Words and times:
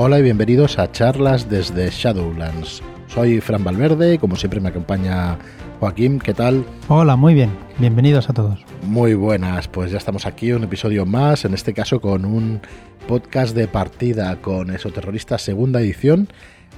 Hola 0.00 0.20
y 0.20 0.22
bienvenidos 0.22 0.78
a 0.78 0.92
charlas 0.92 1.50
desde 1.50 1.90
Shadowlands. 1.90 2.84
Soy 3.08 3.40
Fran 3.40 3.64
Valverde 3.64 4.14
y 4.14 4.18
como 4.18 4.36
siempre 4.36 4.60
me 4.60 4.68
acompaña 4.68 5.36
Joaquín, 5.80 6.20
¿qué 6.20 6.34
tal? 6.34 6.64
Hola, 6.86 7.16
muy 7.16 7.34
bien. 7.34 7.50
Bienvenidos 7.78 8.30
a 8.30 8.32
todos. 8.32 8.60
Muy 8.82 9.14
buenas, 9.14 9.66
pues 9.66 9.90
ya 9.90 9.98
estamos 9.98 10.24
aquí, 10.24 10.52
un 10.52 10.62
episodio 10.62 11.04
más, 11.04 11.44
en 11.44 11.52
este 11.52 11.74
caso 11.74 12.00
con 12.00 12.24
un 12.26 12.60
podcast 13.08 13.56
de 13.56 13.66
partida 13.66 14.40
con 14.40 14.70
Esoterrorista 14.70 15.36
segunda 15.36 15.80
edición, 15.80 16.28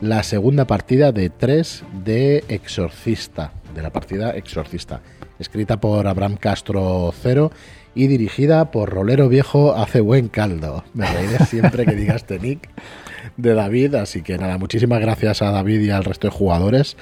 la 0.00 0.22
segunda 0.22 0.66
partida 0.66 1.12
de 1.12 1.28
3 1.28 1.84
de 2.02 2.42
Exorcista, 2.48 3.52
de 3.74 3.82
la 3.82 3.90
partida 3.90 4.30
Exorcista, 4.30 5.02
escrita 5.38 5.78
por 5.78 6.06
Abraham 6.06 6.38
Castro 6.38 7.12
Cero 7.20 7.52
y 7.94 8.06
dirigida 8.06 8.70
por 8.70 8.88
Rolero 8.88 9.28
Viejo 9.28 9.74
hace 9.74 10.00
buen 10.00 10.28
caldo. 10.28 10.84
Me 10.94 11.06
reiré 11.06 11.44
siempre 11.44 11.84
que 11.84 11.94
digas 11.94 12.16
este 12.16 12.38
nick 12.38 12.70
de 13.36 13.54
David, 13.54 13.94
así 13.94 14.22
que 14.22 14.38
nada, 14.38 14.58
muchísimas 14.58 15.00
gracias 15.00 15.42
a 15.42 15.50
David 15.50 15.80
y 15.80 15.90
al 15.90 16.04
resto 16.04 16.28
de 16.28 16.32
jugadores, 16.32 16.96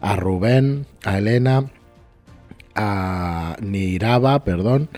a 0.00 0.16
Rubén, 0.16 0.86
a 1.04 1.18
Elena, 1.18 1.70
a 2.74 3.56
Niraba, 3.60 4.44
perdón, 4.44 4.88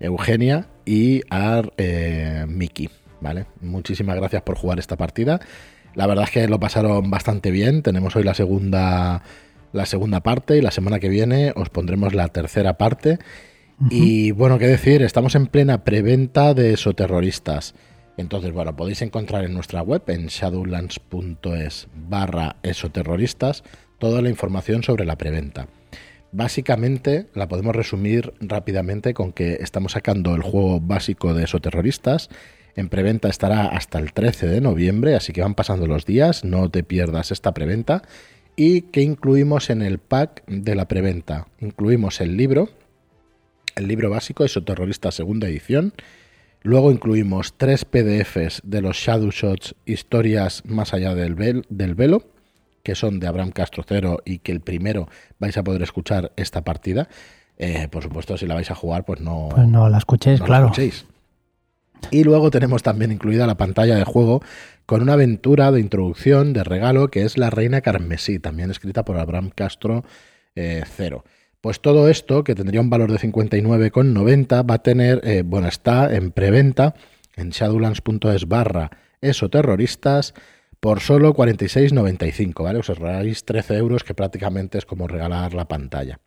Eugenia 0.00 0.66
y 0.84 1.22
a 1.30 1.62
eh, 1.76 2.46
Miki, 2.48 2.90
¿vale? 3.20 3.46
Muchísimas 3.60 4.16
gracias 4.16 4.42
por 4.42 4.56
jugar 4.56 4.78
esta 4.78 4.96
partida. 4.96 5.40
La 5.94 6.06
verdad 6.06 6.24
es 6.24 6.30
que 6.30 6.48
lo 6.48 6.58
pasaron 6.58 7.10
bastante 7.10 7.50
bien. 7.50 7.82
Tenemos 7.82 8.16
hoy 8.16 8.24
la 8.24 8.34
segunda 8.34 9.22
la 9.72 9.86
segunda 9.86 10.20
parte 10.20 10.56
y 10.56 10.60
la 10.60 10.70
semana 10.70 11.00
que 11.00 11.08
viene 11.08 11.52
os 11.56 11.68
pondremos 11.68 12.14
la 12.14 12.28
tercera 12.28 12.78
parte. 12.78 13.18
Y 13.90 14.30
bueno, 14.30 14.58
qué 14.58 14.68
decir, 14.68 15.02
estamos 15.02 15.34
en 15.34 15.48
plena 15.48 15.82
preventa 15.82 16.54
de 16.54 16.74
esoterroristas. 16.74 17.74
Entonces, 18.16 18.52
bueno, 18.52 18.76
podéis 18.76 19.02
encontrar 19.02 19.44
en 19.44 19.54
nuestra 19.54 19.82
web, 19.82 20.02
en 20.06 20.26
shadowlands.es 20.26 21.88
barra 21.94 22.56
esoterroristas, 22.62 23.64
toda 23.98 24.22
la 24.22 24.30
información 24.30 24.82
sobre 24.82 25.04
la 25.04 25.16
preventa. 25.16 25.68
Básicamente 26.32 27.26
la 27.34 27.48
podemos 27.48 27.76
resumir 27.76 28.34
rápidamente 28.40 29.14
con 29.14 29.32
que 29.32 29.54
estamos 29.54 29.92
sacando 29.92 30.34
el 30.34 30.42
juego 30.42 30.80
básico 30.80 31.32
de 31.32 31.44
esoterroristas. 31.44 32.28
En 32.74 32.88
preventa 32.88 33.28
estará 33.28 33.66
hasta 33.66 34.00
el 34.00 34.12
13 34.12 34.48
de 34.48 34.60
noviembre, 34.60 35.14
así 35.14 35.32
que 35.32 35.42
van 35.42 35.54
pasando 35.54 35.86
los 35.86 36.06
días, 36.06 36.44
no 36.44 36.70
te 36.70 36.82
pierdas 36.82 37.30
esta 37.30 37.54
preventa. 37.54 38.02
¿Y 38.56 38.82
qué 38.82 39.02
incluimos 39.02 39.70
en 39.70 39.82
el 39.82 39.98
pack 39.98 40.44
de 40.46 40.74
la 40.74 40.88
preventa? 40.88 41.46
Incluimos 41.60 42.20
el 42.20 42.36
libro, 42.36 42.68
el 43.76 43.86
libro 43.86 44.10
básico, 44.10 44.44
Esoterrorista 44.44 45.12
segunda 45.12 45.48
edición. 45.48 45.92
Luego 46.64 46.90
incluimos 46.90 47.52
tres 47.58 47.84
PDFs 47.84 48.62
de 48.64 48.80
los 48.80 48.96
Shadow 48.96 49.30
Shots, 49.30 49.74
historias 49.84 50.62
más 50.64 50.94
allá 50.94 51.14
del, 51.14 51.66
del 51.68 51.94
velo, 51.94 52.22
que 52.82 52.94
son 52.94 53.20
de 53.20 53.26
Abraham 53.26 53.50
Castro 53.50 53.84
Cero 53.86 54.22
y 54.24 54.38
que 54.38 54.50
el 54.50 54.60
primero 54.60 55.06
vais 55.38 55.58
a 55.58 55.62
poder 55.62 55.82
escuchar 55.82 56.32
esta 56.36 56.64
partida. 56.64 57.08
Eh, 57.58 57.86
por 57.88 58.02
supuesto, 58.02 58.38
si 58.38 58.46
la 58.46 58.54
vais 58.54 58.70
a 58.70 58.74
jugar, 58.74 59.04
pues 59.04 59.20
no, 59.20 59.50
pues 59.54 59.68
no 59.68 59.90
la 59.90 59.98
escuchéis, 59.98 60.40
claro. 60.40 60.72
Y 62.10 62.24
luego 62.24 62.50
tenemos 62.50 62.82
también 62.82 63.12
incluida 63.12 63.46
la 63.46 63.58
pantalla 63.58 63.96
de 63.96 64.04
juego 64.04 64.42
con 64.86 65.02
una 65.02 65.12
aventura 65.12 65.70
de 65.70 65.80
introducción, 65.80 66.54
de 66.54 66.64
regalo, 66.64 67.08
que 67.08 67.24
es 67.24 67.36
La 67.36 67.50
Reina 67.50 67.82
Carmesí, 67.82 68.38
también 68.38 68.70
escrita 68.70 69.04
por 69.04 69.18
Abraham 69.18 69.50
Castro 69.54 70.02
eh, 70.54 70.82
Cero. 70.96 71.24
Pues 71.64 71.80
todo 71.80 72.10
esto, 72.10 72.44
que 72.44 72.54
tendría 72.54 72.82
un 72.82 72.90
valor 72.90 73.10
de 73.10 73.16
59,90, 73.16 74.70
va 74.70 74.74
a 74.74 74.82
tener, 74.82 75.22
eh, 75.24 75.42
bueno, 75.46 75.66
está 75.66 76.14
en 76.14 76.30
preventa 76.30 76.94
en 77.36 77.48
shadowlands.es 77.48 78.46
barra 78.46 78.90
esoterroristas 79.22 80.34
por 80.78 81.00
solo 81.00 81.34
46,95, 81.34 82.62
¿vale? 82.62 82.80
Os 82.80 82.90
ahorráis 82.90 83.46
13 83.46 83.78
euros, 83.78 84.04
que 84.04 84.12
prácticamente 84.12 84.76
es 84.76 84.84
como 84.84 85.08
regalar 85.08 85.54
la 85.54 85.66
pantalla. 85.66 86.20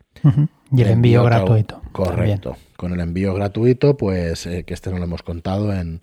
Y 0.72 0.82
el, 0.82 0.88
envío, 0.88 1.24
gratuito. 1.24 1.84
Correcto. 1.92 2.58
Con 2.76 2.94
el 2.94 3.00
envío 3.00 3.36
gratuito, 3.36 3.96
pues 3.96 4.48
eh, 4.48 4.64
que 4.64 4.74
este 4.74 4.90
no 4.90 4.98
lo 4.98 5.04
hemos 5.04 5.22
contado 5.22 5.72
en, 5.72 6.00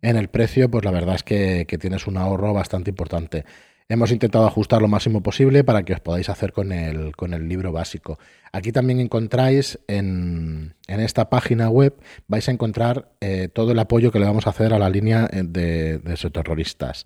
en, 0.00 0.16
el 0.16 0.28
precio, 0.28 0.70
pues 0.70 0.86
la 0.86 0.90
verdad 0.90 1.16
es 1.16 1.22
que, 1.22 1.66
que 1.68 1.76
tienes 1.76 2.06
un 2.06 2.16
ahorro 2.16 2.54
bastante 2.54 2.88
importante. 2.88 3.44
Hemos 3.90 4.12
intentado 4.12 4.46
ajustar 4.46 4.80
lo 4.80 4.86
máximo 4.86 5.20
posible 5.20 5.64
para 5.64 5.82
que 5.82 5.92
os 5.92 5.98
podáis 5.98 6.28
hacer 6.28 6.52
con 6.52 6.70
el, 6.70 7.16
con 7.16 7.34
el 7.34 7.48
libro 7.48 7.72
básico. 7.72 8.20
Aquí 8.52 8.70
también 8.70 9.00
encontráis 9.00 9.80
en, 9.88 10.76
en 10.86 11.00
esta 11.00 11.28
página 11.28 11.68
web, 11.70 11.96
vais 12.28 12.48
a 12.48 12.52
encontrar 12.52 13.10
eh, 13.20 13.48
todo 13.52 13.72
el 13.72 13.78
apoyo 13.80 14.12
que 14.12 14.20
le 14.20 14.26
vamos 14.26 14.46
a 14.46 14.50
hacer 14.50 14.72
a 14.72 14.78
la 14.78 14.88
línea 14.90 15.28
eh, 15.32 15.42
de, 15.44 15.98
de 15.98 16.30
terroristas. 16.30 17.04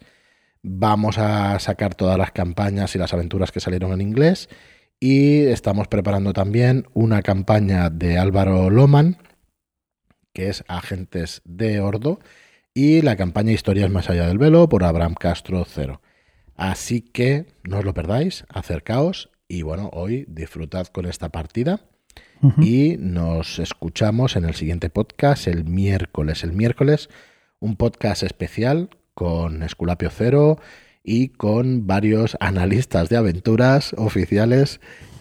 Vamos 0.63 1.17
a 1.17 1.59
sacar 1.59 1.95
todas 1.95 2.19
las 2.19 2.33
campañas 2.33 2.95
y 2.95 2.99
las 2.99 3.15
aventuras 3.15 3.51
que 3.51 3.61
salieron 3.61 3.95
en 3.95 4.03
inglés 4.03 4.51
y 5.01 5.39
estamos 5.39 5.89
preparando 5.89 6.35
también 6.35 6.85
una 6.93 7.23
campaña 7.23 7.89
de 7.89 8.19
Álvaro 8.19 8.69
Loman, 8.69 9.17
que 10.35 10.51
es 10.51 10.65
Agentes 10.69 11.41
de 11.47 11.81
Ordo, 11.81 12.21
y 12.75 13.01
la 13.01 13.17
campaña 13.17 13.53
Historias 13.53 13.89
más 13.91 14.11
allá 14.11 14.29
del 14.29 14.37
velo 14.37 14.69
por 14.69 14.85
Abraham 14.85 15.15
Castro 15.15 15.65
Cero. 15.67 16.03
Así 16.57 17.01
que 17.01 17.47
no 17.65 17.79
os 17.79 17.85
lo 17.85 17.95
perdáis, 17.95 18.45
acercaos 18.49 19.31
y 19.49 19.63
bueno, 19.63 19.91
hoy 19.93 20.25
disfrutad 20.29 20.87
con 20.89 21.07
esta 21.07 21.29
partida 21.31 21.81
y 22.61 22.97
nos 22.99 23.59
escuchamos 23.59 24.37
en 24.37 24.45
el 24.45 24.55
siguiente 24.55 24.91
podcast 24.91 25.47
el 25.47 25.65
miércoles. 25.65 26.45
El 26.45 26.53
miércoles 26.53 27.09
un 27.59 27.77
podcast 27.77 28.23
especial 28.23 28.91
con 29.15 29.63
Esculapio 29.63 30.11
Cero 30.11 30.59
y 31.03 31.29
con 31.29 31.87
varios 31.87 32.37
analistas 32.41 33.09
de 33.09 33.17
aventuras 33.17 33.95
oficiales 33.97 34.81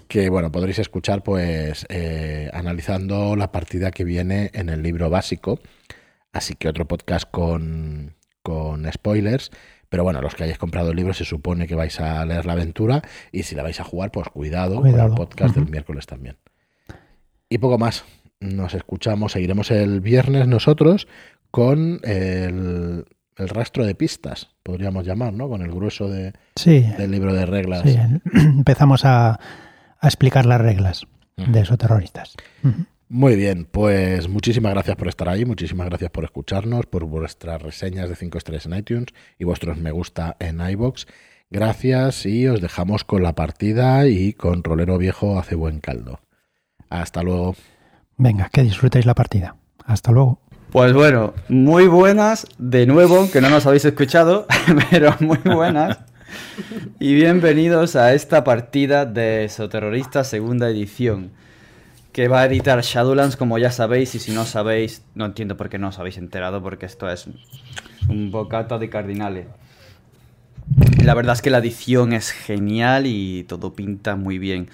que 0.10 0.30
bueno 0.30 0.52
podréis 0.52 0.80
escuchar 0.80 1.24
pues 1.24 1.86
eh, 1.90 2.50
analizando 2.54 3.36
la 3.38 3.52
partida 3.52 3.92
que 3.92 4.04
viene 4.04 4.52
en 4.54 4.70
el 4.70 4.84
libro 4.84 5.10
básico. 5.10 5.60
Así 6.34 6.56
que 6.56 6.68
otro 6.68 6.88
podcast 6.88 7.30
con, 7.32 8.16
con 8.42 8.92
spoilers 8.92 9.52
pero 9.94 10.04
bueno, 10.04 10.22
los 10.22 10.34
que 10.34 10.44
hayáis 10.44 10.58
comprado 10.58 10.90
el 10.90 10.96
libro 10.96 11.14
se 11.14 11.24
supone 11.24 11.68
que 11.68 11.76
vais 11.76 12.00
a 12.00 12.26
leer 12.26 12.48
la 12.48 12.54
aventura 12.54 13.04
y 13.32 13.44
si 13.44 13.54
la 13.54 13.62
vais 13.62 13.80
a 13.80 13.84
jugar, 13.84 14.10
pues 14.10 14.28
cuidado, 14.28 14.82
con 14.82 14.88
el 14.88 15.12
podcast 15.12 15.54
del 15.54 15.70
miércoles 15.70 16.08
también. 16.08 16.38
Y 17.48 17.60
poco 17.60 17.78
más. 17.78 18.04
Nos 18.40 18.74
escuchamos, 18.74 19.34
seguiremos 19.34 19.70
el 19.70 20.02
viernes 20.02 20.48
nosotros 20.48 21.08
con 21.52 22.00
el, 22.06 23.06
rastro 23.38 23.86
de 23.86 23.94
pistas, 23.94 24.50
podríamos 24.64 25.06
llamar, 25.06 25.32
¿no? 25.32 25.48
Con 25.48 25.62
el 25.62 25.70
grueso 25.70 26.10
de, 26.10 26.34
del 26.66 27.12
libro 27.12 27.32
de 27.32 27.46
reglas. 27.46 27.84
Sí, 27.84 27.96
empezamos 28.34 29.06
a, 29.06 29.40
explicar 30.02 30.48
las 30.48 30.60
reglas 30.60 31.06
de 31.38 31.60
esos 31.60 31.78
terroristas. 31.78 32.36
Muy 33.10 33.36
bien, 33.36 33.68
pues 33.70 34.28
muchísimas 34.28 34.74
gracias 34.74 34.96
por 34.96 35.08
estar 35.08 35.30
ahí, 35.30 35.46
muchísimas 35.46 35.88
gracias 35.88 36.10
por 36.10 36.24
escucharnos, 36.24 36.86
por 36.86 37.06
vuestras 37.06 37.62
reseñas 37.62 38.10
de 38.10 38.16
5 38.16 38.38
estrellas 38.38 38.66
en 38.66 38.76
iTunes 38.76 39.08
y 39.38 39.44
vuestros 39.44 39.78
me 39.78 39.92
gusta 39.92 40.36
en 40.40 40.60
iBox. 40.62 41.06
Gracias 41.52 42.26
y 42.26 42.48
os 42.48 42.62
dejamos 42.62 43.04
con 43.04 43.22
la 43.22 43.36
partida 43.36 44.08
y 44.08 44.34
con 44.34 44.64
Rolero 44.64 44.98
Viejo 44.98 45.38
hace 45.38 45.54
buen 45.54 45.80
caldo. 45.80 46.22
Hasta 46.90 47.22
luego. 47.22 47.56
Venga, 48.18 48.50
que 48.52 48.64
disfrutéis 48.64 49.06
la 49.06 49.14
partida. 49.14 49.56
Hasta 49.86 50.12
luego. 50.12 50.40
Pues 50.72 50.94
bueno, 50.94 51.36
muy 51.50 51.86
buenas 51.86 52.48
de 52.58 52.88
nuevo, 52.88 53.30
que 53.30 53.42
no 53.42 53.52
nos 53.52 53.68
habéis 53.68 53.86
escuchado, 53.86 54.48
pero 54.90 55.16
muy 55.20 55.38
buenas. 55.38 56.00
Y 57.00 57.14
bienvenidos 57.14 57.96
a 57.96 58.14
esta 58.14 58.44
partida 58.44 59.06
de 59.06 59.48
Soterrorista 59.50 60.24
segunda 60.24 60.70
edición 60.70 61.32
que 62.14 62.28
va 62.28 62.42
a 62.42 62.46
editar 62.46 62.80
Shadowlands, 62.80 63.36
como 63.36 63.58
ya 63.58 63.72
sabéis, 63.72 64.14
y 64.14 64.20
si 64.20 64.32
no 64.32 64.46
sabéis, 64.46 65.04
no 65.16 65.26
entiendo 65.26 65.58
por 65.58 65.70
qué 65.70 65.80
no 65.80 65.88
os 65.90 65.98
habéis 65.98 66.18
enterado, 66.20 66.62
porque 66.62 66.86
esto 66.86 67.10
es 67.10 67.28
un 68.08 68.32
bocata 68.32 68.78
de 68.78 68.90
cardinales. 68.90 69.48
La 71.04 71.16
verdad 71.16 71.34
es 71.34 71.42
que 71.42 71.50
la 71.50 71.58
edición 71.58 72.14
es 72.14 72.32
genial 72.32 73.08
y 73.08 73.44
todo 73.44 73.74
pinta 73.74 74.16
muy 74.16 74.38
bien. 74.38 74.70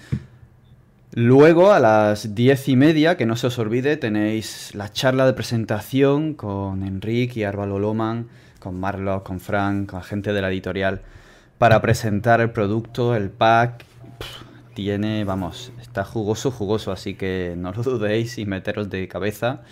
Luego, 1.12 1.72
a 1.72 1.80
las 1.80 2.34
diez 2.34 2.68
y 2.68 2.76
media, 2.76 3.16
que 3.16 3.26
no 3.26 3.34
se 3.36 3.48
os 3.48 3.58
olvide, 3.58 3.96
tenéis 3.96 4.74
la 4.74 4.92
charla 4.92 5.26
de 5.26 5.32
presentación 5.32 6.34
con 6.34 6.84
Enrique 6.84 7.40
y 7.40 7.44
Arbalo 7.44 7.78
Loman, 7.78 8.28
con 8.60 8.78
Marlo, 8.78 9.24
con 9.24 9.40
Frank, 9.40 9.90
con 9.90 10.00
la 10.00 10.04
gente 10.04 10.32
de 10.32 10.42
la 10.42 10.50
editorial, 10.50 11.00
para 11.58 11.80
presentar 11.80 12.40
el 12.42 12.50
producto, 12.50 13.16
el 13.16 13.30
pack. 13.30 13.84
tiene, 14.74 15.24
vamos, 15.24 15.72
Está 15.90 16.04
jugoso, 16.04 16.52
jugoso, 16.52 16.92
así 16.92 17.14
que 17.14 17.54
no 17.56 17.72
lo 17.72 17.82
dudéis 17.82 18.38
y 18.38 18.46
meteros 18.46 18.88
de 18.90 19.08
cabeza. 19.08 19.62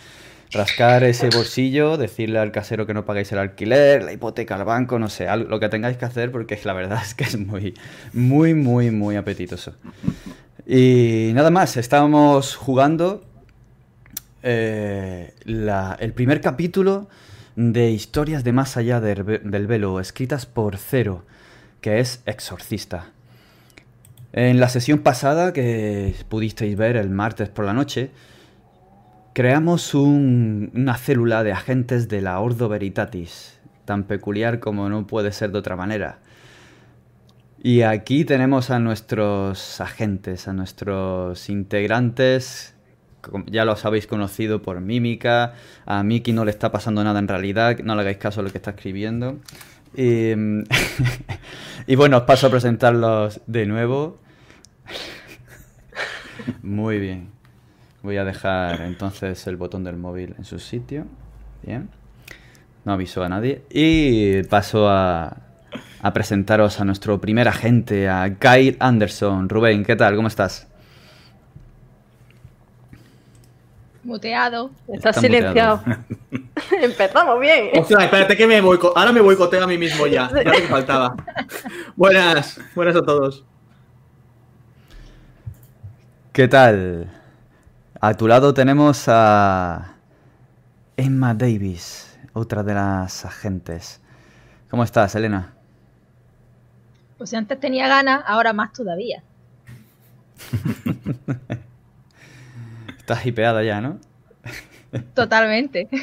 Rascar 0.50 1.04
ese 1.04 1.30
bolsillo, 1.30 1.96
decirle 1.96 2.40
al 2.40 2.50
casero 2.50 2.86
que 2.86 2.94
no 2.94 3.04
pagáis 3.04 3.30
el 3.30 3.38
alquiler, 3.38 4.02
la 4.02 4.12
hipoteca 4.12 4.56
al 4.56 4.64
banco, 4.64 4.98
no 4.98 5.08
sé, 5.10 5.28
lo 5.36 5.60
que 5.60 5.68
tengáis 5.68 5.96
que 5.96 6.06
hacer 6.06 6.32
porque 6.32 6.58
la 6.64 6.72
verdad 6.72 7.00
es 7.04 7.14
que 7.14 7.22
es 7.22 7.38
muy, 7.38 7.74
muy, 8.12 8.54
muy, 8.54 8.90
muy 8.90 9.14
apetitoso. 9.14 9.76
Y 10.66 11.30
nada 11.34 11.52
más, 11.52 11.76
estábamos 11.76 12.56
jugando 12.56 13.22
eh, 14.42 15.34
el 15.46 16.12
primer 16.14 16.40
capítulo 16.40 17.08
de 17.54 17.92
historias 17.92 18.42
de 18.42 18.52
más 18.52 18.76
allá 18.76 19.00
del 19.00 19.22
velo, 19.68 20.00
escritas 20.00 20.46
por 20.46 20.78
Cero, 20.78 21.24
que 21.80 22.00
es 22.00 22.22
exorcista. 22.26 23.12
En 24.32 24.60
la 24.60 24.68
sesión 24.68 24.98
pasada 24.98 25.52
que 25.52 26.14
pudisteis 26.28 26.76
ver 26.76 26.96
el 26.96 27.08
martes 27.08 27.48
por 27.48 27.64
la 27.64 27.72
noche, 27.72 28.10
creamos 29.32 29.94
una 29.94 30.96
célula 30.98 31.42
de 31.44 31.52
agentes 31.52 32.08
de 32.08 32.20
la 32.20 32.38
Ordo 32.38 32.68
Veritatis, 32.68 33.58
tan 33.86 34.04
peculiar 34.04 34.60
como 34.60 34.88
no 34.90 35.06
puede 35.06 35.32
ser 35.32 35.50
de 35.50 35.58
otra 35.58 35.76
manera. 35.76 36.18
Y 37.62 37.82
aquí 37.82 38.24
tenemos 38.24 38.70
a 38.70 38.78
nuestros 38.78 39.80
agentes, 39.80 40.46
a 40.46 40.52
nuestros 40.52 41.48
integrantes 41.48 42.74
ya 43.46 43.64
los 43.64 43.84
habéis 43.84 44.06
conocido 44.06 44.62
por 44.62 44.80
mímica, 44.80 45.54
a 45.86 46.02
Miki 46.02 46.32
no 46.32 46.44
le 46.44 46.50
está 46.50 46.70
pasando 46.70 47.02
nada 47.04 47.18
en 47.18 47.28
realidad, 47.28 47.78
no 47.80 47.94
le 47.94 48.02
hagáis 48.02 48.18
caso 48.18 48.40
a 48.40 48.42
lo 48.42 48.50
que 48.50 48.58
está 48.58 48.70
escribiendo. 48.70 49.38
Y, 49.94 50.32
y 51.86 51.96
bueno, 51.96 52.18
os 52.18 52.22
paso 52.24 52.46
a 52.46 52.50
presentarlos 52.50 53.40
de 53.46 53.66
nuevo. 53.66 54.18
Muy 56.62 56.98
bien. 56.98 57.30
Voy 58.02 58.16
a 58.16 58.24
dejar 58.24 58.80
entonces 58.82 59.46
el 59.46 59.56
botón 59.56 59.84
del 59.84 59.96
móvil 59.96 60.34
en 60.38 60.44
su 60.44 60.58
sitio. 60.58 61.06
Bien. 61.62 61.88
No 62.84 62.92
aviso 62.92 63.22
a 63.22 63.28
nadie. 63.28 63.62
Y 63.70 64.42
paso 64.44 64.88
a, 64.88 65.36
a 66.00 66.12
presentaros 66.12 66.80
a 66.80 66.84
nuestro 66.84 67.20
primer 67.20 67.48
agente, 67.48 68.08
a 68.08 68.36
Kyle 68.38 68.76
Anderson. 68.78 69.48
Rubén, 69.48 69.84
¿qué 69.84 69.96
tal? 69.96 70.14
¿Cómo 70.14 70.28
estás? 70.28 70.67
Muteado. 74.08 74.70
Está, 74.88 75.12
silenciado. 75.12 75.82
Empezamos 76.82 77.38
bien. 77.40 77.78
Ostras, 77.78 78.04
espérate 78.04 78.38
que 78.38 78.46
me 78.46 78.58
voy. 78.62 78.78
Ahora 78.96 79.12
me 79.12 79.20
boicoteo 79.20 79.62
a 79.62 79.66
mí 79.66 79.76
mismo 79.76 80.06
ya. 80.06 80.30
Ya 80.32 80.50
me 80.50 80.62
faltaba. 80.62 81.14
buenas, 81.94 82.58
buenas 82.74 82.96
a 82.96 83.02
todos. 83.02 83.44
¿Qué 86.32 86.48
tal? 86.48 87.12
A 88.00 88.14
tu 88.14 88.26
lado 88.26 88.54
tenemos 88.54 89.04
a 89.08 89.96
Emma 90.96 91.34
Davis, 91.34 92.18
otra 92.32 92.62
de 92.62 92.72
las 92.72 93.26
agentes. 93.26 94.00
¿Cómo 94.70 94.84
estás, 94.84 95.14
Elena? 95.16 95.52
Pues 97.18 97.34
antes 97.34 97.60
tenía 97.60 97.88
ganas, 97.88 98.24
ahora 98.26 98.54
más 98.54 98.72
todavía. 98.72 99.22
Estás 103.08 103.24
hipeada 103.24 103.62
ya, 103.62 103.80
¿no? 103.80 103.98
Totalmente. 105.14 105.88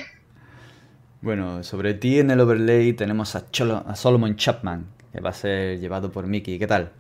Bueno, 1.21 1.63
sobre 1.63 1.95
ti 1.95 2.19
en 2.19 2.29
el 2.29 2.39
overlay 2.39 2.93
tenemos 2.93 3.35
a, 3.35 3.45
a 3.87 3.95
Solomon 3.95 4.35
Chapman, 4.35 4.85
que 5.11 5.19
va 5.21 5.31
a 5.31 5.33
ser 5.33 5.79
llevado 5.79 6.11
por 6.11 6.27
Mickey. 6.27 6.59
¿Qué 6.59 6.67
tal? 6.67 6.91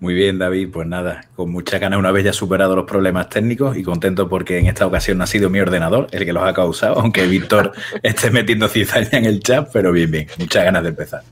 Muy 0.00 0.14
bien, 0.14 0.38
David. 0.38 0.70
Pues 0.72 0.86
nada, 0.86 1.26
con 1.34 1.50
mucha 1.50 1.78
ganas 1.78 1.98
una 1.98 2.12
vez 2.12 2.24
ya 2.24 2.32
superado 2.32 2.74
los 2.74 2.86
problemas 2.86 3.28
técnicos 3.28 3.76
y 3.76 3.82
contento 3.82 4.26
porque 4.26 4.58
en 4.58 4.68
esta 4.68 4.86
ocasión 4.86 5.18
no 5.18 5.24
ha 5.24 5.26
sido 5.26 5.50
mi 5.50 5.60
ordenador 5.60 6.06
el 6.12 6.24
que 6.24 6.32
los 6.32 6.44
ha 6.44 6.54
causado, 6.54 6.98
aunque 6.98 7.26
Víctor 7.26 7.72
esté 8.02 8.30
metiendo 8.30 8.68
cizaña 8.68 9.18
en 9.18 9.26
el 9.26 9.40
chat, 9.40 9.68
pero 9.70 9.92
bien, 9.92 10.10
bien. 10.10 10.28
Muchas 10.38 10.64
ganas 10.64 10.82
de 10.82 10.88
empezar. 10.88 11.22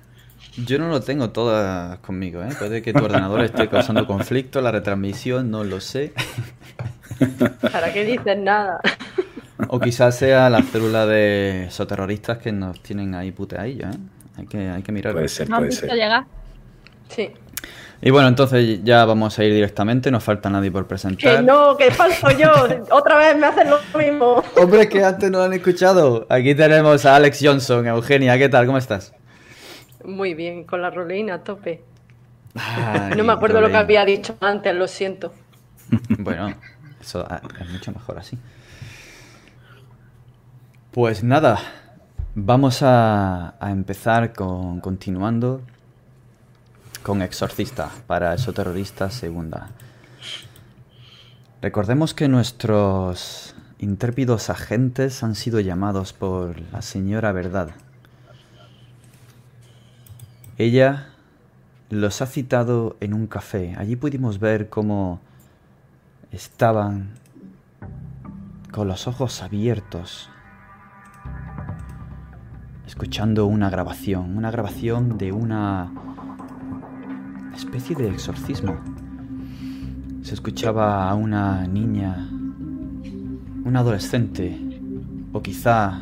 Yo 0.57 0.79
no 0.79 0.89
lo 0.89 1.01
tengo 1.01 1.31
todas 1.31 1.99
conmigo, 2.01 2.43
¿eh? 2.43 2.51
Puede 2.59 2.83
que 2.83 2.93
tu 2.93 3.03
ordenador 3.03 3.43
esté 3.43 3.69
causando 3.69 4.07
conflicto, 4.07 4.61
la 4.61 4.73
retransmisión, 4.73 5.51
no 5.51 5.65
lo 5.65 5.81
sé. 5.81 6.13
¿Para 7.73 7.93
qué 7.93 8.05
dices 8.05 8.39
nada? 8.39 8.81
O 9.69 9.79
quizás 9.79 10.19
sea 10.19 10.51
la 10.51 10.63
célula 10.63 11.07
de 11.07 11.69
soterroristas 11.71 12.39
que 12.39 12.51
nos 12.51 12.83
tienen 12.83 13.15
ahí 13.15 13.31
puteadillos, 13.31 13.95
¿eh? 13.95 13.99
Hay 14.37 14.47
que, 14.47 14.69
hay 14.69 14.83
que 14.83 14.93
mirar. 14.93 15.13
Puede 15.13 15.29
ser, 15.29 15.49
puede 15.49 15.71
ser. 15.71 15.93
llegar? 15.93 16.25
Sí. 17.09 17.31
Y 18.03 18.11
bueno, 18.11 18.29
entonces 18.29 18.83
ya 18.85 19.05
vamos 19.05 19.39
a 19.39 19.45
ir 19.45 19.55
directamente, 19.55 20.11
no 20.11 20.21
falta 20.21 20.51
nadie 20.51 20.71
por 20.71 20.87
presentar. 20.87 21.37
Que 21.37 21.43
no, 21.43 21.77
que 21.77 21.91
falso 21.91 22.31
yo, 22.33 22.51
otra 22.91 23.17
vez 23.17 23.37
me 23.37 23.47
hacen 23.47 23.71
lo 23.71 23.79
mismo. 23.97 24.43
Hombre, 24.57 24.89
que 24.89 25.03
antes 25.05 25.31
no 25.31 25.39
lo 25.39 25.45
han 25.45 25.53
escuchado. 25.53 26.27
Aquí 26.29 26.55
tenemos 26.55 27.07
a 27.07 27.17
Alex 27.17 27.39
Johnson, 27.43 27.87
Eugenia, 27.87 28.37
¿qué 28.37 28.49
tal? 28.49 28.67
¿Cómo 28.67 28.79
estás? 28.79 29.15
Muy 30.05 30.35
bien, 30.35 30.65
con 30.65 30.83
la 30.83 30.91
rolina 30.91 31.35
a 31.35 31.39
tope. 31.45 31.83
no 33.17 33.25
me 33.25 33.33
acuerdo 33.33 33.61
lo 33.61 33.69
que 33.69 33.77
había 33.77 34.05
dicho 34.05 34.37
antes, 34.41 34.75
lo 34.75 34.87
siento. 34.87 35.33
Bueno, 36.19 36.55
eso 37.05 37.27
ah, 37.29 37.43
es 37.61 37.71
mucho 37.71 37.93
mejor 37.93 38.19
así. 38.19 38.39
Pues 40.91 41.23
nada, 41.23 41.59
vamos 42.35 42.81
a, 42.83 43.55
empezar 43.61 44.33
con 44.33 44.81
continuando 44.81 45.61
con 47.03 47.21
Exorcista 47.21 47.91
para 48.07 48.37
terrorista 48.37 49.11
Segunda. 49.11 49.69
Recordemos 51.61 52.15
que 52.15 52.29
nuestros 52.29 53.55
intrépidos 53.79 54.49
agentes 54.51 55.23
han 55.23 55.35
sido 55.35 55.61
llamados 55.61 56.13
por 56.13 56.61
la 56.73 56.81
señora 56.81 57.33
Verdad. 57.33 57.71
Ella 60.57 61.09
los 61.91 62.23
ha 62.23 62.27
citado 62.27 62.97
en 63.01 63.13
un 63.13 63.27
café. 63.27 63.75
Allí 63.77 63.97
pudimos 63.97 64.39
ver 64.39 64.69
cómo 64.69 65.21
estaban 66.35 67.11
con 68.73 68.89
los 68.89 69.07
ojos 69.07 69.41
abiertos, 69.41 70.29
escuchando 72.89 73.47
una 73.47 73.71
grabación, 73.71 74.37
una 74.37 74.51
grabación 74.51 75.17
de 75.17 75.31
una 75.31 75.93
especie 77.55 77.95
de 77.95 78.09
exorcismo. 78.09 78.77
Se 80.23 80.35
escuchaba 80.35 81.09
a 81.09 81.15
una 81.15 81.69
niña, 81.69 82.17
un 83.65 83.77
adolescente, 83.77 84.61
o 85.33 85.41
quizá 85.41 86.01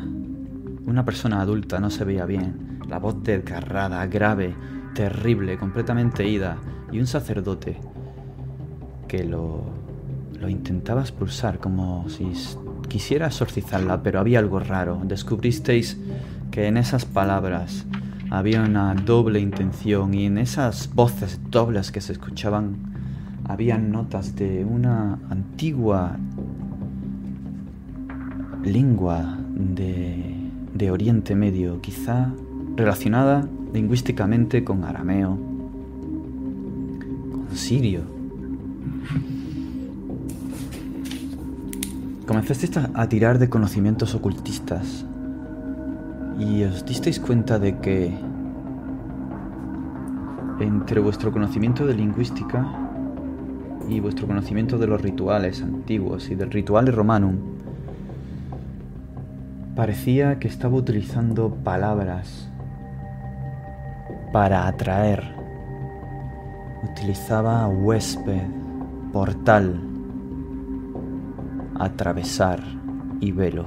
una 0.87 1.05
persona 1.05 1.41
adulta, 1.41 1.79
no 1.79 1.91
se 1.91 2.05
veía 2.05 2.25
bien, 2.25 2.79
la 2.87 2.97
voz 2.97 3.21
desgarrada, 3.21 4.03
grave, 4.07 4.55
terrible, 4.95 5.59
completamente 5.59 6.27
ida, 6.27 6.57
y 6.91 6.99
un 6.99 7.05
sacerdote 7.05 7.79
que 9.07 9.23
lo 9.25 9.82
lo 10.43 10.49
intentaba 10.49 10.99
expulsar 10.99 11.57
como 11.57 12.09
si 12.09 12.29
quisiera 12.89 13.27
exorcizarla, 13.27 14.03
pero 14.03 14.19
había 14.19 14.39
algo 14.39 14.59
raro. 14.59 15.01
Descubristeis 15.05 15.97
que 16.51 16.67
en 16.67 16.75
esas 16.75 17.05
palabras 17.05 17.85
había 18.29 18.61
una 18.61 18.93
doble 18.93 19.39
intención 19.39 20.13
y 20.13 20.25
en 20.25 20.37
esas 20.37 20.93
voces 20.93 21.39
dobles 21.49 21.93
que 21.93 22.01
se 22.01 22.11
escuchaban 22.11 22.75
había 23.45 23.77
notas 23.77 24.35
de 24.35 24.65
una 24.65 25.17
antigua 25.29 26.17
lengua 28.65 29.37
de, 29.49 30.35
de 30.73 30.91
Oriente 30.91 31.35
Medio, 31.35 31.79
quizá 31.79 32.33
relacionada 32.75 33.47
lingüísticamente 33.73 34.65
con 34.65 34.83
arameo, 34.83 35.37
con 37.31 37.55
sirio. 37.55 38.01
Comenzasteis 42.33 42.75
a 42.95 43.07
tirar 43.09 43.37
de 43.37 43.47
conocimientos 43.47 44.15
ocultistas 44.15 45.05
y 46.39 46.63
os 46.63 46.83
disteis 46.83 47.19
cuenta 47.19 47.59
de 47.59 47.77
que 47.77 48.11
entre 50.59 50.99
vuestro 50.99 51.31
conocimiento 51.31 51.85
de 51.85 51.93
lingüística 51.93 52.65
y 53.87 53.99
vuestro 53.99 54.25
conocimiento 54.25 54.79
de 54.79 54.87
los 54.87 54.99
rituales 54.99 55.61
antiguos 55.61 56.27
y 56.31 56.33
del 56.33 56.49
ritual 56.49 56.87
romanum, 56.87 57.37
parecía 59.75 60.39
que 60.39 60.47
estaba 60.47 60.75
utilizando 60.75 61.53
palabras 61.53 62.49
para 64.31 64.65
atraer. 64.65 65.35
Utilizaba 66.81 67.67
huésped, 67.67 68.41
portal, 69.11 69.92
atravesar 71.79 72.59
y 73.19 73.31
velo. 73.31 73.65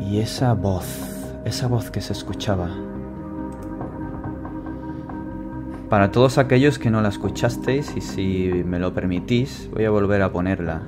Y 0.00 0.18
esa 0.18 0.54
voz, 0.54 0.86
esa 1.44 1.68
voz 1.68 1.90
que 1.90 2.00
se 2.00 2.12
escuchaba, 2.12 2.68
para 5.88 6.12
todos 6.12 6.38
aquellos 6.38 6.78
que 6.78 6.88
no 6.88 7.00
la 7.00 7.08
escuchasteis 7.08 7.96
y 7.96 8.00
si 8.00 8.50
me 8.64 8.78
lo 8.78 8.94
permitís, 8.94 9.68
voy 9.72 9.84
a 9.84 9.90
volver 9.90 10.22
a 10.22 10.30
ponerla. 10.30 10.82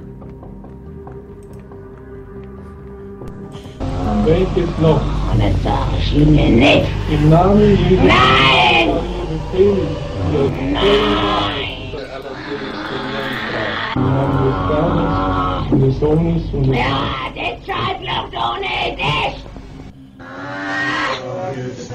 Nicht! 18.59 19.47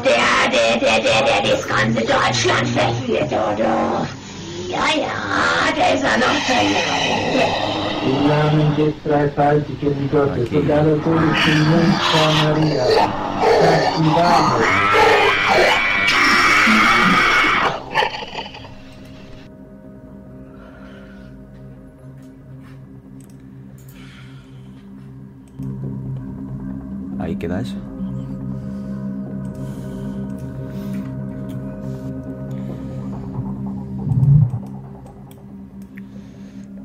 Der, 0.04 0.50
der, 0.52 0.78
der, 0.80 1.00
der, 1.00 1.22
der 1.26 1.52
das 1.52 1.68
ganze 1.68 2.02
Deutschland 2.02 2.68
verführt, 2.68 3.32
oder? 3.32 4.08
Ja, 4.68 4.86
ja, 4.96 5.74
der 5.76 5.94
ist 5.96 6.04
ja 6.04 6.18
noch 6.18 6.40
verloren. 6.46 7.18
Im 8.06 8.28
Namen 8.28 8.76
des 8.76 8.94
dreifaltigen 9.06 10.10
Gottes 10.12 10.50
und 10.50 10.72
aller 10.72 11.04
Todessten 11.04 11.66
Jungfrau 11.72 12.32
Maria, 12.44 12.86
sagt 12.86 13.98
die 13.98 14.16
Wahrheit. 14.16 15.07
Ahí 27.28 27.36
queda 27.36 27.60
eso. 27.60 27.76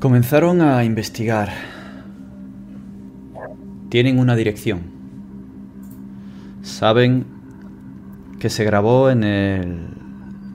Comenzaron 0.01 0.59
a 0.59 0.83
investigar. 0.83 1.49
Tienen 3.87 4.19
una 4.19 4.35
dirección. 4.35 4.81
Saben 6.61 7.25
que 8.37 8.49
se 8.49 8.65
grabó 8.65 9.09
en, 9.09 9.23
el, 9.23 9.87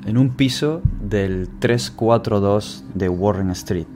en 0.04 0.18
un 0.18 0.36
piso 0.36 0.82
del 1.00 1.48
342 1.60 2.84
de 2.92 3.08
Warren 3.08 3.48
Street, 3.52 3.86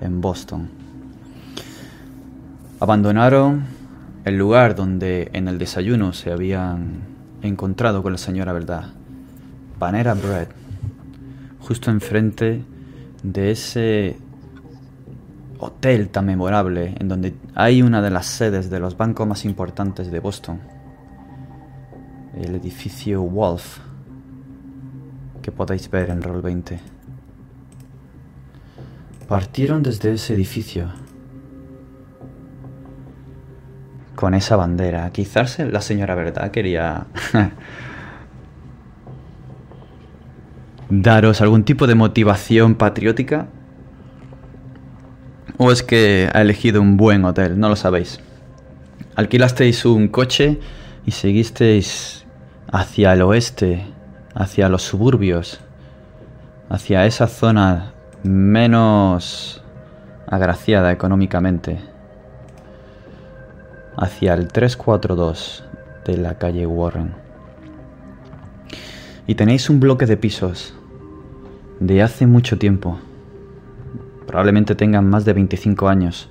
en 0.00 0.22
Boston. 0.22 0.70
Abandonaron 2.80 3.75
el 4.26 4.36
lugar 4.36 4.74
donde 4.74 5.30
en 5.34 5.46
el 5.46 5.56
desayuno 5.56 6.12
se 6.12 6.32
habían 6.32 7.04
encontrado 7.42 8.02
con 8.02 8.10
la 8.10 8.18
señora 8.18 8.52
Verdad, 8.52 8.86
Panera 9.78 10.14
Bread, 10.14 10.48
justo 11.60 11.92
enfrente 11.92 12.64
de 13.22 13.52
ese 13.52 14.16
hotel 15.60 16.08
tan 16.08 16.26
memorable 16.26 16.96
en 16.98 17.06
donde 17.06 17.36
hay 17.54 17.82
una 17.82 18.02
de 18.02 18.10
las 18.10 18.26
sedes 18.26 18.68
de 18.68 18.80
los 18.80 18.96
bancos 18.96 19.28
más 19.28 19.44
importantes 19.44 20.10
de 20.10 20.18
Boston, 20.18 20.58
el 22.36 22.56
edificio 22.56 23.22
Wolf, 23.22 23.78
que 25.40 25.52
podéis 25.52 25.88
ver 25.88 26.10
en 26.10 26.20
Roll 26.20 26.42
20. 26.42 26.80
Partieron 29.28 29.84
desde 29.84 30.14
ese 30.14 30.34
edificio 30.34 31.05
con 34.16 34.34
esa 34.34 34.56
bandera. 34.56 35.10
Quizás 35.12 35.60
la 35.60 35.80
señora 35.80 36.16
Verdad 36.16 36.50
quería 36.50 37.06
daros 40.90 41.40
algún 41.40 41.62
tipo 41.62 41.86
de 41.86 41.94
motivación 41.94 42.74
patriótica 42.74 43.46
¿O 45.58 45.72
es 45.72 45.82
que 45.82 46.28
ha 46.34 46.42
elegido 46.42 46.82
un 46.82 46.98
buen 46.98 47.24
hotel? 47.24 47.58
No 47.58 47.70
lo 47.70 47.76
sabéis. 47.76 48.20
Alquilasteis 49.14 49.86
un 49.86 50.08
coche 50.08 50.60
y 51.06 51.12
seguisteis 51.12 52.26
hacia 52.70 53.14
el 53.14 53.22
oeste, 53.22 53.86
hacia 54.34 54.68
los 54.68 54.82
suburbios, 54.82 55.60
hacia 56.68 57.06
esa 57.06 57.26
zona 57.26 57.94
menos 58.22 59.62
agraciada 60.26 60.92
económicamente, 60.92 61.78
hacia 63.96 64.34
el 64.34 64.48
342 64.48 65.64
de 66.04 66.16
la 66.18 66.38
calle 66.38 66.66
Warren. 66.66 67.14
Y 69.26 69.34
tenéis 69.34 69.70
un 69.70 69.80
bloque 69.80 70.06
de 70.06 70.16
pisos 70.16 70.74
de 71.80 72.02
hace 72.02 72.26
mucho 72.26 72.58
tiempo 72.58 72.98
probablemente 74.26 74.74
tengan 74.74 75.08
más 75.08 75.24
de 75.24 75.32
25 75.32 75.88
años. 75.88 76.28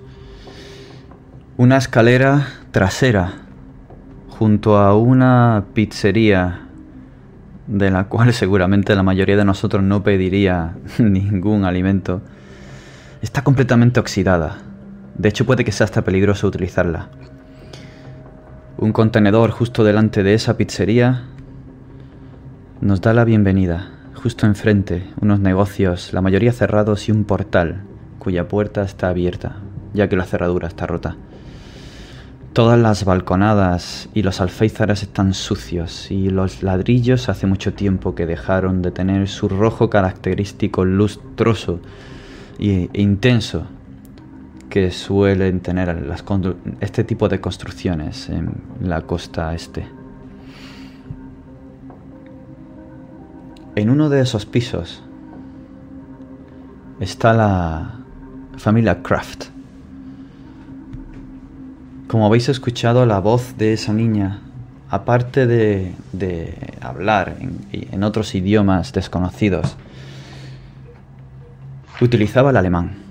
Una 1.57 1.77
escalera 1.77 2.47
trasera 2.71 3.33
junto 4.29 4.77
a 4.77 4.95
una 4.95 5.65
pizzería 5.73 6.67
de 7.67 7.89
la 7.89 8.03
cual 8.05 8.33
seguramente 8.33 8.95
la 8.95 9.03
mayoría 9.03 9.37
de 9.37 9.45
nosotros 9.45 9.81
no 9.81 10.03
pediría 10.03 10.75
ningún 10.99 11.63
alimento, 11.63 12.21
está 13.21 13.43
completamente 13.43 13.99
oxidada. 13.99 14.57
De 15.17 15.29
hecho 15.29 15.45
puede 15.45 15.63
que 15.63 15.71
sea 15.71 15.85
hasta 15.85 16.03
peligroso 16.03 16.47
utilizarla. 16.47 17.09
Un 18.77 18.91
contenedor 18.91 19.51
justo 19.51 19.85
delante 19.85 20.21
de 20.21 20.33
esa 20.33 20.57
pizzería 20.57 21.23
nos 22.81 22.99
da 22.99 23.13
la 23.13 23.23
bienvenida 23.23 23.91
justo 24.15 24.45
enfrente 24.47 25.07
unos 25.21 25.39
negocios, 25.39 26.11
la 26.11 26.19
mayoría 26.19 26.51
cerrados 26.51 27.07
y 27.07 27.13
un 27.13 27.23
portal 27.23 27.83
cuya 28.19 28.49
puerta 28.49 28.81
está 28.81 29.07
abierta, 29.07 29.57
ya 29.93 30.09
que 30.09 30.17
la 30.17 30.25
cerradura 30.25 30.67
está 30.67 30.87
rota. 30.87 31.15
Todas 32.51 32.77
las 32.77 33.05
balconadas 33.05 34.09
y 34.13 34.23
los 34.23 34.41
alféizares 34.41 35.03
están 35.03 35.33
sucios 35.33 36.11
y 36.11 36.29
los 36.29 36.61
ladrillos 36.61 37.29
hace 37.29 37.47
mucho 37.47 37.73
tiempo 37.73 38.13
que 38.13 38.25
dejaron 38.25 38.81
de 38.81 38.91
tener 38.91 39.29
su 39.29 39.47
rojo 39.47 39.89
característico 39.89 40.83
lustroso 40.83 41.79
e 42.59 42.89
intenso 42.91 43.67
que 44.75 44.91
suelen 44.91 45.61
tener 45.61 46.05
este 46.81 47.05
tipo 47.05 47.29
de 47.29 47.39
construcciones 47.39 48.27
en 48.27 48.51
la 48.81 49.03
costa 49.03 49.53
este. 49.55 49.87
En 53.77 53.89
uno 53.89 54.09
de 54.09 54.19
esos 54.19 54.45
pisos 54.45 55.01
está 56.99 57.31
la 57.31 57.99
familia 58.57 59.01
Kraft. 59.01 59.45
Como 62.09 62.25
habéis 62.25 62.49
escuchado, 62.49 63.05
la 63.05 63.19
voz 63.19 63.57
de 63.57 63.71
esa 63.71 63.93
niña, 63.93 64.41
aparte 64.89 65.47
de, 65.47 65.93
hablar 66.81 67.37
en, 67.71 68.03
otros 68.03 68.35
idiomas 68.35 68.91
desconocidos, 68.91 69.77
utilizaba 72.01 72.49
el 72.49 72.57
alemán. 72.57 73.04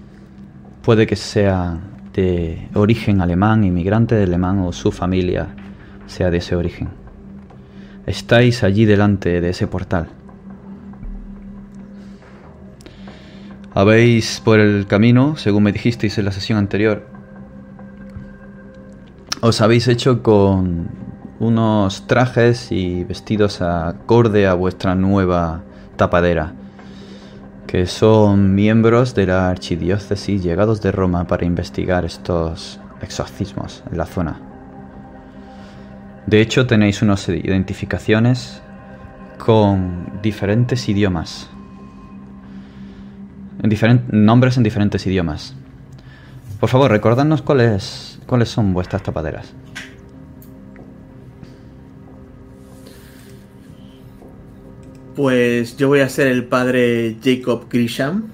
Puede 0.85 1.07
que 1.07 1.17
sea 1.17 1.81
de 2.13 2.69
origen 2.75 3.23
alemán, 3.23 3.65
inmigrante 3.65 4.17
de 4.17 4.25
alemán 4.25 4.59
o 4.61 4.73
su 4.73 4.93
familia 4.93 5.49
sea 6.07 6.31
de 6.31 6.37
ese 6.37 6.57
origen. 6.57 6.91
Estáis 8.07 8.63
allí 8.63 8.85
delante 8.85 9.41
de 9.41 9.49
ese 9.49 9.67
portal. 9.67 10.09
Habéis 13.73 14.43
por 14.45 14.61
el 14.61 14.87
camino, 14.87 15.37
según 15.37 15.63
me 15.63 15.73
dijisteis 15.73 16.19
en 16.19 16.27
la 16.27 16.33
sesión 16.33 16.59
anterior, 16.59 17.07
os 19.41 19.61
habéis 19.63 19.89
hecho 19.89 20.23
con 20.23 20.91
unos 21.41 22.07
trajes 22.07 22.71
y 22.71 23.05
vestidos 23.05 23.63
acorde 23.63 24.47
a 24.47 24.55
vuestra 24.55 24.95
nueva 24.95 25.63
tapadera, 25.97 26.53
que 27.67 27.87
son 27.87 28.55
miembros 28.55 29.15
de 29.15 29.27
la 29.27 29.49
archidiócesis 29.49 30.43
llegados 30.43 30.81
de 30.81 30.93
Roma 30.93 31.27
para 31.27 31.45
investigar 31.45 32.05
estos 32.05 32.81
exorcismos 33.01 33.83
en 33.91 33.99
la 33.99 34.07
zona. 34.07 34.41
De 36.27 36.41
hecho, 36.41 36.67
tenéis 36.67 37.03
unas 37.03 37.29
identificaciones 37.29 38.63
con 39.39 40.21
diferentes 40.23 40.89
idiomas 40.89 41.51
nombres 44.11 44.57
en 44.57 44.63
diferentes 44.63 45.07
idiomas. 45.07 45.55
Por 46.61 46.69
favor, 46.69 46.91
recordadnos 46.91 47.43
cuáles, 47.43 48.21
cuáles 48.27 48.49
son 48.49 48.73
vuestras 48.73 49.03
tapaderas. 49.03 49.53
Pues 55.15 55.77
yo 55.77 55.89
voy 55.89 56.01
a 56.01 56.09
ser 56.09 56.27
el 56.27 56.45
padre 56.45 57.17
Jacob 57.23 57.67
Grisham. 57.71 58.25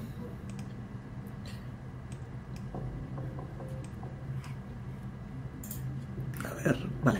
A 6.43 6.63
ver, 6.63 6.77
vale. 7.03 7.19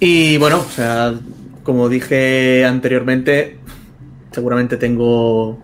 Y 0.00 0.38
bueno, 0.38 0.58
o 0.58 0.70
sea, 0.70 1.14
como 1.62 1.88
dije 1.88 2.64
anteriormente, 2.64 3.58
seguramente 4.32 4.76
tengo 4.76 5.62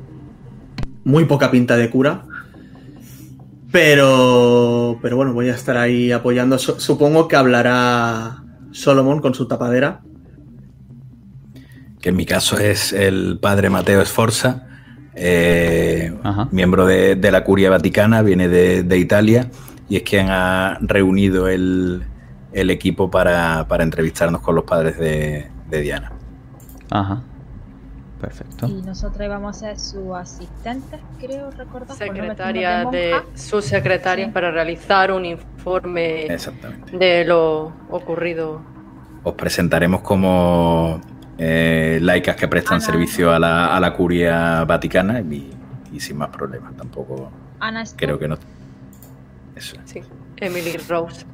muy 1.02 1.24
poca 1.24 1.50
pinta 1.50 1.76
de 1.76 1.90
cura. 1.90 2.24
Pero, 3.72 4.98
pero 5.02 5.16
bueno, 5.16 5.32
voy 5.32 5.48
a 5.48 5.54
estar 5.54 5.76
ahí 5.76 6.12
apoyando. 6.12 6.58
Supongo 6.58 7.26
que 7.26 7.36
hablará 7.36 8.42
Solomon 8.70 9.20
con 9.20 9.34
su 9.34 9.48
tapadera. 9.48 10.02
Que 12.06 12.10
en 12.10 12.16
mi 12.16 12.24
caso 12.24 12.56
es 12.56 12.92
el 12.92 13.40
padre 13.40 13.68
Mateo 13.68 14.00
Esforza, 14.00 14.68
eh, 15.16 16.16
miembro 16.52 16.86
de, 16.86 17.18
la 17.32 17.42
Curia 17.42 17.68
Vaticana, 17.68 18.22
viene 18.22 18.46
de, 18.46 18.96
Italia 18.96 19.50
y 19.88 19.96
es 19.96 20.02
quien 20.04 20.28
ha 20.30 20.78
reunido 20.82 21.48
el, 21.48 22.04
el 22.52 22.70
equipo 22.70 23.10
para, 23.10 23.66
para 23.66 23.82
entrevistarnos 23.82 24.40
con 24.40 24.54
los 24.54 24.62
padres 24.62 24.96
de, 24.98 25.50
de 25.68 25.80
Diana. 25.80 26.12
Ajá. 26.92 27.24
Perfecto. 28.20 28.68
Y 28.68 28.82
nosotros 28.82 29.26
íbamos 29.26 29.56
a 29.56 29.58
ser 29.58 29.80
sus 29.80 30.14
asistentes, 30.14 31.00
creo 31.18 31.50
recordar. 31.50 31.88
no 31.88 31.96
Secretaria 31.96 32.84
de 32.84 33.16
su 33.34 33.60
secretaria 33.60 34.26
Sí. 34.26 34.30
para 34.30 34.52
realizar 34.52 35.10
un 35.10 35.24
informe 35.24 36.26
Exactamente. 36.26 36.96
de 36.96 37.24
lo 37.24 37.72
ocurrido. 37.90 38.62
Os 39.24 39.34
presentaremos 39.34 40.02
como 40.02 41.00
eh, 41.38 41.98
laicas 42.02 42.36
que 42.36 42.48
prestan 42.48 42.80
servicio 42.80 43.32
a 43.32 43.38
la, 43.38 43.76
a 43.76 43.80
la 43.80 43.92
curia 43.92 44.64
vaticana 44.64 45.20
y, 45.20 45.50
y 45.92 46.00
sin 46.00 46.16
más 46.16 46.28
problemas. 46.30 46.76
Tampoco 46.76 47.30
Ana 47.60 47.84
creo 47.96 48.18
que 48.18 48.28
no. 48.28 48.36
Eso. 49.54 49.76
Sí, 49.84 50.00
Emily 50.38 50.76
Rose. 50.88 51.24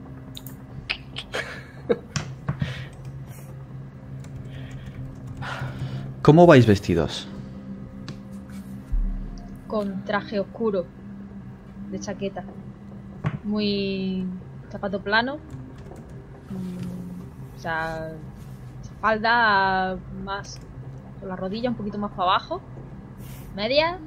¿Cómo 6.23 6.47
vais 6.47 6.67
vestidos? 6.67 7.29
con 9.67 10.05
traje 10.05 10.39
oscuro 10.39 10.85
de 11.91 11.99
chaqueta. 11.99 12.45
Muy 13.43 14.27
zapato 14.71 15.01
plano. 15.01 15.37
Mm, 16.51 17.57
O 17.57 17.59
sea, 17.59 18.13
falda 19.03 19.99
más 20.25 20.61
por 21.19 21.29
la 21.29 21.37
rodilla, 21.37 21.69
un 21.69 21.77
poquito 21.77 21.99
más 21.99 22.13
para 22.13 22.23
abajo. 22.23 22.63
Media. 23.55 23.99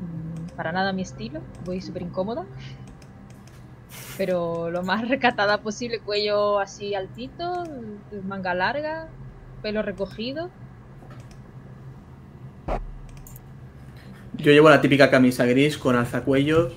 Mm, 0.00 0.54
Para 0.54 0.70
nada 0.70 0.92
mi 0.92 1.02
estilo, 1.02 1.40
voy 1.64 1.80
súper 1.80 2.02
incómoda. 2.02 2.44
Pero 4.18 4.70
lo 4.70 4.82
más 4.82 5.08
recatada 5.14 5.62
posible, 5.62 5.98
cuello 6.00 6.60
así 6.60 6.94
altito, 6.94 7.64
manga 8.24 8.54
larga, 8.54 9.08
pelo 9.62 9.82
recogido. 9.82 10.50
Yo 14.34 14.52
llevo 14.52 14.68
la 14.68 14.82
típica 14.82 15.10
camisa 15.10 15.46
gris 15.46 15.78
con 15.78 15.96
alzacuellos 15.96 16.74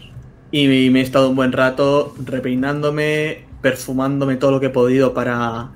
y 0.49 0.89
me 0.89 0.99
he 0.99 1.03
estado 1.03 1.29
un 1.29 1.35
buen 1.35 1.51
rato 1.51 2.15
repeinándome, 2.23 3.45
perfumándome 3.61 4.37
todo 4.37 4.51
lo 4.51 4.59
que 4.61 4.67
he 4.67 4.71
podido 4.71 5.13
para, 5.13 5.71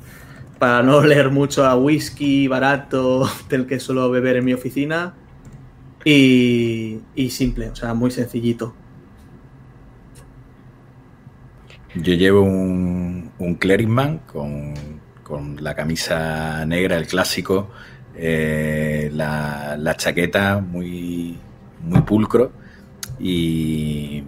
para 0.60 0.84
no 0.84 0.98
oler 1.04 1.30
mucho 1.30 1.66
a 1.66 1.76
whisky 1.76 2.48
barato 2.48 3.30
del 3.50 3.66
que 3.66 3.80
suelo 3.80 4.10
beber 4.10 4.38
en 4.38 4.46
mi 4.46 4.54
oficina. 4.54 5.16
Y, 6.06 7.00
y 7.16 7.30
simple, 7.30 7.70
o 7.70 7.76
sea, 7.76 7.94
muy 7.94 8.12
sencillito. 8.12 8.76
Yo 11.96 12.14
llevo 12.16 12.42
un, 12.42 13.32
un 13.38 13.56
clericman 13.56 14.20
con, 14.20 14.74
con 15.24 15.64
la 15.64 15.76
camisa 15.76 16.66
negra, 16.66 16.98
el 16.98 17.08
clásico, 17.08 17.70
eh, 18.16 19.10
la, 19.14 19.78
la 19.78 19.96
chaqueta 19.96 20.60
muy, 20.60 21.38
muy 21.82 22.02
pulcro 22.02 22.52
y, 23.20 24.24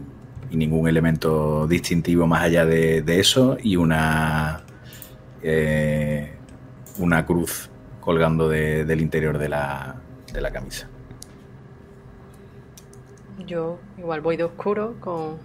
y 0.52 0.58
ningún 0.58 0.88
elemento 0.88 1.68
distintivo 1.68 2.28
más 2.28 2.44
allá 2.44 2.66
de, 2.66 3.02
de 3.02 3.20
eso 3.20 3.58
y 3.62 3.76
una, 3.76 4.65
eh, 5.48 6.34
una 6.98 7.24
cruz 7.26 7.70
colgando 8.02 8.50
de- 8.50 8.84
del 8.84 9.00
interior 9.02 9.38
de 9.38 9.50
la, 9.50 9.96
de 10.34 10.42
la 10.42 10.52
camisa. 10.52 10.88
Yo 13.46 13.78
igual 13.98 14.22
voy 14.22 14.38
de 14.38 14.44
oscuro 14.44 14.96
con, 15.00 15.38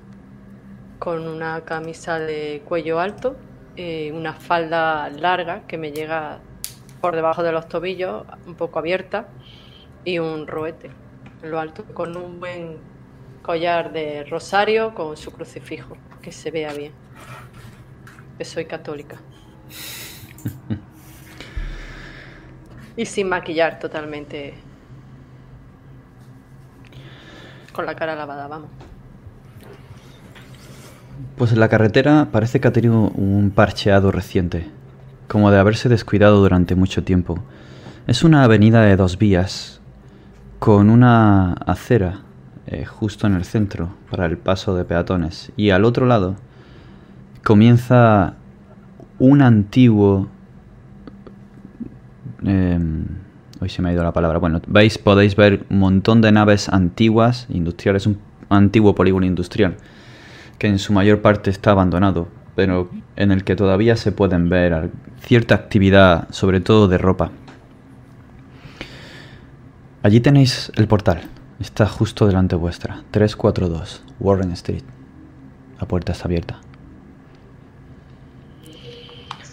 con 0.99 1.29
una 1.29 1.61
camisa 1.63 2.19
de 2.19 2.63
cuello 2.65 2.99
alto, 2.99 3.37
eh, 3.77 4.11
una 4.13 4.33
falda 4.33 5.11
larga 5.11 5.67
que 5.67 5.77
me 5.77 5.93
llega 5.93 6.39
por 7.03 7.15
debajo 7.15 7.43
de 7.43 7.53
los 7.53 7.69
tobillos, 7.69 8.25
un 8.47 8.55
poco 8.55 8.79
abierta, 8.79 9.29
y 10.05 10.19
un 10.19 10.47
roete 10.47 10.91
en 11.43 11.51
lo 11.51 11.61
alto, 11.61 11.85
con 11.93 12.17
un 12.17 12.41
buen 12.41 12.79
collar 13.43 13.93
de 13.93 14.25
rosario 14.25 14.95
con 14.95 15.17
su 15.17 15.31
crucifijo, 15.31 15.97
que 16.23 16.33
se 16.33 16.51
vea 16.51 16.73
bien. 16.73 16.93
Que 18.39 18.45
soy 18.45 18.65
católica. 18.65 19.19
Y 22.97 23.07
sin 23.07 23.29
maquillar 23.29 23.79
totalmente. 23.79 24.55
Con 27.73 27.87
la 27.87 27.95
cara 27.95 28.15
lavada, 28.15 28.49
vamos. 28.49 28.71
Pues 31.37 31.57
la 31.57 31.69
carretera 31.69 32.29
parece 32.31 32.61
que 32.61 32.69
ha 32.69 32.73
tenido 32.73 33.09
un 33.11 33.51
parcheado 33.55 34.11
reciente, 34.11 34.69
como 35.29 35.51
de 35.51 35.59
haberse 35.59 35.89
descuidado 35.89 36.41
durante 36.41 36.75
mucho 36.75 37.03
tiempo. 37.03 37.39
Es 38.07 38.25
una 38.25 38.45
avenida 38.45 38.83
de 38.83 38.97
dos 38.97 39.19
vías, 39.19 39.81
con 40.59 40.91
una 40.91 41.53
acera 41.53 42.21
eh, 42.67 42.85
justo 42.85 43.27
en 43.27 43.35
el 43.35 43.45
centro 43.45 43.95
para 44.11 44.27
el 44.27 44.37
paso 44.37 44.75
de 44.75 44.85
peatones. 44.85 45.53
Y 45.57 45.71
al 45.71 45.85
otro 45.85 46.07
lado 46.07 46.37
comienza 47.43 48.35
un 49.21 49.43
antiguo... 49.43 50.27
em, 52.43 53.05
hoy 53.61 53.69
se 53.69 53.81
me 53.83 53.91
ha 53.91 53.93
ido 53.93 54.03
la 54.03 54.13
palabra. 54.13 54.39
Bueno, 54.39 54.61
veis, 54.67 54.99
podéis 54.99 55.37
ver 55.37 55.65
un 55.71 55.79
montón 55.79 56.21
de 56.21 56.33
naves 56.33 56.69
antiguas, 56.69 57.47
industriales, 57.49 58.07
un 58.07 58.19
antiguo 58.49 58.97
polígono 58.97 59.27
industrial 59.27 59.77
que 60.61 60.69
en 60.69 60.79
su 60.79 60.93
mayor 60.93 61.23
parte 61.23 61.49
está 61.49 61.71
abandonado, 61.71 62.29
pero 62.55 62.91
en 63.17 63.33
el 63.33 63.45
que 63.45 63.57
todavía 63.57 63.97
se 63.97 64.13
pueden 64.13 64.51
ver 64.51 64.91
cierta 65.21 65.55
actividad, 65.55 66.29
sobre 66.31 66.61
todo 66.61 66.87
de 66.87 66.99
ropa. 66.99 67.31
Allí 70.03 70.21
tenéis 70.21 70.71
el 70.77 70.87
portal, 70.87 71.23
está 71.61 71.87
justo 71.87 72.27
delante 72.27 72.57
vuestra, 72.57 73.03
342 73.11 74.05
Warren 74.21 74.53
Street. 74.53 74.85
La 75.81 75.89
puerta 75.89 76.13
está 76.13 76.27
abierta. 76.27 76.61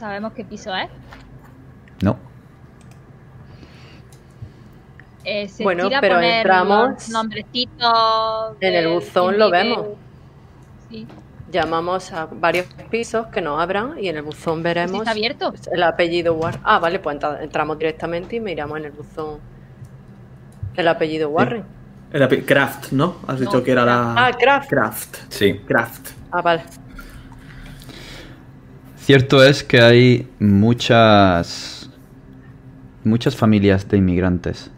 Sabemos 0.08 0.32
qué 0.32 0.46
piso 0.46 0.74
es. 0.74 0.88
No, 2.02 2.15
Eh, 5.26 5.50
se 5.50 5.63
Bueno, 5.63 5.89
pero 6.00 6.15
poner 6.15 6.38
entramos- 6.48 7.10
nombrecitos. 7.10 8.56
En 8.62 8.74
el 8.74 8.88
buzón 8.88 9.38
lo 9.38 9.52
vemos. 9.52 9.88
Sí. 10.89 11.06
Llamamos 11.52 12.13
a 12.13 12.28
varios 12.32 12.67
pisos 12.89 13.28
que 13.28 13.41
nos 13.41 13.60
abran 13.62 13.96
y 14.02 14.08
en 14.08 14.15
el 14.15 14.22
buzón 14.24 14.63
veremos 14.63 14.91
Sí, 14.93 14.98
está 15.00 15.12
abierto. 15.12 15.54
el 15.74 15.84
apellido 15.84 16.34
Warren. 16.36 16.62
Ah, 16.63 16.80
vale, 16.80 17.00
pues 17.00 17.15
entra- 17.15 17.43
entramos 17.43 17.78
directamente 17.78 18.38
y 18.38 18.39
miramos 18.39 18.78
en 18.78 18.86
el 18.86 18.91
buzón 18.91 19.39
el 20.78 20.88
apellido 20.88 21.28
Warren. 21.28 21.65
El 22.13 22.22
api- 22.24 22.46
Craft, 22.46 22.93
¿no? 22.93 23.17
Has 23.28 23.41
dicho 23.41 23.58
No, 23.58 23.63
que 23.65 23.72
era 23.74 23.84
la. 23.84 24.13
Ah, 24.28 24.32
Kraft. 24.32 24.70
Craft. 24.70 25.17
Sí, 25.28 25.60
Craft. 25.67 26.12
Ah, 26.32 26.41
vale. 26.41 26.63
Cierto 29.08 29.41
es 29.41 29.63
que 29.63 29.80
hay 29.80 30.28
muchas 30.38 31.89
muchas 33.06 33.38
familias 33.38 33.88
de 33.88 33.96
inmigrantes. 33.96 34.70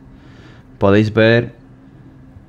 Podéis 0.78 1.15
ver 1.15 1.56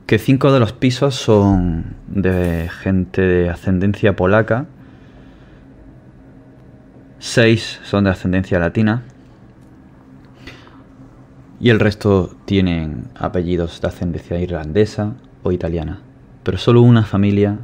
que 0.05 0.19
cinco 0.19 0.53
de 0.53 0.61
los 0.61 0.75
pisos 0.75 1.15
son 1.15 1.97
de 2.07 2.69
gente 2.69 3.23
de 3.23 3.49
ascendencia 3.49 4.15
polaca, 4.15 4.67
seis 7.19 7.81
son 7.83 8.05
de 8.05 8.11
ascendencia 8.11 8.59
latina 8.59 9.03
y 11.61 11.71
el 11.71 11.81
resto 11.81 12.37
tienen 12.45 13.05
apellidos 13.15 13.81
de 13.81 13.89
ascendencia 13.89 14.39
irlandesa 14.39 15.15
o 15.43 15.51
italiana. 15.51 16.03
Pero 16.43 16.59
solo 16.59 16.83
una 16.83 17.05
familia 17.05 17.57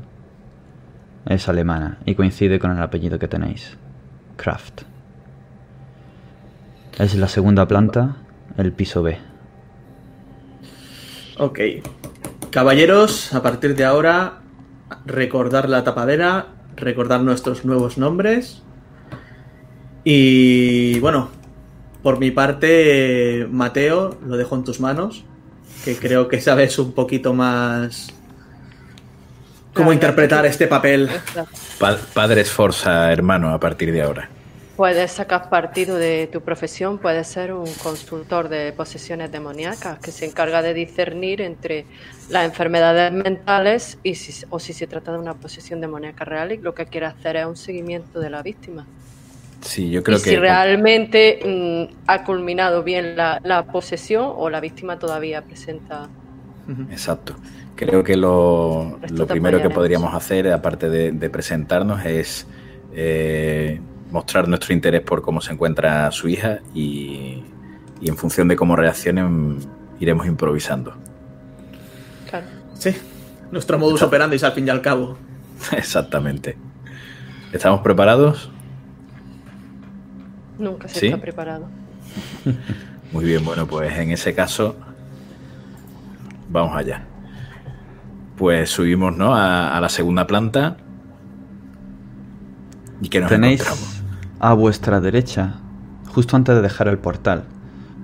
es 1.26 1.50
alemana 1.50 1.98
y 2.06 2.14
coincide 2.14 2.58
con 2.58 2.70
el 2.70 2.82
apellido 2.82 3.18
que 3.18 3.28
tenéis. 3.28 3.76
Kraft. 4.36 4.82
Es 6.98 7.14
la 7.14 7.28
segunda 7.28 7.68
planta, 7.68 8.16
el 8.56 8.72
piso 8.72 9.02
B. 9.02 9.18
Ok. 11.38 11.60
Caballeros, 12.50 13.34
a 13.34 13.42
partir 13.42 13.74
de 13.76 13.84
ahora, 13.84 14.40
recordar 15.04 15.68
la 15.68 15.84
tapadera, 15.84 16.46
recordar 16.76 17.20
nuestros 17.20 17.64
nuevos 17.64 17.98
nombres. 17.98 18.62
Y 20.04 20.98
bueno, 21.00 21.28
por 22.02 22.18
mi 22.18 22.30
parte, 22.30 23.46
Mateo, 23.50 24.16
lo 24.26 24.36
dejo 24.36 24.54
en 24.54 24.64
tus 24.64 24.80
manos, 24.80 25.24
que 25.84 25.96
creo 25.96 26.28
que 26.28 26.40
sabes 26.40 26.78
un 26.78 26.92
poquito 26.92 27.34
más 27.34 28.14
cómo 29.76 29.92
interpretar 29.92 30.44
este 30.46 30.66
papel. 30.66 31.08
Pa- 31.78 31.98
padre 32.14 32.40
Esforza, 32.40 33.12
hermano, 33.12 33.50
a 33.50 33.60
partir 33.60 33.92
de 33.92 34.02
ahora. 34.02 34.28
Puedes 34.76 35.12
sacar 35.12 35.48
partido 35.48 35.96
de 35.96 36.28
tu 36.30 36.42
profesión, 36.42 36.98
puedes 36.98 37.26
ser 37.28 37.52
un 37.54 37.72
consultor 37.82 38.50
de 38.50 38.72
posesiones 38.72 39.32
demoníacas 39.32 39.98
que 40.00 40.10
se 40.10 40.26
encarga 40.26 40.60
de 40.60 40.74
discernir 40.74 41.40
entre 41.40 41.86
las 42.28 42.44
enfermedades 42.44 43.10
mentales 43.10 43.96
y 44.02 44.16
si, 44.16 44.44
o 44.50 44.58
si 44.58 44.74
se 44.74 44.86
trata 44.86 45.12
de 45.12 45.18
una 45.18 45.32
posesión 45.32 45.80
demoníaca 45.80 46.26
real 46.26 46.52
y 46.52 46.58
lo 46.58 46.74
que 46.74 46.84
quiere 46.84 47.06
hacer 47.06 47.36
es 47.36 47.46
un 47.46 47.56
seguimiento 47.56 48.20
de 48.20 48.28
la 48.28 48.42
víctima. 48.42 48.84
Sí, 49.62 49.90
yo 49.90 50.02
creo 50.02 50.18
y 50.18 50.22
que. 50.22 50.30
si 50.30 50.36
realmente 50.36 51.40
mm, 51.42 51.94
ha 52.06 52.22
culminado 52.24 52.82
bien 52.82 53.16
la, 53.16 53.40
la 53.42 53.62
posesión 53.64 54.30
o 54.36 54.50
la 54.50 54.60
víctima 54.60 54.98
todavía 54.98 55.40
presenta... 55.40 56.06
Exacto. 56.90 57.34
Creo 57.76 58.02
que 58.02 58.16
lo, 58.16 58.98
primero 59.28 59.60
que 59.60 59.70
podríamos 59.70 60.14
hacer, 60.14 60.50
aparte 60.50 60.88
de, 60.88 61.12
de 61.12 61.30
presentarnos, 61.30 62.04
es 62.06 62.46
eh, 62.94 63.78
mostrar 64.10 64.48
nuestro 64.48 64.72
interés 64.72 65.02
por 65.02 65.20
cómo 65.20 65.42
se 65.42 65.52
encuentra 65.52 66.10
su 66.10 66.28
hija 66.28 66.60
y, 66.74 67.44
y 68.00 68.08
en 68.08 68.16
función 68.16 68.48
de 68.48 68.56
cómo 68.56 68.76
reaccionen 68.76 69.58
iremos 70.00 70.26
improvisando. 70.26 70.94
Claro. 72.28 72.46
Sí, 72.74 72.96
nuestro 73.50 73.78
modus 73.78 74.02
operandi 74.02 74.38
al 74.42 74.52
fin 74.52 74.66
y 74.66 74.70
al 74.70 74.80
cabo. 74.80 75.18
Exactamente. 75.72 76.56
¿Estamos 77.52 77.80
preparados? 77.80 78.50
Nunca 80.58 80.88
se 80.88 81.00
¿Sí? 81.00 81.06
está 81.06 81.20
preparado. 81.20 81.68
Muy 83.12 83.24
bien, 83.24 83.44
bueno, 83.44 83.66
pues 83.66 83.96
en 83.98 84.10
ese 84.10 84.34
caso 84.34 84.76
vamos 86.48 86.76
allá. 86.76 87.04
Pues 88.36 88.70
subimos 88.70 89.16
¿no? 89.16 89.34
a, 89.34 89.76
a 89.76 89.80
la 89.80 89.88
segunda 89.88 90.26
planta. 90.26 90.76
¿Y 93.00 93.08
que 93.08 93.20
nos 93.20 93.28
Tenéis 93.30 93.60
encontramos? 93.60 94.02
a 94.38 94.54
vuestra 94.54 95.00
derecha, 95.00 95.54
justo 96.08 96.36
antes 96.36 96.54
de 96.54 96.62
dejar 96.62 96.88
el 96.88 96.98
portal, 96.98 97.44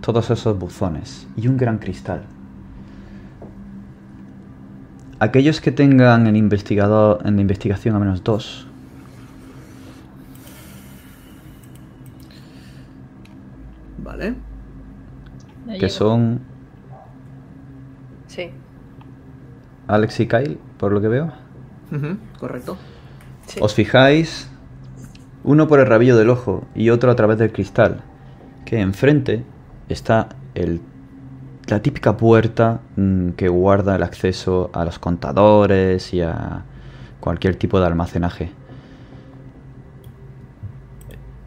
todos 0.00 0.30
esos 0.30 0.58
buzones 0.58 1.26
y 1.36 1.48
un 1.48 1.56
gran 1.56 1.78
cristal. 1.78 2.24
Aquellos 5.18 5.60
que 5.60 5.70
tengan 5.70 6.26
en, 6.26 6.36
investigador, 6.36 7.20
en 7.24 7.36
la 7.36 7.42
investigación 7.42 7.94
a 7.94 7.98
menos 8.00 8.24
dos, 8.24 8.66
Vale. 13.98 14.34
Que 15.78 15.88
son 15.88 16.40
Sí, 18.26 18.50
Alex 19.92 20.20
y 20.20 20.26
Kyle, 20.26 20.58
por 20.78 20.92
lo 20.92 21.00
que 21.00 21.08
veo, 21.08 21.32
Correcto. 22.40 22.78
sí. 23.46 23.60
os 23.60 23.74
fijáis 23.74 24.48
uno 25.44 25.68
por 25.68 25.80
el 25.80 25.86
rabillo 25.86 26.16
del 26.16 26.30
ojo 26.30 26.64
y 26.74 26.88
otro 26.90 27.10
a 27.10 27.14
través 27.16 27.36
del 27.38 27.52
cristal, 27.52 28.00
que 28.64 28.80
enfrente 28.80 29.44
está 29.90 30.30
el, 30.54 30.80
la 31.66 31.82
típica 31.82 32.16
puerta 32.16 32.80
mm, 32.96 33.30
que 33.30 33.48
guarda 33.48 33.96
el 33.96 34.02
acceso 34.02 34.70
a 34.72 34.84
los 34.86 34.98
contadores 34.98 36.14
y 36.14 36.22
a 36.22 36.62
cualquier 37.20 37.56
tipo 37.56 37.78
de 37.78 37.86
almacenaje. 37.86 38.50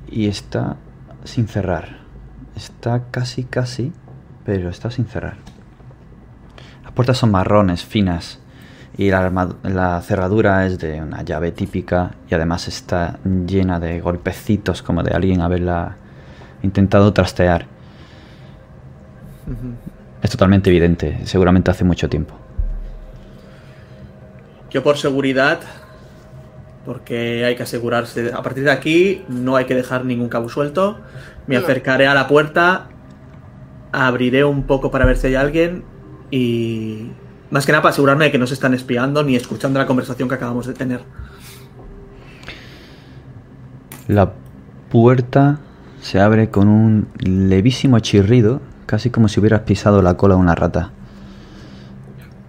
Y 0.09 0.27
está 0.27 0.77
sin 1.23 1.47
cerrar. 1.47 1.97
Está 2.55 3.05
casi, 3.11 3.43
casi, 3.43 3.91
pero 4.45 4.69
está 4.69 4.91
sin 4.91 5.05
cerrar. 5.05 5.37
Las 6.95 6.97
puertas 7.03 7.17
son 7.17 7.31
marrones, 7.31 7.83
finas, 7.83 8.39
y 8.97 9.09
la, 9.09 9.29
la 9.63 10.01
cerradura 10.01 10.65
es 10.65 10.79
de 10.79 11.01
una 11.01 11.23
llave 11.23 11.51
típica 11.51 12.11
y 12.31 12.33
además 12.33 12.69
está 12.69 13.19
llena 13.25 13.81
de 13.81 13.99
golpecitos 13.99 14.81
como 14.81 15.03
de 15.03 15.13
alguien 15.13 15.41
haberla 15.41 15.97
intentado 16.63 17.11
trastear. 17.11 17.65
Es 20.21 20.29
totalmente 20.29 20.69
evidente, 20.69 21.19
seguramente 21.25 21.69
hace 21.69 21.83
mucho 21.83 22.07
tiempo. 22.07 22.33
Yo 24.69 24.81
por 24.81 24.95
seguridad, 24.95 25.59
porque 26.85 27.43
hay 27.43 27.57
que 27.57 27.63
asegurarse, 27.63 28.31
a 28.33 28.41
partir 28.41 28.63
de 28.63 28.71
aquí 28.71 29.25
no 29.27 29.57
hay 29.57 29.65
que 29.65 29.75
dejar 29.75 30.05
ningún 30.05 30.29
cabo 30.29 30.47
suelto, 30.47 31.01
me 31.45 31.57
acercaré 31.57 32.07
a 32.07 32.13
la 32.13 32.29
puerta, 32.29 32.87
abriré 33.91 34.45
un 34.45 34.63
poco 34.63 34.91
para 34.91 35.05
ver 35.05 35.17
si 35.17 35.27
hay 35.27 35.35
alguien 35.35 35.93
y 36.35 37.11
más 37.49 37.65
que 37.65 37.71
nada 37.71 37.81
para 37.81 37.93
asegurarme 37.93 38.25
de 38.25 38.31
que 38.31 38.37
no 38.37 38.45
se 38.45 38.55
están 38.55 38.73
espiando 38.73 39.23
ni 39.23 39.37
escuchando 39.37 39.79
la 39.79 39.87
conversación 39.87 40.27
que 40.27 40.35
acabamos 40.35 40.67
de 40.67 40.73
tener. 40.73 40.99
La 44.09 44.33
puerta 44.89 45.59
se 46.01 46.19
abre 46.19 46.49
con 46.49 46.67
un 46.67 47.07
levísimo 47.19 47.99
chirrido, 47.99 48.59
casi 48.85 49.11
como 49.11 49.29
si 49.29 49.39
hubieras 49.39 49.61
pisado 49.61 50.01
la 50.01 50.17
cola 50.17 50.35
de 50.35 50.41
una 50.41 50.55
rata. 50.55 50.91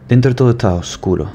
Dentro 0.09 0.35
todo 0.35 0.51
está 0.51 0.75
oscuro. 0.75 1.31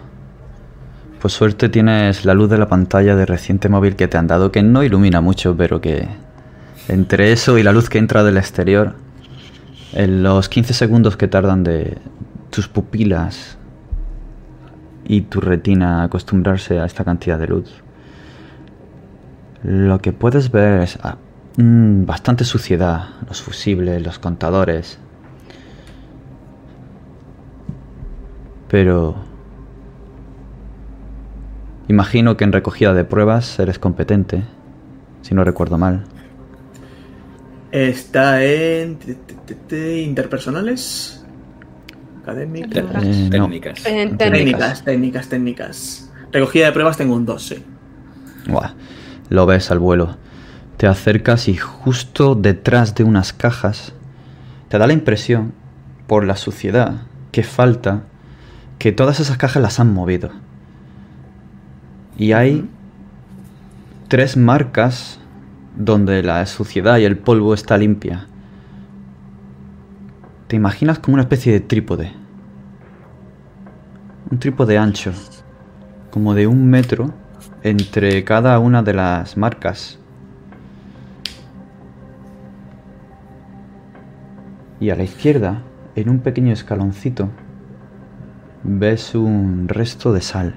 Por 1.21 1.31
suerte 1.31 1.69
tienes 1.69 2.25
la 2.25 2.33
luz 2.33 2.49
de 2.49 2.57
la 2.57 2.67
pantalla 2.67 3.15
de 3.15 3.25
reciente 3.25 3.69
móvil 3.69 3.95
que 3.95 4.09
te 4.09 4.17
han 4.17 4.27
dado, 4.27 4.51
que 4.51 4.61
no 4.61 4.83
ilumina 4.83 5.21
mucho, 5.21 5.55
pero 5.55 5.79
que 5.79 6.05
entre 6.89 7.31
eso 7.31 7.57
y 7.57 7.63
la 7.63 7.71
luz 7.71 7.87
que 7.87 7.97
entra 7.97 8.25
del 8.25 8.35
exterior, 8.35 8.95
en 9.93 10.21
los 10.21 10.49
15 10.49 10.73
segundos 10.73 11.15
que 11.15 11.29
tardan 11.29 11.63
de 11.63 11.97
tus 12.51 12.67
pupilas 12.67 13.57
y 15.05 15.21
tu 15.21 15.41
retina 15.41 16.03
acostumbrarse 16.03 16.79
a 16.79 16.85
esta 16.85 17.03
cantidad 17.03 17.39
de 17.39 17.47
luz, 17.47 17.81
lo 19.63 19.99
que 19.99 20.11
puedes 20.11 20.51
ver 20.51 20.81
es 20.81 20.99
ah, 21.01 21.17
mm, 21.57 22.05
bastante 22.05 22.43
suciedad, 22.43 23.09
los 23.27 23.41
fusibles, 23.41 24.03
los 24.03 24.19
contadores. 24.19 24.99
Pero... 28.69 29.15
Imagino 31.87 32.37
que 32.37 32.45
en 32.45 32.53
recogida 32.53 32.93
de 32.93 33.03
pruebas 33.03 33.59
eres 33.59 33.77
competente, 33.77 34.43
si 35.21 35.35
no 35.35 35.43
recuerdo 35.43 35.77
mal. 35.77 36.05
Está 37.71 38.43
en 38.43 38.97
interpersonales, 39.71 41.20
académicas, 42.21 43.03
Eh, 43.03 43.29
no. 43.31 43.45
Técnicas. 43.47 43.83
Técnicas. 43.83 44.17
técnicas, 44.17 44.83
técnicas, 44.83 45.27
técnicas. 45.27 46.11
Recogida 46.31 46.65
de 46.67 46.71
pruebas 46.71 46.97
tengo 46.97 47.15
un 47.15 47.25
2, 47.25 47.43
sí. 47.43 47.63
Buah, 48.47 48.73
lo 49.29 49.45
ves 49.45 49.71
al 49.71 49.79
vuelo. 49.79 50.17
Te 50.77 50.87
acercas 50.87 51.47
y 51.47 51.55
justo 51.57 52.35
detrás 52.35 52.95
de 52.95 53.03
unas 53.03 53.33
cajas 53.33 53.93
te 54.69 54.77
da 54.77 54.87
la 54.87 54.93
impresión, 54.93 55.53
por 56.07 56.25
la 56.25 56.35
suciedad 56.37 57.01
que 57.31 57.43
falta, 57.43 58.03
que 58.79 58.91
todas 58.91 59.19
esas 59.19 59.37
cajas 59.37 59.61
las 59.61 59.79
han 59.79 59.93
movido. 59.93 60.31
Y 62.17 62.31
hay 62.31 62.67
tres 64.07 64.37
marcas 64.37 65.19
donde 65.77 66.23
la 66.23 66.45
suciedad 66.45 66.97
y 66.97 67.05
el 67.05 67.17
polvo 67.17 67.53
está 67.53 67.77
limpia. 67.77 68.27
Te 70.51 70.57
imaginas 70.57 70.99
como 70.99 71.13
una 71.13 71.23
especie 71.23 71.53
de 71.53 71.61
trípode. 71.61 72.11
Un 74.29 74.37
trípode 74.37 74.77
ancho, 74.77 75.13
como 76.09 76.33
de 76.33 76.45
un 76.45 76.69
metro 76.69 77.13
entre 77.63 78.25
cada 78.25 78.59
una 78.59 78.83
de 78.83 78.93
las 78.93 79.37
marcas. 79.37 79.97
Y 84.81 84.89
a 84.89 84.97
la 84.97 85.03
izquierda, 85.03 85.61
en 85.95 86.09
un 86.09 86.19
pequeño 86.19 86.51
escaloncito, 86.51 87.29
ves 88.63 89.15
un 89.15 89.69
resto 89.69 90.11
de 90.11 90.19
sal. 90.19 90.55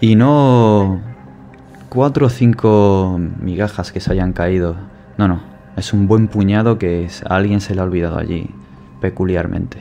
Y 0.00 0.16
no 0.16 1.00
cuatro 1.88 2.26
o 2.26 2.30
cinco 2.30 3.16
migajas 3.40 3.92
que 3.92 4.00
se 4.00 4.10
hayan 4.10 4.32
caído. 4.32 4.74
No, 5.18 5.28
no. 5.28 5.59
Es 5.76 5.92
un 5.92 6.06
buen 6.06 6.28
puñado 6.28 6.78
que 6.78 7.08
a 7.28 7.36
alguien 7.36 7.60
se 7.60 7.74
le 7.74 7.80
ha 7.80 7.84
olvidado 7.84 8.18
allí, 8.18 8.50
peculiarmente. 9.00 9.78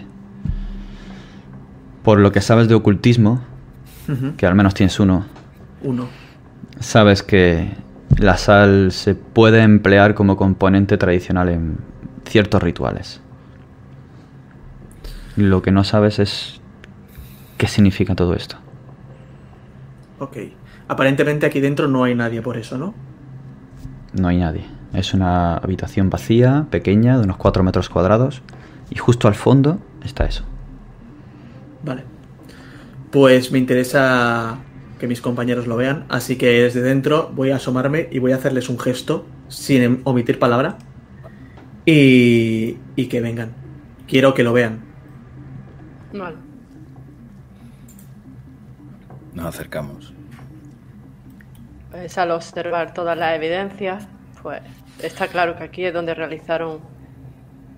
Por 2.04 2.20
lo 2.20 2.32
que 2.32 2.42
sabes 2.42 2.68
de 2.68 2.76
ocultismo, 2.76 3.42
que 4.38 4.46
al 4.48 4.56
menos 4.56 4.74
tienes 4.74 5.00
uno, 5.00 5.26
Uno. 5.84 6.08
sabes 6.80 7.22
que 7.22 7.70
la 8.18 8.38
sal 8.38 8.92
se 8.92 9.14
puede 9.14 9.62
emplear 9.62 10.16
como 10.16 10.36
componente 10.36 10.98
tradicional 10.98 11.50
en 11.50 11.78
ciertos 12.28 12.64
rituales. 12.64 13.22
Lo 15.36 15.62
que 15.62 15.72
no 15.72 15.84
sabes 15.84 16.18
es 16.20 16.60
qué 17.58 17.68
significa 17.68 18.16
todo 18.16 18.34
esto. 18.34 18.58
Ok. 20.20 20.38
Aparentemente 20.88 21.46
aquí 21.46 21.60
dentro 21.60 21.88
no 21.88 22.04
hay 22.04 22.16
nadie 22.16 22.42
por 22.42 22.58
eso, 22.58 22.78
¿no? 22.78 22.94
No 24.20 24.28
hay 24.28 24.38
nadie. 24.38 24.66
Es 24.94 25.14
una 25.14 25.58
habitación 25.58 26.10
vacía, 26.10 26.68
pequeña, 26.70 27.18
de 27.18 27.24
unos 27.24 27.38
4 27.38 27.64
metros 27.64 27.90
cuadrados, 27.90 28.42
y 28.90 28.96
justo 28.98 29.28
al 29.28 29.36
fondo 29.36 29.80
está 30.04 30.26
eso. 30.26 30.44
Vale. 31.84 32.04
Pues 33.12 33.52
me 33.52 33.60
interesa 33.60 34.58
que 35.00 35.08
mis 35.08 35.22
compañeros 35.22 35.68
lo 35.68 35.78
vean, 35.78 36.06
así 36.10 36.36
que 36.38 36.64
desde 36.64 36.82
dentro 36.82 37.32
voy 37.34 37.52
a 37.52 37.56
asomarme 37.56 38.08
y 38.12 38.20
voy 38.20 38.32
a 38.34 38.36
hacerles 38.36 38.70
un 38.70 38.80
gesto 38.80 39.26
sin 39.48 39.82
em- 39.82 40.02
omitir 40.04 40.40
palabra 40.40 40.78
y, 41.86 42.78
y 42.96 43.08
que 43.08 43.22
vengan. 43.22 43.54
Quiero 44.08 44.34
que 44.34 44.44
lo 44.44 44.54
vean. 44.54 44.82
Vale. 46.14 46.36
Nos 49.34 49.46
acercamos. 49.46 50.14
Pues 51.92 52.18
al 52.18 52.32
observar 52.32 52.94
todas 52.94 53.18
las 53.18 53.36
evidencias, 53.36 54.08
pues 54.44 54.62
está 55.02 55.28
claro 55.28 55.56
que 55.58 55.64
aquí 55.64 55.86
es 55.86 55.94
donde 55.94 56.14
realizaron 56.14 56.80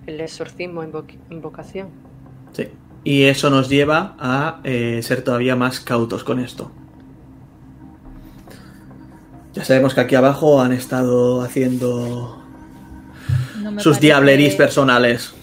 el 0.06 0.20
exorcismo 0.20 0.82
invo- 0.82 1.04
invocación. 1.30 1.88
Sí. 2.52 2.68
Y 3.04 3.24
eso 3.24 3.50
nos 3.50 3.68
lleva 3.68 4.14
a 4.18 4.60
eh, 4.64 5.00
ser 5.02 5.22
todavía 5.22 5.56
más 5.56 5.80
cautos 5.80 6.22
con 6.24 6.38
esto. 6.40 6.70
Ya 9.54 9.64
sabemos 9.64 9.94
que 9.94 10.00
aquí 10.00 10.14
abajo 10.14 10.60
han 10.62 10.72
estado 10.72 11.42
haciendo 11.42 12.42
No 13.60 13.70
sus 13.80 13.96
parece- 13.96 14.00
diableris 14.00 14.54
personales. 14.54 15.34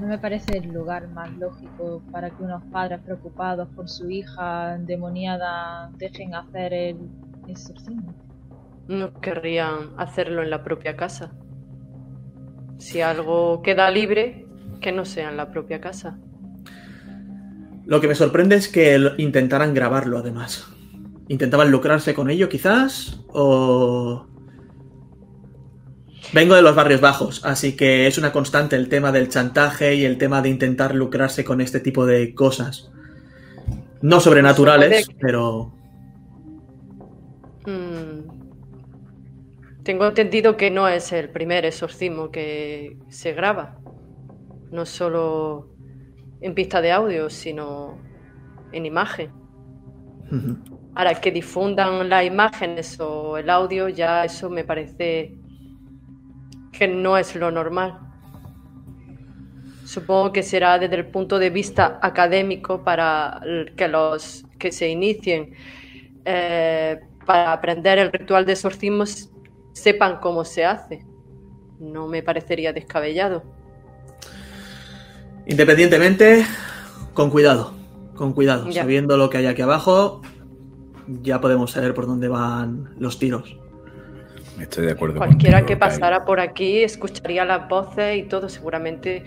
No 0.00 0.06
me 0.06 0.18
parece 0.18 0.58
el 0.58 0.68
lugar 0.72 1.08
más 1.08 1.30
lógico 1.38 2.02
para 2.12 2.30
que 2.30 2.42
unos 2.42 2.62
padres 2.70 3.00
preocupados 3.00 3.68
por 3.74 3.88
su 3.88 4.08
hija 4.10 4.74
endemoniada 4.76 5.90
dejen 5.98 6.34
hacer 6.34 6.72
el 6.72 6.96
exorcismo. 7.48 8.14
No 8.88 9.20
querrían 9.20 9.90
hacerlo 9.98 10.42
en 10.42 10.50
la 10.50 10.64
propia 10.64 10.96
casa. 10.96 11.32
Si 12.78 13.00
algo 13.00 13.62
queda 13.62 13.90
libre, 13.90 14.46
que 14.80 14.92
no 14.92 15.04
sea 15.04 15.30
en 15.30 15.36
la 15.36 15.50
propia 15.50 15.80
casa. 15.80 16.18
Lo 17.84 18.00
que 18.00 18.08
me 18.08 18.14
sorprende 18.14 18.56
es 18.56 18.68
que 18.68 18.98
intentaran 19.18 19.74
grabarlo 19.74 20.18
además. 20.18 20.66
¿Intentaban 21.28 21.70
lucrarse 21.70 22.14
con 22.14 22.30
ello 22.30 22.48
quizás? 22.48 23.24
¿O...? 23.28 24.26
Vengo 26.32 26.54
de 26.54 26.62
los 26.62 26.74
barrios 26.74 27.00
bajos, 27.00 27.42
así 27.44 27.74
que 27.74 28.06
es 28.06 28.18
una 28.18 28.32
constante 28.32 28.76
el 28.76 28.90
tema 28.90 29.12
del 29.12 29.30
chantaje 29.30 29.94
y 29.94 30.04
el 30.04 30.18
tema 30.18 30.42
de 30.42 30.50
intentar 30.50 30.94
lucrarse 30.94 31.44
con 31.44 31.62
este 31.62 31.80
tipo 31.80 32.04
de 32.04 32.34
cosas. 32.34 32.90
No 34.02 34.20
sobrenaturales, 34.20 35.08
pero... 35.20 35.77
Tengo 39.88 40.06
entendido 40.06 40.58
que 40.58 40.70
no 40.70 40.86
es 40.86 41.12
el 41.12 41.30
primer 41.30 41.64
exorcismo 41.64 42.30
que 42.30 42.98
se 43.08 43.32
graba. 43.32 43.78
No 44.70 44.84
solo 44.84 45.70
en 46.42 46.54
pista 46.54 46.82
de 46.82 46.92
audio, 46.92 47.30
sino 47.30 47.96
en 48.70 48.84
imagen. 48.84 49.30
Ahora, 50.94 51.14
que 51.14 51.30
difundan 51.32 52.06
las 52.06 52.22
imágenes 52.26 53.00
o 53.00 53.38
el 53.38 53.48
audio, 53.48 53.88
ya 53.88 54.26
eso 54.26 54.50
me 54.50 54.62
parece 54.62 55.38
que 56.70 56.86
no 56.86 57.16
es 57.16 57.34
lo 57.34 57.50
normal. 57.50 57.98
Supongo 59.86 60.34
que 60.34 60.42
será 60.42 60.78
desde 60.78 60.96
el 60.96 61.06
punto 61.06 61.38
de 61.38 61.48
vista 61.48 61.98
académico 62.02 62.84
para 62.84 63.40
que 63.74 63.88
los 63.88 64.44
que 64.58 64.70
se 64.70 64.90
inicien 64.90 65.54
eh, 66.26 67.00
para 67.24 67.54
aprender 67.54 67.98
el 67.98 68.12
ritual 68.12 68.44
de 68.44 68.52
exorcismo 68.52 69.04
s- 69.04 69.30
sepan 69.78 70.18
cómo 70.20 70.44
se 70.44 70.64
hace. 70.64 71.04
No 71.78 72.08
me 72.08 72.22
parecería 72.22 72.72
descabellado. 72.72 73.42
Independientemente, 75.46 76.44
con 77.14 77.30
cuidado, 77.30 77.72
con 78.14 78.32
cuidado. 78.32 78.68
Ya. 78.68 78.82
Sabiendo 78.82 79.16
lo 79.16 79.30
que 79.30 79.38
hay 79.38 79.46
aquí 79.46 79.62
abajo, 79.62 80.20
ya 81.22 81.40
podemos 81.40 81.70
saber 81.70 81.94
por 81.94 82.06
dónde 82.06 82.28
van 82.28 82.94
los 82.98 83.18
tiros. 83.18 83.56
Estoy 84.60 84.86
de 84.86 84.92
acuerdo 84.92 85.18
Cualquiera 85.18 85.58
contigo, 85.60 85.78
que 85.78 85.80
Kai. 85.80 85.88
pasara 85.88 86.24
por 86.24 86.40
aquí 86.40 86.82
escucharía 86.82 87.44
las 87.44 87.68
voces 87.68 88.16
y 88.16 88.24
todo, 88.24 88.48
seguramente 88.48 89.22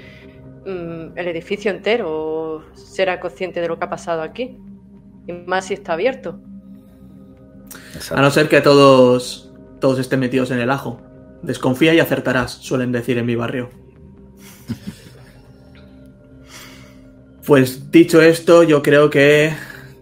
mm, 0.65 1.17
el 1.17 1.27
edificio 1.27 1.71
entero 1.71 2.65
será 2.73 3.19
consciente 3.19 3.61
de 3.61 3.69
lo 3.69 3.79
que 3.79 3.85
ha 3.85 3.89
pasado 3.89 4.21
aquí. 4.21 4.59
Y 5.27 5.33
más 5.33 5.65
si 5.65 5.75
está 5.75 5.93
abierto. 5.93 6.39
Exacto. 7.95 8.17
A 8.17 8.21
no 8.21 8.31
ser 8.31 8.49
que 8.49 8.59
todos, 8.61 9.50
todos 9.81 9.99
estén 9.99 10.21
metidos 10.21 10.51
en 10.51 10.59
el 10.59 10.69
ajo. 10.71 11.01
Desconfía 11.41 11.93
y 11.93 11.99
acertarás, 11.99 12.51
suelen 12.51 12.93
decir 12.93 13.17
en 13.17 13.25
mi 13.25 13.35
barrio. 13.35 13.69
Pues 17.43 17.91
dicho 17.91 18.21
esto, 18.21 18.61
yo 18.61 18.83
creo 18.83 19.09
que 19.09 19.51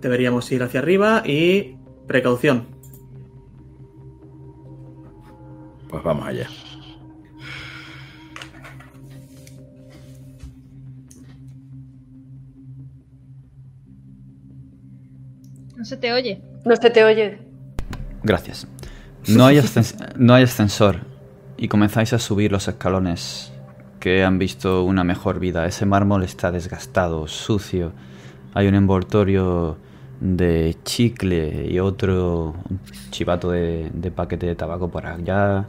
deberíamos 0.02 0.52
ir 0.52 0.62
hacia 0.62 0.82
arriba 0.82 1.24
y 1.26 1.78
precaución. 2.06 2.68
Pues 5.89 6.04
vamos 6.04 6.28
allá. 6.28 6.48
No 15.78 15.86
se 15.86 15.96
te 15.96 16.12
oye. 16.12 16.42
No 16.65 16.76
se 16.76 16.89
te 16.89 17.04
oye. 17.06 17.39
Gracias. 18.22 18.68
No 19.30 19.46
hay, 19.46 19.62
no 20.18 20.34
hay 20.34 20.44
ascensor 20.44 21.02
y 21.58 21.68
comenzáis 21.68 22.13
a 22.13 22.20
subir 22.20 22.52
los 22.52 22.68
escalones 22.68 23.52
que 24.00 24.24
han 24.24 24.39
visto 24.39 24.84
una 24.84 25.04
mejor 25.04 25.39
vida. 25.39 25.65
Ese 25.65 25.86
mármol 25.86 26.24
está 26.24 26.52
desgastado, 26.52 27.28
sucio. 27.28 27.92
Hay 28.54 28.68
un 28.68 28.76
envoltorio 28.76 29.78
de 30.20 30.78
chicle 30.84 31.68
y 31.70 31.80
otro 31.80 32.56
chivato 33.12 33.52
de, 33.52 33.92
de 33.94 34.12
paquete 34.12 34.48
de 34.48 34.56
tabaco 34.56 34.89
por 34.89 35.06
allá. 35.06 35.65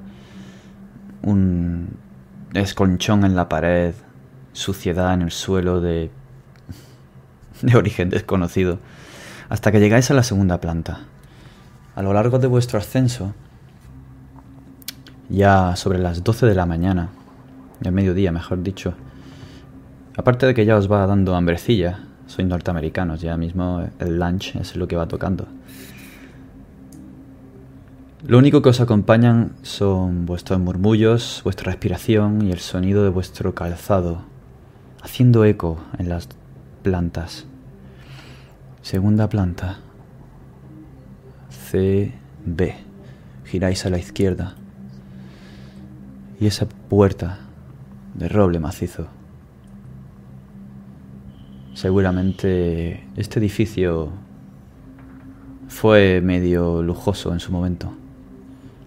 Un 1.22 1.88
esconchón 2.54 3.24
en 3.24 3.36
la 3.36 3.48
pared, 3.48 3.94
suciedad 4.52 5.12
en 5.12 5.22
el 5.22 5.30
suelo 5.32 5.80
de, 5.80 6.10
de 7.62 7.76
origen 7.76 8.10
desconocido. 8.10 8.78
Hasta 9.48 9.72
que 9.72 9.80
llegáis 9.80 10.10
a 10.10 10.14
la 10.14 10.22
segunda 10.22 10.60
planta. 10.60 11.00
A 11.96 12.02
lo 12.02 12.12
largo 12.12 12.38
de 12.38 12.46
vuestro 12.46 12.78
ascenso, 12.78 13.34
ya 15.30 15.76
sobre 15.76 15.98
las 15.98 16.22
12 16.24 16.46
de 16.46 16.54
la 16.54 16.66
mañana, 16.66 17.08
del 17.80 17.92
mediodía 17.92 18.32
mejor 18.32 18.62
dicho, 18.62 18.94
aparte 20.16 20.46
de 20.46 20.54
que 20.54 20.66
ya 20.66 20.76
os 20.76 20.90
va 20.90 21.06
dando 21.06 21.34
hambrecilla, 21.34 22.00
sois 22.26 22.46
norteamericanos, 22.46 23.20
ya 23.20 23.36
mismo 23.36 23.88
el 23.98 24.18
lunch 24.18 24.56
es 24.56 24.76
lo 24.76 24.86
que 24.86 24.96
va 24.96 25.08
tocando. 25.08 25.46
Lo 28.26 28.36
único 28.36 28.60
que 28.60 28.68
os 28.68 28.80
acompañan 28.80 29.52
son 29.62 30.26
vuestros 30.26 30.60
murmullos, 30.60 31.40
vuestra 31.42 31.72
respiración 31.72 32.42
y 32.42 32.52
el 32.52 32.58
sonido 32.58 33.02
de 33.02 33.08
vuestro 33.08 33.54
calzado, 33.54 34.22
haciendo 35.02 35.44
eco 35.44 35.78
en 35.98 36.10
las 36.10 36.28
plantas. 36.82 37.46
Segunda 38.82 39.28
planta. 39.28 39.78
C, 41.48 42.12
B. 42.44 42.74
Giráis 43.46 43.86
a 43.86 43.90
la 43.90 43.98
izquierda. 43.98 44.54
Y 46.40 46.46
esa 46.46 46.66
puerta 46.66 47.38
de 48.14 48.28
roble 48.28 48.58
macizo. 48.58 49.06
Seguramente 51.74 53.06
este 53.16 53.38
edificio 53.38 54.10
fue 55.68 56.20
medio 56.22 56.82
lujoso 56.82 57.32
en 57.32 57.40
su 57.40 57.52
momento. 57.52 57.92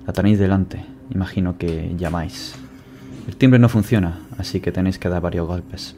La 0.05 0.13
tenéis 0.13 0.39
delante, 0.39 0.83
imagino 1.11 1.57
que 1.57 1.95
llamáis. 1.95 2.55
El 3.27 3.37
timbre 3.37 3.59
no 3.59 3.69
funciona, 3.69 4.19
así 4.37 4.59
que 4.59 4.71
tenéis 4.71 4.99
que 4.99 5.07
dar 5.07 5.21
varios 5.21 5.47
golpes. 5.47 5.95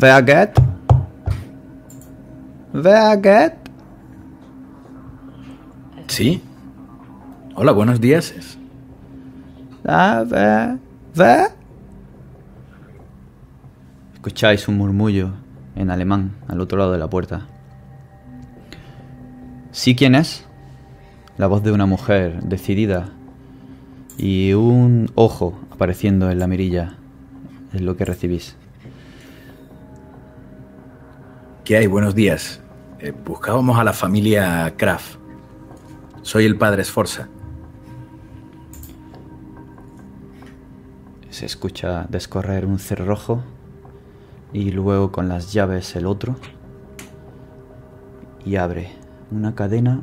Wer 0.00 0.24
geht? 3.20 3.67
¿Sí? 6.08 6.42
Hola, 7.54 7.72
buenos 7.72 8.00
días. 8.00 8.34
Ah, 9.84 10.24
wer, 10.26 10.78
wer? 11.14 11.50
Escucháis 14.14 14.66
un 14.68 14.78
murmullo 14.78 15.32
en 15.76 15.90
alemán 15.90 16.34
al 16.48 16.60
otro 16.60 16.78
lado 16.78 16.92
de 16.92 16.98
la 16.98 17.08
puerta. 17.08 17.46
¿Sí 19.70 19.94
quién 19.94 20.14
es? 20.14 20.44
La 21.36 21.46
voz 21.46 21.62
de 21.62 21.72
una 21.72 21.86
mujer 21.86 22.42
decidida 22.42 23.10
y 24.16 24.54
un 24.54 25.10
ojo 25.14 25.60
apareciendo 25.70 26.30
en 26.30 26.38
la 26.38 26.46
mirilla 26.46 26.94
es 27.74 27.82
lo 27.82 27.96
que 27.96 28.06
recibís. 28.06 28.56
¿Qué 31.64 31.76
hay? 31.76 31.86
Buenos 31.86 32.14
días. 32.14 32.60
Eh, 32.98 33.12
buscábamos 33.12 33.78
a 33.78 33.84
la 33.84 33.92
familia 33.92 34.74
Kraft. 34.76 35.17
Soy 36.28 36.44
el 36.44 36.58
padre 36.58 36.84
Sforza. 36.84 37.26
Se 41.30 41.46
escucha 41.46 42.04
descorrer 42.10 42.66
un 42.66 42.78
cerrojo 42.78 43.42
y 44.52 44.70
luego 44.72 45.10
con 45.10 45.30
las 45.30 45.54
llaves 45.54 45.96
el 45.96 46.04
otro 46.04 46.36
y 48.44 48.56
abre. 48.56 48.90
Una 49.30 49.54
cadena 49.54 50.02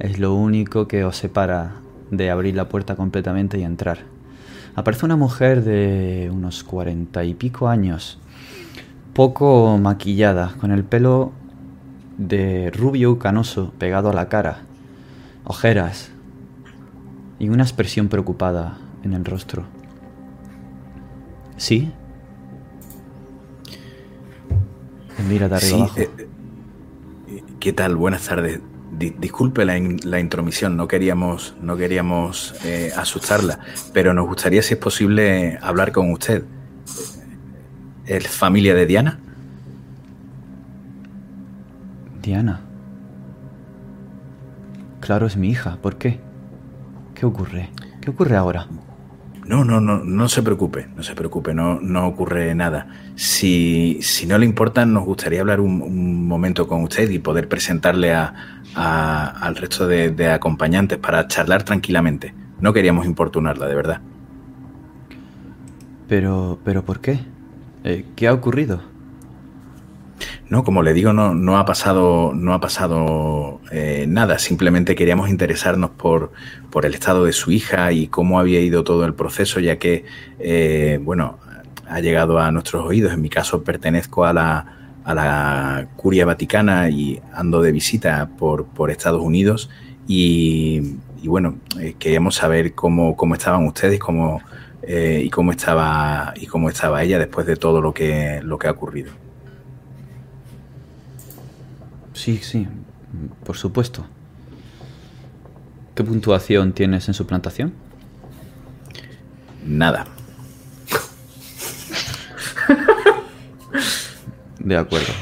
es 0.00 0.18
lo 0.18 0.34
único 0.34 0.88
que 0.88 1.04
os 1.04 1.16
separa 1.16 1.76
de 2.10 2.32
abrir 2.32 2.56
la 2.56 2.68
puerta 2.68 2.96
completamente 2.96 3.60
y 3.60 3.62
entrar. 3.62 3.98
Aparece 4.74 5.04
una 5.04 5.14
mujer 5.14 5.62
de 5.62 6.32
unos 6.34 6.64
cuarenta 6.64 7.22
y 7.22 7.34
pico 7.34 7.68
años, 7.68 8.18
poco 9.14 9.78
maquillada, 9.78 10.56
con 10.58 10.72
el 10.72 10.82
pelo 10.82 11.30
de 12.16 12.72
rubio 12.72 13.20
canoso 13.20 13.72
pegado 13.78 14.10
a 14.10 14.14
la 14.14 14.28
cara, 14.28 14.62
ojeras 15.48 16.10
y 17.40 17.48
una 17.48 17.64
expresión 17.64 18.08
preocupada 18.08 18.78
en 19.02 19.12
el 19.14 19.24
rostro. 19.24 19.64
¿Sí? 21.56 21.90
Mira 25.28 25.48
de 25.48 25.56
arriba 25.56 25.70
Sí, 25.70 25.74
abajo. 25.82 25.98
eh, 26.00 26.10
eh, 27.28 27.42
¿Qué 27.58 27.72
tal? 27.72 27.96
Buenas 27.96 28.26
tardes. 28.26 28.60
Di- 28.96 29.14
disculpe 29.18 29.64
la, 29.64 29.76
in- 29.76 29.98
la 30.04 30.20
intromisión, 30.20 30.76
no 30.76 30.86
queríamos, 30.88 31.54
no 31.60 31.76
queríamos 31.76 32.54
eh, 32.64 32.90
asustarla, 32.96 33.58
pero 33.92 34.14
nos 34.14 34.26
gustaría, 34.26 34.62
si 34.62 34.74
es 34.74 34.80
posible, 34.80 35.58
hablar 35.60 35.92
con 35.92 36.10
usted. 36.12 36.44
¿Es 38.06 38.26
familia 38.28 38.74
de 38.74 38.86
Diana? 38.86 39.18
Diana. 42.22 42.60
Claro, 45.08 45.26
es 45.26 45.38
mi 45.38 45.48
hija. 45.48 45.78
¿Por 45.80 45.96
qué? 45.96 46.20
¿Qué 47.14 47.24
ocurre? 47.24 47.70
¿Qué 48.02 48.10
ocurre 48.10 48.36
ahora? 48.36 48.66
No, 49.46 49.64
no, 49.64 49.80
no, 49.80 50.04
no 50.04 50.28
se 50.28 50.42
preocupe, 50.42 50.86
no 50.94 51.02
se 51.02 51.14
preocupe, 51.14 51.54
no, 51.54 51.80
no 51.80 52.06
ocurre 52.06 52.54
nada. 52.54 52.88
Si, 53.14 54.00
si 54.02 54.26
no 54.26 54.36
le 54.36 54.44
importa, 54.44 54.84
nos 54.84 55.06
gustaría 55.06 55.40
hablar 55.40 55.60
un, 55.62 55.80
un 55.80 56.28
momento 56.28 56.68
con 56.68 56.82
usted 56.82 57.08
y 57.08 57.20
poder 57.20 57.48
presentarle 57.48 58.12
a, 58.12 58.34
a- 58.74 59.28
al 59.30 59.56
resto 59.56 59.86
de, 59.88 60.10
de 60.10 60.28
acompañantes 60.30 60.98
para 60.98 61.26
charlar 61.26 61.62
tranquilamente. 61.62 62.34
No 62.60 62.74
queríamos 62.74 63.06
importunarla, 63.06 63.66
de 63.66 63.74
verdad. 63.74 64.00
Pero, 66.06 66.58
pero 66.66 66.84
¿por 66.84 67.00
qué? 67.00 67.18
Eh, 67.82 68.04
¿Qué 68.14 68.28
ha 68.28 68.34
ocurrido? 68.34 68.82
No, 70.48 70.64
como 70.64 70.82
le 70.82 70.94
digo, 70.94 71.12
no, 71.12 71.34
no 71.34 71.58
ha 71.58 71.64
pasado, 71.64 72.32
no 72.34 72.54
ha 72.54 72.60
pasado 72.60 73.60
eh, 73.70 74.06
nada. 74.08 74.38
Simplemente 74.38 74.94
queríamos 74.94 75.28
interesarnos 75.28 75.90
por, 75.90 76.32
por 76.70 76.86
el 76.86 76.94
estado 76.94 77.24
de 77.24 77.32
su 77.32 77.50
hija 77.50 77.92
y 77.92 78.08
cómo 78.08 78.40
había 78.40 78.60
ido 78.60 78.84
todo 78.84 79.04
el 79.04 79.14
proceso, 79.14 79.60
ya 79.60 79.78
que, 79.78 80.04
eh, 80.38 80.98
bueno, 81.02 81.38
ha 81.88 82.00
llegado 82.00 82.38
a 82.38 82.50
nuestros 82.50 82.84
oídos. 82.84 83.12
En 83.12 83.20
mi 83.20 83.28
caso, 83.28 83.62
pertenezco 83.62 84.24
a 84.24 84.32
la, 84.32 84.92
a 85.04 85.14
la 85.14 85.88
Curia 85.96 86.26
Vaticana 86.26 86.90
y 86.90 87.20
ando 87.32 87.62
de 87.62 87.72
visita 87.72 88.30
por, 88.38 88.66
por 88.66 88.90
Estados 88.90 89.22
Unidos. 89.22 89.70
Y, 90.06 90.96
y 91.22 91.28
bueno, 91.28 91.58
eh, 91.78 91.94
queríamos 91.98 92.36
saber 92.36 92.74
cómo, 92.74 93.16
cómo 93.16 93.34
estaban 93.34 93.66
ustedes 93.66 93.98
cómo, 93.98 94.40
eh, 94.82 95.22
y, 95.24 95.30
cómo 95.30 95.50
estaba, 95.50 96.32
y 96.36 96.46
cómo 96.46 96.68
estaba 96.68 97.02
ella 97.02 97.18
después 97.18 97.46
de 97.46 97.56
todo 97.56 97.80
lo 97.80 97.92
que, 97.92 98.40
lo 98.42 98.58
que 98.58 98.68
ha 98.68 98.70
ocurrido. 98.70 99.12
Sí, 102.18 102.38
sí, 102.38 102.66
por 103.44 103.56
supuesto. 103.56 104.04
¿Qué 105.94 106.02
puntuación 106.02 106.72
tienes 106.72 107.06
en 107.06 107.14
su 107.14 107.28
plantación? 107.28 107.72
Nada. 109.64 110.04
De 114.58 114.76
acuerdo. 114.76 115.12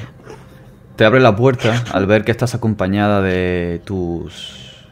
Te 0.96 1.04
abre 1.04 1.20
la 1.20 1.36
puerta 1.36 1.84
al 1.92 2.06
ver 2.06 2.24
que 2.24 2.30
estás 2.30 2.54
acompañada 2.54 3.20
de 3.20 3.82
tus 3.84 4.86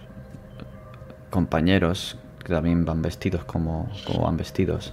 compañeros, 1.31 2.19
que 2.45 2.53
también 2.53 2.85
van 2.85 3.01
vestidos 3.01 3.45
como, 3.45 3.91
como 4.07 4.25
van 4.25 4.37
vestidos. 4.37 4.93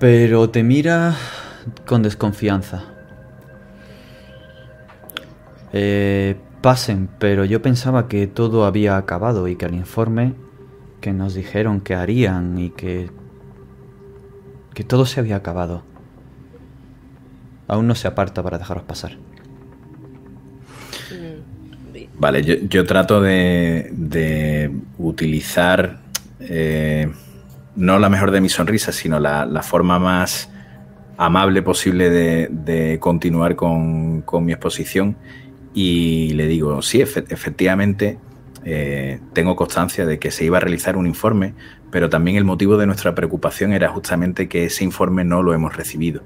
Pero 0.00 0.50
te 0.50 0.64
mira 0.64 1.14
con 1.86 2.02
desconfianza. 2.02 2.97
Eh, 5.72 6.36
pasen, 6.60 7.08
pero 7.18 7.44
yo 7.44 7.62
pensaba 7.62 8.08
que 8.08 8.26
todo 8.26 8.64
había 8.66 8.96
acabado 8.96 9.48
y 9.48 9.56
que 9.56 9.66
el 9.66 9.74
informe 9.74 10.34
que 11.00 11.12
nos 11.12 11.34
dijeron 11.34 11.80
que 11.80 11.94
harían 11.94 12.58
y 12.58 12.70
que 12.70 13.10
que 14.74 14.84
todo 14.84 15.06
se 15.06 15.18
había 15.18 15.34
acabado. 15.34 15.82
Aún 17.66 17.86
no 17.88 17.94
se 17.96 18.06
aparta 18.08 18.42
para 18.44 18.58
dejaros 18.58 18.84
pasar. 18.84 19.18
Mm, 21.10 21.42
Vale, 22.14 22.42
yo, 22.42 22.54
yo 22.68 22.84
trato 22.84 23.20
de, 23.20 23.88
de 23.92 24.70
utilizar 24.98 26.00
eh, 26.40 27.12
no 27.76 27.98
la 27.98 28.08
mejor 28.08 28.30
de 28.30 28.40
mis 28.40 28.52
sonrisas, 28.52 28.94
sino 28.96 29.20
la, 29.20 29.46
la 29.46 29.62
forma 29.62 29.98
más 29.98 30.50
amable 31.16 31.62
posible 31.62 32.10
de, 32.10 32.48
de 32.50 32.98
continuar 33.00 33.56
con, 33.56 34.22
con 34.22 34.44
mi 34.44 34.52
exposición. 34.52 35.16
Y 35.74 36.30
le 36.34 36.46
digo, 36.46 36.82
sí, 36.82 36.98
efe- 37.00 37.24
efectivamente, 37.28 38.18
eh, 38.64 39.20
tengo 39.32 39.54
constancia 39.56 40.06
de 40.06 40.18
que 40.18 40.30
se 40.30 40.44
iba 40.44 40.56
a 40.56 40.60
realizar 40.60 40.96
un 40.96 41.06
informe, 41.06 41.54
pero 41.90 42.08
también 42.10 42.36
el 42.36 42.44
motivo 42.44 42.76
de 42.76 42.86
nuestra 42.86 43.14
preocupación 43.14 43.72
era 43.72 43.88
justamente 43.88 44.48
que 44.48 44.64
ese 44.64 44.84
informe 44.84 45.24
no 45.24 45.42
lo 45.42 45.54
hemos 45.54 45.76
recibido. 45.76 46.22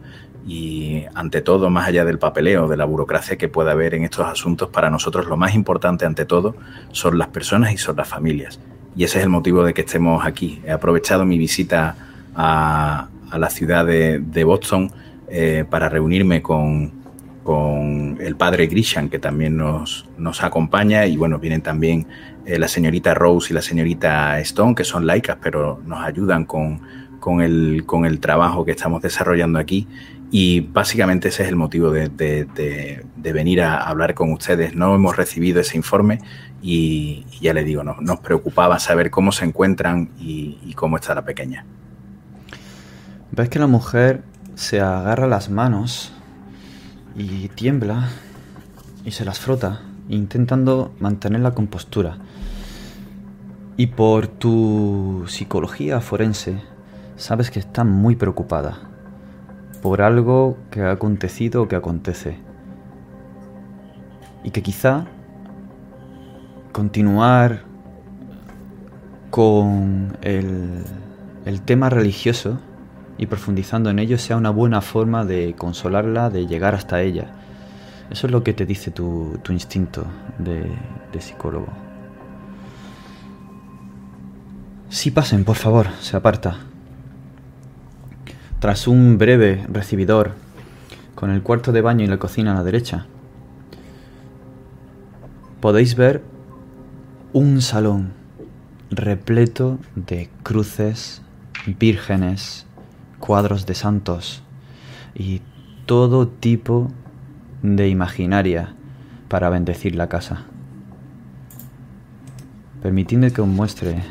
Y 0.46 1.04
ante 1.14 1.40
todo, 1.40 1.70
más 1.70 1.86
allá 1.86 2.04
del 2.04 2.18
papeleo, 2.18 2.66
de 2.66 2.76
la 2.76 2.84
burocracia 2.84 3.36
que 3.36 3.48
pueda 3.48 3.72
haber 3.72 3.94
en 3.94 4.02
estos 4.02 4.26
asuntos, 4.26 4.70
para 4.70 4.90
nosotros 4.90 5.26
lo 5.26 5.36
más 5.36 5.54
importante 5.54 6.04
ante 6.04 6.24
todo 6.24 6.56
son 6.90 7.16
las 7.18 7.28
personas 7.28 7.72
y 7.72 7.78
son 7.78 7.96
las 7.96 8.08
familias. 8.08 8.58
Y 8.96 9.04
ese 9.04 9.18
es 9.18 9.24
el 9.24 9.30
motivo 9.30 9.64
de 9.64 9.72
que 9.72 9.82
estemos 9.82 10.26
aquí. 10.26 10.60
He 10.66 10.72
aprovechado 10.72 11.24
mi 11.24 11.38
visita 11.38 11.94
a, 12.34 13.08
la 13.38 13.50
ciudad 13.50 13.86
de, 13.86 14.18
de 14.18 14.44
Boston 14.44 14.90
eh, 15.28 15.64
para 15.70 15.88
reunirme 15.88 16.42
con, 16.42 17.01
con 17.42 18.18
el 18.20 18.36
padre 18.36 18.66
Grishan, 18.66 19.08
que 19.08 19.18
también 19.18 19.56
nos, 19.56 20.08
nos 20.16 20.42
acompaña, 20.42 21.06
y 21.06 21.16
bueno, 21.16 21.38
vienen 21.38 21.62
también 21.62 22.06
eh, 22.46 22.58
la 22.58 22.68
señorita 22.68 23.14
Rose 23.14 23.52
y 23.52 23.54
la 23.54 23.62
señorita 23.62 24.38
Stone, 24.40 24.74
que 24.74 24.84
son 24.84 25.06
laicas, 25.06 25.38
pero 25.42 25.80
nos 25.84 26.04
ayudan 26.04 26.44
con, 26.44 26.80
con, 27.20 27.40
el, 27.40 27.84
con 27.86 28.04
el 28.04 28.20
trabajo 28.20 28.64
que 28.64 28.70
estamos 28.72 29.02
desarrollando 29.02 29.58
aquí. 29.58 29.88
Y 30.30 30.60
básicamente 30.60 31.28
ese 31.28 31.42
es 31.42 31.50
el 31.50 31.56
motivo 31.56 31.90
de, 31.90 33.04
venir 33.16 33.60
a 33.60 33.76
hablar 33.76 34.14
con 34.14 34.32
ustedes. 34.32 34.74
No 34.74 34.94
hemos 34.94 35.16
recibido 35.16 35.60
ese 35.60 35.76
informe 35.76 36.20
y, 36.62 37.26
ya 37.40 37.52
les 37.52 37.66
digo, 37.66 37.82
nos, 37.84 38.20
preocupaba 38.20 38.78
saber 38.78 39.10
cómo 39.10 39.30
se 39.30 39.44
encuentran 39.44 40.10
y 40.18 40.72
cómo 40.74 40.96
está 40.96 41.14
la 41.14 41.24
pequeña. 41.24 41.66
Ves 43.32 43.48
que 43.48 43.58
la 43.58 43.66
mujer 43.66 44.22
se 44.54 44.80
agarra 44.80 45.26
las 45.26 45.48
manos 45.48 46.12
y 47.16 47.48
tiembla 47.48 48.08
y 49.04 49.10
se 49.10 49.24
las 49.24 49.40
frota, 49.40 49.80
intentando 50.08 50.92
mantener 50.98 51.40
la 51.40 51.54
compostura. 51.54 52.18
Y 53.76 53.88
por 53.88 54.26
tu 54.26 55.24
psicología 55.26 56.00
forense, 56.00 56.62
sabes 57.16 57.50
que 57.50 57.58
está 57.58 57.84
muy 57.84 58.16
preocupada 58.16 58.78
por 59.82 60.02
algo 60.02 60.56
que 60.70 60.82
ha 60.82 60.92
acontecido 60.92 61.62
o 61.62 61.68
que 61.68 61.76
acontece. 61.76 62.38
Y 64.44 64.50
que 64.50 64.62
quizá 64.62 65.06
continuar 66.72 67.62
con 69.30 70.16
el, 70.22 70.84
el 71.44 71.60
tema 71.62 71.90
religioso 71.90 72.60
y 73.18 73.26
profundizando 73.26 73.90
en 73.90 73.98
ello 73.98 74.18
sea 74.18 74.36
una 74.36 74.50
buena 74.50 74.80
forma 74.80 75.24
de 75.24 75.54
consolarla, 75.56 76.30
de 76.30 76.46
llegar 76.46 76.74
hasta 76.74 77.02
ella. 77.02 77.32
Eso 78.10 78.26
es 78.26 78.32
lo 78.32 78.42
que 78.42 78.52
te 78.52 78.66
dice 78.66 78.90
tu, 78.90 79.38
instinto 79.48 80.04
de, 80.38 80.70
psicólogo. 81.18 81.68
Sí, 84.88 85.10
pasen, 85.10 85.44
por 85.44 85.56
favor, 85.56 85.88
se 86.00 86.16
aparta. 86.16 86.58
Tras 88.60 88.86
un 88.86 89.18
breve 89.18 89.64
recibidor, 89.72 90.32
con 91.14 91.30
el 91.30 91.42
cuarto 91.42 91.72
de 91.72 91.80
baño 91.80 92.04
y 92.04 92.08
la 92.08 92.18
cocina 92.18 92.52
a 92.52 92.56
la 92.56 92.64
derecha, 92.64 93.06
podéis 95.60 95.94
ver 95.94 96.22
un 97.32 97.62
salón 97.62 98.12
repleto 98.90 99.78
de 99.94 100.28
cruces, 100.42 101.22
vírgenes, 101.78 102.66
cuadros 103.22 103.66
de 103.66 103.74
santos 103.74 104.42
y 105.14 105.40
todo 105.86 106.26
tipo 106.26 106.90
de 107.62 107.88
imaginaria 107.88 108.74
para 109.28 109.48
bendecir 109.48 109.94
la 109.94 110.08
casa. 110.08 110.42
Permitidme 112.82 113.30
que 113.30 113.40
os 113.40 113.46
muestre 113.46 114.02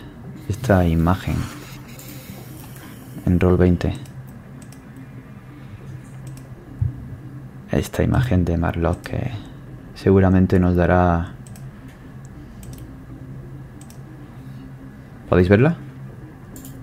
esta 0.48 0.88
imagen 0.88 1.36
en 3.26 3.38
Roll 3.38 3.58
20. 3.58 4.12
esta 7.72 8.04
imagen 8.04 8.46
de 8.46 8.58
Marlock 8.58 9.02
que 9.02 9.32
seguramente 9.96 10.60
nos 10.60 10.76
dará... 10.76 11.34
¿Podéis 15.30 15.50
verla? 15.50 15.78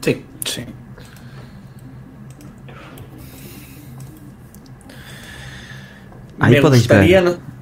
Sí. 0.01 0.25
Sí. 0.45 0.65
Ahí 6.41 6.55
Me 6.55 6.63
podéis 6.63 6.85
gustaría, 6.85 7.23
ver 7.23 7.33
¿no? 7.33 7.59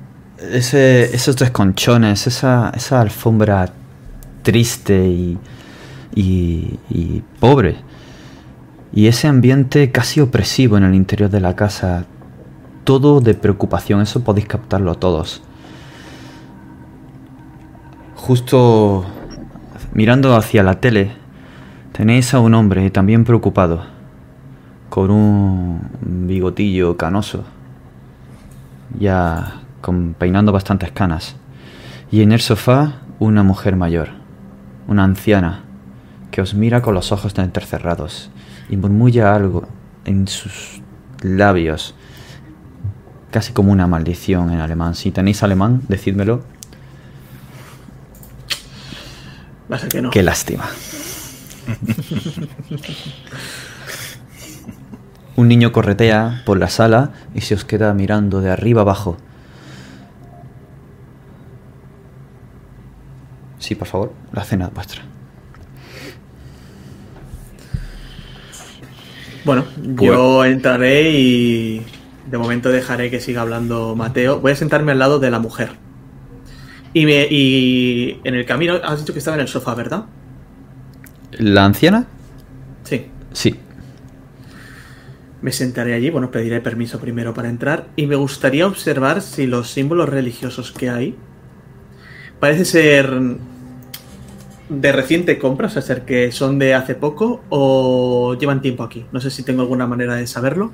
ese, 0.52 1.14
esos 1.14 1.36
desconchones, 1.36 2.26
esa, 2.26 2.72
esa 2.74 3.00
alfombra 3.00 3.70
triste 4.42 5.06
y, 5.06 5.38
y, 6.14 6.78
y 6.90 7.22
pobre. 7.40 7.76
Y 8.92 9.06
ese 9.06 9.28
ambiente 9.28 9.90
casi 9.90 10.20
opresivo 10.20 10.76
en 10.76 10.84
el 10.84 10.94
interior 10.94 11.30
de 11.30 11.40
la 11.40 11.56
casa. 11.56 12.04
Todo 12.84 13.20
de 13.20 13.34
preocupación, 13.34 14.00
eso 14.00 14.22
podéis 14.22 14.46
captarlo 14.46 14.94
todos. 14.94 15.42
Justo 18.14 19.04
mirando 19.92 20.36
hacia 20.36 20.62
la 20.62 20.80
tele, 20.80 21.12
tenéis 21.92 22.32
a 22.34 22.40
un 22.40 22.54
hombre 22.54 22.90
también 22.90 23.24
preocupado, 23.24 23.84
con 24.88 25.10
un 25.10 25.80
bigotillo 26.28 26.96
canoso 26.96 27.44
ya 28.98 29.62
con, 29.80 30.14
peinando 30.18 30.52
bastantes 30.52 30.90
canas. 30.92 31.36
Y 32.10 32.22
en 32.22 32.32
el 32.32 32.40
sofá 32.40 33.00
una 33.18 33.42
mujer 33.42 33.76
mayor, 33.76 34.08
una 34.88 35.04
anciana, 35.04 35.64
que 36.30 36.40
os 36.40 36.54
mira 36.54 36.82
con 36.82 36.94
los 36.94 37.12
ojos 37.12 37.36
entrecerrados 37.38 38.30
y 38.68 38.76
murmulla 38.76 39.34
algo 39.34 39.66
en 40.04 40.28
sus 40.28 40.82
labios, 41.22 41.94
casi 43.30 43.52
como 43.52 43.72
una 43.72 43.86
maldición 43.86 44.52
en 44.52 44.60
alemán. 44.60 44.94
Si 44.94 45.10
tenéis 45.10 45.42
alemán, 45.42 45.82
decídmelo. 45.88 46.44
Va 49.70 49.76
a 49.76 49.78
ser 49.78 49.88
que 49.88 50.02
no. 50.02 50.10
Qué 50.10 50.22
lástima. 50.22 50.64
Un 55.36 55.48
niño 55.48 55.70
corretea 55.70 56.42
por 56.46 56.58
la 56.58 56.68
sala 56.68 57.10
y 57.34 57.42
se 57.42 57.54
os 57.54 57.64
queda 57.64 57.92
mirando 57.92 58.40
de 58.40 58.50
arriba 58.50 58.80
abajo. 58.80 59.18
Sí, 63.58 63.74
por 63.74 63.86
favor, 63.86 64.12
la 64.32 64.44
cena 64.44 64.66
es 64.66 64.74
vuestra. 64.74 65.02
Bueno, 69.44 69.64
yo 69.76 70.44
entraré 70.44 71.10
y 71.10 71.82
de 72.30 72.38
momento 72.38 72.70
dejaré 72.70 73.10
que 73.10 73.20
siga 73.20 73.42
hablando 73.42 73.94
Mateo. 73.94 74.40
Voy 74.40 74.52
a 74.52 74.56
sentarme 74.56 74.92
al 74.92 74.98
lado 74.98 75.18
de 75.18 75.30
la 75.30 75.38
mujer. 75.38 75.72
Y, 76.94 77.04
me, 77.04 77.26
y 77.30 78.20
en 78.24 78.34
el 78.34 78.46
camino 78.46 78.76
has 78.82 79.00
dicho 79.00 79.12
que 79.12 79.18
estaba 79.18 79.36
en 79.36 79.42
el 79.42 79.48
sofá, 79.48 79.74
¿verdad? 79.74 80.06
¿La 81.32 81.64
anciana? 81.64 82.06
Sí. 82.84 83.06
Sí. 83.32 83.60
Me 85.46 85.52
sentaré 85.52 85.94
allí, 85.94 86.10
bueno, 86.10 86.32
pediré 86.32 86.60
permiso 86.60 86.98
primero 86.98 87.32
para 87.32 87.48
entrar 87.48 87.86
y 87.94 88.08
me 88.08 88.16
gustaría 88.16 88.66
observar 88.66 89.22
si 89.22 89.46
los 89.46 89.70
símbolos 89.70 90.08
religiosos 90.08 90.72
que 90.72 90.90
hay 90.90 91.14
parece 92.40 92.64
ser 92.64 93.08
de 94.68 94.90
reciente 94.90 95.38
compra, 95.38 95.68
o 95.68 95.70
sea, 95.70 95.82
ser 95.82 96.04
que 96.04 96.32
son 96.32 96.58
de 96.58 96.74
hace 96.74 96.96
poco 96.96 97.44
o 97.48 98.34
llevan 98.34 98.60
tiempo 98.60 98.82
aquí. 98.82 99.06
No 99.12 99.20
sé 99.20 99.30
si 99.30 99.44
tengo 99.44 99.62
alguna 99.62 99.86
manera 99.86 100.16
de 100.16 100.26
saberlo. 100.26 100.72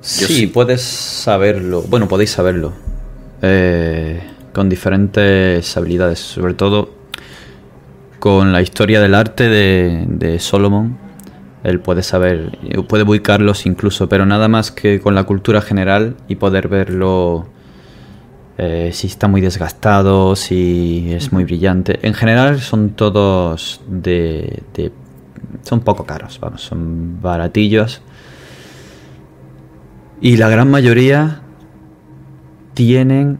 Sí, 0.00 0.24
sí. 0.24 0.46
puedes 0.46 0.80
saberlo. 0.80 1.82
Bueno, 1.82 2.08
podéis 2.08 2.30
saberlo. 2.30 2.72
Eh, 3.42 4.18
con 4.54 4.70
diferentes 4.70 5.76
habilidades. 5.76 6.20
Sobre 6.20 6.54
todo 6.54 6.88
con 8.18 8.50
la 8.54 8.62
historia 8.62 9.02
del 9.02 9.14
arte 9.14 9.50
de, 9.50 10.06
de 10.08 10.38
Solomon. 10.38 11.01
Él 11.64 11.78
puede 11.80 12.02
saber, 12.02 12.58
puede 12.88 13.04
ubicarlos 13.04 13.66
incluso, 13.66 14.08
pero 14.08 14.26
nada 14.26 14.48
más 14.48 14.72
que 14.72 15.00
con 15.00 15.14
la 15.14 15.24
cultura 15.24 15.60
general 15.62 16.16
y 16.28 16.34
poder 16.36 16.66
verlo 16.68 17.46
eh, 18.58 18.90
si 18.92 19.06
está 19.06 19.28
muy 19.28 19.40
desgastado, 19.40 20.34
si 20.34 21.12
es 21.12 21.32
muy 21.32 21.44
brillante. 21.44 22.00
En 22.06 22.14
general 22.14 22.60
son 22.60 22.90
todos 22.90 23.80
de, 23.88 24.62
de- 24.74 24.92
son 25.62 25.80
poco 25.80 26.04
caros, 26.04 26.40
vamos, 26.40 26.62
son 26.62 27.20
baratillos. 27.22 28.02
Y 30.20 30.36
la 30.36 30.48
gran 30.48 30.70
mayoría 30.70 31.42
tienen 32.74 33.38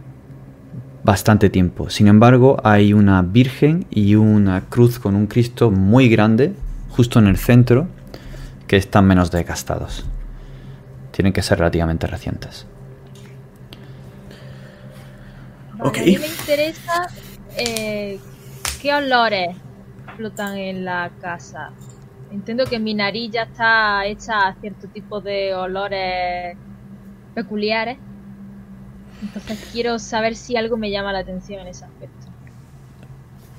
bastante 1.04 1.50
tiempo. 1.50 1.90
Sin 1.90 2.06
embargo, 2.08 2.58
hay 2.64 2.92
una 2.92 3.22
Virgen 3.22 3.86
y 3.90 4.14
una 4.14 4.62
cruz 4.62 4.98
con 4.98 5.16
un 5.16 5.26
Cristo 5.26 5.70
muy 5.70 6.08
grande, 6.08 6.54
justo 6.90 7.18
en 7.18 7.26
el 7.26 7.36
centro, 7.36 7.86
que 8.72 8.78
están 8.78 9.06
menos 9.06 9.30
desgastados. 9.30 10.02
Tienen 11.10 11.34
que 11.34 11.42
ser 11.42 11.58
relativamente 11.58 12.06
recientes. 12.06 12.66
Vale, 15.74 15.90
Ok. 15.90 15.98
A 15.98 16.00
mí 16.00 16.16
me 16.16 16.26
interesa 16.26 17.06
eh, 17.58 18.18
qué 18.80 18.94
olores 18.94 19.54
flotan 20.16 20.56
en 20.56 20.86
la 20.86 21.10
casa. 21.20 21.72
Entiendo 22.30 22.64
que 22.64 22.78
mi 22.78 22.94
nariz 22.94 23.32
ya 23.32 23.42
está 23.42 24.06
hecha 24.06 24.48
a 24.48 24.54
cierto 24.54 24.88
tipo 24.88 25.20
de 25.20 25.54
olores 25.54 26.56
peculiares. 27.34 27.98
Entonces 29.20 29.68
quiero 29.70 29.98
saber 29.98 30.34
si 30.34 30.56
algo 30.56 30.78
me 30.78 30.90
llama 30.90 31.12
la 31.12 31.18
atención 31.18 31.60
en 31.60 31.66
ese 31.66 31.84
aspecto. 31.84 32.26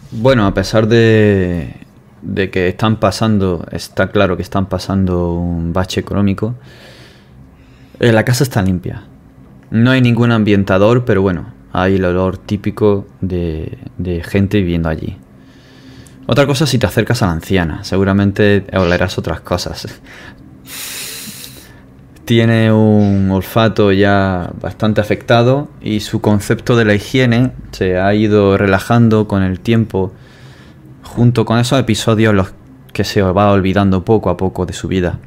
Bueno, 0.10 0.48
a 0.48 0.56
pesar 0.56 0.88
de, 0.88 1.83
de 2.24 2.50
que 2.50 2.70
están 2.70 3.00
pasando, 3.00 3.66
está 3.72 4.10
claro 4.10 4.36
que 4.38 4.44
están 4.44 4.68
pasando 4.68 5.34
un 5.34 5.74
bache 5.74 6.00
económico, 6.00 6.56
eh, 8.00 8.12
la 8.12 8.24
casa 8.26 8.44
está 8.44 8.62
limpia. 8.62 9.04
No 9.72 9.92
hay 9.92 10.02
ningún 10.02 10.32
ambientador, 10.32 11.06
pero 11.06 11.22
bueno, 11.22 11.54
hay 11.72 11.96
el 11.96 12.06
olor 12.06 12.38
típico 12.38 13.08
de, 13.22 13.78
de 13.98 14.24
gente 14.24 14.60
viviendo 14.60 14.90
allí. 14.90 15.18
Otra 16.26 16.48
cosa 16.48 16.66
si 16.66 16.78
te 16.78 16.86
acercas 16.86 17.22
a 17.22 17.28
la 17.28 17.34
anciana, 17.34 17.84
seguramente 17.84 18.66
olerás 18.74 19.18
otras 19.18 19.42
cosas. 19.42 19.88
Tiene 22.26 22.72
un 22.72 23.30
olfato 23.32 23.92
ya 23.92 24.50
bastante 24.62 25.02
afectado 25.02 25.68
y 25.82 26.00
su 26.00 26.22
concepto 26.22 26.78
de 26.78 26.86
la 26.86 26.94
higiene 26.94 27.52
se 27.72 28.00
ha 28.00 28.14
ido 28.14 28.58
relajando 28.58 29.28
con 29.28 29.44
el 29.44 29.60
tiempo, 29.60 30.14
junto 31.16 31.46
con 31.46 31.60
esos 31.60 31.80
episodios 31.80 32.34
los 32.34 32.54
que 32.92 33.04
se 33.04 33.22
va 33.22 33.52
olvidando 33.52 34.04
poco 34.04 34.30
a 34.30 34.38
poco 34.38 34.66
de 34.66 34.74
su 34.74 34.88
vida. 34.88 35.20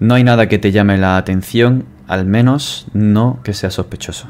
No 0.00 0.14
hay 0.14 0.24
nada 0.24 0.48
que 0.48 0.58
te 0.58 0.72
llame 0.72 0.98
la 0.98 1.16
atención, 1.16 1.84
al 2.06 2.26
menos 2.26 2.86
no 2.92 3.40
que 3.42 3.54
sea 3.54 3.70
sospechoso. 3.70 4.28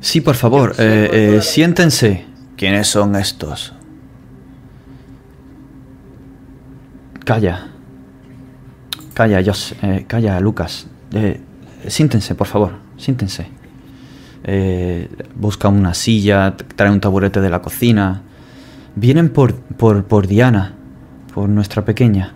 Sí, 0.00 0.20
por 0.20 0.36
favor, 0.36 0.74
eh, 0.78 1.36
eh, 1.36 1.42
siéntense. 1.42 2.26
¿Quiénes 2.56 2.86
son 2.86 3.16
estos? 3.16 3.74
Calla. 7.24 7.68
Calla, 9.12 9.42
Jos, 9.44 9.74
eh, 9.82 10.04
calla, 10.06 10.38
Lucas. 10.40 10.86
Eh, 11.12 11.40
siéntense, 11.88 12.34
por 12.34 12.46
favor, 12.46 12.72
siéntense. 12.96 13.48
Eh, 14.48 15.08
busca 15.34 15.66
una 15.66 15.92
silla, 15.92 16.56
trae 16.76 16.90
un 16.90 17.00
taburete 17.00 17.40
de 17.40 17.50
la 17.50 17.60
cocina. 17.60 18.22
Vienen 18.94 19.28
por, 19.28 19.54
por, 19.54 20.04
por 20.04 20.28
Diana, 20.28 20.74
por 21.34 21.48
nuestra 21.48 21.84
pequeña. 21.84 22.32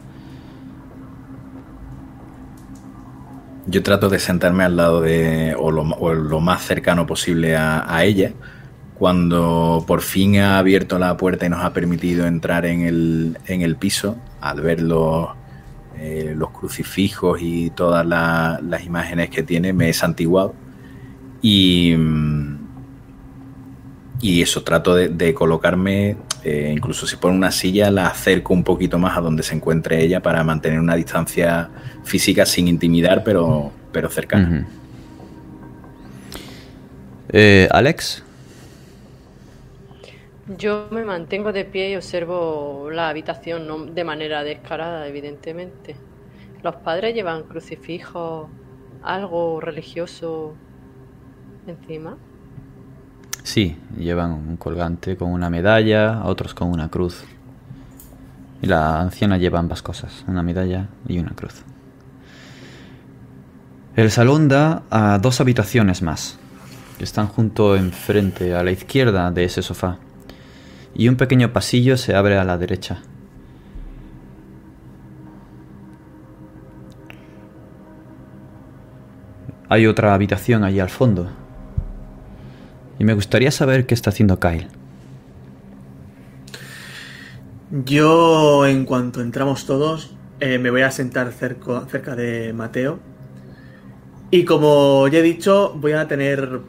Yo 3.66 3.82
trato 3.84 4.08
de 4.08 4.18
sentarme 4.18 4.64
al 4.64 4.76
lado 4.76 5.00
de, 5.00 5.54
o 5.56 5.70
lo, 5.70 5.82
o 5.82 6.12
lo 6.12 6.40
más 6.40 6.62
cercano 6.62 7.06
posible 7.06 7.56
a, 7.56 8.04
ella. 8.04 8.32
Cuando 8.98 9.84
por 9.86 10.00
fin 10.02 10.38
ha 10.40 10.58
abierto 10.58 10.98
la 10.98 11.16
puerta 11.16 11.46
y 11.46 11.48
nos 11.48 11.64
ha 11.64 11.72
permitido 11.72 12.26
entrar 12.26 12.66
en 12.66 12.82
el, 12.82 13.38
en 13.46 13.62
el 13.62 13.76
piso, 13.76 14.16
al 14.40 14.60
ver 14.60 14.82
los, 14.82 15.28
eh, 15.96 16.34
los 16.36 16.50
crucifijos 16.50 17.40
y 17.40 17.70
todas 17.70 18.04
la- 18.04 18.60
las 18.62 18.84
imágenes 18.84 19.30
que 19.30 19.42
tiene, 19.44 19.72
me 19.72 19.88
he 19.88 19.92
santiguado. 19.92 20.54
Y, 21.42 21.94
mm, 21.96 22.58
y 24.20 24.42
eso, 24.42 24.62
trato 24.64 24.94
de, 24.94 25.08
de 25.08 25.34
colocarme, 25.34 26.24
eh, 26.42 26.70
incluso 26.74 27.06
si 27.06 27.16
pone 27.16 27.36
una 27.36 27.50
silla, 27.52 27.90
la 27.90 28.08
acerco 28.08 28.52
un 28.54 28.64
poquito 28.64 28.98
más 28.98 29.16
a 29.16 29.20
donde 29.20 29.42
se 29.42 29.54
encuentre 29.54 30.02
ella 30.02 30.20
para 30.22 30.44
mantener 30.44 30.78
una 30.80 30.94
distancia 30.96 31.72
física 32.02 32.44
sin 32.46 32.68
intimidar, 32.68 33.24
pero, 33.24 33.78
pero 33.92 34.10
cercana. 34.10 34.54
Eh, 37.28 37.68
Alex, 37.70 38.24
Yo 40.46 40.88
me 40.90 41.04
mantengo 41.04 41.52
de 41.52 41.64
pie 41.64 41.90
y 41.92 41.96
observo 41.96 42.88
la 42.90 43.08
habitación 43.08 43.66
no 43.66 43.86
de 43.86 44.04
manera 44.04 44.42
descarada, 44.44 45.06
evidentemente. 45.06 46.04
Los 46.62 46.76
padres 46.76 47.14
llevan 47.14 47.44
crucifijos, 47.44 48.50
algo 49.00 49.60
religioso 49.60 50.60
encima. 51.70 52.16
Sí, 53.42 53.76
llevan 53.98 54.32
un 54.32 54.56
colgante 54.56 55.16
con 55.16 55.32
una 55.32 55.50
medalla, 55.50 56.22
otros 56.24 56.54
con 56.54 56.68
una 56.68 56.90
cruz. 56.90 57.24
Y 58.62 58.66
la 58.66 59.00
anciana 59.00 59.38
lleva 59.38 59.58
ambas 59.58 59.82
cosas, 59.82 60.24
una 60.28 60.42
medalla 60.42 60.88
y 61.08 61.18
una 61.18 61.30
cruz. 61.30 61.62
El 63.96 64.10
salón 64.10 64.48
da 64.48 64.82
a 64.90 65.18
dos 65.18 65.40
habitaciones 65.40 66.02
más, 66.02 66.38
que 66.98 67.04
están 67.04 67.26
junto 67.26 67.76
enfrente, 67.76 68.54
a 68.54 68.62
la 68.62 68.70
izquierda 68.70 69.30
de 69.30 69.44
ese 69.44 69.62
sofá. 69.62 69.98
Y 70.94 71.08
un 71.08 71.16
pequeño 71.16 71.52
pasillo 71.52 71.96
se 71.96 72.14
abre 72.14 72.38
a 72.38 72.44
la 72.44 72.58
derecha. 72.58 73.02
Hay 79.68 79.86
otra 79.86 80.14
habitación 80.14 80.64
allí 80.64 80.80
al 80.80 80.90
fondo. 80.90 81.30
Y 83.00 83.04
me 83.04 83.14
gustaría 83.14 83.50
saber 83.50 83.86
qué 83.86 83.94
está 83.94 84.10
haciendo 84.10 84.38
Kyle. 84.38 84.68
Yo, 87.86 88.66
en 88.66 88.84
cuanto 88.84 89.22
entramos 89.22 89.64
todos, 89.64 90.14
eh, 90.38 90.58
me 90.58 90.70
voy 90.70 90.82
a 90.82 90.90
sentar 90.90 91.32
cerca, 91.32 91.86
cerca 91.90 92.14
de 92.14 92.52
Mateo. 92.52 93.00
Y 94.30 94.44
como 94.44 95.08
ya 95.08 95.20
he 95.20 95.22
dicho, 95.22 95.72
voy 95.78 95.92
a 95.92 96.08
tener 96.08 96.60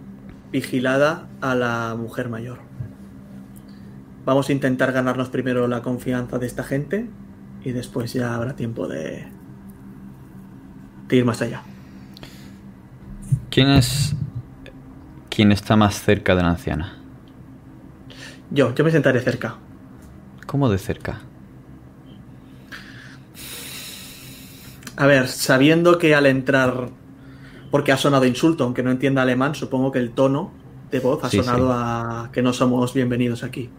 vigilada 0.53 1.27
a 1.41 1.53
la 1.53 1.95
mujer 1.99 2.29
mayor. 2.29 2.59
Vamos 4.23 4.47
a 4.47 4.53
intentar 4.53 4.93
ganarnos 4.93 5.27
primero 5.27 5.67
la 5.67 5.81
confianza 5.81 6.39
de 6.39 6.47
esta 6.47 6.63
gente 6.63 7.09
y 7.61 7.73
después 7.73 8.13
ya 8.13 8.35
habrá 8.35 8.55
tiempo 8.55 8.87
de, 8.87 9.27
de 11.09 11.15
ir 11.17 11.25
más 11.25 11.41
allá. 11.41 11.61
¿Quién 13.49 13.71
es 13.71 14.15
quién 15.31 15.51
está 15.51 15.75
más 15.75 15.99
cerca 15.99 16.35
de 16.35 16.43
la 16.43 16.49
anciana? 16.51 16.99
Yo, 18.49 18.73
yo 18.75 18.83
me 18.83 18.91
sentaré 18.91 19.21
cerca. 19.21 19.57
¿Cómo 20.45 20.69
de 20.69 20.77
cerca? 20.77 21.31
A 24.95 25.05
ver, 25.07 25.27
sabiendo 25.27 25.97
que 25.97 26.15
al 26.15 26.25
entrar, 26.25 26.89
porque 27.69 27.91
ha 27.91 27.97
sonado 27.97 28.25
insulto, 28.25 28.63
aunque 28.63 28.83
no 28.83 28.91
entienda 28.91 29.21
alemán, 29.21 29.55
supongo 29.55 29.91
que 29.91 29.99
el 29.99 30.13
tono 30.13 30.53
de 30.91 30.99
voz 30.99 31.23
ha 31.23 31.29
Sí, 31.29 31.37
sonado 31.37 31.71
sí. 31.71 31.73
a 31.73 32.29
que 32.33 32.41
no 32.41 32.53
somos 32.53 32.93
bienvenidos 32.93 33.43
aquí. 33.43 33.77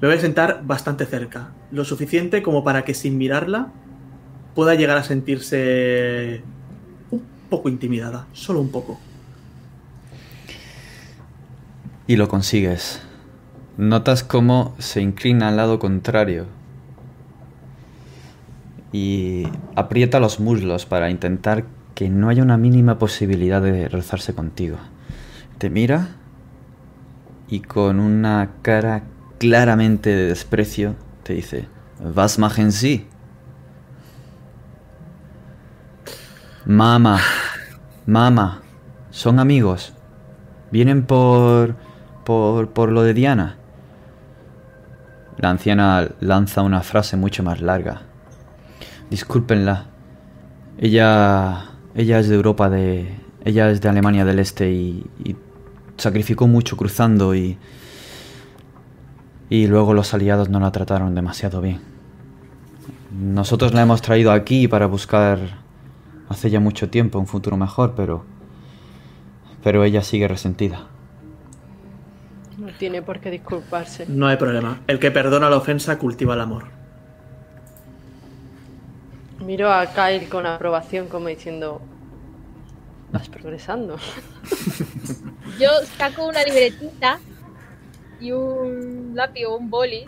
Me 0.00 0.08
voy 0.08 0.16
a 0.18 0.20
sentar 0.20 0.62
bastante 0.64 1.06
cerca, 1.06 1.56
lo 1.70 1.84
suficiente 1.84 2.42
como 2.42 2.64
para 2.64 2.84
que 2.84 2.94
sin 2.94 3.18
mirarla 3.18 3.72
pueda 4.54 4.74
llegar 4.74 4.98
a 4.98 5.04
sentirse 5.04 6.50
un 7.10 7.22
poco 7.50 7.68
intimidada, 7.68 8.28
solo 8.32 8.60
un 8.60 8.70
poco. 8.72 9.00
Y 12.06 12.16
lo 12.16 12.28
consigues. 12.28 13.00
Notas 13.76 14.22
cómo 14.22 14.74
se 14.78 15.00
inclina 15.00 15.48
al 15.48 15.56
lado 15.56 15.78
contrario. 15.78 16.46
Y 18.92 19.48
aprieta 19.74 20.20
los 20.20 20.38
muslos 20.38 20.86
para 20.86 21.10
intentar 21.10 21.64
que 21.94 22.10
no 22.10 22.28
haya 22.28 22.42
una 22.42 22.56
mínima 22.56 22.98
posibilidad 22.98 23.62
de 23.62 23.88
rozarse 23.88 24.34
contigo. 24.34 24.76
Te 25.58 25.70
mira 25.70 26.08
y 27.48 27.60
con 27.60 28.00
una 28.00 28.50
cara 28.62 29.04
claramente 29.38 30.10
de 30.10 30.28
desprecio 30.28 30.96
te 31.22 31.34
dice, 31.34 31.66
Was 32.14 32.38
machen 32.38 32.72
Sie? 32.72 33.06
Mama, 36.66 37.20
mama, 38.06 38.62
son 39.10 39.38
amigos. 39.38 39.92
Vienen 40.70 41.04
por, 41.04 41.76
por, 42.24 42.70
por 42.70 42.90
lo 42.90 43.02
de 43.02 43.14
Diana. 43.14 43.56
La 45.38 45.50
anciana 45.50 46.08
lanza 46.20 46.62
una 46.62 46.82
frase 46.82 47.16
mucho 47.16 47.42
más 47.42 47.60
larga. 47.60 48.02
Discúlpenla. 49.10 49.86
Ella, 50.78 51.70
ella 51.94 52.18
es 52.18 52.28
de 52.28 52.34
Europa 52.34 52.70
de, 52.70 53.16
ella 53.44 53.70
es 53.70 53.80
de 53.80 53.88
Alemania 53.88 54.24
del 54.24 54.38
Este 54.38 54.70
y, 54.70 55.06
y 55.24 55.36
sacrificó 55.96 56.46
mucho 56.46 56.76
cruzando 56.76 57.34
y, 57.34 57.58
y 59.48 59.66
luego 59.66 59.94
los 59.94 60.14
aliados 60.14 60.48
no 60.48 60.60
la 60.60 60.72
trataron 60.72 61.14
demasiado 61.14 61.60
bien. 61.60 61.80
Nosotros 63.12 63.72
la 63.74 63.82
hemos 63.82 64.02
traído 64.02 64.32
aquí 64.32 64.66
para 64.66 64.86
buscar 64.86 65.38
hace 66.28 66.50
ya 66.50 66.58
mucho 66.58 66.90
tiempo 66.90 67.18
un 67.18 67.26
futuro 67.26 67.56
mejor, 67.56 67.94
pero 67.94 68.24
pero 69.62 69.82
ella 69.82 70.02
sigue 70.02 70.28
resentida. 70.28 70.88
No 72.74 72.78
tiene 72.78 73.02
por 73.02 73.20
qué 73.20 73.30
disculparse. 73.30 74.04
No 74.08 74.26
hay 74.26 74.36
problema. 74.36 74.80
El 74.86 74.98
que 74.98 75.10
perdona 75.10 75.48
la 75.48 75.56
ofensa 75.56 75.96
cultiva 75.98 76.34
el 76.34 76.40
amor. 76.40 76.64
Miro 79.40 79.72
a 79.72 79.86
Kyle 79.86 80.28
con 80.28 80.44
aprobación 80.46 81.08
como 81.08 81.28
diciendo, 81.28 81.80
vas 83.12 83.28
progresando. 83.28 83.96
Yo 85.60 85.70
saco 85.96 86.26
una 86.26 86.42
libretita 86.42 87.20
y 88.20 88.32
un 88.32 89.12
lápiz 89.14 89.44
o 89.46 89.56
un 89.56 89.70
boli 89.70 90.04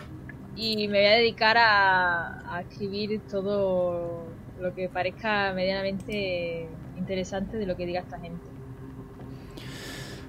y 0.55 0.87
me 0.87 0.99
voy 0.99 1.07
a 1.07 1.15
dedicar 1.15 1.57
a, 1.57 2.53
a 2.53 2.61
escribir 2.61 3.21
todo 3.31 4.25
lo 4.59 4.73
que 4.73 4.89
parezca 4.89 5.53
medianamente 5.53 6.67
interesante 6.97 7.57
de 7.57 7.65
lo 7.65 7.77
que 7.77 7.85
diga 7.85 8.01
esta 8.01 8.19
gente. 8.19 8.56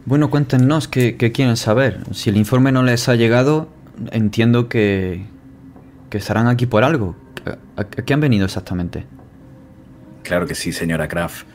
Bueno, 0.09 0.31
cuéntenos 0.31 0.89
qué, 0.89 1.19
quieren 1.19 1.59
saber. 1.59 1.99
Si 2.13 2.31
el 2.31 2.39
informe 2.39 2.73
no 2.73 2.83
les 2.83 3.11
ha 3.11 3.15
llegado, 3.15 3.69
entiendo 4.11 4.67
que, 4.67 5.27
estarán 6.11 6.47
aquí 6.47 6.65
por 6.65 6.83
algo. 6.83 7.15
¿A, 7.77 7.85
qué 7.85 8.15
han 8.15 8.21
venido 8.21 8.47
exactamente? 8.47 9.05
Claro 10.23 10.47
que 10.47 10.55
sí, 10.55 10.73
señora 10.73 11.09
Kraft. 11.09 11.47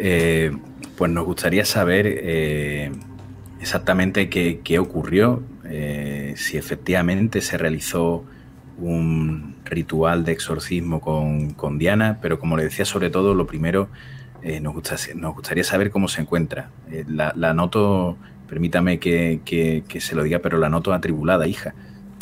Eh, 0.00 0.50
pues 0.96 1.08
nos 1.12 1.24
gustaría 1.24 1.64
saber 1.64 2.06
eh, 2.08 2.90
exactamente 3.60 4.28
qué, 4.28 4.78
ocurrió, 4.80 5.44
eh, 5.66 6.34
si 6.36 6.56
efectivamente 6.56 7.40
se 7.40 7.58
realizó 7.58 8.24
un 8.76 9.54
ritual 9.64 10.24
de 10.24 10.32
exorcismo 10.32 11.00
con 11.00 11.78
Diana, 11.78 12.18
pero 12.20 12.40
como 12.40 12.56
le 12.56 12.64
decía, 12.64 12.84
sobre 12.84 13.08
todo, 13.08 13.34
lo 13.34 13.46
primero, 13.46 13.88
eh, 14.42 14.60
nos, 14.60 14.74
gusta- 14.74 14.96
nos 15.14 15.34
gustaría 15.34 15.64
saber 15.64 15.90
cómo 15.90 16.08
se 16.08 16.20
encuentra. 16.22 16.70
Eh, 16.90 17.04
la, 17.08 17.32
noto, 17.54 18.16
permítame 18.48 18.98
que, 18.98 19.40
que- 19.44 19.82
se 20.00 20.14
lo 20.14 20.22
diga, 20.22 20.38
pero 20.40 20.58
la 20.58 20.68
noto 20.68 20.92
atribulada, 20.92 21.46
hija. 21.46 21.74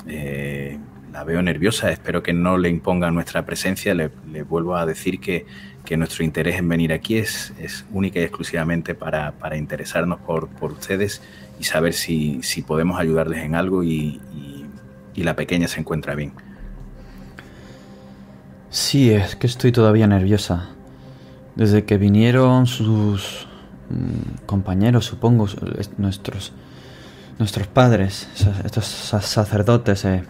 Eh, 0.07 0.79
la 1.13 1.25
veo 1.25 1.43
nerviosa, 1.43 1.91
espero 1.91 2.23
que 2.23 2.33
no 2.33 2.59
le 2.59 2.69
imponga 2.69 3.11
nuestra 3.11 3.45
presencia. 3.47 3.95
Le, 3.95 4.11
vuelvo 4.49 4.77
a 4.77 4.85
decir 4.87 5.21
que, 5.21 5.47
que 5.85 5.97
nuestro 5.97 6.25
interés 6.25 6.57
en 6.57 6.69
venir 6.69 6.93
aquí 6.93 7.17
es, 7.17 7.53
es 7.59 7.85
única 7.93 8.21
y 8.21 8.23
exclusivamente 8.25 8.95
para, 8.95 9.33
para 9.33 9.57
interesarnos 9.57 10.21
por, 10.21 10.49
por 10.49 10.73
ustedes 10.73 11.23
y 11.59 11.65
saber 11.65 11.93
si, 11.95 12.41
si 12.43 12.63
podemos 12.63 13.01
ayudarles 13.01 13.43
en 13.45 13.55
algo 13.55 13.83
y- 13.83 14.21
y 15.15 15.23
la 15.25 15.35
pequeña 15.35 15.67
se 15.67 15.81
encuentra 15.81 16.15
bien. 16.15 16.33
Sí, 18.71 19.11
es 19.11 19.35
que 19.35 19.47
estoy 19.49 19.73
todavía 19.73 20.07
nerviosa. 20.07 20.69
Desde 21.59 21.85
que 21.85 21.99
vinieron 21.99 22.67
sus 22.67 23.47
mm, 23.91 24.47
compañeros, 24.47 25.05
supongo, 25.05 25.47
su- 25.49 25.59
es- 25.79 25.91
nuestros 25.99 26.53
nuestros 27.39 27.69
padres, 27.69 28.29
estos 28.65 28.87
sa- 28.87 29.21
sacerdotes. 29.21 30.05
Eh. 30.05 30.25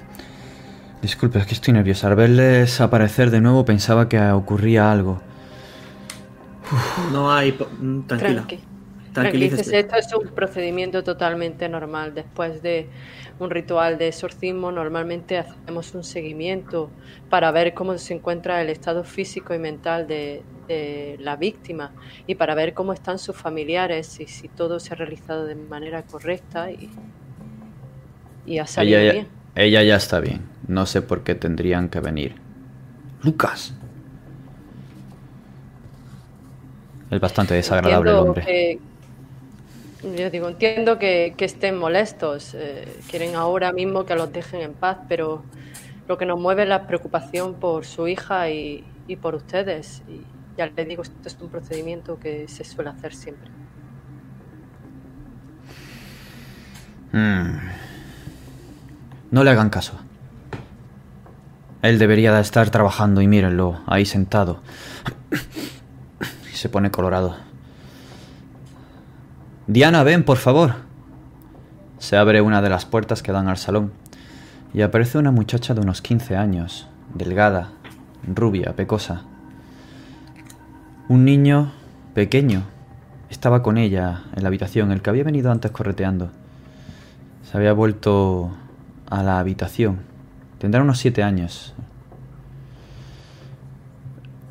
Disculpe, 1.01 1.39
es 1.39 1.47
que 1.47 1.55
estoy 1.55 1.73
nerviosa. 1.73 2.09
Al 2.09 2.17
verles 2.17 2.81
aparecer 2.83 3.31
de 3.31 3.41
nuevo 3.41 3.65
pensaba 3.65 4.09
que 4.11 4.21
ocurría 4.31 4.91
algo. 4.93 5.21
No 7.13 7.33
hay... 7.33 7.53
po- 7.53 7.69
mm, 7.81 8.01
Tranquila. 8.03 8.35
Tranqui. 8.47 8.61
Tranquilícese. 9.21 9.79
Esto 9.79 9.97
es 9.97 10.13
un 10.15 10.29
procedimiento 10.29 11.03
totalmente 11.05 11.69
normal. 11.69 12.15
Después 12.15 12.63
de 12.63 12.89
un 13.39 13.51
ritual 13.51 13.99
de 13.99 14.09
exorcismo, 14.09 14.73
normalmente 14.73 15.39
hacemos 15.39 15.95
un 15.95 16.05
seguimiento 16.05 16.91
para 17.31 17.51
ver 17.53 17.75
cómo 17.75 17.97
se 17.99 18.15
encuentra 18.15 18.61
el 18.63 18.71
estado 18.71 19.05
físico 19.05 19.55
y 19.55 19.59
mental 19.59 20.07
de, 20.07 20.43
de 20.67 21.17
la 21.21 21.37
víctima 21.37 21.93
y 22.27 22.35
para 22.35 22.55
ver 22.55 22.75
cómo 22.75 22.93
están 22.93 23.19
sus 23.19 23.37
familiares 23.37 24.19
y 24.21 24.27
si 24.27 24.49
todo 24.49 24.81
se 24.81 24.93
ha 24.93 24.97
realizado 24.97 25.47
de 25.47 25.55
manera 25.55 26.03
correcta 26.03 26.71
y, 26.71 26.91
y 28.47 28.59
ha 28.59 28.67
salido 28.67 28.99
Ella 28.99 29.07
ya, 29.07 29.13
bien. 29.13 29.29
ella 29.55 29.83
ya 29.83 29.97
está 29.97 30.21
bien. 30.21 30.43
No 30.67 30.85
sé 30.87 31.01
por 31.03 31.23
qué 31.23 31.35
tendrían 31.35 31.89
que 31.89 32.01
venir. 32.01 32.35
Lucas. 33.23 33.75
Es 37.11 37.21
bastante 37.21 37.55
desagradable 37.55 38.11
el 38.11 38.17
hombre. 38.17 38.45
que, 38.45 38.79
Yo 40.03 40.31
digo, 40.31 40.49
entiendo 40.49 40.99
que, 40.99 41.35
que 41.37 41.45
estén 41.45 41.77
molestos, 41.77 42.55
eh, 42.55 42.87
quieren 43.11 43.35
ahora 43.35 43.73
mismo 43.73 44.05
que 44.05 44.15
los 44.15 44.33
dejen 44.33 44.61
en 44.61 44.73
paz, 44.73 44.99
pero 45.09 45.43
lo 46.07 46.17
que 46.17 46.25
nos 46.25 46.39
mueve 46.39 46.63
es 46.63 46.69
la 46.69 46.87
preocupación 46.87 47.55
por 47.55 47.85
su 47.85 48.07
hija 48.07 48.49
y, 48.49 48.85
y 49.09 49.17
por 49.17 49.35
ustedes. 49.35 50.03
Y 50.09 50.23
ya 50.57 50.67
les 50.67 50.89
digo, 50.89 51.03
esto 51.03 51.17
es 51.27 51.37
un 51.41 51.49
procedimiento 51.49 52.19
que 52.19 52.47
se 52.47 52.63
suele 52.65 52.91
hacer 52.91 53.15
siempre. 53.15 53.51
Mm. 57.13 57.59
No 59.31 59.45
le 59.45 59.51
hagan 59.51 59.71
caso. 59.71 59.99
Él 61.83 61.99
debería 61.99 62.33
de 62.33 62.41
estar 62.41 62.71
trabajando 62.71 63.21
y 63.21 63.27
mírenlo, 63.27 63.81
ahí 63.87 64.05
sentado. 64.05 64.63
Se 66.53 66.69
pone 66.69 66.91
colorado. 66.91 67.48
Diana, 69.69 70.03
ven, 70.03 70.25
por 70.25 70.39
favor. 70.39 70.77
Se 71.99 72.17
abre 72.17 72.41
una 72.41 72.63
de 72.63 72.71
las 72.71 72.87
puertas 72.87 73.23
que 73.23 73.33
dan 73.33 73.49
al 73.49 73.59
salón 73.59 73.93
y 74.73 74.81
aparece 74.81 75.19
una 75.19 75.31
muchacha 75.31 75.75
de 75.75 75.83
unos 75.83 76.01
15 76.01 76.37
años, 76.37 76.89
delgada, 77.13 77.73
rubia, 78.27 78.75
pecosa. 78.75 79.25
Un 81.11 81.27
niño 81.27 81.71
pequeño 82.15 82.63
estaba 83.29 83.63
con 83.63 83.77
ella 83.77 84.23
en 84.35 84.43
la 84.43 84.49
habitación, 84.49 84.91
el 84.91 85.03
que 85.03 85.11
había 85.11 85.25
venido 85.25 85.53
antes 85.53 85.71
correteando. 85.71 86.31
Se 87.43 87.59
había 87.59 87.75
vuelto 87.75 88.51
a 89.11 89.23
la 89.23 89.39
habitación. 89.39 89.99
Tendrá 90.59 90.81
unos 90.81 90.99
siete 90.99 91.23
años. 91.23 91.75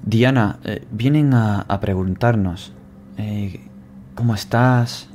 Diana, 0.04 0.60
eh, 0.64 0.86
vienen 0.92 1.34
a, 1.34 1.66
preguntarnos 1.82 2.72
eh, 3.18 3.68
cómo 4.16 4.34
estás 4.34 5.07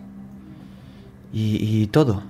y, 1.33 1.83
y 1.83 1.87
todo. 1.87 2.23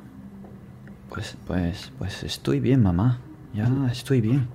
Pues, 1.08 1.36
pues, 1.46 1.92
pues 1.98 2.22
estoy 2.22 2.60
bien, 2.60 2.82
mamá. 2.82 3.18
Ya 3.54 3.68
estoy 3.90 4.20
bien. 4.20 4.48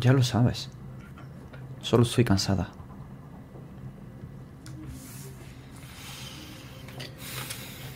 Ya 0.00 0.12
lo 0.12 0.22
sabes. 0.22 0.70
Solo 1.80 2.02
estoy 2.02 2.24
cansada. 2.24 2.70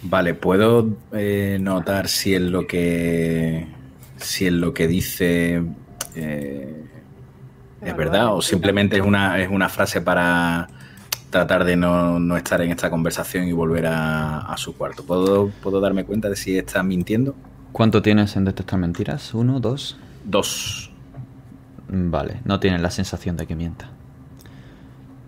Vale, 0.02 0.34
¿puedo 0.34 0.96
eh, 1.12 1.58
notar 1.60 2.08
si 2.08 2.34
es 2.34 2.40
lo 2.42 2.66
que 2.66 3.66
si 4.16 4.46
es 4.46 4.52
lo 4.52 4.72
que 4.72 4.86
dice 4.86 5.62
eh, 6.14 6.84
es 7.82 7.96
verdad 7.96 8.34
o 8.34 8.42
simplemente 8.42 8.96
es 8.96 9.02
una, 9.02 9.40
es 9.40 9.48
una 9.50 9.68
frase 9.68 10.00
para 10.00 10.68
tratar 11.30 11.64
de 11.64 11.76
no, 11.76 12.18
no 12.18 12.36
estar 12.36 12.60
en 12.62 12.70
esta 12.70 12.90
conversación 12.90 13.46
y 13.48 13.52
volver 13.52 13.86
a, 13.86 14.40
a 14.40 14.56
su 14.56 14.76
cuarto? 14.76 15.04
¿Puedo, 15.04 15.48
¿Puedo 15.62 15.80
darme 15.80 16.04
cuenta 16.04 16.28
de 16.28 16.36
si 16.36 16.56
está 16.56 16.82
mintiendo? 16.82 17.34
¿Cuánto 17.72 18.02
tienes 18.02 18.36
en 18.36 18.44
detectar 18.44 18.78
mentiras? 18.78 19.34
¿Uno, 19.34 19.60
dos? 19.60 19.96
Dos. 20.24 20.90
Vale, 21.88 22.40
no 22.44 22.60
tienes 22.60 22.80
la 22.80 22.90
sensación 22.90 23.36
de 23.36 23.46
que 23.46 23.56
mienta. 23.56 23.90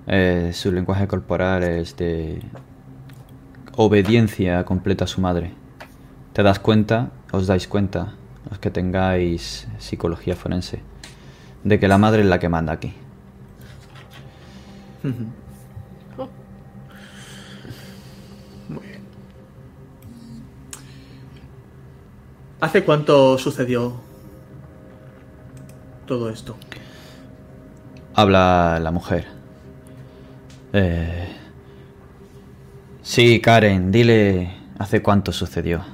Eh, 0.06 0.50
su 0.54 0.72
lenguaje 0.72 1.06
corporal 1.06 1.62
es 1.62 1.96
de 1.96 2.42
obediencia 3.76 4.64
completa 4.64 5.04
a 5.04 5.08
su 5.08 5.20
madre. 5.20 5.52
Te 6.32 6.42
das 6.42 6.58
cuenta, 6.58 7.10
os 7.32 7.46
dais 7.46 7.68
cuenta, 7.68 8.14
los 8.48 8.58
que 8.58 8.70
tengáis 8.70 9.68
psicología 9.78 10.36
forense, 10.36 10.80
de 11.64 11.78
que 11.78 11.88
la 11.88 11.98
madre 11.98 12.22
es 12.22 12.28
la 12.28 12.38
que 12.38 12.48
manda 12.48 12.72
aquí. 12.72 12.94
¿Hace 22.60 22.84
cuánto 22.84 23.38
sucedió 23.38 23.94
todo 26.06 26.28
esto? 26.28 26.56
Habla 28.14 28.78
la 28.82 28.90
mujer. 28.90 29.26
Eh, 30.72 31.28
sí, 33.02 33.40
Karen, 33.40 33.90
dile 33.90 34.50
hace 34.78 35.00
cuánto 35.00 35.32
sucedió. 35.32 35.84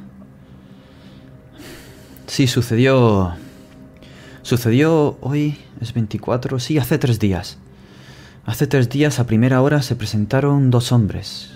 Sí, 2.27 2.47
sucedió... 2.47 3.35
Sucedió 4.43 5.19
hoy, 5.23 5.59
es 5.81 5.93
24, 5.93 6.61
sí, 6.61 6.79
hace 6.79 6.99
tres 6.99 7.19
días. 7.19 7.59
Hace 8.45 8.69
tres 8.69 8.89
días 8.89 9.19
a 9.19 9.27
primera 9.27 9.61
hora 9.61 9.83
se 9.83 9.97
presentaron 9.97 10.71
dos 10.71 10.93
hombres. 10.93 11.51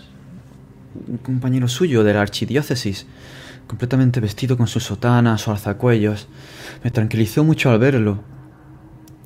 Un 1.07 1.19
compañero 1.19 1.69
suyo 1.69 2.03
de 2.03 2.15
la 2.15 2.21
archidiócesis, 2.21 3.07
completamente 3.71 4.19
vestido 4.19 4.57
con 4.57 4.67
su 4.67 4.81
sotana, 4.81 5.39
su 5.39 5.53
alzacuellos. 5.53 6.27
Me 6.83 6.91
tranquilizó 6.91 7.45
mucho 7.45 7.71
al 7.71 7.79
verlo. 7.79 8.19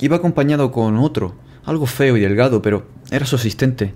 Iba 0.00 0.16
acompañado 0.16 0.70
con 0.70 0.98
otro, 0.98 1.34
algo 1.64 1.86
feo 1.86 2.18
y 2.18 2.20
delgado, 2.20 2.60
pero 2.60 2.86
era 3.10 3.24
su 3.24 3.36
asistente. 3.36 3.94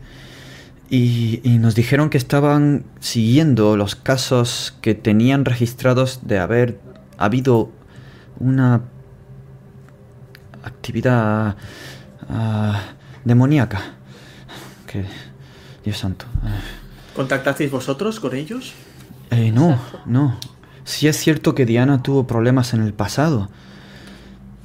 Y, 0.88 1.42
nos 1.61 1.74
dijeron 1.74 2.09
que 2.09 2.16
estaban 2.16 2.84
siguiendo 2.99 3.76
los 3.76 3.94
casos 3.94 4.74
que 4.80 4.94
tenían 4.94 5.44
registrados 5.44 6.20
de 6.26 6.38
haber 6.38 6.80
habido 7.18 7.70
una 8.40 8.84
actividad 10.64 11.59
uh, 12.30 12.72
demoníaca. 13.26 13.82
Que, 14.86 15.05
Dios 15.84 15.99
santo. 15.99 16.24
¿Contactasteis 17.14 17.70
vosotros 17.70 18.18
con 18.18 18.34
ellos? 18.34 18.72
Eh, 19.31 19.53
no, 19.53 19.79
no. 20.07 20.37
Sí 20.85 21.07
es 21.07 21.16
cierto 21.16 21.55
que 21.55 21.66
Diana 21.66 22.03
tuvo 22.03 22.26
problemas 22.26 22.72
en 22.72 22.83
el 22.83 22.95
pasado, 22.95 23.51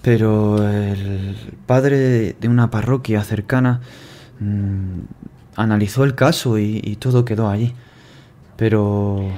pero 0.01 0.67
el 0.69 1.35
padre 1.65 2.33
de 2.39 2.47
una 2.47 2.71
parroquia 2.71 3.23
cercana 3.23 3.81
mmm, 4.39 5.01
analizó 5.55 6.05
el 6.05 6.15
caso 6.15 6.57
y, 6.57 6.81
y, 6.83 6.95
todo 6.95 7.25
quedó 7.25 7.49
allí. 7.49 7.73
Pero 8.55 9.29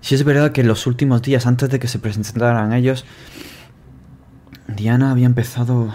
sí 0.00 0.14
es 0.16 0.24
verdad 0.24 0.52
que 0.52 0.62
en 0.62 0.68
los 0.68 0.86
últimos 0.86 1.22
días, 1.22 1.46
antes 1.46 1.70
de 1.70 1.78
que 1.78 1.88
se 1.88 2.00
presentaran 2.00 2.72
ellos, 2.72 3.04
Diana 4.66 5.10
había 5.10 5.26
empezado 5.26 5.92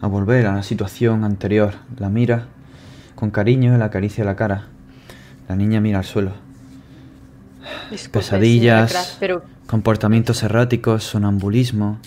a 0.00 0.06
volver 0.06 0.46
a 0.46 0.54
la 0.54 0.62
situación 0.62 1.24
anterior. 1.24 1.74
La 1.98 2.08
mira 2.08 2.46
con 3.14 3.30
cariño 3.30 3.74
y 3.74 3.78
le 3.78 3.84
acaricia 3.84 4.24
la 4.24 4.36
cara. 4.36 4.66
La 5.48 5.56
niña 5.56 5.80
mira 5.80 5.98
al 5.98 6.04
suelo. 6.04 6.45
Disculpe, 7.90 8.18
Pesadillas, 8.18 9.16
pero 9.20 9.44
comportamientos 9.66 10.42
erráticos, 10.42 11.04
sonambulismo. 11.04 11.98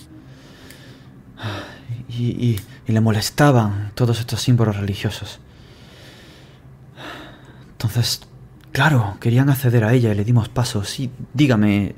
Y, 2.10 2.24
y- 2.32 2.60
y 2.88 2.92
le 2.92 3.02
molestaban 3.02 3.92
todos 3.96 4.20
estos 4.20 4.42
símbolos 4.42 4.76
religiosos. 4.78 5.40
Entonces, 7.72 8.22
claro, 8.72 9.18
querían 9.22 9.50
acceder 9.50 9.84
a 9.84 9.94
ella 9.94 10.12
y 10.12 10.16
le 10.16 10.26
dimos 10.26 10.50
paso. 10.50 10.84
Sí, 10.84 11.10
dígame, 11.34 11.96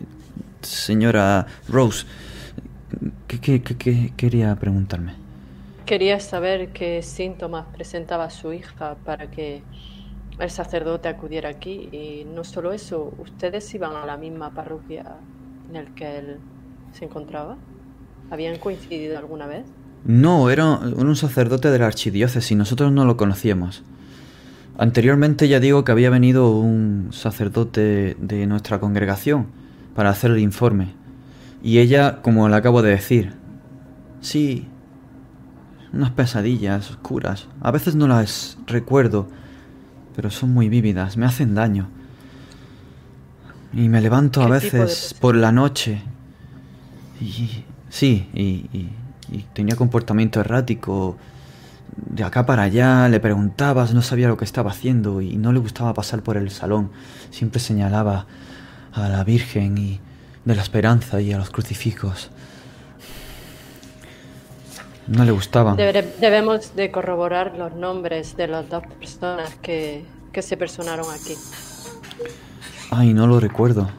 señora 0.62 1.48
Rose, 1.68 2.06
¿qué, 3.28 3.40
qué- 3.40 3.62
qué- 3.64 3.78
qué 3.78 4.14
quería 4.16 4.56
preguntarme? 4.56 5.14
quería 5.84 6.22
saber 6.22 6.70
qué 6.72 7.02
síntomas 7.02 7.66
presentaba 7.74 8.30
su 8.30 8.54
hija 8.54 8.96
para 9.04 9.30
que 9.30 9.62
el 10.42 10.50
sacerdote 10.50 11.08
acudiera 11.08 11.50
aquí. 11.50 11.90
Y 11.92 12.26
no 12.26 12.44
solo 12.44 12.74
eso, 12.74 13.14
¿ustedes 13.20 13.74
iban 13.74 13.96
a 13.96 14.06
la 14.06 14.18
misma 14.18 14.54
parroquia 14.54 15.18
en 15.68 15.74
la 15.74 15.86
que 15.96 16.18
él 16.18 16.38
se 16.94 17.06
encontraba? 17.06 17.58
¿Habían 18.30 18.58
coincidido 18.58 19.18
alguna 19.18 19.48
vez? 19.48 19.66
No, 20.04 20.50
era 20.50 20.66
un 20.66 21.16
sacerdote 21.16 21.70
de 21.70 21.78
la 21.78 21.86
archidiócesis, 21.86 22.58
nosotros 22.58 22.92
no 22.92 23.06
lo 23.06 23.18
conocíamos. 23.18 23.84
Anteriormente 24.78 25.48
ya 25.48 25.60
digo 25.60 25.84
que 25.84 25.92
había 25.92 26.10
venido 26.10 26.52
un 26.58 27.10
sacerdote 27.12 28.16
de 28.20 28.48
nuestra 28.48 28.80
congregación 28.80 29.48
para 29.96 30.10
hacer 30.10 30.32
el 30.32 30.40
informe. 30.40 30.94
Y 31.62 31.78
ella, 31.78 32.22
como 32.24 32.50
le 32.50 32.56
acabo 32.56 32.82
de 32.82 32.90
decir, 32.90 33.34
sí, 34.22 34.68
unas 35.94 36.10
pesadillas 36.12 36.90
oscuras. 36.90 37.48
A 37.62 37.70
veces 37.70 37.96
no 37.96 38.08
las 38.08 38.58
recuerdo, 38.66 39.28
pero 40.22 40.30
son 40.30 40.54
muy 40.54 40.70
vívidas, 40.70 41.18
me 41.18 41.26
hacen 41.26 41.56
daño. 41.56 41.88
Y 43.74 43.90
me 43.90 44.02
levanto 44.02 44.44
a 44.44 44.52
¿Qué 44.52 44.60
tipo 44.66 44.78
de 44.78 44.84
veces 44.84 45.16
por 45.16 45.36
la 45.36 45.52
noche. 45.52 46.04
Y 47.20 47.64
sí, 47.90 48.30
y, 48.36 48.70
y- 48.72 48.92
y 49.32 49.46
tenía 49.54 49.76
comportamiento 49.76 50.40
errático. 50.40 51.18
De 51.96 52.24
acá 52.24 52.46
para 52.46 52.62
allá, 52.62 53.10
le 53.10 53.20
preguntabas, 53.20 53.96
no 53.96 54.04
sabía 54.04 54.28
lo 54.28 54.38
que 54.38 54.46
estaba 54.46 54.70
haciendo 54.70 55.22
y 55.22 55.38
no 55.38 55.52
le 55.54 55.60
gustaba 55.60 55.92
pasar 55.96 56.22
por 56.22 56.38
el 56.38 56.52
salón. 56.52 56.92
Siempre 57.32 57.60
señalaba 57.60 58.28
a 58.94 59.10
la 59.10 59.24
Virgen 59.24 59.76
y 59.80 60.00
de 60.46 60.56
la 60.56 60.62
Esperanza 60.62 61.20
y 61.20 61.34
a 61.34 61.40
los 61.40 61.50
crucifijos. 61.50 62.30
No 65.08 65.26
le 65.26 65.32
gustaban. 65.32 65.78
Debe- 65.78 66.16
debemos 66.20 66.76
de 66.76 66.92
corroborar 66.92 67.58
los 67.58 67.74
nombres 67.76 68.38
de 68.38 68.48
las 68.48 68.70
dos 68.70 68.84
personas 69.00 69.56
que, 69.62 70.06
que 70.32 70.42
se 70.42 70.58
personaron 70.58 71.06
aquí. 71.14 71.34
Ay, 72.92 73.14
no 73.14 73.28
lo 73.28 73.40
recuerdo. 73.40 73.90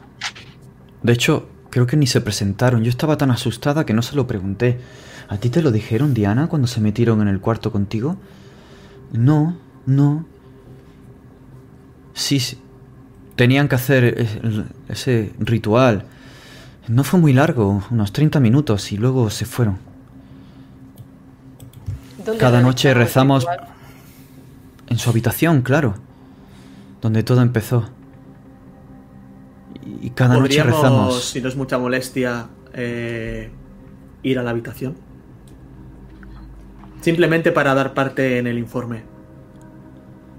De 1.01 1.13
hecho, 1.13 1.47
creo 1.69 1.85
que 1.85 1.97
ni 1.97 2.07
se 2.07 2.21
presentaron. 2.21 2.83
Yo 2.83 2.89
estaba 2.89 3.17
tan 3.17 3.31
asustada 3.31 3.85
que 3.85 3.93
no 3.93 4.01
se 4.01 4.15
lo 4.15 4.25
pregunté. 4.27 4.79
¿A 5.27 5.37
ti 5.37 5.49
te 5.49 5.61
lo 5.61 5.71
dijeron, 5.71 6.13
Diana, 6.13 6.47
cuando 6.47 6.67
se 6.67 6.79
metieron 6.81 7.21
en 7.21 7.27
el 7.27 7.39
cuarto 7.41 7.71
contigo? 7.71 8.17
No, 9.11 9.57
no. 9.85 10.25
Sí, 12.13 12.39
sí. 12.39 12.59
Tenían 13.35 13.67
que 13.67 13.75
hacer 13.75 14.27
ese 14.89 15.33
ritual. 15.39 16.05
No 16.87 17.03
fue 17.03 17.19
muy 17.19 17.33
largo, 17.33 17.83
unos 17.89 18.11
30 18.13 18.39
minutos, 18.39 18.91
y 18.91 18.97
luego 18.97 19.29
se 19.29 19.45
fueron. 19.45 19.79
¿Dónde 22.25 22.39
Cada 22.39 22.61
noche 22.61 22.93
rezamos 22.93 23.45
en 24.87 24.97
su 24.97 25.09
habitación, 25.09 25.61
claro. 25.61 25.95
Donde 27.01 27.23
todo 27.23 27.41
empezó. 27.41 27.89
Y 30.01 30.11
cada 30.11 30.35
noche 30.35 30.41
Podríamos, 30.63 30.75
rezamos. 30.81 31.23
si 31.25 31.41
no 31.41 31.49
es 31.49 31.55
mucha 31.57 31.77
molestia, 31.77 32.47
eh, 32.73 33.51
ir 34.23 34.39
a 34.39 34.43
la 34.43 34.51
habitación. 34.51 34.95
Simplemente 37.01 37.51
para 37.51 37.73
dar 37.73 37.93
parte 37.93 38.37
en 38.37 38.47
el 38.47 38.57
informe. 38.57 39.03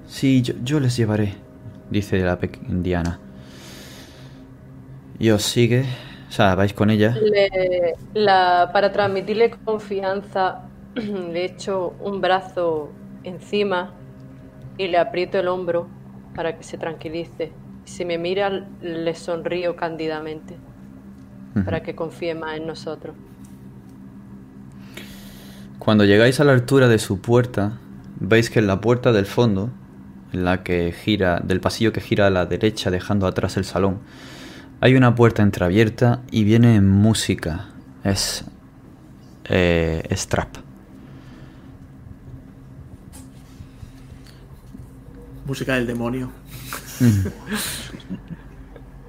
Sí, 0.07 0.41
yo, 0.43 0.55
yo 0.63 0.81
les 0.81 0.97
llevaré, 0.97 1.35
dice 1.91 2.19
la 2.21 2.39
pequeña 2.39 2.69
Diana. 2.83 3.19
Y 5.19 5.31
os 5.31 5.43
sigue, 5.43 5.85
o 6.29 6.33
sea, 6.33 6.55
vais 6.55 6.73
con 6.73 6.89
ella. 6.91 7.11
Le- 7.21 7.95
la- 8.15 8.71
para 8.73 8.91
transmitirle 8.93 9.51
confianza, 9.65 10.63
le 11.33 11.45
echo 11.45 11.95
un 12.01 12.21
brazo 12.21 12.91
encima 13.25 13.95
y 14.79 14.89
le 14.89 14.99
aprieto 14.99 15.39
el 15.39 15.49
hombro 15.49 15.89
para 16.35 16.57
que 16.57 16.65
se 16.65 16.79
tranquilice. 16.79 17.53
Si 17.85 18.05
me 18.05 18.19
mira, 18.19 18.67
le 18.81 19.15
sonrío 19.15 19.77
cándidamente 19.77 20.57
para 21.65 21.83
que 21.83 21.95
confíe 21.95 22.35
más 22.35 22.57
en 22.57 22.67
nosotros. 22.67 23.15
Cuando 25.79 26.05
llegáis 26.05 26.41
a 26.41 26.45
la 26.45 26.53
altura 26.53 26.89
de 26.89 26.99
su 26.99 27.21
puerta, 27.21 27.79
veis 28.19 28.51
que 28.51 28.59
en 28.59 28.67
la 28.67 28.81
puerta 28.81 29.13
del 29.13 29.27
fondo, 29.27 29.71
en 30.33 30.45
la 30.45 30.65
que 30.65 30.93
gira, 30.93 31.41
del 31.45 31.61
pasillo 31.61 31.93
que 31.93 32.01
gira 32.01 32.27
a 32.27 32.31
la 32.31 32.47
derecha 32.47 32.91
dejando 32.91 33.27
atrás 33.27 33.57
el 33.57 33.65
salón, 33.65 34.01
hay 34.81 34.97
una 34.97 35.15
puerta 35.15 35.43
entreabierta 35.43 36.23
y 36.31 36.45
viene 36.45 36.81
música. 36.81 37.69
Es. 38.03 38.45
Eh, 39.45 40.03
es 40.09 40.27
trap. 40.27 40.57
Música 45.47 45.75
del 45.75 45.87
demonio. 45.87 46.31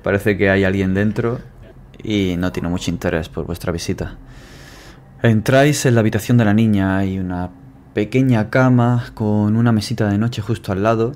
Parece 0.03 0.37
que 0.37 0.49
hay 0.49 0.63
alguien 0.63 0.93
dentro 0.93 1.39
y 2.03 2.35
no 2.37 2.51
tiene 2.51 2.69
mucho 2.69 2.91
interés 2.91 3.29
por 3.29 3.45
vuestra 3.45 3.71
visita. 3.71 4.17
Entráis 5.23 5.85
en 5.85 5.95
la 5.95 6.01
habitación 6.01 6.37
de 6.37 6.45
la 6.45 6.53
niña, 6.53 6.97
hay 6.97 7.17
una 7.17 7.49
pequeña 7.93 8.49
cama 8.49 9.05
con 9.13 9.55
una 9.55 9.71
mesita 9.71 10.09
de 10.09 10.17
noche 10.17 10.41
justo 10.41 10.71
al 10.71 10.83
lado, 10.83 11.13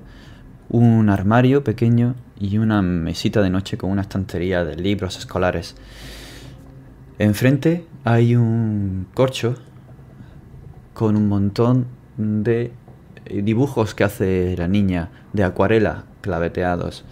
un 0.70 1.10
armario 1.10 1.64
pequeño 1.64 2.16
y 2.40 2.58
una 2.58 2.82
mesita 2.82 3.42
de 3.42 3.50
noche 3.50 3.78
con 3.78 3.92
una 3.92 4.04
estantería 4.04 4.64
de 4.64 4.78
libros 4.78 5.18
escolares. 5.18 5.76
Enfrente 7.18 7.86
hay 8.06 8.38
un 8.38 9.08
corcho 9.14 9.56
con 10.94 11.18
un 11.18 11.28
montón 11.28 11.88
de 12.18 12.72
dibujos 13.30 13.96
que 13.96 14.04
hace 14.04 14.56
la 14.58 14.68
niña 14.68 15.10
de 15.34 15.44
acuarela 15.44 16.04
claveteados. 16.22 17.06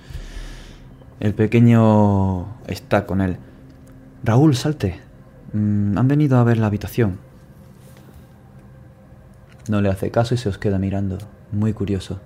El 1.19 1.33
pequeño 1.33 2.47
está 2.67 3.05
con 3.05 3.21
él. 3.21 3.37
Raúl, 4.23 4.55
salte. 4.55 4.99
Mm, 5.53 5.97
han 5.97 6.07
venido 6.07 6.37
a 6.37 6.43
ver 6.43 6.57
la 6.57 6.67
habitación. 6.67 7.19
No 9.69 9.81
le 9.81 9.89
hace 9.89 10.11
caso 10.11 10.33
y 10.35 10.37
se 10.37 10.49
os 10.49 10.57
queda 10.57 10.79
mirando, 10.79 11.17
muy 11.51 11.73
curioso. 11.73 12.19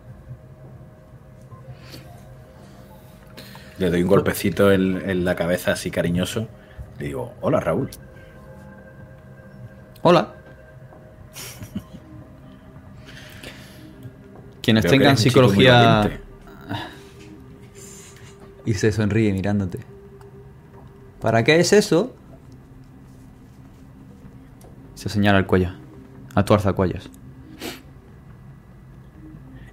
Le 3.78 3.90
doy 3.90 4.04
un 4.04 4.10
golpecito 4.10 4.72
en, 4.72 5.10
en 5.10 5.26
la 5.26 5.36
cabeza 5.36 5.72
así 5.72 5.90
cariñoso. 5.90 6.48
Le 7.00 7.08
digo, 7.08 7.34
hola 7.42 7.60
Raúl. 7.60 7.90
Hola. 10.04 10.34
Quienes 14.62 14.86
tengan 14.86 15.18
psicología 15.18 16.20
y 18.66 18.74
se 18.76 18.92
sonríe 18.92 19.34
mirándote. 19.34 19.80
¿Para 21.20 21.44
qué 21.44 21.60
es 21.60 21.74
eso? 21.74 22.16
Se 24.96 25.10
señala 25.10 25.40
el 25.40 25.46
cuello. 25.46 25.72
A 26.36 26.46
tu 26.46 26.54
alzacuellos. 26.54 27.10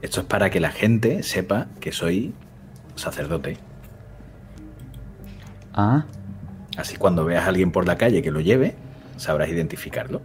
Esto 0.01 0.21
es 0.21 0.27
para 0.27 0.51
que 0.51 0.61
la 0.61 0.71
gente 0.71 1.23
sepa 1.23 1.69
que 1.81 1.93
soy 1.93 2.35
sacerdote. 2.97 3.59
Ah, 5.75 6.07
Así 6.79 6.97
cuando 6.97 7.25
veas 7.25 7.45
a 7.45 7.49
alguien 7.49 7.73
por 7.73 7.89
la 7.89 7.99
calle 7.99 8.23
que 8.23 8.31
lo 8.31 8.41
lleve, 8.41 8.77
sabrás 9.17 9.49
identificarlo. 9.49 10.23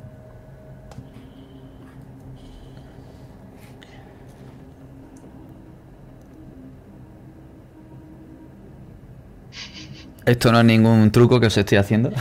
Esto 10.25 10.51
no 10.51 10.59
es 10.59 10.65
ningún 10.65 11.11
truco 11.11 11.39
que 11.39 11.47
os 11.47 11.57
estoy 11.57 11.77
haciendo. 11.77 12.11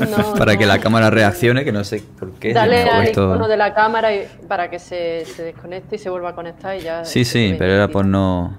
No, 0.00 0.34
para 0.38 0.56
que 0.56 0.66
la 0.66 0.78
cámara 0.78 1.10
reaccione, 1.10 1.64
que 1.64 1.72
no 1.72 1.84
sé 1.84 2.02
por 2.18 2.32
qué. 2.32 2.52
Dale 2.52 2.82
al 2.82 3.02
puesto- 3.04 3.24
icono 3.30 3.48
de 3.48 3.56
la 3.56 3.74
cámara 3.74 4.14
y- 4.14 4.26
para 4.48 4.70
que 4.70 4.78
se, 4.78 5.24
se 5.26 5.42
desconecte 5.42 5.96
y 5.96 5.98
se 5.98 6.10
vuelva 6.10 6.30
a 6.30 6.34
conectar 6.34 6.76
y 6.76 6.80
ya. 6.80 7.04
Sí, 7.04 7.24
sí, 7.24 7.54
pero 7.58 7.72
era 7.72 7.88
por 7.88 8.04
no... 8.06 8.58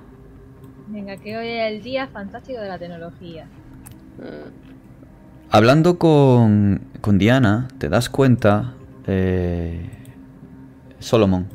Venga, 0.88 1.18
que 1.18 1.36
hoy 1.36 1.48
es 1.48 1.72
el 1.74 1.82
día 1.84 2.08
fantástico 2.08 2.62
de 2.62 2.68
la 2.68 2.78
tecnología. 2.78 3.46
Mm. 4.18 4.66
Hablando 5.50 5.98
con, 5.98 6.82
con 7.02 7.18
Diana, 7.18 7.68
te 7.78 7.90
das 7.90 8.10
cuenta, 8.10 8.74
eh, 9.08 9.90
Solomon, 11.00 11.48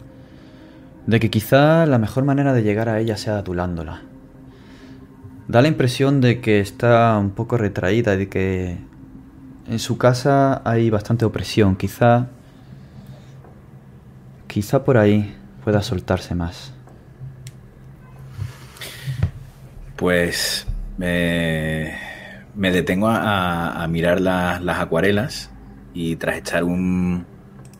de 1.06 1.20
que 1.20 1.30
quizá 1.30 1.86
la 1.86 1.98
mejor 1.98 2.24
manera 2.24 2.52
de 2.52 2.62
llegar 2.62 2.88
a 2.88 2.98
ella 2.98 3.16
sea 3.16 3.38
adulándola. 3.38 4.02
Da 5.52 5.60
la 5.62 5.68
impresión 5.68 6.20
de 6.20 6.40
que 6.40 6.60
está 6.60 7.18
un 7.18 7.30
poco 7.30 7.56
retraída 7.58 8.14
y 8.14 8.18
de 8.18 8.28
que 8.28 8.78
en 9.68 9.78
su 9.78 9.98
casa 9.98 10.62
hay 10.64 10.90
bastante 10.90 11.24
opresión. 11.24 11.76
Quizá, 11.76 12.28
quizá 14.48 14.84
por 14.84 14.98
ahí 14.98 15.34
pueda 15.64 15.82
soltarse 15.82 16.34
más. 16.34 16.72
Pues 19.96 20.66
me, 20.96 21.94
me 22.54 22.72
detengo 22.72 23.08
a, 23.08 23.16
a- 23.18 23.82
a 23.84 23.88
mirar 23.88 24.20
la- 24.20 24.60
las 24.60 24.80
acuarelas 24.80 25.50
y 25.92 26.16
tras 26.16 26.38
echar 26.38 26.64
un, 26.64 27.26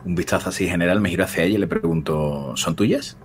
un 0.04 0.14
vistazo 0.14 0.50
así 0.50 0.68
general 0.68 1.00
me 1.00 1.08
giro 1.10 1.24
hacia 1.24 1.44
ella 1.44 1.56
y 1.56 1.58
le 1.60 1.66
pregunto, 1.66 2.52
¿son 2.56 2.76
tuyas? 2.76 3.16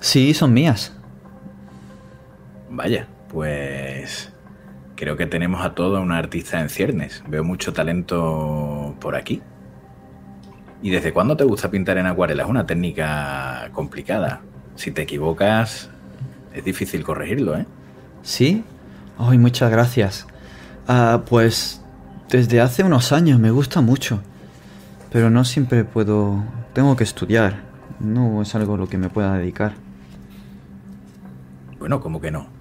Sí, 0.00 0.34
son 0.34 0.52
mías. 0.54 0.92
Vaya, 2.70 3.08
pues 3.28 4.32
creo 4.96 5.16
que 5.16 5.26
tenemos 5.26 5.64
a 5.64 5.74
toda 5.74 6.00
una 6.00 6.18
artista 6.18 6.60
en 6.60 6.68
ciernes. 6.68 7.22
Veo 7.28 7.44
mucho 7.44 7.72
talento 7.72 8.96
por 9.00 9.16
aquí. 9.16 9.42
¿Y 10.82 10.90
desde 10.90 11.12
cuándo 11.12 11.36
te 11.36 11.44
gusta 11.44 11.70
pintar 11.70 11.98
en 11.98 12.06
acuarela? 12.06 12.44
Es 12.44 12.48
una 12.48 12.66
técnica 12.66 13.70
complicada. 13.72 14.40
Si 14.76 14.92
te 14.92 15.02
equivocas, 15.02 15.90
es 16.54 16.64
difícil 16.64 17.02
corregirlo, 17.04 17.56
¿eh? 17.56 17.66
¿Sí? 18.22 18.64
Ay, 19.18 19.38
muchas 19.38 19.70
gracias. 19.70 20.26
Ah, 20.86 21.22
pues 21.28 21.82
desde 22.28 22.60
hace 22.60 22.84
unos 22.84 23.12
años 23.12 23.40
me 23.40 23.50
gusta 23.50 23.80
mucho. 23.80 24.20
Pero 25.10 25.30
no 25.30 25.44
siempre 25.44 25.84
puedo... 25.84 26.44
Tengo 26.74 26.94
que 26.96 27.04
estudiar. 27.04 27.62
No 27.98 28.42
es 28.42 28.54
algo 28.54 28.74
a 28.74 28.78
lo 28.78 28.88
que 28.88 28.98
me 28.98 29.08
pueda 29.08 29.34
dedicar. 29.36 29.72
Bueno, 31.78 32.00
¿cómo 32.00 32.20
que 32.20 32.30
no? 32.30 32.57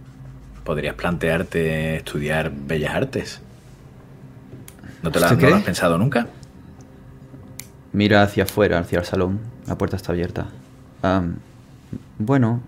Podrías 0.68 0.96
plantearte 0.96 1.96
estudiar 1.96 2.52
bellas 2.54 2.94
artes. 2.94 3.42
¿No 5.02 5.10
te 5.14 5.22
la, 5.22 5.28
¿Usted 5.28 5.42
no 5.42 5.50
lo 5.52 5.56
has 5.56 5.64
pensado 5.64 5.98
nunca? 5.98 6.28
Mira 7.94 8.22
hacia 8.22 8.44
afuera, 8.44 8.80
hacia 8.80 9.00
el 9.00 9.06
salón. 9.06 9.40
La 9.66 9.78
puerta 9.78 9.96
está 9.96 10.12
abierta. 10.12 10.48
Bueno, 12.20 12.60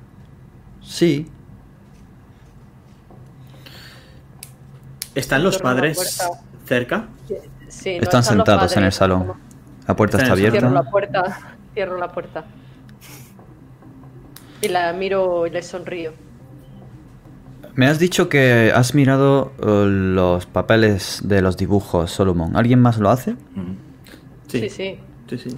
sí. 0.81 1.27
¿Están 5.13 5.43
los 5.43 5.57
padres 5.57 6.21
cerca? 6.65 7.09
Sí, 7.67 7.97
no 7.97 8.03
Están 8.03 8.23
sentados 8.23 8.77
en 8.77 8.83
el 8.85 8.93
salón. 8.93 9.19
como- 9.27 9.39
La 9.89 9.95
puerta 9.97 10.17
está 10.19 10.27
en 10.27 10.31
el 10.45 10.51
Cierro 10.51 10.69
la 10.71 10.79
abierta. 10.79 10.89
puerta, 10.91 11.39
cierro 11.73 11.97
la 11.97 12.11
puerta. 12.13 12.45
Y 14.61 14.69
la 14.69 14.93
miro 14.93 15.45
y 15.47 15.49
le 15.49 15.61
sonrío. 15.61 16.13
Me 17.79 17.87
has 17.87 17.97
dicho 17.97 18.27
que 18.27 18.73
has 18.75 18.93
mirado 18.93 19.53
eh, 19.61 19.85
los 19.87 20.45
papeles 20.45 21.21
de 21.23 21.41
los 21.41 21.55
dibujos, 21.55 22.11
Solomon. 22.11 22.57
¿Alguien 22.57 22.81
más 22.81 22.97
lo 22.97 23.09
hace? 23.09 23.37
Sí, 24.49 24.59
Sí, 24.59 24.69
sí. 24.69 24.99
sí, 25.29 25.37
sí. 25.37 25.55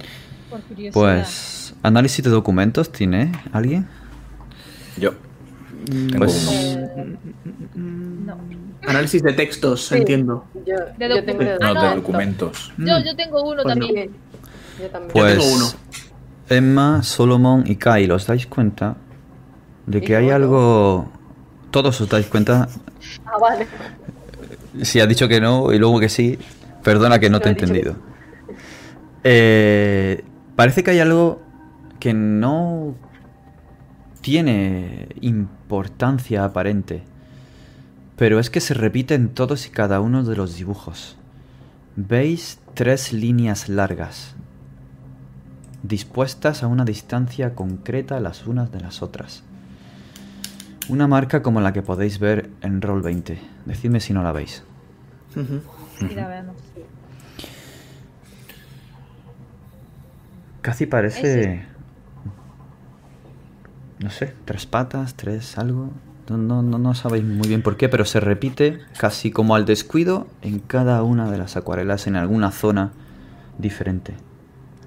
Por 0.48 0.60
curiosidad. 0.60 0.92
Pues, 0.92 1.74
análisis 1.82 2.24
de 2.24 2.30
documentos, 2.30 2.92
¿tiene 2.92 3.32
alguien? 3.52 3.88
Yo. 4.96 5.14
Tengo 5.84 6.18
Pues- 6.18 6.46
uno. 6.48 6.86
Eh, 7.02 7.16
No. 7.74 8.36
Análisis 8.86 9.20
de 9.20 9.32
textos, 9.32 9.86
Sí. 9.88 10.04
ino 10.06 10.44
yo, 10.64 10.76
De 10.96 11.08
yo 11.08 11.24
tengo 11.24 11.40
de 11.40 11.58
No, 11.60 11.74
no. 11.74 11.82
de 11.90 11.96
documentos. 11.96 12.72
Yo, 12.78 12.98
yo 13.04 13.16
tengo 13.16 13.42
uno 13.42 13.64
Pues 13.64 13.76
no. 13.78 13.84
también. 13.86 14.10
Yo 14.80 14.86
también. 14.90 15.08
Yo 15.08 15.20
Pues 15.22 15.38
tengo 15.38 15.56
uno. 15.56 15.66
Emma, 16.48 17.02
Solomon 17.02 17.64
y 17.66 17.74
Kai, 17.74 18.08
¿os 18.12 18.28
dais 18.28 18.46
cuenta 18.46 18.94
de 19.86 20.00
que 20.00 20.14
hay 20.14 20.26
yo 20.26 20.30
no. 20.30 20.36
algo... 20.36 21.11
Todos 21.72 22.00
os 22.00 22.08
dais 22.08 22.26
cuenta. 22.26 22.68
Ah, 23.26 23.38
vale. 23.40 23.66
Si 24.82 25.00
has 25.00 25.08
dicho 25.08 25.26
que 25.26 25.40
no 25.40 25.72
y 25.72 25.78
luego 25.78 25.98
que 25.98 26.08
sí, 26.08 26.38
perdona 26.84 27.18
que 27.18 27.30
no 27.30 27.40
te 27.40 27.48
he 27.48 27.52
entendido. 27.52 27.96
Eh, 29.24 30.22
parece 30.54 30.84
que 30.84 30.92
hay 30.92 31.00
algo 31.00 31.40
que 31.98 32.12
no 32.12 32.94
tiene 34.20 35.08
importancia 35.20 36.44
aparente, 36.44 37.02
pero 38.16 38.38
es 38.38 38.50
que 38.50 38.60
se 38.60 38.74
repite 38.74 39.14
en 39.14 39.30
todos 39.30 39.66
y 39.66 39.70
cada 39.70 40.00
uno 40.00 40.24
de 40.24 40.36
los 40.36 40.56
dibujos. 40.56 41.16
Veis 41.96 42.58
tres 42.74 43.12
líneas 43.12 43.68
largas, 43.68 44.34
dispuestas 45.82 46.62
a 46.62 46.66
una 46.66 46.84
distancia 46.84 47.54
concreta 47.54 48.20
las 48.20 48.46
unas 48.46 48.70
de 48.72 48.80
las 48.80 49.02
otras. 49.02 49.42
Una 50.92 51.06
marca 51.08 51.42
como 51.42 51.62
la 51.62 51.72
que 51.72 51.80
podéis 51.80 52.18
ver 52.18 52.50
en 52.60 52.82
Roll 52.82 53.00
20. 53.00 53.40
Decidme 53.64 53.98
si 53.98 54.12
no 54.12 54.22
la 54.22 54.30
veis. 54.32 54.62
Ujú. 55.34 55.62
Sí, 55.98 56.14
la 56.14 56.28
vemos. 56.28 56.56
Casi 60.60 60.84
parece... 60.84 61.40
Ese. 61.40 61.66
No 64.00 64.10
sé, 64.10 64.34
tres 64.44 64.66
patas, 64.66 65.14
tres 65.14 65.56
algo. 65.56 65.88
No, 66.28 66.36
no, 66.36 66.60
no, 66.62 66.76
no 66.78 66.94
sabéis 66.94 67.24
muy 67.24 67.48
bien 67.48 67.62
por 67.62 67.78
qué, 67.78 67.88
pero 67.88 68.04
se 68.04 68.20
repite 68.20 68.78
casi 68.98 69.30
como 69.30 69.54
al 69.54 69.64
descuido 69.64 70.26
en 70.42 70.58
cada 70.58 71.02
una 71.04 71.30
de 71.30 71.38
las 71.38 71.56
acuarelas 71.56 72.06
en 72.06 72.16
alguna 72.16 72.50
zona 72.50 72.92
diferente. 73.56 74.14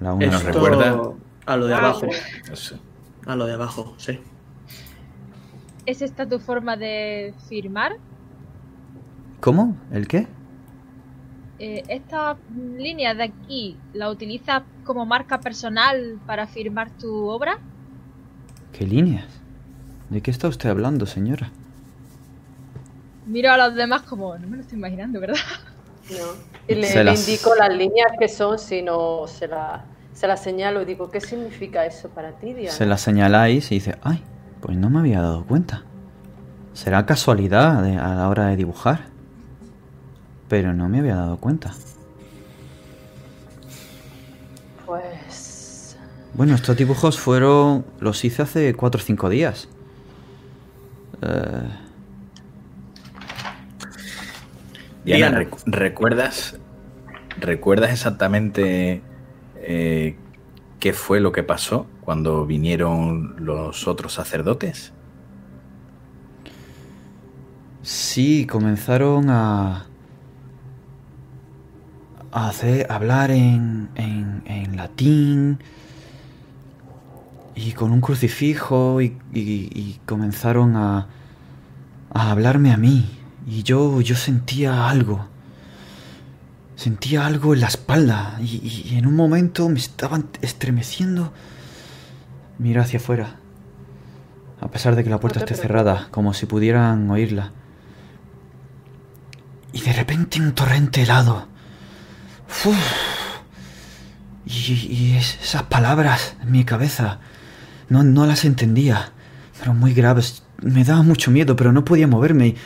La 0.00 0.12
una 0.14 0.26
Nos 0.26 0.36
Esto 0.36 0.52
recuerda- 0.52 1.00
a 1.46 1.56
lo 1.56 1.66
de 1.66 1.74
Ah, 1.74 1.78
abajo. 1.78 2.06
A 3.26 3.34
lo 3.34 3.46
de 3.46 3.54
abajo, 3.54 3.94
sí. 3.98 4.20
¿Es 5.86 6.02
esta 6.02 6.28
tu 6.28 6.38
forma 6.38 6.76
de 6.76 7.32
firmar? 7.48 7.92
¿Cómo? 9.40 9.76
¿El 9.92 10.08
qué? 10.08 10.26
Eh, 11.58 11.84
esta 11.88 12.36
línea 12.76 13.14
de 13.14 13.24
aquí, 13.24 13.76
¿la 13.94 14.10
utilizas 14.10 14.62
como 14.84 15.06
marca 15.06 15.38
personal 15.40 16.18
para 16.26 16.46
firmar 16.46 16.90
tu 16.90 17.26
obra? 17.28 17.58
¿Qué 18.76 18.84
líneas? 18.86 19.26
¿De 20.10 20.20
qué 20.20 20.30
está 20.30 20.48
usted 20.48 20.68
hablando, 20.68 21.06
señora? 21.06 21.50
Miro 23.26 23.50
a 23.52 23.56
los 23.56 23.74
demás 23.74 24.02
como, 24.02 24.36
no 24.38 24.46
me 24.48 24.56
lo 24.56 24.62
estoy 24.62 24.78
imaginando, 24.78 25.20
¿verdad? 25.20 25.36
No. 26.10 26.16
Y 26.68 26.74
le, 26.76 26.86
Se 26.86 26.98
le 26.98 27.04
las- 27.04 27.28
indico 27.28 27.54
las 27.54 27.74
líneas 27.74 28.08
que 28.18 28.28
son, 28.28 28.58
si 28.58 28.82
no 28.82 29.26
se 29.26 29.48
las 29.48 29.82
se 30.12 30.26
la 30.26 30.36
señalo 30.36 30.80
y 30.80 30.84
digo, 30.86 31.10
¿qué 31.10 31.20
significa 31.20 31.84
eso 31.84 32.08
para 32.08 32.30
ti, 32.32 32.54
Diana? 32.54 32.70
Se 32.70 32.86
la 32.86 32.96
señaláis 32.96 33.70
y 33.70 33.74
dice, 33.76 33.96
ay, 34.02 34.22
pues 34.60 34.76
no 34.76 34.90
me 34.90 34.98
había 35.00 35.20
dado 35.20 35.44
cuenta. 35.44 35.82
Será 36.74 37.06
casualidad 37.06 37.82
de- 37.82 37.96
a 37.96 38.14
la 38.14 38.28
hora 38.28 38.46
de 38.46 38.56
dibujar. 38.56 39.06
Pero 40.48 40.72
no 40.74 40.88
me 40.88 40.98
había 41.00 41.16
dado 41.16 41.38
cuenta. 41.38 41.72
Pues. 44.84 45.96
Bueno, 46.34 46.54
estos 46.54 46.76
dibujos 46.76 47.18
fueron. 47.18 47.84
los 48.00 48.24
hice 48.24 48.42
hace 48.42 48.74
4 48.74 49.00
o 49.00 49.02
5 49.04 49.28
días. 49.28 49.68
Eh, 51.22 51.68
Diana, 55.04 55.30
Diana. 55.30 55.40
recu- 55.40 55.62
¿recuerdas, 55.66 56.58
¿recuerdas 57.38 57.90
exactamente 57.90 59.02
eh, 59.56 60.16
qué 60.80 60.92
fue 60.92 61.20
lo 61.20 61.32
que 61.32 61.42
pasó 61.42 61.86
cuando 62.02 62.46
vinieron 62.46 63.36
los 63.44 63.86
otros 63.88 64.12
sacerdotes? 64.14 64.92
sí, 67.82 68.46
comenzaron 68.46 69.30
a. 69.30 69.86
a 72.32 72.48
hacer. 72.48 72.86
hablar 72.90 73.30
en, 73.30 73.88
en, 73.94 74.42
en 74.46 74.76
latín. 74.76 75.58
Y 77.54 77.72
con 77.72 77.92
un 77.92 78.00
crucifijo. 78.00 79.00
Y, 79.00 79.16
y- 79.32 79.70
y 79.72 80.00
comenzaron 80.06 80.76
a. 80.76 81.06
a 82.12 82.30
hablarme 82.30 82.72
a 82.72 82.76
mí. 82.76 83.06
Y 83.46 83.62
yo. 83.62 84.00
yo 84.00 84.16
sentía 84.16 84.88
algo. 84.88 85.26
Sentía 86.76 87.26
algo 87.26 87.54
en 87.54 87.60
la 87.60 87.66
espalda. 87.68 88.38
Y, 88.40 88.84
y 88.92 88.96
en 88.98 89.06
un 89.06 89.16
momento 89.16 89.68
me 89.68 89.78
estaban 89.78 90.28
estremeciendo. 90.42 91.32
Mira 92.58 92.82
hacia 92.82 92.98
afuera. 92.98 93.36
A 94.60 94.68
pesar 94.68 94.94
de 94.96 95.02
que 95.04 95.10
la 95.10 95.20
puerta 95.20 95.40
No 95.40 95.44
esté 95.46 95.56
cerrada, 95.56 96.08
como 96.10 96.32
si 96.34 96.46
pudieran 96.46 97.10
oírla. 97.10 97.52
Y 99.72 99.80
de 99.80 99.92
repente 99.92 100.40
un 100.40 100.52
torrente 100.52 101.02
helado. 101.02 101.48
Uf. 102.64 102.76
Y, 104.46 104.72
y 104.72 105.16
es- 105.18 105.38
esas 105.42 105.64
palabras 105.64 106.36
en 106.42 106.52
mi 106.52 106.64
cabeza 106.64 107.18
no, 107.88 108.02
no 108.04 108.26
las 108.26 108.44
entendía. 108.44 109.12
Pero 109.58 109.74
muy 109.74 109.92
graves. 109.94 110.42
Me 110.62 110.84
daba 110.84 111.02
mucho 111.02 111.30
miedo, 111.30 111.56
pero 111.56 111.72
no 111.72 111.84
podía 111.84 112.06
moverme. 112.06 112.48
Y, 112.48 112.56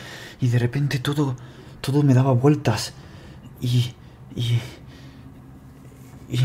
y 0.41 0.47
de 0.49 0.59
repente 0.59 0.99
todo, 0.99 1.35
todo 1.79 2.03
me 2.03 2.13
daba 2.13 2.33
vueltas. 2.33 2.93
Y... 3.61 3.93
y... 4.35 4.59
y 6.29 6.39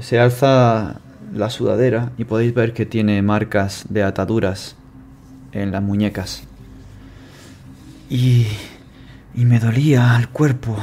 se, 0.00 0.20
alza 0.20 1.00
la 1.34 1.50
sudadera 1.50 2.12
y 2.18 2.24
podéis 2.24 2.54
ver 2.54 2.72
que 2.72 2.86
tiene 2.86 3.20
marcas 3.22 3.84
de 3.88 4.02
ataduras 4.02 4.76
en 5.52 5.72
las 5.72 5.82
muñecas. 5.82 6.44
Y, 8.08 8.46
y 9.34 9.44
me 9.44 9.58
dolía 9.58 10.16
el 10.18 10.28
cuerpo. 10.28 10.76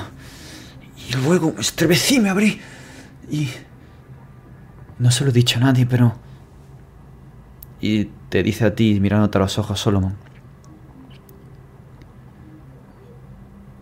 Y 0.98 1.16
luego 1.24 1.54
me 1.54 1.62
estremecí, 1.62 2.20
me 2.20 2.30
abrí. 2.30 2.60
Y... 3.30 3.50
No 4.98 5.12
se 5.12 5.24
lo 5.24 5.30
he 5.30 5.34
dicho 5.34 5.58
a 5.60 5.62
nadie, 5.62 5.86
pero... 5.86 6.16
Y 7.80 8.06
te 8.30 8.44
dice 8.44 8.66
a 8.66 8.76
ti, 8.76 9.00
mirándote 9.00 9.38
a 9.38 9.42
los 9.42 9.58
ojos, 9.58 9.80
Solomon. 9.80 10.16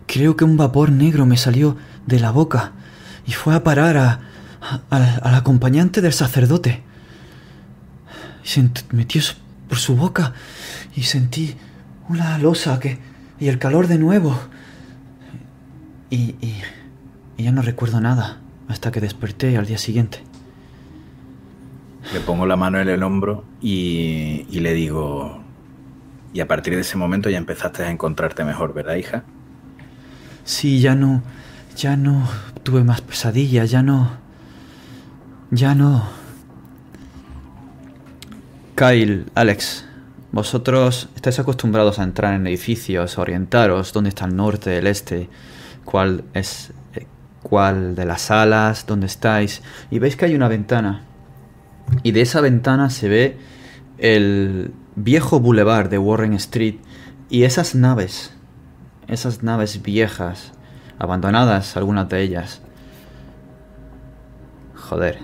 Creo 0.08 0.36
que 0.36 0.44
un 0.44 0.56
vapor 0.56 0.90
negro 0.90 1.26
me 1.26 1.36
salió 1.36 1.76
de 2.06 2.18
la 2.18 2.30
boca 2.30 2.72
y 3.26 3.32
fue 3.32 3.54
a 3.54 3.62
parar 3.62 3.98
a, 3.98 4.20
al, 4.88 5.34
acompañante 5.34 6.00
del 6.00 6.14
sacerdote. 6.14 6.82
Se 8.42 8.66
metió 8.92 9.20
por 9.68 9.76
su 9.76 9.96
boca 9.96 10.32
y 10.96 11.02
sentí 11.02 11.56
una 12.08 12.38
losa 12.38 12.80
que, 12.80 12.98
y 13.38 13.48
el 13.48 13.58
calor 13.58 13.86
de 13.86 13.98
nuevo. 13.98 14.40
Y, 16.08 16.36
y, 16.40 16.62
y 17.36 17.42
ya 17.44 17.52
no 17.52 17.60
recuerdo 17.60 18.00
nada 18.00 18.40
hasta 18.66 18.90
que 18.90 19.02
desperté 19.02 19.58
al 19.58 19.66
día 19.66 19.76
siguiente. 19.76 20.22
Le 22.14 22.20
pongo 22.20 22.46
la 22.46 22.56
mano 22.56 22.80
en 22.80 22.88
el 22.88 23.02
hombro 23.02 23.44
y, 23.60 24.46
y 24.50 24.60
le 24.60 24.72
digo... 24.72 25.44
Y 26.32 26.40
a 26.40 26.48
partir 26.48 26.74
de 26.74 26.80
ese 26.80 26.96
momento 26.96 27.28
ya 27.28 27.36
empezaste 27.36 27.82
a 27.82 27.90
encontrarte 27.90 28.44
mejor, 28.44 28.72
¿verdad, 28.72 28.96
hija? 28.96 29.24
Sí, 30.48 30.80
ya 30.80 30.94
no, 30.94 31.22
ya 31.76 31.98
no 31.98 32.26
tuve 32.62 32.82
más 32.82 33.02
pesadillas, 33.02 33.70
ya 33.70 33.82
no, 33.82 34.12
ya 35.50 35.74
no. 35.74 36.08
Kyle, 38.74 39.26
Alex, 39.34 39.84
vosotros 40.32 41.10
estáis 41.14 41.38
acostumbrados 41.38 41.98
a 41.98 42.02
entrar 42.02 42.32
en 42.32 42.46
edificios, 42.46 43.18
orientaros 43.18 43.92
dónde 43.92 44.08
está 44.08 44.24
el 44.24 44.36
norte, 44.36 44.78
el 44.78 44.86
este, 44.86 45.28
cuál 45.84 46.24
es, 46.32 46.72
eh, 46.94 47.06
cuál 47.42 47.94
de 47.94 48.06
las 48.06 48.22
salas, 48.22 48.86
dónde 48.86 49.06
estáis, 49.06 49.60
y 49.90 49.98
veis 49.98 50.16
que 50.16 50.24
hay 50.24 50.34
una 50.34 50.48
ventana. 50.48 51.04
Y 52.02 52.12
de 52.12 52.22
esa 52.22 52.40
ventana 52.40 52.88
se 52.88 53.10
ve 53.10 53.36
el 53.98 54.72
viejo 54.96 55.40
boulevard 55.40 55.90
de 55.90 55.98
Warren 55.98 56.32
Street 56.32 56.76
y 57.28 57.42
esas 57.42 57.74
naves 57.74 58.32
esas 59.08 59.42
naves 59.42 59.82
viejas, 59.82 60.52
abandonadas 60.98 61.76
algunas 61.76 62.08
de 62.08 62.22
ellas. 62.22 62.60
Joder. 64.74 65.18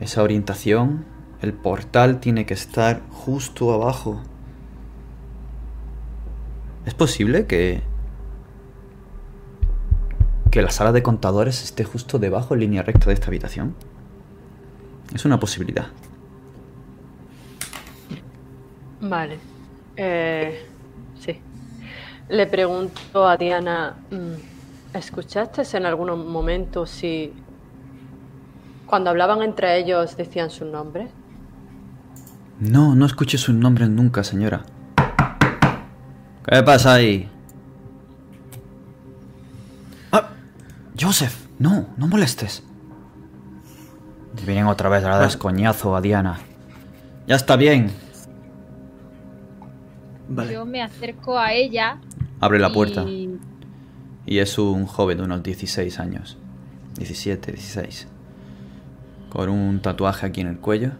Esa 0.00 0.22
orientación, 0.22 1.04
el 1.40 1.52
portal 1.52 2.18
tiene 2.18 2.44
que 2.44 2.54
estar 2.54 3.02
justo 3.10 3.72
abajo. 3.72 4.20
¿Es 6.84 6.94
posible 6.94 7.46
que... 7.46 7.82
que 10.50 10.62
la 10.62 10.70
sala 10.70 10.92
de 10.92 11.02
contadores 11.02 11.62
esté 11.62 11.84
justo 11.84 12.18
debajo 12.18 12.54
en 12.54 12.60
línea 12.60 12.82
recta 12.82 13.06
de 13.06 13.14
esta 13.14 13.28
habitación? 13.28 13.74
Es 15.14 15.24
una 15.24 15.38
posibilidad. 15.38 15.86
Vale. 19.00 19.38
Eh. 19.96 20.71
Le 22.32 22.46
pregunto 22.46 23.28
a 23.28 23.36
Diana, 23.36 23.94
mm, 24.10 24.96
¿escuchaste 24.96 25.64
en 25.76 25.84
algún 25.84 26.32
momento 26.32 26.86
si 26.86 27.30
cuando 28.86 29.10
hablaban 29.10 29.42
entre 29.42 29.76
ellos 29.76 30.16
decían 30.16 30.48
su 30.48 30.64
nombre? 30.64 31.08
No, 32.58 32.94
no 32.94 33.04
escuché 33.04 33.36
su 33.36 33.52
nombre 33.52 33.86
nunca, 33.86 34.24
señora. 34.24 34.62
¿Qué 36.46 36.62
pasa 36.62 36.94
ahí? 36.94 37.28
Ah, 40.10 40.30
Joseph, 40.98 41.36
no, 41.58 41.88
no 41.98 42.08
molestes. 42.08 42.62
Vienen 44.46 44.68
otra 44.68 44.88
vez 44.88 45.04
a 45.04 45.10
dar 45.10 45.22
descoñazo 45.24 45.94
a 45.94 46.00
Diana. 46.00 46.38
Ya 47.26 47.36
está 47.36 47.56
bien. 47.56 47.92
Vale. 50.28 50.54
Yo 50.54 50.64
me 50.64 50.80
acerco 50.80 51.38
a 51.38 51.52
ella. 51.52 51.98
Abre 52.42 52.58
la 52.58 52.72
puerta. 52.72 53.02
y- 53.04 53.38
Y 54.26 54.38
es 54.38 54.58
un 54.58 54.86
joven 54.86 55.18
de 55.18 55.24
unos 55.24 55.42
16 55.42 55.98
años. 55.98 56.36
17, 56.98 57.52
16. 57.52 58.06
Con 59.30 59.48
un 59.48 59.80
tatuaje 59.80 60.26
aquí 60.26 60.40
en 60.42 60.48
el 60.48 60.58
cuello. 60.58 60.90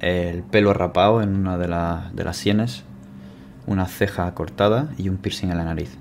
El 0.00 0.42
pelo 0.42 0.72
rapado 0.74 1.22
en 1.22 1.34
una 1.34 1.56
de, 1.56 1.68
la- 1.68 2.10
de 2.14 2.22
las 2.24 2.36
sienes. 2.36 2.84
Una 3.66 3.86
ceja 3.86 4.32
cortada 4.34 4.90
y 4.98 5.08
un 5.08 5.16
piercing 5.16 5.48
en 5.50 5.56
la 5.58 5.64
nariz. 5.64 5.96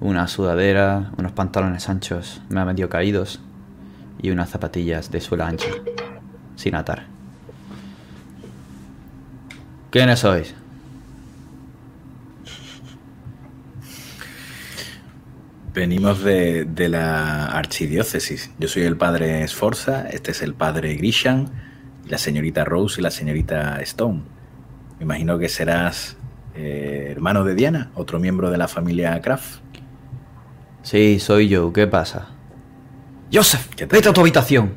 Una 0.00 0.28
sudadera, 0.28 1.10
unos 1.18 1.32
pantalones 1.32 1.88
anchos, 1.88 2.42
me 2.50 2.64
medio 2.64 2.88
caídos. 2.88 3.40
Y 4.22 4.30
unas 4.30 4.50
zapatillas 4.50 5.10
de 5.10 5.20
suela 5.20 5.48
ancha. 5.48 5.70
Sin 6.56 6.74
atar. 6.74 7.06
¿Quiénes 9.90 10.20
sois? 10.20 10.54
Venimos 15.76 16.22
de, 16.24 16.64
de 16.64 16.88
la 16.88 17.44
archidiócesis. 17.48 18.50
Yo 18.58 18.66
soy 18.66 18.84
el 18.84 18.96
padre 18.96 19.46
Sforza, 19.46 20.08
este 20.08 20.30
es 20.30 20.40
el 20.40 20.54
padre 20.54 20.94
Grishan, 20.96 21.50
la 22.08 22.16
señorita 22.16 22.64
Rose 22.64 22.98
y 23.00 23.04
la 23.04 23.10
señorita 23.10 23.78
Stone. 23.82 24.22
Me 24.98 25.04
imagino 25.04 25.38
que 25.38 25.50
serás 25.50 26.16
eh, 26.54 27.08
hermano 27.10 27.44
de 27.44 27.54
Diana, 27.54 27.90
otro 27.94 28.18
miembro 28.18 28.50
de 28.50 28.56
la 28.56 28.68
familia 28.68 29.20
Kraft. 29.20 29.60
Sí, 30.82 31.18
soy 31.20 31.48
yo. 31.48 31.70
¿Qué 31.74 31.86
pasa? 31.86 32.28
Joseph, 33.30 33.68
¿Qué 33.76 33.86
te- 33.86 33.96
vete 33.96 34.08
a 34.08 34.12
tu 34.14 34.22
habitación. 34.22 34.72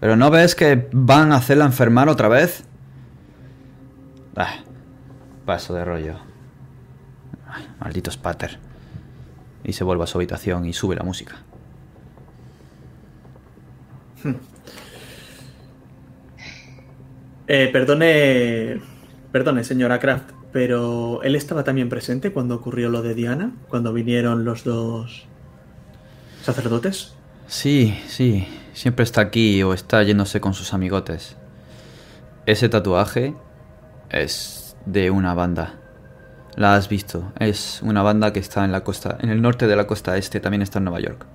¿Pero 0.00 0.16
no 0.16 0.30
ves 0.30 0.54
que 0.54 0.86
van 0.92 1.32
a 1.32 1.36
hacerla 1.36 1.64
enfermar 1.64 2.10
otra 2.10 2.28
vez? 2.28 2.64
Ah, 4.36 4.56
paso 5.46 5.72
de 5.72 5.82
rollo. 5.82 6.16
Ay, 7.54 7.68
maldito 7.78 8.10
Spatter. 8.10 8.58
Y 9.62 9.72
se 9.72 9.84
vuelve 9.84 10.04
a 10.04 10.06
su 10.06 10.18
habitación 10.18 10.66
y 10.66 10.72
sube 10.72 10.96
la 10.96 11.04
música. 11.04 11.36
Eh, 17.46 17.68
perdone, 17.70 18.80
perdone, 19.30 19.64
señora 19.64 19.98
Kraft, 19.98 20.30
pero 20.50 21.22
él 21.22 21.36
estaba 21.36 21.62
también 21.62 21.90
presente 21.90 22.32
cuando 22.32 22.54
ocurrió 22.54 22.88
lo 22.88 23.02
de 23.02 23.14
Diana, 23.14 23.52
cuando 23.68 23.92
vinieron 23.92 24.46
los 24.46 24.64
dos 24.64 25.26
sacerdotes. 26.42 27.12
Sí, 27.46 28.00
sí. 28.06 28.48
Siempre 28.72 29.04
está 29.04 29.20
aquí 29.20 29.62
o 29.62 29.74
está 29.74 30.02
yéndose 30.02 30.40
con 30.40 30.54
sus 30.54 30.72
amigotes. 30.72 31.36
Ese 32.46 32.68
tatuaje 32.70 33.34
es 34.10 34.74
de 34.86 35.10
una 35.10 35.34
banda. 35.34 35.83
La 36.56 36.74
has 36.76 36.88
visto. 36.88 37.32
Es 37.38 37.80
una 37.82 38.02
banda 38.02 38.32
que 38.32 38.38
está 38.40 38.64
en 38.64 38.72
la 38.72 38.82
costa, 38.84 39.18
en 39.20 39.30
el 39.30 39.42
norte 39.42 39.66
de 39.66 39.76
la 39.76 39.86
costa 39.86 40.16
este, 40.16 40.40
también 40.40 40.62
está 40.62 40.78
en 40.78 40.84
Nueva 40.84 41.00
York. 41.00 41.26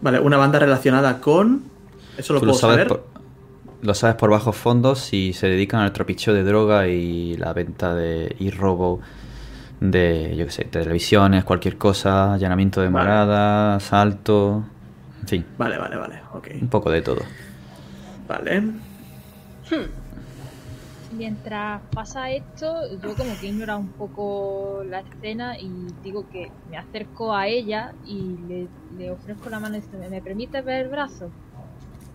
Vale, 0.00 0.20
una 0.20 0.36
banda 0.36 0.58
relacionada 0.58 1.20
con. 1.20 1.64
Eso 2.16 2.32
lo 2.34 2.40
Tú 2.40 2.46
puedo 2.46 2.58
saber. 2.58 2.88
por, 2.88 3.04
lo 3.82 3.94
sabes 3.94 4.16
por 4.16 4.30
bajos 4.30 4.56
fondos 4.56 5.12
y 5.12 5.32
se 5.32 5.48
dedican 5.48 5.80
al 5.80 5.92
trapicheo 5.92 6.34
de 6.34 6.42
droga 6.44 6.88
y 6.88 7.36
la 7.36 7.52
venta 7.52 7.94
de 7.94 8.34
y 8.38 8.50
robo 8.50 9.00
de, 9.80 10.34
yo 10.36 10.44
qué 10.46 10.50
sé, 10.50 10.64
televisiones, 10.64 11.44
cualquier 11.44 11.78
cosa, 11.78 12.34
allanamiento 12.34 12.80
de 12.80 12.88
Vale. 12.88 13.04
morada, 13.04 13.76
asalto, 13.76 14.64
en 15.22 15.28
fin, 15.28 15.46
Vale, 15.56 15.78
vale, 15.78 15.96
vale. 15.96 16.20
Ok. 16.32 16.48
un 16.60 16.68
poco 16.68 16.90
de 16.90 17.02
todo. 17.02 17.20
Vale. 18.26 18.62
Mientras 21.18 21.82
pasa 21.92 22.30
esto, 22.30 22.76
yo 23.02 23.12
como 23.16 23.36
que 23.40 23.48
ignora 23.48 23.76
un 23.76 23.88
poco 23.88 24.84
la 24.88 25.00
escena 25.00 25.58
y 25.58 25.68
digo 26.04 26.24
que 26.30 26.48
me 26.70 26.76
acerco 26.76 27.34
a 27.34 27.48
ella 27.48 27.92
y 28.06 28.36
le, 28.46 28.68
le 28.96 29.10
ofrezco 29.10 29.50
la 29.50 29.58
mano 29.58 29.76
y 29.76 29.80
dice, 29.80 29.96
¿me 30.08 30.22
permite 30.22 30.62
ver 30.62 30.82
el 30.86 30.90
brazo? 30.90 31.28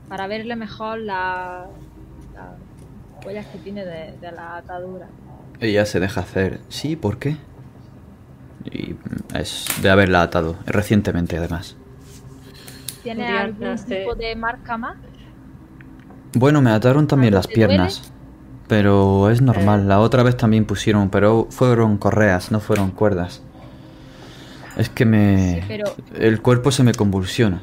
Para 0.07 0.27
verle 0.27 0.55
mejor 0.55 0.99
la- 0.99 1.67
las 2.33 3.25
huellas 3.25 3.45
que 3.47 3.57
tiene 3.59 3.83
de, 3.83 4.17
de 4.21 4.31
la 4.31 4.55
atadura. 4.57 5.07
Ella 5.59 5.85
se 5.85 5.99
deja 5.99 6.21
hacer. 6.21 6.59
Sí, 6.69 6.95
¿por 6.95 7.17
qué? 7.17 7.35
Y 8.71 8.95
es 9.37 9.65
de 9.81 9.89
haberla 9.89 10.21
atado, 10.21 10.55
recientemente 10.65 11.37
además. 11.37 11.75
¿Tiene 13.03 13.27
algún 13.27 13.75
tipo 13.83 14.15
de 14.15 14.33
marca 14.37 14.77
más? 14.77 14.95
Bueno, 16.35 16.61
me 16.61 16.71
ataron 16.71 17.05
también 17.05 17.33
¿Algo 17.33 17.39
las 17.39 17.53
piernas. 17.53 18.12
Pero 18.67 19.29
es 19.29 19.41
normal, 19.41 19.87
la 19.87 19.99
otra 19.99 20.23
vez 20.23 20.37
también 20.37 20.65
pusieron, 20.65 21.09
pero 21.09 21.47
fueron 21.49 21.97
correas, 21.97 22.51
no 22.51 22.59
fueron 22.59 22.91
cuerdas. 22.91 23.41
Es 24.77 24.89
que 24.89 25.05
me... 25.05 25.55
Sí, 25.61 25.65
pero- 25.67 25.95
El 26.15 26.41
cuerpo 26.41 26.71
se 26.71 26.83
me 26.83 26.93
convulsiona. 26.93 27.61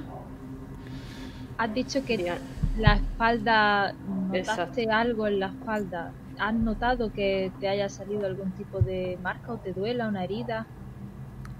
Has 1.59 1.75
dicho 1.75 2.05
que 2.05 2.33
la 2.79 2.95
espalda, 2.95 3.95
Exacto. 4.33 4.63
notaste 4.63 4.91
algo 4.91 5.27
en 5.27 5.41
la 5.41 5.47
espalda. 5.47 6.13
¿Has 6.39 6.55
notado 6.55 7.13
que 7.13 7.51
te 7.61 7.69
haya 7.69 7.89
salido 7.89 8.27
algún 8.27 8.51
tipo 8.53 8.81
de 8.81 9.19
marca 9.23 9.53
o 9.53 9.57
te 9.57 9.73
duela 9.73 10.09
una 10.09 10.25
herida? 10.25 10.67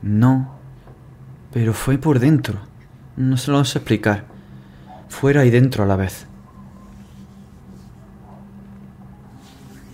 No. 0.03 0.53
Pero 1.53 1.75
fue 1.75 1.99
por 1.99 2.19
dentro. 2.21 2.61
No 3.17 3.37
se 3.37 3.51
lo 3.51 3.63
sé 3.65 3.79
explicar. 3.79 4.25
Fuera 5.09 5.45
y 5.45 5.51
dentro 5.51 5.85
a 5.85 5.87
la 5.87 5.97
vez. 5.97 6.27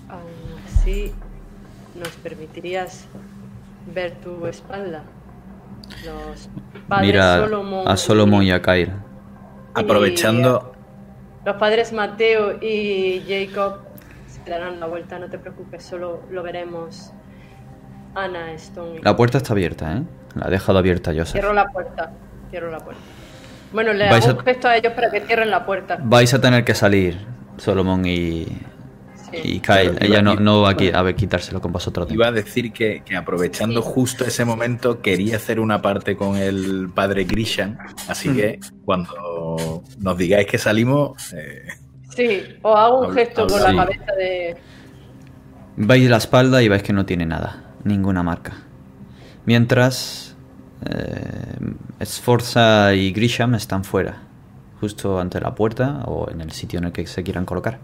Aún 0.08 0.20
así, 0.86 1.12
¿nos 1.98 2.08
permitirías 2.10 3.06
ver 3.92 4.12
tu 4.22 4.46
espalda? 4.46 5.02
Los 6.04 6.48
padres 6.88 7.06
Mira 7.12 7.38
Solomon 7.44 7.88
a 7.88 7.96
Solomon 7.96 8.42
y 8.44 8.50
a 8.52 8.62
Kyle. 8.62 8.92
Aprovechando, 9.74 10.72
Los 11.44 11.56
padres 11.56 11.92
Mateo 11.92 12.58
y 12.62 13.22
Jacob 13.28 13.80
se 14.26 14.48
darán 14.50 14.80
la 14.80 14.86
vuelta, 14.86 15.18
no 15.18 15.28
te 15.28 15.38
preocupes, 15.38 15.82
solo 15.84 16.22
lo 16.30 16.42
veremos 16.42 17.12
Ana 18.14 18.52
Stone. 18.52 19.00
La 19.02 19.14
puerta 19.16 19.38
está 19.38 19.52
abierta, 19.52 19.92
¿eh? 19.96 20.02
La 20.34 20.46
ha 20.46 20.50
dejado 20.50 20.78
abierta 20.78 21.10
Joseph. 21.12 21.32
Cierro 21.32 21.52
la 21.52 21.66
puerta, 21.68 22.12
cierro 22.50 22.70
la 22.70 22.78
puerta. 22.78 23.02
Bueno, 23.72 23.92
le 23.92 24.08
hago 24.08 24.26
a- 24.28 24.32
un 24.34 24.38
gesto 24.40 24.68
a 24.68 24.76
ellos 24.76 24.92
para 24.94 25.10
que 25.10 25.20
cierren 25.20 25.50
la 25.50 25.66
puerta. 25.66 25.98
Vais 26.02 26.32
a 26.32 26.40
tener 26.40 26.64
que 26.64 26.74
salir, 26.74 27.18
Solomon 27.58 28.04
y. 28.06 28.46
y 29.44 29.60
Kyle. 29.60 29.96
Ella 30.00 30.22
no, 30.22 30.32
iba- 30.34 30.40
no 30.42 30.62
va 30.62 30.70
a, 30.70 30.76
qui- 30.76 30.94
a 30.94 31.02
ver 31.02 31.14
quitárselo 31.14 31.60
con 31.60 31.72
vosotros. 31.72 32.10
iba 32.10 32.26
a 32.28 32.32
decir 32.32 32.72
que, 32.72 33.02
que 33.04 33.16
aprovechando 33.16 33.82
Sí. 33.82 33.88
justo 33.92 34.24
ese 34.24 34.44
momento 34.44 35.00
quería 35.00 35.36
hacer 35.36 35.60
una 35.60 35.80
parte 35.82 36.16
con 36.16 36.36
el 36.36 36.90
padre 36.94 37.24
Grishan, 37.24 37.78
así 38.08 38.32
que 38.34 38.60
cuando 38.84 39.82
nos 39.98 40.16
digáis 40.18 40.46
que 40.46 40.58
salimos, 40.58 41.32
eh, 41.32 41.62
Sí, 42.14 42.40
o 42.62 42.74
hago 42.76 43.00
un 43.08 43.12
gesto 43.12 43.46
con 43.46 43.60
la 43.62 43.74
cabeza 43.84 44.12
de... 44.16 44.56
Veis 45.76 46.08
la 46.08 46.16
espalda 46.16 46.62
y 46.62 46.68
veis 46.68 46.82
que 46.82 46.92
no 46.94 47.04
tiene 47.04 47.26
nada, 47.26 47.74
ninguna 47.84 48.22
marca. 48.22 48.54
Mientras, 49.44 50.34
eh, 50.88 51.56
Sforza 52.04 52.94
y 52.94 53.12
Grisham 53.12 53.54
están 53.54 53.84
fuera, 53.84 54.22
justo 54.80 55.20
ante 55.20 55.40
la 55.40 55.54
puerta 55.54 56.02
o 56.06 56.30
en 56.30 56.40
el 56.40 56.52
sitio 56.52 56.78
en 56.78 56.86
el 56.86 56.92
que 56.92 57.06
se 57.06 57.22
quieran 57.22 57.44
colocar. 57.44 57.78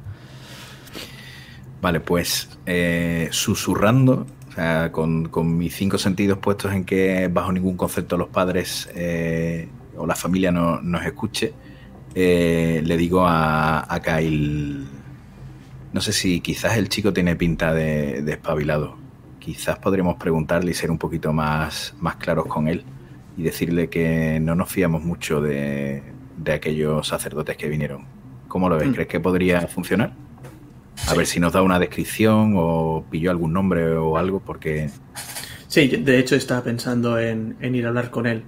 Vale, 1.82 1.98
pues 1.98 2.48
eh, 2.64 3.26
susurrando, 3.32 4.24
o 4.48 4.52
sea, 4.52 4.92
con, 4.92 5.28
con 5.28 5.58
mis 5.58 5.74
cinco 5.74 5.98
sentidos 5.98 6.38
puestos 6.38 6.72
en 6.72 6.84
que 6.84 7.26
bajo 7.26 7.50
ningún 7.50 7.76
concepto 7.76 8.16
los 8.16 8.28
padres 8.28 8.88
eh, 8.94 9.68
o 9.96 10.06
la 10.06 10.14
familia 10.14 10.52
no, 10.52 10.80
nos 10.80 11.04
escuche, 11.04 11.52
eh, 12.14 12.82
le 12.84 12.96
digo 12.96 13.26
a, 13.26 13.92
a 13.92 14.00
Kyle, 14.00 14.84
no 15.92 16.00
sé 16.00 16.12
si 16.12 16.40
quizás 16.40 16.76
el 16.76 16.88
chico 16.88 17.12
tiene 17.12 17.34
pinta 17.34 17.74
de, 17.74 18.22
de 18.22 18.32
espabilado. 18.32 18.96
Quizás 19.40 19.80
podremos 19.80 20.14
preguntarle 20.18 20.70
y 20.70 20.74
ser 20.74 20.88
un 20.88 20.98
poquito 20.98 21.32
más, 21.32 21.96
más 21.98 22.14
claros 22.14 22.46
con 22.46 22.68
él 22.68 22.84
y 23.36 23.42
decirle 23.42 23.88
que 23.88 24.38
no 24.38 24.54
nos 24.54 24.70
fiamos 24.70 25.02
mucho 25.02 25.40
de, 25.40 26.04
de 26.36 26.52
aquellos 26.52 27.08
sacerdotes 27.08 27.56
que 27.56 27.68
vinieron. 27.68 28.04
¿Cómo 28.46 28.68
lo 28.68 28.76
ves? 28.76 28.88
Mm. 28.88 28.92
¿Crees 28.92 29.08
que 29.08 29.18
podría 29.18 29.66
funcionar? 29.66 30.14
A 31.08 31.14
ver 31.14 31.26
si 31.26 31.40
nos 31.40 31.52
da 31.52 31.62
una 31.62 31.78
descripción 31.78 32.54
o 32.56 33.04
pilló 33.10 33.30
algún 33.30 33.52
nombre 33.52 33.96
o 33.96 34.16
algo, 34.16 34.40
porque 34.40 34.90
Sí, 35.68 35.88
de 35.88 36.18
hecho 36.18 36.36
estaba 36.36 36.62
pensando 36.62 37.18
en, 37.18 37.56
en 37.60 37.74
ir 37.74 37.86
a 37.86 37.88
hablar 37.88 38.10
con 38.10 38.26
él. 38.26 38.44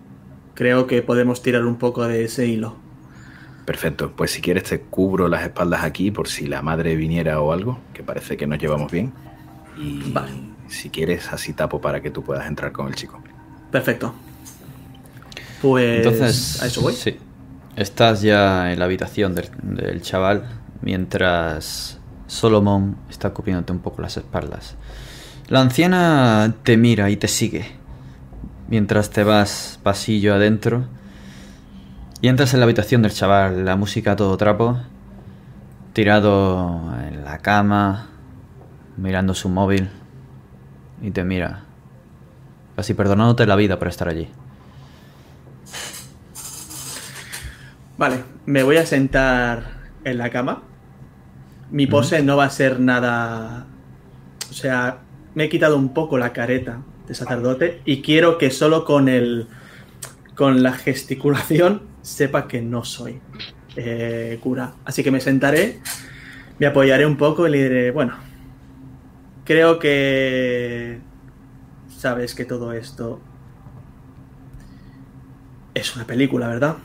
Creo 0.55 0.87
que 0.87 1.01
podemos 1.01 1.43
tirar 1.43 1.65
un 1.65 1.77
poco 1.77 2.07
de 2.07 2.25
ese 2.25 2.47
hilo. 2.47 2.77
Perfecto, 3.65 4.13
pues 4.15 4.31
si 4.31 4.43
quieres 4.43 4.65
te 4.65 4.81
cubro 4.81 5.27
las 5.29 5.43
espaldas 5.43 5.85
aquí 5.85 6.11
por 6.11 6.29
si 6.29 6.47
la 6.47 6.61
madre 6.61 6.97
viniera 6.97 7.41
o 7.41 7.53
algo, 7.53 7.79
que 7.95 8.03
parece 8.03 8.37
que 8.37 8.47
nos 8.47 8.59
llevamos 8.59 8.93
bien. 8.93 9.13
Y 9.79 10.13
Vale. 10.13 10.33
si 10.69 10.91
quieres 10.91 11.33
así 11.33 11.55
tapo 11.55 11.81
para 11.81 12.03
que 12.03 12.11
tú 12.11 12.23
puedas 12.23 12.47
entrar 12.47 12.73
con 12.73 12.89
el 12.89 12.95
chico. 12.95 13.23
Perfecto. 13.73 14.15
Pues 15.63 16.07
Entonces, 16.07 16.63
a 16.63 16.67
eso 16.67 16.83
voy. 16.83 16.93
Sí. 16.93 17.17
Estás 17.75 18.21
ya 18.21 18.71
en 18.71 18.79
la 18.79 18.85
habitación 18.85 19.35
del, 19.35 19.49
del 19.63 20.03
chaval 20.03 20.45
mientras 20.83 21.99
Solomon 22.27 22.97
está 23.11 23.31
cubriéndote 23.31 23.73
un 23.73 23.81
poco 23.81 24.03
las 24.03 24.17
espaldas. 24.17 24.77
La 25.49 25.61
anciana 25.61 26.55
te 26.63 26.77
mira 26.77 27.11
y 27.11 27.17
te 27.17 27.29
sigue 27.29 27.85
mientras 28.69 29.11
te 29.11 29.25
vas 29.25 29.79
pasillo 29.83 30.35
adentro 30.35 30.85
y 32.21 32.29
entras 32.29 32.55
en 32.55 32.61
la 32.61 32.65
habitación 32.65 33.03
del 33.03 33.13
chaval, 33.13 33.65
la 33.65 33.77
música 33.77 34.13
a 34.13 34.17
todo 34.17 34.37
trapo, 34.37 34.79
tirado 35.93 36.81
en 37.07 37.25
la 37.25 37.39
cama, 37.39 38.09
mirando 38.97 39.35
su 39.35 39.51
móvil 39.51 39.91
y 41.03 41.11
te 41.11 41.23
mira, 41.23 41.65
casi 42.77 42.95
perdonándote 42.95 43.47
la 43.47 43.57
vida 43.57 43.79
por 43.79 43.89
estar 43.89 44.09
allí. 44.09 44.29
Vale, 47.99 48.25
me 48.47 48.63
voy 48.63 48.79
a 48.79 48.87
sentar 48.87 49.65
en 50.05 50.19
la 50.19 50.31
cama. 50.31 50.63
Mi 51.71 51.87
pose 51.87 52.23
no 52.23 52.37
va 52.37 52.45
a 52.45 52.51
ser 52.51 52.81
nada... 52.81 53.67
O 54.51 54.53
sea, 54.53 54.99
me 55.35 55.45
he 55.45 55.49
quitado 55.49 55.77
un 55.77 55.93
poco 55.93 56.19
la 56.19 56.33
careta 56.33 56.83
de 57.09 57.15
sacerdote 57.15 57.81
y 57.85 58.03
quiero 58.03 58.39
que 58.39 58.51
solo 58.51 58.85
con 58.85 59.09
el... 59.09 59.49
con 60.35 60.63
la 60.63 60.73
gesticulación 60.73 61.83
sepa 62.03 62.47
que 62.47 62.61
no 62.61 62.85
soy 62.85 63.21
eh, 63.77 64.39
cura. 64.43 64.75
Así 64.85 65.03
que 65.03 65.11
me 65.11 65.21
sentaré, 65.21 65.81
me 66.59 66.67
apoyaré 66.67 67.07
un 67.07 67.17
poco 67.17 67.47
y 67.49 67.51
le 67.51 67.63
diré, 67.63 67.91
bueno, 67.91 68.15
creo 69.45 69.79
que 69.79 71.01
sabes 71.89 72.35
que 72.35 72.45
todo 72.45 72.73
esto 72.73 73.21
es 75.75 75.97
una 75.97 76.07
película, 76.07 76.49
¿verdad? 76.49 76.77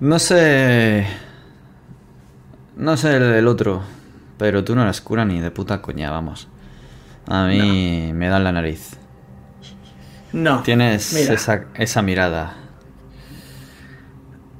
No 0.00 0.18
sé. 0.18 1.06
No 2.76 2.96
sé 2.96 3.16
el, 3.16 3.22
el 3.22 3.46
otro. 3.48 3.82
Pero 4.38 4.64
tú 4.64 4.74
no 4.74 4.82
eres 4.82 5.00
cura 5.00 5.24
ni 5.24 5.40
de 5.40 5.50
puta 5.50 5.82
coña, 5.82 6.10
vamos. 6.10 6.48
A 7.26 7.46
mí 7.46 8.12
me 8.14 8.28
dan 8.28 8.44
la 8.44 8.52
nariz. 8.52 8.96
No. 10.32 10.62
Tienes 10.62 11.12
mira, 11.12 11.34
esa, 11.34 11.66
esa 11.74 12.02
mirada. 12.02 12.56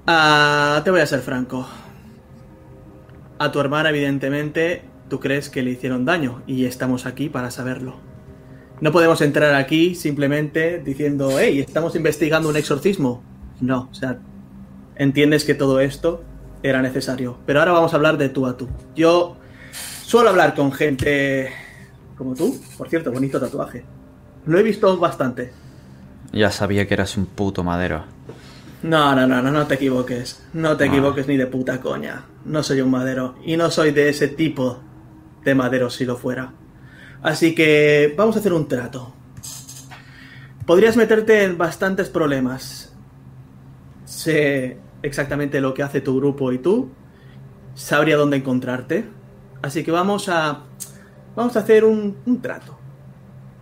ah, 0.07 0.81
te 0.85 0.91
voy 0.91 1.01
a 1.01 1.07
ser 1.07 1.21
franco. 1.21 1.67
A 3.39 3.51
tu 3.51 3.61
hermana, 3.61 3.89
evidentemente, 3.89 4.83
tú 5.09 5.19
crees 5.21 5.49
que 5.49 5.63
le 5.63 5.71
hicieron 5.71 6.05
daño 6.05 6.43
y 6.47 6.67
estamos 6.67 7.07
aquí 7.07 7.29
para 7.31 7.51
saberlo. 7.51 7.97
No 8.81 8.93
podemos 8.93 9.21
entrar 9.23 9.55
aquí 9.55 9.95
simplemente 9.95 10.79
diciendo, 10.81 11.39
hey, 11.39 11.61
estamos 11.61 11.97
investigando 11.97 12.49
un 12.49 12.57
exorcismo. 12.57 13.23
No, 13.61 13.89
o 13.91 13.95
sea, 13.95 14.19
entiendes 15.01 15.45
que 15.45 15.55
todo 15.55 15.81
esto 15.81 16.23
era 16.63 16.83
necesario. 16.83 17.39
Pero 17.47 17.61
ahora 17.61 17.73
vamos 17.73 17.93
a 17.93 17.97
hablar 17.97 18.19
de 18.19 18.29
tú 18.29 18.47
a 18.47 18.57
tú. 18.57 18.69
Yo 18.95 19.37
suelo 20.05 20.29
hablar 20.29 20.55
con 20.55 20.73
gente 20.73 21.51
como 22.17 22.35
tú. 22.35 22.61
Por 22.77 22.89
cierto, 22.91 23.11
bonito 23.11 23.41
tatuaje. 23.41 23.85
Lo 24.47 24.59
he 24.59 24.63
visto 24.63 24.97
bastante. 24.99 25.53
Ya 26.33 26.51
sabía 26.51 26.87
que 26.87 26.95
eras 26.95 27.17
un 27.17 27.27
puto 27.27 27.65
madero. 27.65 28.05
No, 28.83 29.15
no, 29.15 29.27
no, 29.27 29.43
no, 29.43 29.51
no 29.51 29.67
te 29.67 29.75
equivoques. 29.75 30.43
No 30.53 30.77
te 30.77 30.85
Ah. 30.85 30.87
equivoques 30.89 31.27
ni 31.27 31.37
de 31.37 31.47
puta 31.47 31.81
coña. 31.81 32.25
No 32.45 32.63
soy 32.63 32.81
un 32.83 32.91
madero. 32.91 33.37
Y 33.45 33.57
no 33.57 33.71
soy 33.71 33.91
de 33.93 34.09
ese 34.11 34.29
tipo 34.29 34.81
de 35.45 35.55
madero 35.55 35.89
si 35.91 36.05
lo 36.05 36.17
fuera. 36.17 36.53
Así 37.23 37.55
que 37.55 38.15
vamos 38.17 38.37
a 38.37 38.39
hacer 38.41 38.53
un 38.53 38.69
trato. 38.69 39.15
Podrías 40.67 40.97
meterte 40.97 41.43
en 41.45 41.57
bastantes 41.59 42.09
problemas. 42.11 42.93
Sé 44.05 44.79
exactamente 45.03 45.61
lo 45.61 45.75
que 45.75 45.83
hace 45.83 46.01
tu 46.01 46.17
grupo 46.17 46.53
y 46.53 46.59
tú. 46.59 46.91
Sabría 47.75 48.17
dónde 48.17 48.37
encontrarte. 48.37 49.09
Así 49.63 49.85
que 49.85 49.91
vamos 49.91 50.29
a... 50.29 50.65
Vamos 51.37 51.57
a 51.57 51.61
hacer 51.61 51.85
un, 51.85 52.17
un 52.27 52.43
trato. 52.43 52.79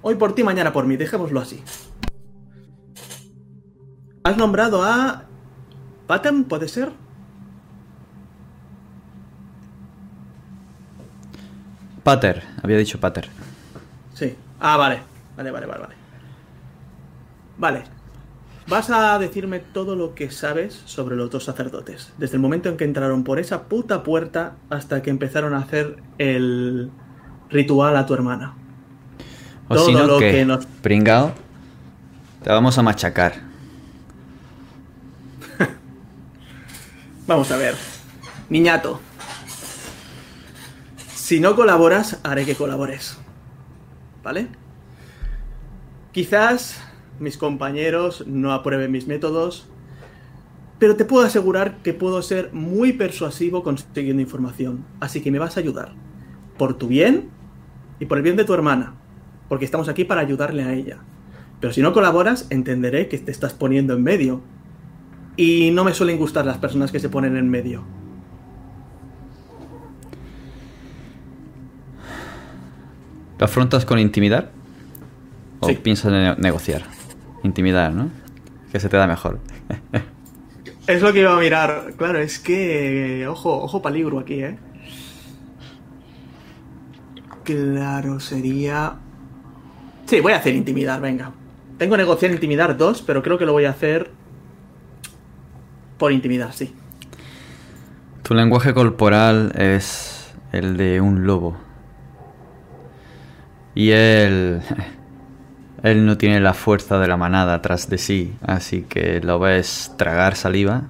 Hoy 0.03 0.15
por 0.15 0.35
ti, 0.35 0.43
mañana 0.43 0.73
por 0.73 0.87
mí. 0.87 0.97
Dejémoslo 0.97 1.41
así. 1.41 1.63
Has 4.25 4.37
nombrado 4.37 4.83
a... 4.83 5.25
Patem, 6.07 6.45
¿puede 6.45 6.69
ser? 6.69 6.93
Pater, 12.03 12.43
había 12.63 12.79
dicho 12.79 12.99
Pater. 12.99 13.29
Sí. 14.15 14.35
Ah, 14.59 14.77
vale. 14.79 15.03
Vale, 15.37 15.51
vale, 15.51 15.67
vale, 15.67 15.81
vale. 15.81 15.95
Vale. 17.59 17.98
Vas 18.69 18.91
a 18.91 19.19
decirme 19.19 19.61
todo 19.61 19.97
lo 19.97 20.15
que 20.15 20.31
sabes 20.31 20.83
sobre 20.85 21.17
los 21.17 21.31
dos 21.31 21.45
sacerdotes. 21.45 22.13
Desde 22.19 22.37
el 22.37 22.43
momento 22.43 22.69
en 22.69 22.77
que 22.77 22.85
entraron 22.85 23.25
por 23.25 23.39
esa 23.39 23.65
puta 23.65 24.03
puerta 24.03 24.57
hasta 24.69 25.01
que 25.01 25.09
empezaron 25.11 25.55
a 25.55 25.59
hacer 25.59 25.97
el 26.19 26.91
ritual 27.49 27.97
a 27.97 28.05
tu 28.05 28.13
hermana. 28.15 28.55
O 29.69 29.75
Todo 29.75 30.07
lo 30.07 30.19
que 30.19 30.33
que 30.33 30.45
nos- 30.45 30.67
pringao, 30.67 31.33
te 32.43 32.51
vamos 32.51 32.77
a 32.79 32.83
machacar. 32.83 33.35
Vamos 37.27 37.51
a 37.51 37.57
ver. 37.57 37.75
Niñato. 38.49 39.01
Si 41.15 41.41
no 41.41 41.55
colaboras, 41.57 42.19
haré 42.23 42.45
que 42.47 42.55
colabores. 42.55 43.19
¿Vale? 44.23 44.49
Quizás 46.13 46.81
mis 47.21 47.37
compañeros 47.39 48.25
no 48.27 48.53
aprueben 48.53 48.93
mis 48.93 49.07
métodos, 49.07 49.67
pero 50.79 50.95
te 50.97 51.05
puedo 51.05 51.27
asegurar 51.27 51.79
que 51.83 51.93
puedo 51.95 52.23
ser 52.23 52.51
muy 52.53 52.93
persuasivo 52.93 53.63
consiguiendo 53.63 54.23
información. 54.23 54.85
Así 55.01 55.21
que 55.21 55.31
me 55.31 55.39
vas 55.39 55.57
a 55.57 55.61
ayudar. 55.61 55.93
Por 56.57 56.75
tu 56.75 56.87
bien 56.89 57.29
y 58.01 58.07
por 58.07 58.19
el 58.19 58.25
bien 58.25 58.37
de 58.37 58.45
tu 58.45 58.55
hermana. 58.55 58.95
Porque 59.49 59.65
estamos 59.65 59.89
aquí 59.89 60.05
para 60.05 60.21
ayudarle 60.21 60.63
a 60.63 60.73
ella. 60.75 60.99
Pero 61.61 61.73
si 61.73 61.83
no 61.83 61.93
colaboras, 61.93 62.47
entenderé 62.51 63.09
que 63.09 63.19
te 63.19 63.33
estás 63.33 63.55
poniendo 63.55 63.95
en 63.95 64.03
medio. 64.05 64.41
Y 65.37 65.71
no 65.73 65.83
me 65.85 65.95
suelen 65.95 66.19
gustar 66.19 66.45
las 66.47 66.59
personas 66.59 66.93
que 66.93 67.01
se 67.01 67.09
ponen 67.09 67.37
en 67.37 67.49
medio. 67.49 67.83
¿Lo 73.39 73.45
afrontas 73.45 73.85
con 73.85 73.99
intimidar? 73.99 74.51
¿O 75.61 75.69
Sí. 75.69 75.75
piensas 75.75 76.07
en 76.13 76.23
ne- 76.25 76.37
negociar? 76.39 76.83
Intimidar, 77.43 77.93
¿no? 77.93 78.11
Que 78.73 78.81
se 78.81 78.89
te 78.89 78.97
da 78.97 79.07
mejor. 79.07 79.39
Es 80.89 81.03
lo 81.03 81.13
que 81.13 81.21
iba 81.21 81.37
a 81.37 81.39
mirar. 81.39 81.93
Claro, 81.99 82.19
es 82.19 82.39
que. 82.39 83.27
Ojo, 83.29 83.63
ojo 83.63 83.83
peligro 83.83 84.19
aquí, 84.21 84.43
¿eh? 84.43 84.57
Claro, 87.45 88.19
sería. 88.21 88.95
Sí, 90.07 90.21
voy 90.21 90.33
a 90.33 90.37
hacer 90.37 90.55
intimidar, 90.55 90.99
venga. 91.03 91.33
Tengo 91.77 91.95
negociar 91.99 92.33
intimidar 92.33 92.79
dos, 92.79 93.03
pero 93.03 93.23
creo 93.23 93.37
que 93.37 93.45
lo 93.45 93.53
voy 93.53 93.67
a 93.67 93.71
hacer. 93.71 94.11
Por 95.99 96.11
intimidar, 96.11 96.55
sí. 96.55 96.75
Tu 98.23 98.33
lenguaje 98.33 98.73
corporal 98.73 99.53
es 99.57 100.35
el 100.53 100.79
de 100.79 101.03
un 101.03 101.27
lobo. 101.27 101.59
Y 103.75 103.91
él... 103.91 104.63
Él 105.83 106.07
no 106.07 106.19
tiene 106.19 106.41
la 106.41 106.55
fuerza 106.55 106.99
de 106.99 107.07
la 107.07 107.17
manada 107.17 107.63
tras 107.63 107.89
de 107.89 107.99
sí, 107.99 108.37
así 108.43 108.83
que 108.83 109.21
lo 109.21 109.39
ves 109.39 109.95
tragar 109.97 110.35
saliva 110.35 110.85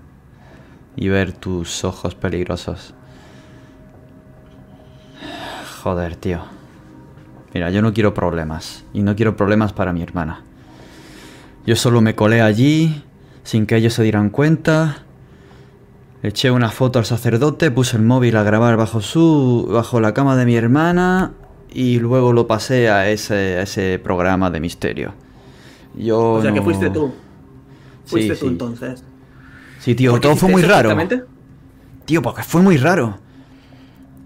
y 0.97 1.09
ver 1.09 1.33
tus 1.33 1.85
ojos 1.85 2.15
peligrosos. 2.15 2.95
Joder, 5.83 6.17
tío. 6.17 6.41
Mira, 7.55 7.71
yo 7.71 7.83
no 7.83 7.93
quiero 7.93 8.15
problemas. 8.15 8.85
Y 8.93 9.03
no 9.03 9.15
quiero 9.15 9.37
problemas 9.37 9.73
para 9.73 9.93
mi 9.93 10.03
hermana. 10.03 10.43
Yo 11.67 11.77
solo 11.77 12.01
me 12.01 12.15
colé 12.15 12.41
allí, 12.41 13.05
sin 13.43 13.67
que 13.67 13.77
ellos 13.77 13.95
se 13.95 14.03
dieran 14.03 14.31
cuenta. 14.31 15.05
Eché 16.23 16.51
una 16.51 16.71
foto 16.71 16.99
al 16.99 17.05
sacerdote, 17.05 17.71
puse 17.71 17.97
el 17.97 18.03
móvil 18.03 18.37
a 18.37 18.43
grabar 18.43 18.77
bajo 18.77 19.01
su. 19.01 19.69
bajo 19.71 20.01
la 20.01 20.15
cama 20.15 20.35
de 20.37 20.47
mi 20.47 20.57
hermana. 20.57 21.33
Y 21.71 21.99
luego 21.99 22.33
lo 22.33 22.47
pasé 22.47 22.89
a 22.89 23.09
ese, 23.09 23.59
a 23.59 23.63
ese 23.63 24.01
programa 24.03 24.51
de 24.51 24.61
misterio. 24.61 25.15
Yo. 25.95 26.33
O 26.35 26.43
sea 26.43 26.53
que 26.53 26.63
fuiste 26.63 26.91
tú. 26.91 27.13
Fuiste 28.07 28.35
Sí, 28.35 28.41
tú 28.41 28.47
sí. 28.47 28.53
entonces. 28.53 29.05
Sí, 29.81 29.95
tío, 29.95 30.13
¿Por 30.13 30.21
qué 30.21 30.29
todo 30.29 30.37
fue 30.37 30.49
muy 30.51 30.63
raro. 30.63 30.97
Tío, 32.05 32.23
porque 32.23 32.43
fue 32.43 32.63
muy 32.63 32.77
raro. 32.79 33.19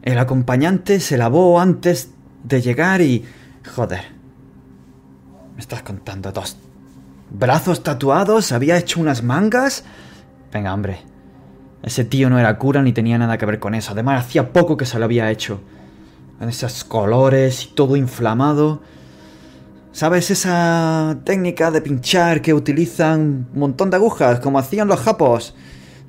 El 0.03 0.19
acompañante 0.19 1.01
se 1.01 1.17
lavó 1.19 1.61
antes 1.61 2.11
de 2.45 2.61
llegar 2.61 3.01
y... 3.01 3.25
Joder. 3.75 4.03
Me 5.55 5.61
estás 5.61 5.83
contando 5.83 6.33
dos... 6.33 6.57
Brazos 7.31 7.83
tatuados, 7.83 8.53
había 8.53 8.77
hecho 8.77 9.01
unas 9.01 9.23
mangas. 9.23 9.85
Venga, 10.53 10.75
hombre. 10.75 10.99
Ese 11.83 12.05
tío 12.05 12.29
no 12.31 12.39
era 12.39 12.59
cura 12.59 12.83
ni 12.83 12.93
tenía 12.93 13.17
nada 13.19 13.39
que 13.39 13.47
ver 13.47 13.59
con 13.59 13.75
eso. 13.75 13.93
Además, 13.93 14.27
hacía 14.27 14.53
poco 14.53 14.77
que 14.77 14.85
se 14.85 14.99
lo 14.99 15.07
había 15.07 15.31
hecho. 15.31 15.61
Con 16.43 16.49
esos 16.49 16.83
colores 16.83 17.67
y 17.67 17.69
todo 17.69 17.95
inflamado. 17.95 18.83
¿Sabes 19.93 20.29
esa 20.33 21.17
técnica 21.23 21.71
de 21.71 21.81
pinchar 21.81 22.43
que 22.43 22.53
utilizan 22.53 23.47
un 23.55 23.61
montón 23.61 23.91
de 23.91 23.97
agujas, 23.97 24.41
como 24.41 24.59
hacían 24.59 24.89
los 24.89 24.99
japos? 24.99 25.55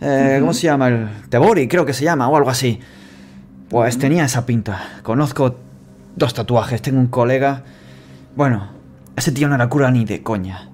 Eh, 0.02 0.38
¿Cómo 0.40 0.56
se 0.56 0.64
llama? 0.64 0.88
El 0.88 1.08
Tebori, 1.30 1.68
creo 1.68 1.86
que 1.86 1.94
se 1.94 2.04
llama, 2.04 2.30
o 2.30 2.36
algo 2.36 2.50
así. 2.50 2.80
Pues 3.70 4.00
tenía 4.00 4.26
esa 4.26 4.44
pinta. 4.44 5.02
Conozco 5.04 5.56
dos 6.16 6.34
tatuajes, 6.34 6.82
tengo 6.82 7.00
un 7.00 7.10
colega. 7.10 7.64
Bueno, 8.36 8.72
ese 9.16 9.34
tío 9.34 9.48
no 9.48 9.54
era 9.54 9.70
cura 9.70 9.92
ni 9.92 10.04
de 10.04 10.24
coña. 10.24 10.72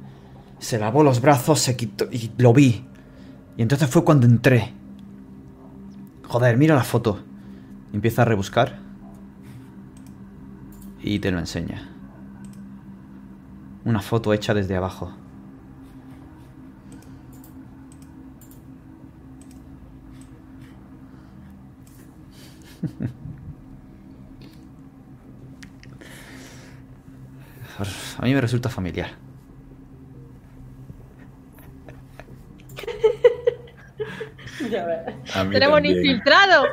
Se 0.59 0.79
lavó 0.79 1.03
los 1.03 1.19
brazos, 1.19 1.59
se 1.59 1.75
quitó 1.75 2.07
y 2.09 2.31
lo 2.37 2.53
vi. 2.53 2.85
Y 3.57 3.61
entonces 3.61 3.89
fue 3.89 4.05
cuando 4.05 4.25
entré. 4.25 4.71
Joder, 6.29 6.55
mira 6.55 6.75
la 6.75 6.85
foto. 6.85 7.19
Empieza 7.91 8.21
a 8.21 8.25
rebuscar. 8.25 8.87
Y 11.01 11.19
te 11.19 11.31
lo 11.31 11.39
enseña. 11.39 11.89
Una 13.85 14.01
foto 14.01 14.33
hecha 14.33 14.53
desde 14.53 14.75
abajo. 14.75 15.13
A 28.17 28.23
mí 28.23 28.33
me 28.33 28.41
resulta 28.41 28.67
familiar. 28.67 29.11
Ya 34.69 34.85
ves. 34.85 34.99
Tenemos 35.51 35.75
también. 35.77 35.97
infiltrado. 35.97 36.65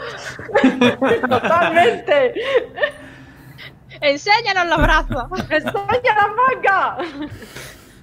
¡Totalmente! 1.29 2.35
Enséñanos 4.11 4.67
los 4.69 4.83
brazos. 4.83 5.25
¡Enseña 5.51 6.15
la 6.15 6.29
manga! 6.37 6.99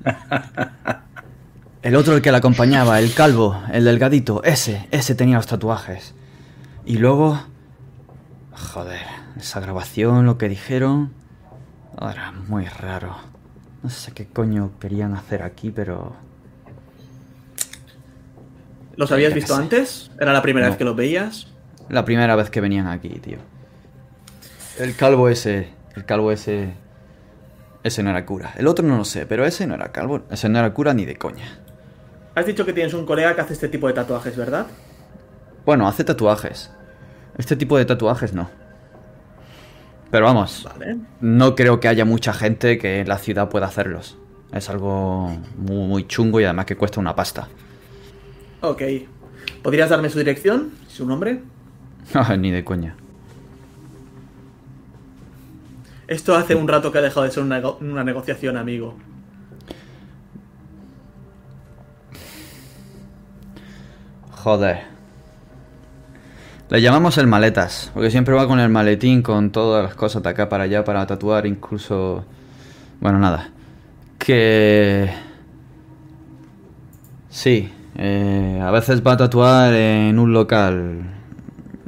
El 1.83 1.95
otro, 1.97 2.15
el 2.15 2.21
que 2.21 2.31
la 2.31 2.37
acompañaba, 2.37 2.97
el 2.99 3.13
calvo, 3.13 3.61
el 3.73 3.83
delgadito, 3.83 4.41
ese, 4.43 4.87
ese 4.91 5.15
tenía 5.15 5.35
los 5.35 5.47
tatuajes. 5.47 6.15
Y 6.85 6.97
luego... 6.97 7.37
Joder, 8.53 9.01
esa 9.37 9.59
grabación, 9.59 10.25
lo 10.25 10.37
que 10.37 10.47
dijeron... 10.47 11.13
Era 12.01 12.31
muy 12.47 12.63
raro. 12.65 13.17
No 13.81 13.89
sé 13.89 14.13
qué 14.13 14.25
coño 14.25 14.71
querían 14.79 15.13
hacer 15.13 15.43
aquí, 15.43 15.71
pero... 15.71 16.15
¿Los 18.95 19.11
habías 19.11 19.31
Ya 19.31 19.35
visto 19.35 19.53
antes? 19.53 20.09
¿Era 20.21 20.31
la 20.31 20.41
primera 20.41 20.67
No. 20.67 20.71
vez 20.71 20.77
que 20.77 20.85
los 20.85 20.95
veías? 20.95 21.47
La 21.89 22.05
primera 22.05 22.37
vez 22.37 22.49
que 22.49 22.61
venían 22.61 22.87
aquí, 22.87 23.09
tío. 23.09 23.39
El 24.79 24.95
calvo 24.95 25.27
ese... 25.27 25.67
El 25.95 26.05
calvo 26.05 26.31
ese... 26.31 26.73
Ese 27.83 28.01
no 28.01 28.11
era 28.11 28.25
cura. 28.25 28.53
El 28.57 28.67
otro 28.67 28.85
no 28.87 28.97
lo 28.97 29.03
sé, 29.05 29.25
pero 29.25 29.45
ese 29.45 29.67
no 29.67 29.75
era 29.75 29.91
calvo. 29.91 30.21
Ese 30.31 30.47
no 30.47 30.59
era 30.59 30.73
cura 30.73 30.93
ni 30.93 31.05
de 31.05 31.17
coña. 31.17 31.59
Has 32.35 32.45
dicho 32.45 32.65
que 32.65 32.73
tienes 32.73 32.93
un 32.93 33.05
colega 33.05 33.35
que 33.35 33.41
hace 33.41 33.53
este 33.53 33.67
tipo 33.67 33.87
de 33.87 33.93
tatuajes, 33.93 34.37
¿verdad? 34.37 34.67
Bueno, 35.65 35.87
hace 35.87 36.03
tatuajes. 36.03 36.71
Este 37.37 37.55
tipo 37.55 37.77
de 37.77 37.85
tatuajes 37.85 38.33
no. 38.33 38.49
Pero 40.11 40.25
vamos, 40.25 40.67
Vale. 40.71 40.97
no 41.21 41.55
creo 41.55 41.79
que 41.79 41.87
haya 41.87 42.05
mucha 42.05 42.33
gente 42.33 42.77
que 42.77 42.99
en 43.01 43.09
la 43.09 43.17
ciudad 43.17 43.49
pueda 43.49 43.65
hacerlos. 43.65 44.17
Es 44.53 44.69
algo 44.69 45.35
muy, 45.57 45.87
muy 45.87 46.07
chungo 46.07 46.39
y 46.39 46.43
además 46.43 46.65
que 46.65 46.75
cuesta 46.75 46.99
una 46.99 47.15
pasta. 47.15 47.47
Ok. 48.61 48.81
¿Podrías 49.63 49.89
darme 49.89 50.09
su 50.09 50.19
dirección? 50.19 50.71
¿Su 50.87 51.05
nombre? 51.07 51.41
Ni 52.37 52.51
de 52.51 52.63
coña. 52.63 52.95
Esto 56.13 56.35
hace 56.35 56.53
un 56.53 56.67
rato 56.67 56.91
que 56.91 56.99
ha 56.99 57.01
dejado 57.01 57.23
de 57.25 57.31
ser 57.31 57.41
una, 57.41 57.59
nego- 57.59 57.79
una 57.81 58.03
negociación, 58.03 58.55
amigo. 58.55 58.95
Joder. 64.43 64.81
Le 66.69 66.81
llamamos 66.81 67.17
el 67.17 67.25
maletas, 67.25 67.89
porque 67.95 68.11
siempre 68.11 68.35
va 68.35 68.47
con 68.47 68.59
el 68.59 68.69
maletín 68.69 69.23
con 69.23 69.51
todas 69.51 69.83
las 69.83 69.95
cosas 69.95 70.21
de 70.21 70.29
acá 70.29 70.49
para 70.49 70.65
allá 70.65 70.83
para 70.83 71.05
tatuar, 71.07 71.47
incluso... 71.47 72.23
Bueno, 72.99 73.17
nada. 73.17 73.49
Que... 74.19 75.11
Sí, 77.29 77.71
eh, 77.95 78.59
a 78.61 78.69
veces 78.69 79.01
va 79.05 79.13
a 79.13 79.17
tatuar 79.17 79.73
en 79.73 80.19
un 80.19 80.31
local, 80.31 81.09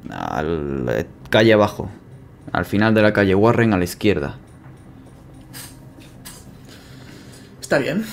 al 0.09 0.85
eh, 0.89 1.05
calle 1.29 1.53
abajo, 1.53 1.89
al 2.55 2.63
final 2.63 2.93
de 2.93 3.01
la 3.01 3.11
calle 3.11 3.35
Warren 3.35 3.73
a 3.73 3.77
la 3.77 3.83
izquierda. 3.83 4.37
Está 7.59 7.79
bien. 7.79 8.05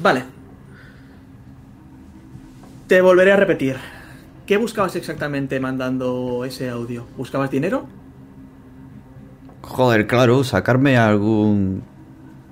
Vale. 0.00 0.22
Te 2.86 3.00
volveré 3.00 3.32
a 3.32 3.36
repetir. 3.36 3.76
¿Qué 4.46 4.56
buscabas 4.58 4.94
exactamente 4.94 5.58
mandando 5.58 6.44
ese 6.44 6.70
audio? 6.70 7.04
¿Buscabas 7.16 7.50
dinero? 7.50 7.88
Joder, 9.62 10.06
claro, 10.06 10.44
sacarme 10.44 10.96
algún... 10.96 11.82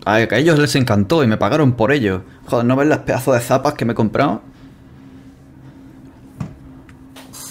A 0.05 0.15
a 0.15 0.23
ellos 0.23 0.59
les 0.59 0.75
encantó 0.75 1.23
y 1.23 1.29
me 1.29 1.37
pagaron 1.37 1.75
por 1.75 1.93
ello. 1.93 2.25
Joder, 2.47 2.67
¿no 2.67 2.75
ves 2.75 2.89
las 2.89 2.99
pedazos 2.99 3.35
de 3.35 3.41
zapas 3.41 3.75
que 3.75 3.85
me 3.85 3.93
he 3.93 3.95
comprado? 3.95 4.43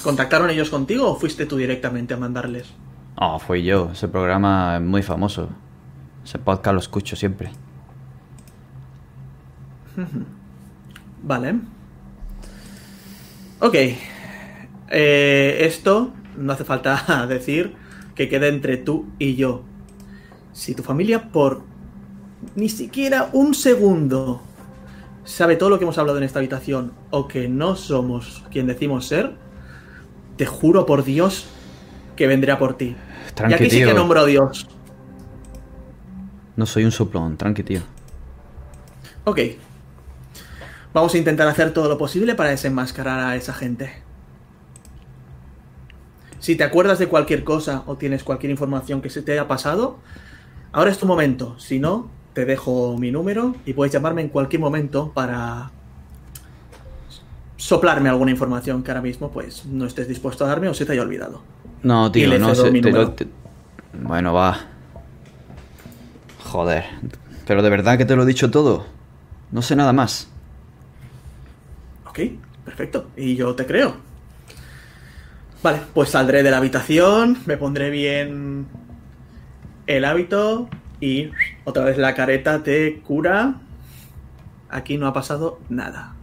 ¿Contactaron 0.03 0.49
ellos 0.49 0.69
contigo 0.69 1.09
o 1.09 1.15
fuiste 1.15 1.45
tú 1.45 1.55
directamente 1.55 2.13
a 2.13 2.17
mandarles? 2.17 2.67
Oh, 3.25 3.39
fui 3.39 3.63
yo. 3.63 3.91
Ese 3.93 4.09
programa 4.09 4.75
es 4.75 4.81
muy 4.81 5.01
famoso. 5.01 5.47
Ese 6.25 6.39
podcast 6.39 6.73
lo 6.73 6.79
escucho 6.81 7.15
siempre. 7.15 7.51
Vale. 11.23 11.55
Ok. 13.61 13.75
Eh, 14.89 15.57
esto 15.61 16.11
no 16.35 16.51
hace 16.51 16.65
falta 16.65 17.25
decir 17.29 17.75
que 18.13 18.27
quede 18.27 18.49
entre 18.49 18.75
tú 18.75 19.05
y 19.19 19.35
yo. 19.35 19.63
Si 20.51 20.75
tu 20.75 20.83
familia 20.83 21.31
por 21.31 21.61
ni 22.55 22.67
siquiera 22.67 23.29
un 23.31 23.53
segundo 23.53 24.41
sabe 25.23 25.55
todo 25.55 25.69
lo 25.69 25.79
que 25.79 25.85
hemos 25.85 25.97
hablado 25.97 26.17
en 26.17 26.25
esta 26.25 26.39
habitación 26.39 26.91
o 27.09 27.29
que 27.29 27.47
no 27.47 27.77
somos 27.77 28.43
quien 28.51 28.67
decimos 28.67 29.07
ser, 29.07 29.31
te 30.35 30.45
juro 30.45 30.85
por 30.85 31.05
Dios 31.05 31.47
que 32.17 32.27
vendré 32.27 32.51
a 32.51 32.59
por 32.59 32.75
ti. 32.75 32.97
Y 33.49 33.53
aquí 33.53 33.69
sí 33.69 33.83
que 33.83 33.93
nombro 33.93 34.21
a 34.21 34.25
Dios. 34.25 34.67
No 36.55 36.65
soy 36.65 36.85
un 36.85 36.91
soplón, 36.91 37.37
tranqui, 37.37 37.63
tío. 37.63 37.81
Ok. 39.23 39.39
Vamos 40.93 41.13
a 41.15 41.17
intentar 41.17 41.47
hacer 41.47 41.73
todo 41.73 41.89
lo 41.89 41.97
posible 41.97 42.35
para 42.35 42.49
desenmascarar 42.49 43.19
a 43.19 43.35
esa 43.35 43.53
gente. 43.53 44.03
Si 46.39 46.55
te 46.55 46.63
acuerdas 46.63 46.99
de 46.99 47.07
cualquier 47.07 47.43
cosa 47.43 47.83
o 47.87 47.95
tienes 47.95 48.23
cualquier 48.23 48.51
información 48.51 49.01
que 49.01 49.09
se 49.09 49.21
te 49.21 49.31
haya 49.31 49.47
pasado, 49.47 49.97
ahora 50.71 50.91
es 50.91 50.99
tu 50.99 51.07
momento. 51.07 51.57
Si 51.57 51.79
no, 51.79 52.11
te 52.33 52.45
dejo 52.45 52.97
mi 52.97 53.11
número 53.11 53.55
y 53.65 53.73
puedes 53.73 53.93
llamarme 53.93 54.21
en 54.21 54.29
cualquier 54.29 54.59
momento 54.59 55.11
para 55.13 55.71
soplarme 57.55 58.09
alguna 58.09 58.31
información 58.31 58.83
que 58.83 58.91
ahora 58.91 59.01
mismo 59.01 59.31
pues 59.31 59.65
no 59.65 59.85
estés 59.85 60.07
dispuesto 60.07 60.43
a 60.43 60.49
darme 60.49 60.67
o 60.67 60.73
se 60.73 60.85
te 60.85 60.91
haya 60.91 61.01
olvidado. 61.01 61.41
No, 61.83 62.11
tío, 62.11 62.37
no 62.39 62.55
sé. 62.55 62.71
te 62.71 62.91
lo- 62.91 63.11
te- 63.11 63.27
Bueno, 63.93 64.33
va. 64.33 64.57
Joder. 66.45 66.85
Pero 67.45 67.61
de 67.61 67.69
verdad 67.69 67.97
que 67.97 68.05
te 68.05 68.15
lo 68.15 68.23
he 68.23 68.25
dicho 68.25 68.49
todo. 68.51 68.85
No 69.51 69.61
sé 69.61 69.75
nada 69.75 69.93
más. 69.93 70.29
Ok, 72.07 72.19
perfecto. 72.65 73.07
Y 73.17 73.35
yo 73.35 73.53
te 73.55 73.65
creo. 73.65 73.95
Vale, 75.61 75.81
pues 75.93 76.09
saldré 76.09 76.43
de 76.43 76.51
la 76.51 76.57
habitación, 76.57 77.37
me 77.45 77.55
pondré 77.57 77.89
bien 77.89 78.67
el 79.87 80.05
hábito 80.05 80.69
y 80.99 81.29
otra 81.63 81.85
vez 81.85 81.97
la 81.97 82.13
careta 82.15 82.59
de 82.59 83.01
cura. 83.05 83.55
Aquí 84.69 84.97
no 84.97 85.07
ha 85.07 85.13
pasado 85.13 85.59
nada. 85.69 86.15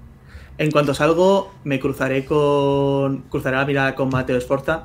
En 0.59 0.71
cuanto 0.71 0.93
salgo, 0.95 1.55
me 1.65 1.81
cruzaré 1.81 2.25
con. 2.25 3.23
Cruzaré 3.31 3.57
la 3.57 3.65
mirada 3.65 3.95
con 3.95 4.11
Mateo 4.11 4.37
Esforza 4.37 4.85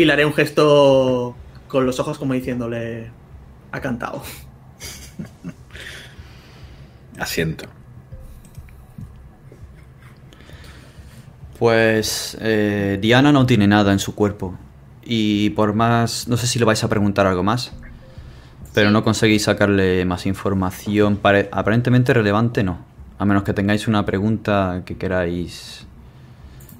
y 0.00 0.04
le 0.04 0.12
haré 0.12 0.26
un 0.26 0.34
gesto 0.34 1.34
con 1.68 1.86
los 1.86 1.98
ojos 2.00 2.18
como 2.18 2.34
diciéndole. 2.34 3.10
Ha 3.72 3.80
cantado. 3.80 4.22
Asiento. 7.18 7.66
Pues 11.58 12.36
eh, 12.40 12.98
Diana 13.00 13.32
no 13.32 13.46
tiene 13.46 13.66
nada 13.66 13.92
en 13.92 13.98
su 13.98 14.14
cuerpo. 14.14 14.54
Y 15.04 15.50
por 15.50 15.74
más... 15.74 16.28
No 16.28 16.36
sé 16.36 16.46
si 16.46 16.58
le 16.58 16.64
vais 16.64 16.82
a 16.84 16.88
preguntar 16.88 17.26
algo 17.26 17.42
más. 17.42 17.72
Pero 18.72 18.88
Sí. 18.88 18.92
no 18.92 19.04
conseguís 19.04 19.44
sacarle 19.44 20.04
más 20.04 20.26
información. 20.26 21.16
pare- 21.16 21.48
aparentemente 21.52 22.14
relevante 22.14 22.62
no. 22.62 22.78
A 23.18 23.24
menos 23.26 23.42
que 23.42 23.52
tengáis 23.52 23.88
una 23.88 24.06
pregunta 24.06 24.82
que 24.86 24.96
queráis 24.96 25.84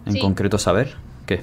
en 0.07 0.15
Sí. 0.15 0.21
concreto 0.21 0.57
saber. 0.59 0.97
¿Qué? 1.27 1.43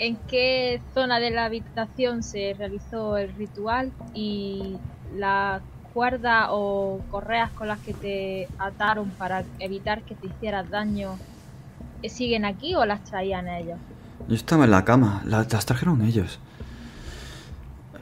¿En 0.00 0.16
qué 0.28 0.80
zona 0.94 1.18
de 1.18 1.30
la 1.30 1.46
habitación 1.46 2.22
se 2.22 2.54
realizó 2.56 3.16
el 3.16 3.34
ritual 3.34 3.92
y 4.14 4.76
las 5.16 5.60
cuerdas 5.92 6.46
o 6.50 7.00
correas 7.10 7.50
con 7.52 7.66
las 7.68 7.78
que 7.80 7.94
te 7.94 8.48
ataron 8.58 9.10
para 9.10 9.44
evitar 9.58 10.02
que 10.04 10.14
te 10.14 10.28
hicieras 10.28 10.70
daño 10.70 11.18
eh, 12.02 12.08
siguen 12.08 12.44
aquí 12.44 12.74
o 12.76 12.84
las 12.86 13.02
traían 13.04 13.48
ellos? 13.48 13.78
Yo 14.28 14.34
estaba 14.36 14.64
en 14.66 14.70
la 14.70 14.84
cama. 14.84 15.22
la- 15.26 15.46
las 15.50 15.66
trajeron 15.66 16.02
ellos. 16.02 16.38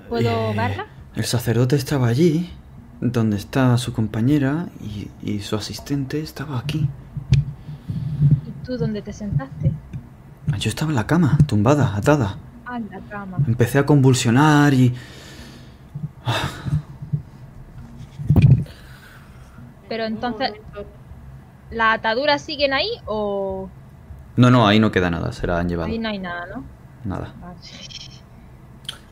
¿Puedo 0.08 0.28
Eh, 0.52 0.54
verlas? 0.56 0.86
El 1.14 1.24
sacerdote 1.24 1.76
estaba 1.76 2.08
allí, 2.08 2.50
donde 3.00 3.36
está 3.38 3.78
su 3.78 3.92
compañera, 3.94 4.66
y, 4.82 5.08
y 5.22 5.40
su 5.40 5.56
asistente 5.56 6.20
estaba 6.20 6.58
aquí. 6.58 6.86
¿Y 8.46 8.66
tú 8.66 8.76
dónde 8.76 9.00
te 9.00 9.12
sentaste? 9.14 9.72
Yo 10.58 10.68
estaba 10.70 10.90
en 10.90 10.96
la 10.96 11.06
cama, 11.06 11.38
tumbada, 11.46 11.96
atada. 11.96 12.36
Ah, 12.64 12.76
en 12.78 12.88
la 12.90 13.00
cama. 13.00 13.36
Empecé 13.46 13.78
a 13.78 13.86
convulsionar 13.86 14.72
y... 14.74 14.94
Pero 19.88 20.04
entonces, 20.04 20.52
¿las 21.70 21.98
ataduras 21.98 22.42
siguen 22.42 22.72
ahí 22.72 22.88
o 23.06 23.68
No, 24.36 24.50
no, 24.50 24.66
ahí 24.66 24.80
no 24.80 24.90
queda 24.90 25.10
nada, 25.10 25.32
se 25.32 25.46
la 25.46 25.60
han 25.60 25.68
llevado. 25.68 25.88
ahí 25.90 25.98
no 25.98 26.08
hay 26.08 26.18
nada, 26.18 26.46
no? 26.46 26.64
Nada. 27.04 27.32
Vale. 27.40 27.56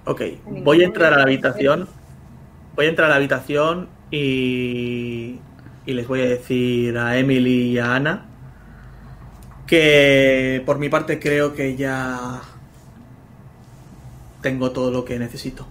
Ok, 0.07 0.21
voy 0.65 0.83
a 0.83 0.85
entrar 0.85 1.13
a 1.15 1.17
la 1.19 1.23
habitación. 1.23 1.89
Voy 2.75 2.87
a 2.87 2.89
entrar 2.89 3.07
a 3.07 3.11
la 3.11 3.17
habitación 3.17 3.89
y, 4.11 5.39
y 5.87 5.93
les 5.93 6.09
voy 6.09 6.21
a 6.23 6.25
decir 6.25 6.99
a 6.99 7.17
Emily 7.17 7.71
y 7.71 7.79
a 7.79 7.95
Ana 7.95 8.27
que 9.67 10.63
por 10.67 10.79
mi 10.79 10.89
parte 10.89 11.19
creo 11.21 11.55
que 11.55 11.77
ya 11.77 12.43
tengo 14.41 14.73
todo 14.73 14.91
lo 14.91 15.05
que 15.05 15.19
necesito. 15.19 15.69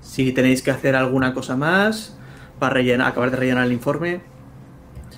Si 0.00 0.32
tenéis 0.32 0.62
que 0.62 0.70
hacer 0.70 0.96
alguna 0.96 1.34
cosa 1.34 1.56
más 1.56 2.18
para 2.58 2.74
rellenar, 2.74 3.08
acabar 3.08 3.30
de 3.30 3.36
rellenar 3.38 3.66
el 3.66 3.72
informe, 3.72 4.22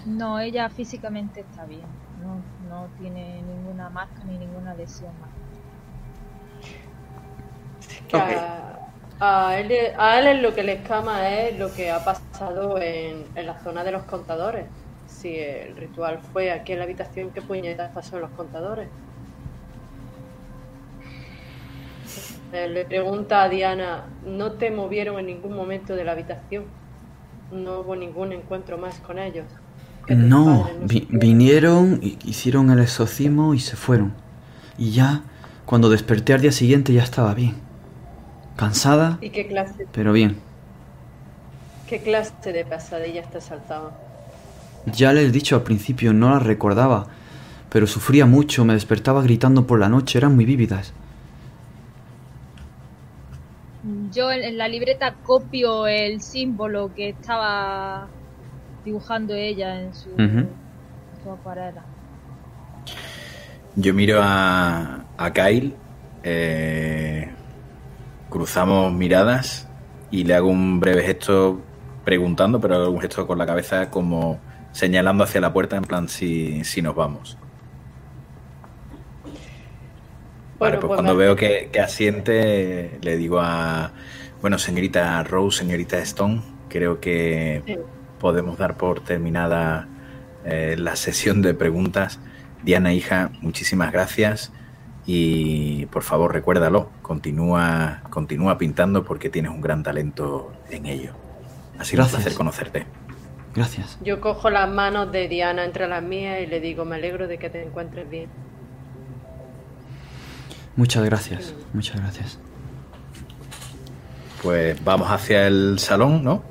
No, 0.05 0.39
ella 0.39 0.70
físicamente 0.70 1.41
está 1.41 1.65
bien. 1.66 1.99
No, 2.12 2.47
no 2.59 2.93
tiene 2.97 3.43
ninguna 3.43 3.91
marca 3.91 4.23
ni 4.24 4.39
ninguna 4.39 4.74
lesión 4.74 5.19
más. 5.19 5.33
A, 8.12 8.93
a 9.20 9.59
él, 9.59 9.73
a 9.99 10.19
él 10.20 10.27
es 10.29 10.43
lo 10.43 10.55
que 10.55 10.62
le 10.65 10.74
escama 10.74 11.29
es 11.31 11.59
lo 11.59 11.73
que 11.73 11.91
ha 11.91 12.05
pasado 12.05 12.79
en, 12.81 13.31
en 13.35 13.47
la 13.47 13.59
zona 13.62 13.85
de 13.85 13.93
los 13.93 14.05
contadores. 14.05 14.70
Si 15.23 15.39
el 15.39 15.77
ritual 15.77 16.20
fue 16.20 16.51
aquí 16.53 16.73
en 16.73 16.78
la 16.78 16.85
habitación, 16.85 17.32
¿qué 17.32 17.43
puñetas 17.43 17.93
pasó 17.94 18.16
en 18.16 18.23
los 18.23 18.32
contadores? 18.32 18.90
Él 22.53 22.74
le 22.74 22.85
pregunta 22.85 23.43
a 23.43 23.49
Diana, 23.49 24.16
¿no 24.23 24.53
te 24.59 24.70
movieron 24.70 25.19
en 25.19 25.27
ningún 25.27 25.55
momento 25.57 25.97
de 25.97 26.05
la 26.05 26.12
habitación? 26.12 26.66
No 27.51 27.81
hubo 27.81 27.97
ningún 27.97 28.32
encuentro 28.32 28.78
más 28.78 29.01
con 29.01 29.19
ellos. 29.19 29.61
No, 30.09 30.77
vi- 30.81 31.07
vinieron, 31.11 32.01
hi- 32.03 32.19
hicieron 32.24 32.70
el 32.70 32.81
exorcismo 32.81 33.55
y 33.55 33.61
se 33.61 33.77
fueron. 33.77 34.15
Y 34.77 34.93
ya, 34.93 35.23
cuando 35.65 35.90
desperté 35.90 36.35
al 36.35 36.40
día 36.43 36.53
siguiente 36.53 36.93
ya 36.93 37.03
estaba 37.03 37.35
bien. 37.35 37.57
Cansada, 38.57 39.20
¿Y 39.20 39.31
qué 39.31 39.47
clase, 39.47 39.89
pero 39.93 40.12
bien. 40.12 40.39
qué 41.86 42.03
clase 42.03 42.53
de 42.53 42.65
pesadillas 42.65 43.31
te 43.31 43.40
saltaban? 43.40 43.93
Ya 44.87 45.13
les 45.13 45.29
he 45.29 45.33
dicho 45.33 45.57
al 45.57 45.63
principio, 45.63 46.13
no 46.13 46.31
las 46.31 46.43
recordaba, 46.43 47.07
pero 47.71 47.87
sufría 47.87 48.27
mucho, 48.27 48.65
me 48.65 48.75
despertaba 48.75 49.23
gritando 49.23 49.67
por 49.67 49.79
la 49.79 49.89
noche, 49.89 50.19
eran 50.19 50.35
muy 50.35 50.45
vívidas. 50.45 50.93
Yo 54.13 54.31
en, 54.31 54.59
la 54.59 54.69
libreta 54.69 55.15
copio 55.25 55.87
el 55.87 56.21
símbolo 56.21 56.93
que 56.95 57.11
estaba 57.11 58.09
dibujando 58.85 59.35
ella 59.35 59.81
en 59.81 59.95
su, 59.95 60.11
Ujú. 60.11 60.23
en 60.25 60.49
su 61.23 61.31
acuarela. 61.31 61.83
Yo 63.75 63.95
miro 63.95 64.21
a, 64.23 65.05
a 65.17 65.33
Kyle, 65.33 65.75
eh, 66.23 67.31
cruzamos 68.29 68.93
miradas 68.93 69.69
y 70.11 70.25
le 70.25 70.35
hago 70.35 70.49
un 70.49 70.79
breve 70.79 71.03
gesto 71.03 71.61
preguntando, 72.05 72.61
pero 72.61 72.77
hago 72.77 72.91
un 72.91 73.01
gesto 73.01 73.27
con 73.27 73.39
la 73.39 73.47
cabeza 73.47 73.89
como 73.91 74.39
señalando 74.73 75.24
hacia 75.24 75.40
la 75.40 75.53
puerta 75.53 75.77
en 75.77 75.85
plan 75.85 76.09
si, 76.09 76.65
si 76.65 76.82
nos 76.82 76.94
vamos. 76.94 77.39
Vale, 80.59 80.77
Bueno, 80.77 80.81
pues 80.81 80.89
pues 80.89 80.97
cuando 80.97 81.16
veo 81.16 81.36
que, 81.36 81.70
que 81.73 81.81
asiente, 81.81 82.99
le 83.03 83.16
digo 83.16 83.40
a, 83.40 83.93
bueno, 84.40 84.59
señorita 84.59 85.23
Rose, 85.24 85.59
señorita 85.59 85.99
Stone, 85.99 86.43
creo 86.69 87.01
que 87.01 87.62
Sí. 87.66 87.77
podemos 88.20 88.59
dar 88.59 88.77
por 88.77 89.01
terminada 89.03 89.89
eh, 90.44 90.77
la 90.78 90.97
sesión 90.97 91.43
de 91.43 91.55
preguntas. 91.55 92.20
Diana, 92.62 92.93
hija, 92.93 93.31
muchísimas 93.40 93.93
gracias 93.93 94.53
y 95.05 95.86
por 95.86 96.05
favor 96.05 96.32
recuérdalo, 96.32 96.90
continúa, 97.03 98.03
continúa 98.11 98.57
pintando 98.59 99.05
porque 99.05 99.31
tienes 99.31 99.51
un 99.51 99.61
gran 99.61 99.82
talento 99.82 100.53
en 100.70 100.86
ello. 100.86 101.12
Ha 101.78 101.85
sido 101.85 102.03
Gracias. 102.03 102.05
un 102.05 102.11
placer 102.23 102.35
conocerte. 102.35 102.86
Gracias. 103.55 103.99
Yo 104.03 104.20
cojo 104.20 104.49
las 104.51 104.69
manos 104.70 105.12
de 105.12 105.29
Diana 105.29 105.65
entre 105.65 105.87
las 105.87 106.03
mías 106.03 106.41
y 106.43 106.47
le 106.47 106.61
digo, 106.61 106.85
me 106.85 106.97
alegro 106.97 107.29
de 107.29 107.39
que 107.39 107.51
te 107.51 107.62
encuentres 107.62 108.09
bien. 108.09 108.31
Muchas 110.74 111.05
gracias, 111.05 111.55
muchas 111.74 112.01
gracias. 112.01 112.39
Pues 114.43 114.83
vamos 114.83 115.11
hacia 115.11 115.47
el 115.47 115.79
salón, 115.79 116.24
¿no? 116.24 116.43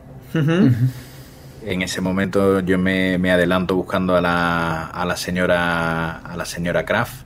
En 1.64 1.82
ese 1.82 2.02
momento 2.02 2.60
yo 2.61 2.78
me, 2.78 3.18
me 3.18 3.32
adelanto 3.32 3.76
buscando 3.76 4.15
a 4.15 4.22
la, 4.22 4.88
a 4.88 5.06
la 5.06 5.15
señora 5.15 6.18
a 6.18 6.38
la 6.38 6.45
señora 6.45 6.86
Kraft. 6.86 7.26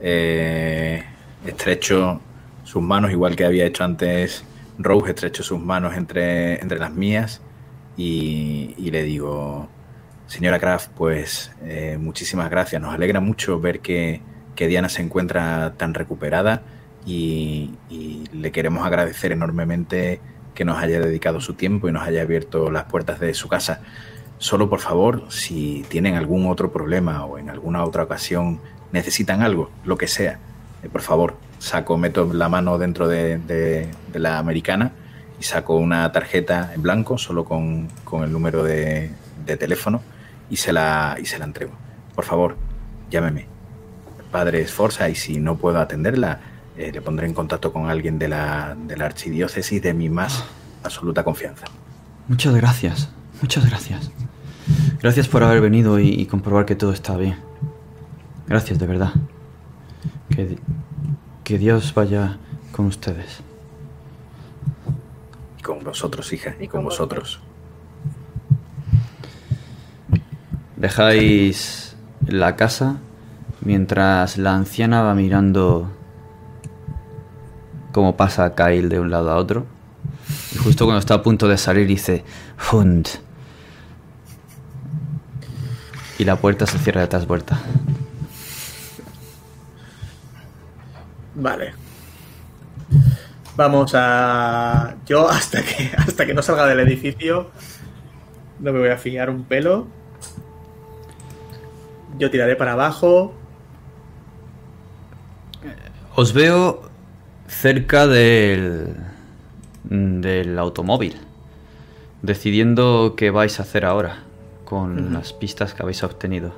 Eh, 0.00 1.02
estrecho 1.44 2.20
sus 2.64 2.82
manos, 2.82 3.10
igual 3.10 3.34
que 3.34 3.44
había 3.44 3.66
hecho 3.66 3.84
antes 3.84 4.44
Rose, 4.78 5.10
estrecho 5.10 5.42
sus 5.42 5.60
manos 5.60 5.96
entre, 5.96 6.60
entre 6.60 6.78
las 6.78 6.92
mías 6.92 7.40
y, 7.98 8.90
le 8.92 9.02
digo, 9.02 9.68
señora 10.28 10.58
Kraft, 10.60 10.90
pues 10.96 11.50
eh, 11.62 11.98
muchísimas 12.00 12.48
gracias. 12.48 12.80
Nos 12.80 12.94
alegra 12.94 13.18
mucho 13.20 13.60
ver 13.60 13.80
que, 13.80 14.22
que 14.54 14.68
Diana 14.68 14.88
se 14.88 15.02
encuentra 15.02 15.74
tan 15.76 15.94
recuperada 15.94 16.62
y, 17.04 17.72
le 18.32 18.52
queremos 18.52 18.86
agradecer 18.86 19.32
enormemente 19.32 20.20
que 20.54 20.64
nos 20.64 20.78
haya 20.78 21.00
dedicado 21.00 21.40
su 21.40 21.54
tiempo 21.54 21.88
y 21.88 21.92
nos 21.92 22.06
haya 22.06 22.22
abierto 22.22 22.70
las 22.70 22.84
puertas 22.84 23.18
de 23.18 23.34
su 23.34 23.48
casa. 23.48 23.80
Solo 24.38 24.70
por 24.70 24.78
favor, 24.78 25.24
si 25.30 25.84
tienen 25.88 26.14
algún 26.14 26.46
otro 26.46 26.70
problema 26.70 27.24
o 27.24 27.38
en 27.38 27.50
alguna 27.50 27.82
otra 27.84 28.04
ocasión 28.04 28.60
necesitan 28.92 29.42
algo, 29.42 29.70
lo 29.84 29.98
que 29.98 30.06
sea, 30.06 30.38
eh, 30.84 30.88
por 30.88 31.02
favor, 31.02 31.36
saco, 31.58 31.98
meto 31.98 32.32
la 32.32 32.48
mano 32.48 32.78
dentro 32.78 33.08
de, 33.08 33.38
de- 33.38 33.88
de 34.12 34.18
la 34.20 34.38
americana 34.38 34.92
y 35.40 35.44
saco 35.44 35.76
una 35.76 36.10
tarjeta 36.12 36.72
en 36.74 36.82
blanco, 36.82 37.18
solo 37.18 37.44
con, 37.44 37.88
con 38.04 38.24
el 38.24 38.32
número 38.32 38.64
de, 38.64 39.10
teléfono 39.58 40.02
y 40.50 40.56
se, 40.56 40.72
la, 40.72 41.16
y 41.20 41.24
se 41.24 41.38
la 41.38 41.46
entrego. 41.46 41.72
Por 42.14 42.24
favor, 42.24 42.56
llámeme. 43.10 43.46
Padre 44.30 44.60
Esforza 44.60 45.08
y 45.08 45.14
si 45.14 45.38
no 45.38 45.56
puedo 45.56 45.80
atenderla, 45.80 46.40
eh, 46.76 46.90
le 46.92 47.00
pondré 47.00 47.26
en 47.26 47.32
contacto 47.32 47.72
con 47.72 47.88
alguien 47.88 48.18
de 48.18 48.28
la, 48.28 48.76
de 48.86 48.96
la 48.96 49.06
archidiócesis 49.06 49.80
de 49.80 49.94
mi 49.94 50.10
más 50.10 50.44
absoluta 50.82 51.24
confianza. 51.24 51.64
Muchas 52.28 52.54
gracias, 52.54 53.08
muchas 53.40 53.64
gracias. 53.64 54.10
Gracias 55.00 55.28
por 55.28 55.42
haber 55.42 55.62
venido 55.62 55.98
y, 55.98 56.08
y 56.08 56.26
comprobar 56.26 56.66
que 56.66 56.74
todo 56.74 56.92
está 56.92 57.16
bien. 57.16 57.36
Gracias, 58.46 58.78
de 58.78 58.86
verdad. 58.86 59.12
Que, 60.28 60.58
que 61.44 61.58
Dios 61.58 61.94
vaya 61.94 62.38
con 62.72 62.86
ustedes. 62.86 63.40
Con 65.68 65.84
vosotros, 65.84 66.32
hija, 66.32 66.56
y, 66.58 66.64
Y 66.64 66.68
con 66.68 66.78
con 66.78 66.84
vosotros. 66.86 67.40
Dejáis 70.76 71.94
la 72.26 72.56
casa 72.56 72.96
mientras 73.60 74.38
la 74.38 74.54
anciana 74.54 75.02
va 75.02 75.14
mirando 75.14 75.90
cómo 77.92 78.16
pasa 78.16 78.54
Kyle 78.54 78.88
de 78.88 78.98
un 78.98 79.10
lado 79.10 79.30
a 79.30 79.36
otro. 79.36 79.66
Y 80.54 80.56
justo 80.56 80.86
cuando 80.86 81.00
está 81.00 81.12
a 81.12 81.22
punto 81.22 81.46
de 81.48 81.58
salir 81.58 81.86
dice 81.86 82.24
Hund. 82.72 83.06
Y 86.18 86.24
la 86.24 86.36
puerta 86.36 86.66
se 86.66 86.78
cierra 86.78 87.02
detrás 87.02 87.26
vuelta. 87.26 87.60
Vale. 91.34 91.74
Vamos 93.58 93.90
a. 93.96 94.94
Yo 95.04 95.28
hasta 95.28 95.62
que 95.62 95.90
hasta 95.98 96.24
que 96.24 96.32
no 96.32 96.42
salga 96.42 96.64
del 96.68 96.78
edificio. 96.78 97.50
No 98.60 98.72
me 98.72 98.78
voy 98.78 98.90
a 98.90 98.96
fiar 98.96 99.30
un 99.30 99.42
pelo. 99.42 99.88
Yo 102.20 102.30
tiraré 102.30 102.54
para 102.54 102.74
abajo. 102.74 103.34
Os 106.14 106.32
veo 106.32 106.82
cerca 107.48 108.06
del, 108.06 108.94
del 109.82 110.56
automóvil, 110.56 111.16
decidiendo 112.22 113.14
qué 113.16 113.30
vais 113.30 113.58
a 113.58 113.64
hacer 113.64 113.84
ahora 113.84 114.22
con 114.64 115.12
las 115.12 115.32
pistas 115.32 115.74
que 115.74 115.82
habéis 115.82 116.04
obtenido. 116.04 116.52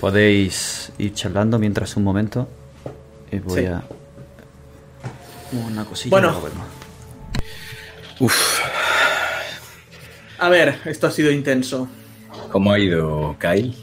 Podéis 0.00 0.92
ir 0.98 1.14
charlando 1.14 1.58
mientras 1.58 1.96
un 1.96 2.04
momento. 2.04 2.48
Y 3.32 3.40
voy 3.40 3.60
Sí. 3.62 3.66
a. 3.66 3.82
Una 5.52 5.84
cosilla. 5.84 6.10
Bueno. 6.10 6.40
Uf, 8.20 8.60
A 10.38 10.48
ver, 10.48 10.78
esto 10.84 11.06
ha 11.06 11.10
sido 11.10 11.30
intenso. 11.30 11.88
¿cómo 12.50 12.72
ha 12.72 12.78
ido 12.78 13.36
Kyle? 13.38 13.74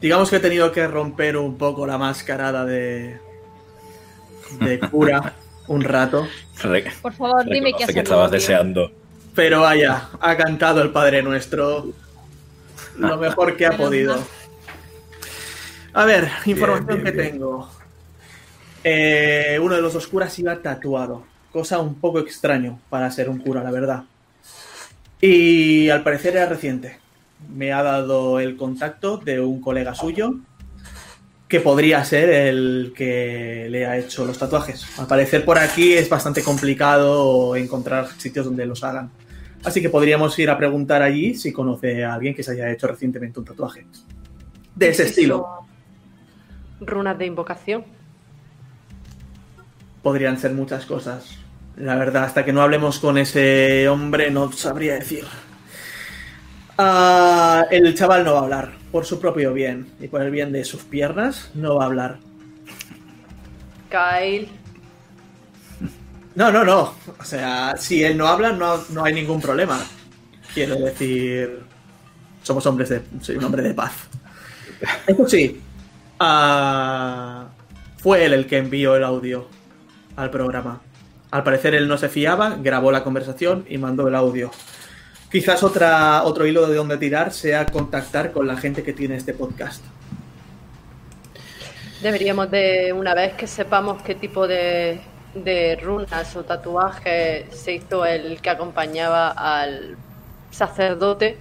Digamos 0.00 0.30
que 0.30 0.36
he 0.36 0.40
tenido 0.40 0.70
que 0.72 0.86
romper 0.86 1.36
un 1.36 1.56
poco 1.58 1.86
la 1.86 1.98
mascarada 1.98 2.64
de. 2.64 3.18
de 4.60 4.78
cura 4.80 5.34
un 5.68 5.82
rato. 5.82 6.26
Re- 6.62 6.90
Por 7.02 7.12
favor, 7.12 7.44
dime 7.48 7.72
qué 7.78 7.86
que 7.92 8.00
estabas 8.00 8.30
deseando. 8.30 8.90
Pero 9.34 9.60
vaya, 9.60 10.08
ha 10.20 10.36
cantado 10.36 10.82
el 10.82 10.90
Padre 10.90 11.22
Nuestro 11.22 11.86
lo 12.96 13.16
mejor 13.18 13.56
que 13.56 13.66
ha 13.66 13.76
podido. 13.76 14.18
A 15.94 16.04
ver, 16.04 16.28
información 16.46 17.02
bien, 17.02 17.04
que 17.04 17.10
bien. 17.12 17.30
tengo. 17.32 17.70
Eh, 18.90 19.58
uno 19.60 19.74
de 19.74 19.82
los 19.82 19.92
dos 19.92 20.06
curas 20.06 20.38
iba 20.38 20.62
tatuado, 20.62 21.22
cosa 21.52 21.78
un 21.78 21.96
poco 21.96 22.20
extraño 22.20 22.80
para 22.88 23.10
ser 23.10 23.28
un 23.28 23.38
cura, 23.38 23.62
la 23.62 23.70
verdad. 23.70 24.04
Y 25.20 25.90
al 25.90 26.02
parecer 26.02 26.36
era 26.36 26.46
reciente. 26.46 26.98
Me 27.54 27.70
ha 27.70 27.82
dado 27.82 28.40
el 28.40 28.56
contacto 28.56 29.18
de 29.18 29.42
un 29.42 29.60
colega 29.60 29.94
suyo 29.94 30.36
que 31.48 31.60
podría 31.60 32.02
ser 32.02 32.30
el 32.30 32.94
que 32.96 33.66
le 33.68 33.84
ha 33.84 33.98
hecho 33.98 34.24
los 34.24 34.38
tatuajes. 34.38 34.98
Al 34.98 35.06
parecer 35.06 35.44
por 35.44 35.58
aquí 35.58 35.92
es 35.92 36.08
bastante 36.08 36.42
complicado 36.42 37.56
encontrar 37.56 38.08
sitios 38.16 38.46
donde 38.46 38.64
los 38.64 38.82
hagan. 38.84 39.10
Así 39.64 39.82
que 39.82 39.90
podríamos 39.90 40.38
ir 40.38 40.48
a 40.48 40.56
preguntar 40.56 41.02
allí 41.02 41.34
si 41.34 41.52
conoce 41.52 42.06
a 42.06 42.14
alguien 42.14 42.34
que 42.34 42.42
se 42.42 42.52
haya 42.52 42.70
hecho 42.70 42.86
recientemente 42.86 43.38
un 43.38 43.44
tatuaje. 43.44 43.84
De 44.74 44.88
ese 44.88 45.02
estilo. 45.02 45.46
Runas 46.80 47.18
de 47.18 47.26
invocación. 47.26 47.97
Podrían 50.08 50.38
ser 50.38 50.52
muchas 50.52 50.86
cosas. 50.86 51.36
La 51.76 51.94
verdad, 51.94 52.24
hasta 52.24 52.42
que 52.42 52.50
no 52.50 52.62
hablemos 52.62 52.98
con 52.98 53.18
ese 53.18 53.86
hombre 53.90 54.30
no 54.30 54.50
sabría 54.52 54.94
decir. 54.94 55.26
Ah, 56.78 57.66
el 57.70 57.94
chaval 57.94 58.24
no 58.24 58.32
va 58.32 58.38
a 58.38 58.42
hablar, 58.44 58.72
por 58.90 59.04
su 59.04 59.20
propio 59.20 59.52
bien 59.52 59.86
y 60.00 60.08
por 60.08 60.22
el 60.22 60.30
bien 60.30 60.50
de 60.50 60.64
sus 60.64 60.82
piernas, 60.84 61.50
no 61.52 61.74
va 61.74 61.82
a 61.82 61.86
hablar. 61.88 62.16
Kyle. 63.90 64.48
No, 66.34 66.50
no, 66.50 66.64
no. 66.64 66.94
O 67.20 67.24
sea, 67.24 67.76
si 67.76 68.02
él 68.02 68.16
no 68.16 68.28
habla, 68.28 68.52
no, 68.52 68.82
no 68.88 69.04
hay 69.04 69.12
ningún 69.12 69.42
problema. 69.42 69.78
Quiero 70.54 70.76
decir, 70.76 71.64
somos 72.42 72.64
hombres 72.64 72.88
de, 72.88 73.02
soy 73.20 73.36
un 73.36 73.44
hombre 73.44 73.62
de 73.62 73.74
paz. 73.74 73.92
Eso 75.06 75.28
sí, 75.28 75.60
ah, 76.18 77.48
fue 77.98 78.24
él 78.24 78.32
el 78.32 78.46
que 78.46 78.56
envió 78.56 78.96
el 78.96 79.04
audio 79.04 79.57
al 80.18 80.30
programa. 80.30 80.80
Al 81.30 81.44
parecer 81.44 81.74
él 81.74 81.88
no 81.88 81.96
se 81.96 82.08
fiaba, 82.08 82.56
grabó 82.60 82.90
la 82.90 83.04
conversación 83.04 83.64
y 83.68 83.78
mandó 83.78 84.08
el 84.08 84.14
audio. 84.14 84.50
Quizás 85.30 85.62
otra, 85.62 86.24
otro 86.24 86.46
hilo 86.46 86.66
de 86.66 86.74
donde 86.74 86.96
tirar 86.96 87.32
sea 87.32 87.66
contactar 87.66 88.32
con 88.32 88.46
la 88.46 88.56
gente 88.56 88.82
que 88.82 88.92
tiene 88.92 89.14
este 89.14 89.32
podcast. 89.32 89.84
Deberíamos 92.02 92.50
de, 92.50 92.92
una 92.92 93.14
vez 93.14 93.34
que 93.34 93.46
sepamos 93.46 94.02
qué 94.02 94.14
tipo 94.14 94.48
de, 94.48 95.00
de 95.34 95.76
runas 95.82 96.34
o 96.34 96.44
tatuajes 96.44 97.54
se 97.54 97.74
hizo 97.74 98.04
el 98.04 98.40
que 98.40 98.50
acompañaba 98.50 99.28
al 99.30 99.96
sacerdote, 100.50 101.36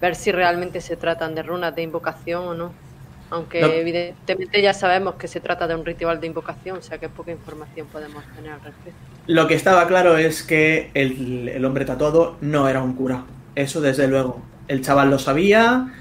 ver 0.00 0.14
si 0.14 0.30
realmente 0.30 0.80
se 0.80 0.96
tratan 0.96 1.34
de 1.34 1.42
runas 1.42 1.74
de 1.74 1.82
invocación 1.82 2.46
o 2.46 2.54
no. 2.54 2.89
Aunque 3.30 3.60
No. 3.60 3.68
evidentemente 3.68 4.60
ya 4.60 4.74
sabemos 4.74 5.14
que 5.14 5.28
se 5.28 5.40
trata 5.40 5.66
de 5.68 5.74
un 5.76 5.84
ritual 5.84 6.20
de 6.20 6.26
invocación, 6.26 6.78
o 6.78 6.82
sea 6.82 6.98
que 6.98 7.08
poca 7.08 7.30
información 7.30 7.86
podemos 7.86 8.24
tener 8.34 8.52
al 8.52 8.60
respecto. 8.60 8.98
Lo 9.26 9.46
que 9.46 9.54
estaba 9.54 9.86
claro 9.86 10.16
es 10.16 10.42
que 10.42 10.90
el, 10.94 11.48
el 11.48 11.64
hombre 11.64 11.84
tatuado 11.84 12.36
no 12.40 12.68
era 12.68 12.82
un 12.82 12.94
cura. 12.94 13.24
Eso 13.54 13.80
desde 13.80 14.08
luego. 14.08 14.42
El 14.68 14.82
chaval 14.82 15.10
lo 15.10 15.18
sabía 15.18 15.92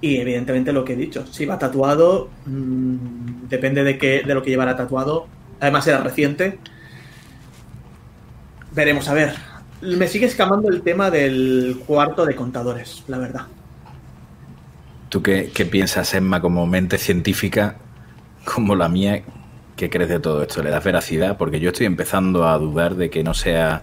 y 0.00 0.18
evidentemente 0.18 0.72
lo 0.72 0.84
que 0.84 0.92
he 0.92 0.96
dicho. 0.96 1.26
Si 1.26 1.46
va 1.46 1.58
tatuado, 1.58 2.28
mm, 2.44 3.48
depende 3.48 3.82
de, 3.82 3.96
qué, 3.98 4.22
de 4.26 4.34
lo 4.34 4.42
que 4.42 4.50
llevara 4.50 4.76
tatuado. 4.76 5.26
Además 5.60 5.86
era 5.86 6.02
reciente. 6.02 6.58
Veremos, 8.72 9.08
a 9.08 9.14
ver. 9.14 9.34
Me 9.80 10.08
sigue 10.08 10.26
escamando 10.26 10.68
el 10.68 10.82
tema 10.82 11.10
del 11.10 11.82
cuarto 11.86 12.24
de 12.26 12.34
contadores, 12.34 13.04
la 13.08 13.18
verdad. 13.18 13.46
¿Tú 15.08 15.22
qué, 15.22 15.50
qué 15.54 15.64
piensas, 15.64 16.12
Emma, 16.14 16.40
como 16.40 16.66
mente 16.66 16.98
científica 16.98 17.76
como 18.44 18.74
la 18.74 18.88
mía? 18.88 19.22
¿Qué 19.76 19.90
crees 19.90 20.08
de 20.08 20.20
todo 20.20 20.42
esto? 20.42 20.62
¿Le 20.62 20.70
das 20.70 20.82
veracidad? 20.82 21.36
Porque 21.36 21.60
yo 21.60 21.70
estoy 21.70 21.86
empezando 21.86 22.48
a 22.48 22.58
dudar 22.58 22.94
de 22.94 23.10
que 23.10 23.22
no 23.22 23.34
sea 23.34 23.82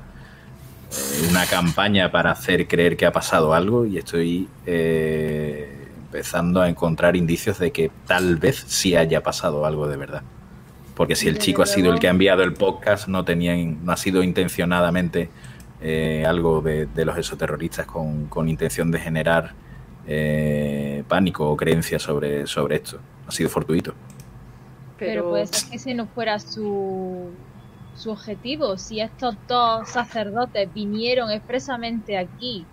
eh, 0.92 1.28
una 1.30 1.46
campaña 1.46 2.12
para 2.12 2.32
hacer 2.32 2.68
creer 2.68 2.98
que 2.98 3.06
ha 3.06 3.12
pasado 3.12 3.54
algo 3.54 3.86
y 3.86 3.98
estoy 3.98 4.50
eh, 4.66 5.88
empezando 6.06 6.62
a 6.62 6.70
encontrar 6.70 7.16
indicios 7.16 7.60
de 7.60 7.72
que 7.72 7.92
tal 8.08 8.38
vez 8.38 8.64
sí 8.68 8.96
haya 8.96 9.22
pasado 9.22 9.66
algo 9.66 9.88
de 9.88 9.98
verdad. 9.98 10.24
Porque 10.96 11.16
si 11.16 11.28
el 11.28 11.40
chico 11.40 11.62
ha 11.62 11.66
sido 11.66 11.92
el 11.94 12.00
que 12.00 12.08
ha 12.08 12.12
enviado 12.12 12.44
el 12.44 12.54
podcast, 12.54 13.08
no, 13.08 13.24
tenía, 13.24 13.56
no 13.56 13.92
ha 13.92 13.98
sido 13.98 14.24
intencionadamente 14.24 15.30
eh, 15.82 16.26
algo 16.28 16.62
de, 16.62 16.86
de 16.88 17.06
los 17.06 17.18
exoterroristas 17.18 17.86
con, 17.86 18.28
con 18.28 18.50
intención 18.50 18.92
de 18.92 19.00
generar 19.00 19.54
eh, 20.08 21.04
pánico 21.08 21.50
o 21.50 21.56
creencia 21.58 22.00
sobre, 22.00 22.46
sobre 22.48 22.78
esto. 22.78 23.00
Ha 23.28 23.32
sido 23.32 23.50
fortuito. 23.50 23.94
Pero 24.98 25.12
Pero, 25.22 25.30
puede 25.30 25.48
ser 25.48 25.70
que 25.70 25.76
ese 25.78 25.94
no 25.94 26.08
fuera 26.08 26.40
su, 26.40 27.30
su 27.96 28.12
objetivo. 28.12 28.78
Si 28.78 29.00
estos 29.00 29.36
dos 29.48 29.90
sacerdotes 29.90 30.72
vinieron 30.74 31.32
expresamente 31.32 32.18
aquí 32.18 32.66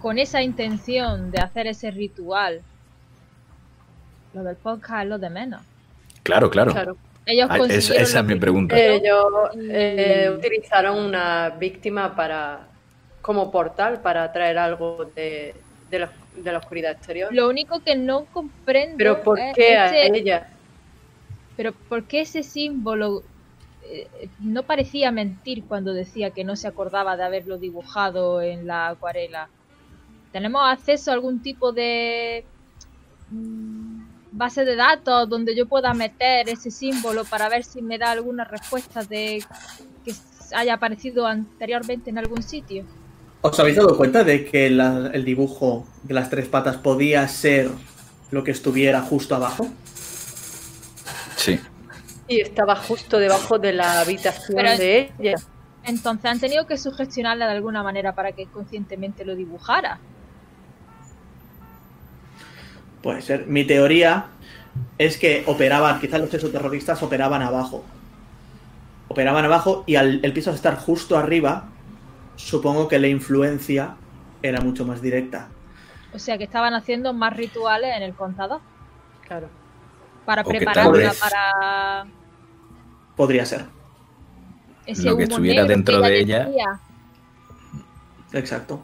con 0.00 0.18
esa 0.18 0.42
intención 0.42 1.30
de 1.30 1.38
hacer 1.38 1.66
ese 1.66 1.90
ritual, 1.90 2.62
lo 4.34 4.42
del 4.44 4.56
podcast 4.56 5.02
es 5.04 5.08
lo 5.08 5.18
de 5.18 5.30
menos. 5.30 5.62
Claro, 6.22 6.50
claro. 6.50 6.72
claro, 6.72 6.96
Ellos 7.24 7.48
Ah, 7.50 7.58
esa 7.68 8.20
es 8.20 8.24
mi 8.24 8.36
pregunta. 8.36 8.78
ellos 8.78 9.24
Y- 9.54 9.68
eh, 9.70 10.30
utilizaron 10.36 10.98
una 10.98 11.50
víctima 11.50 12.14
para 12.14 12.68
como 13.22 13.50
portal 13.50 14.00
para 14.02 14.30
traer 14.32 14.58
algo 14.58 15.10
de, 15.16 15.54
de, 15.90 15.98
la, 16.00 16.10
de 16.36 16.52
la 16.52 16.58
oscuridad 16.58 16.92
exterior. 16.92 17.32
Lo 17.32 17.48
único 17.48 17.80
que 17.80 17.96
no 17.96 18.24
comprendo 18.26 18.96
Pero 18.98 19.22
¿por 19.22 19.38
es 19.38 19.54
qué 19.56 19.76
a 19.76 19.86
ese- 19.86 20.18
ella? 20.18 20.46
Pero 21.56 21.72
¿por 21.88 22.06
qué 22.06 22.20
ese 22.20 22.42
símbolo 22.42 23.22
eh, 23.82 24.28
no 24.40 24.62
parecía 24.64 25.10
mentir 25.10 25.64
cuando 25.66 25.92
decía 25.94 26.30
que 26.30 26.44
no 26.44 26.56
se 26.56 26.68
acordaba 26.68 27.16
de 27.16 27.24
haberlo 27.24 27.58
dibujado 27.58 28.42
en 28.42 28.66
la 28.66 28.88
acuarela? 28.88 29.48
¿Tenemos 30.32 30.62
acceso 30.64 31.10
a 31.10 31.14
algún 31.14 31.40
tipo 31.42 31.72
de 31.72 32.44
mm, 33.30 34.36
base 34.36 34.64
de 34.64 34.76
datos 34.76 35.28
donde 35.28 35.56
yo 35.56 35.66
pueda 35.66 35.94
meter 35.94 36.48
ese 36.48 36.70
símbolo 36.70 37.24
para 37.24 37.48
ver 37.48 37.64
si 37.64 37.80
me 37.82 37.98
da 37.98 38.10
alguna 38.10 38.44
respuesta 38.44 39.02
de 39.04 39.40
que 40.04 40.12
haya 40.54 40.74
aparecido 40.74 41.26
anteriormente 41.26 42.10
en 42.10 42.18
algún 42.18 42.42
sitio? 42.42 42.84
¿Os 43.42 43.58
habéis 43.60 43.76
dado 43.76 43.96
cuenta 43.96 44.24
de 44.24 44.44
que 44.44 44.70
la- 44.70 45.10
el 45.12 45.24
dibujo 45.24 45.86
de 46.02 46.14
las 46.14 46.30
tres 46.30 46.48
patas 46.48 46.76
podía 46.76 47.26
ser 47.28 47.70
lo 48.30 48.42
que 48.42 48.50
estuviera 48.50 49.02
justo 49.02 49.36
abajo? 49.36 49.68
Sí. 51.36 51.60
Y 52.28 52.40
estaba 52.40 52.74
justo 52.74 53.18
debajo 53.18 53.58
de 53.58 53.72
la 53.72 54.00
habitación 54.00 54.56
Pero- 54.56 54.76
de 54.78 55.12
ella. 55.18 55.34
Entonces 55.84 56.24
han 56.28 56.40
tenido 56.40 56.66
que 56.66 56.76
sugestionarla 56.76 57.46
de 57.46 57.52
alguna 57.52 57.84
manera 57.84 58.14
para 58.16 58.32
que 58.32 58.46
conscientemente 58.46 59.24
lo 59.24 59.36
dibujara. 59.36 60.00
Puede 63.02 63.22
ser. 63.22 63.46
Mi 63.46 63.64
teoría 63.64 64.26
es 64.98 65.16
que 65.16 65.44
operaban, 65.46 66.00
quizás 66.00 66.20
los 66.20 66.34
exoterroristas 66.34 67.00
operaban 67.04 67.42
abajo. 67.42 67.84
Operaban 69.06 69.44
abajo 69.44 69.84
y 69.86 69.94
al 69.94 70.18
el 70.24 70.32
piso 70.32 70.50
estar 70.50 70.76
justo 70.76 71.16
arriba, 71.16 71.68
supongo 72.36 72.88
que 72.88 72.98
la 72.98 73.08
influencia 73.08 73.96
era 74.42 74.60
mucho 74.60 74.84
más 74.86 75.02
directa. 75.02 75.48
O 76.14 76.18
sea 76.18 76.38
que 76.38 76.44
estaban 76.44 76.72
haciendo 76.74 77.12
más 77.12 77.36
rituales 77.36 77.94
en 77.96 78.02
el 78.02 78.14
contador. 78.14 78.60
Claro. 79.26 79.48
Para 80.24 80.42
O 80.42 80.44
prepararla 80.44 81.12
para 81.20 82.06
Podría 83.16 83.44
ser. 83.46 83.64
ese 84.86 85.04
Lo 85.04 85.16
que 85.16 85.24
estuviera 85.24 85.64
dentro 85.64 86.00
que 86.02 86.08
de 86.08 86.20
ella. 86.20 86.44
decía. 86.46 86.80
Exacto. 88.32 88.82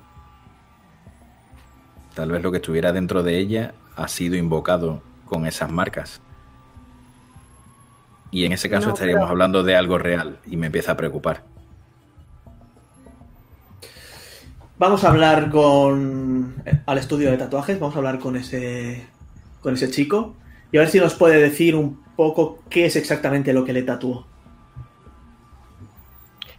Tal 2.14 2.30
vez 2.30 2.42
lo 2.42 2.50
que 2.50 2.58
estuviera 2.58 2.92
dentro 2.92 3.22
de 3.22 3.38
ella 3.38 3.74
ha 3.96 4.08
sido 4.08 4.36
invocado 4.36 5.02
con 5.26 5.46
esas 5.46 5.70
marcas. 5.70 6.20
Y 8.30 8.44
en 8.46 8.52
ese 8.52 8.70
caso 8.70 8.88
No, 8.88 8.94
estaríamos 8.94 9.24
pero- 9.24 9.30
hablando 9.32 9.62
de 9.62 9.76
algo 9.76 9.98
real 9.98 10.38
y 10.46 10.56
me 10.56 10.66
empieza 10.66 10.92
a 10.92 10.96
preocupar. 10.96 11.44
Vamos 14.82 15.04
a 15.04 15.10
hablar 15.10 15.48
con. 15.48 16.60
eh, 16.66 16.80
al 16.86 16.98
estudio 16.98 17.30
de 17.30 17.36
tatuajes, 17.36 17.78
vamos 17.78 17.94
a 17.94 17.98
hablar 17.98 18.18
con 18.18 18.34
ese. 18.34 19.06
con 19.60 19.74
ese 19.74 19.88
chico. 19.88 20.34
Y 20.72 20.76
a 20.76 20.80
ver 20.80 20.90
si 20.90 20.98
nos 20.98 21.14
puede 21.14 21.40
decir 21.40 21.76
un 21.76 22.02
poco 22.16 22.58
qué 22.68 22.86
es 22.86 22.96
exactamente 22.96 23.52
lo 23.52 23.64
que 23.64 23.72
le 23.72 23.84
tatuó. 23.84 24.26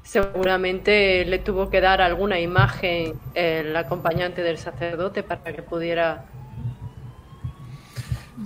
Seguramente 0.03 1.25
le 1.25 1.39
tuvo 1.39 1.69
que 1.69 1.81
dar 1.81 1.99
alguna 1.99 2.39
imagen 2.39 3.19
el 3.33 3.75
acompañante 3.75 4.41
del 4.41 4.57
sacerdote 4.57 5.23
para 5.23 5.51
que 5.53 5.61
pudiera. 5.61 6.23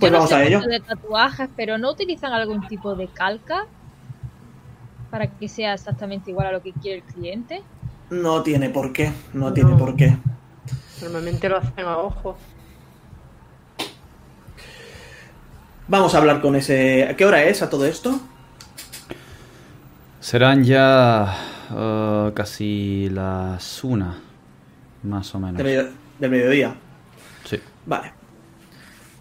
Yo 0.00 0.10
no 0.10 0.14
vamos 0.14 0.30
sé 0.30 0.34
a 0.34 0.44
ello. 0.44 0.60
de 0.60 0.80
tatuajes, 0.80 1.50
pero 1.54 1.78
¿no 1.78 1.92
utilizan 1.92 2.32
algún 2.32 2.66
tipo 2.66 2.96
de 2.96 3.06
calca? 3.06 3.66
Para 5.12 5.28
que 5.28 5.46
sea 5.46 5.74
exactamente 5.74 6.32
igual 6.32 6.48
a 6.48 6.52
lo 6.52 6.62
que 6.62 6.72
quiere 6.72 6.96
el 6.96 7.04
cliente. 7.04 7.62
No 8.10 8.42
tiene 8.42 8.70
por 8.70 8.92
qué, 8.92 9.12
no 9.34 9.52
tiene 9.52 9.76
por 9.76 9.94
qué. 9.96 10.16
Normalmente 11.02 11.48
lo 11.48 11.58
hacen 11.58 11.84
a 11.84 11.98
ojo. 11.98 12.36
Vamos 15.88 16.14
a 16.14 16.18
hablar 16.18 16.40
con 16.40 16.56
ese. 16.56 17.04
¿A 17.08 17.16
qué 17.16 17.24
hora 17.24 17.42
es 17.44 17.62
a 17.62 17.70
todo 17.70 17.86
esto? 17.86 18.20
Serán 20.20 20.64
ya 20.64 21.34
eh, 21.74 22.32
casi 22.34 23.08
las 23.10 23.82
una, 23.84 24.18
más 25.02 25.34
o 25.34 25.38
menos. 25.40 25.56
De 25.56 25.64
medio- 25.64 25.88
del 26.18 26.30
mediodía. 26.30 26.74
Sí. 27.44 27.58
Vale. 27.86 28.12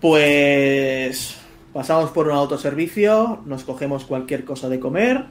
Pues 0.01 1.38
pasamos 1.73 2.11
por 2.11 2.27
un 2.27 2.34
autoservicio, 2.35 3.41
nos 3.45 3.64
cogemos 3.64 4.05
cualquier 4.05 4.43
cosa 4.45 4.68
de 4.68 4.80
comer 4.80 5.26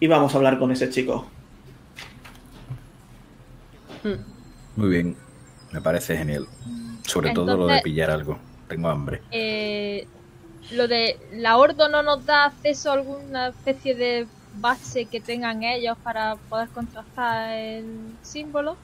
y 0.00 0.06
vamos 0.08 0.34
a 0.34 0.38
hablar 0.38 0.58
con 0.58 0.72
ese 0.72 0.90
chico. 0.90 1.26
Muy 4.76 4.88
bien, 4.88 5.16
me 5.72 5.80
parece 5.80 6.16
genial. 6.16 6.46
Sobre 7.06 7.30
todo 7.32 7.56
lo 7.56 7.66
de 7.66 7.80
pillar 7.82 8.10
algo. 8.10 8.38
Tengo 8.68 8.88
hambre. 8.88 9.22
Eh, 9.30 10.06
lo 10.72 10.88
de 10.88 11.18
la 11.32 11.56
Ordo 11.56 11.88
no 11.88 12.02
nos 12.02 12.26
da 12.26 12.46
acceso 12.46 12.90
a 12.90 12.94
alguna 12.94 13.48
especie 13.48 13.94
de 13.94 14.26
base 14.58 15.04
que 15.06 15.20
tengan 15.20 15.62
ellos 15.62 15.96
para 16.02 16.36
poder 16.48 16.68
contrastar 16.70 17.52
el 17.52 17.84
símbolo. 18.22 18.76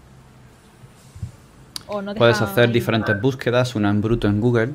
O 1.89 2.01
no 2.01 2.15
Puedes 2.15 2.41
hacer 2.41 2.71
diferentes 2.71 3.21
búsquedas, 3.21 3.75
una 3.75 3.91
en 3.91 4.01
bruto 4.01 4.29
en 4.29 4.41
Google 4.41 4.73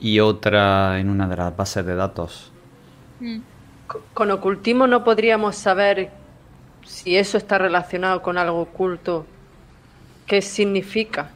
y 0.00 0.20
otra 0.20 1.00
en 1.00 1.08
una 1.08 1.26
de 1.26 1.36
las 1.36 1.56
bases 1.56 1.84
de 1.86 1.94
datos. 1.94 2.52
Mm. 3.20 3.38
Co- 3.86 4.02
Con 4.12 4.30
ocultismo 4.30 4.86
no 4.86 5.02
podríamos 5.02 5.56
saber 5.56 6.10
si 6.84 7.16
eso 7.16 7.36
está 7.38 7.58
relacionado 7.58 8.22
con 8.22 8.38
algo 8.38 8.60
oculto. 8.60 9.26
¿Qué 10.26 10.40
significa? 10.42 11.30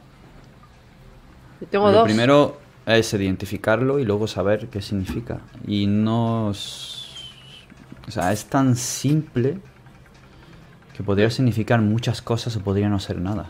Yo 1.61 1.67
tengo 1.67 1.87
Lo 1.87 1.99
dos. 1.99 2.03
primero 2.05 2.59
es 2.85 3.13
identificarlo 3.13 3.99
y 3.99 4.05
luego 4.05 4.27
saber 4.27 4.67
qué 4.69 4.81
significa. 4.81 5.39
Y 5.67 5.85
no... 5.87 6.51
es- 6.51 7.05
O 8.07 8.11
sea, 8.11 8.31
es 8.31 8.45
tan 8.45 8.75
simple 8.75 9.59
que 10.95 11.03
podría 11.03 11.29
significar 11.29 11.79
muchas 11.81 12.21
cosas 12.21 12.55
o 12.55 12.61
podría 12.61 12.89
no 12.89 12.99
ser 12.99 13.19
nada. 13.21 13.49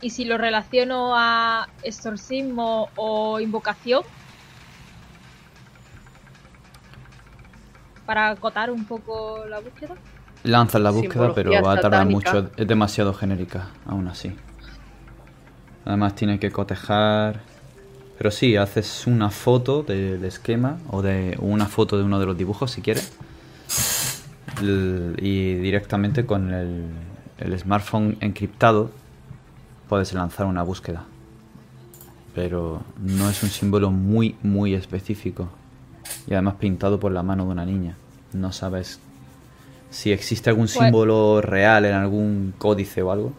Y 0.00 0.10
si 0.10 0.24
lo 0.24 0.38
relaciono 0.38 1.14
a 1.16 1.68
exorcismo 1.82 2.90
o 2.96 3.40
invocación. 3.40 4.02
Para 8.06 8.30
acotar 8.30 8.70
un 8.70 8.84
poco 8.84 9.44
la 9.48 9.60
búsqueda. 9.60 9.94
Lanzas 10.44 10.80
la 10.80 10.90
búsqueda, 10.90 11.34
pero 11.34 11.50
va 11.50 11.72
a 11.72 11.80
tardar 11.80 12.04
satánica. 12.04 12.32
mucho. 12.32 12.50
Es 12.56 12.66
demasiado 12.68 13.12
genérica, 13.12 13.70
aún 13.84 14.06
así. 14.06 14.34
Además 15.84 16.14
tiene 16.14 16.38
que 16.38 16.50
cotejar. 16.50 17.40
Pero 18.16 18.30
sí, 18.30 18.56
haces 18.56 19.06
una 19.06 19.30
foto 19.30 19.82
del 19.82 20.24
esquema 20.24 20.78
o 20.90 21.02
de 21.02 21.36
una 21.40 21.66
foto 21.66 21.98
de 21.98 22.04
uno 22.04 22.18
de 22.18 22.26
los 22.26 22.38
dibujos 22.38 22.70
si 22.70 22.80
quieres. 22.80 23.12
Y 24.62 25.54
directamente 25.56 26.24
con 26.24 26.54
el, 26.54 26.86
el 27.38 27.58
smartphone 27.58 28.16
encriptado 28.20 28.90
puedes 29.88 30.12
lanzar 30.14 30.46
una 30.46 30.62
búsqueda. 30.62 31.04
Pero 32.34 32.82
no 32.98 33.28
es 33.28 33.42
un 33.42 33.50
símbolo 33.50 33.90
muy, 33.90 34.36
muy 34.42 34.74
específico. 34.74 35.48
Y 36.26 36.32
además 36.34 36.54
pintado 36.58 36.98
por 37.00 37.12
la 37.12 37.22
mano 37.22 37.44
de 37.46 37.50
una 37.52 37.64
niña. 37.64 37.96
No 38.32 38.52
sabes 38.52 38.98
si 39.90 40.12
existe 40.12 40.50
algún 40.50 40.66
Pues- 40.66 40.72
símbolo 40.78 41.40
real 41.40 41.84
en 41.84 41.94
algún 41.94 42.54
códice 42.58 43.02
o 43.02 43.10
algo. 43.12 43.32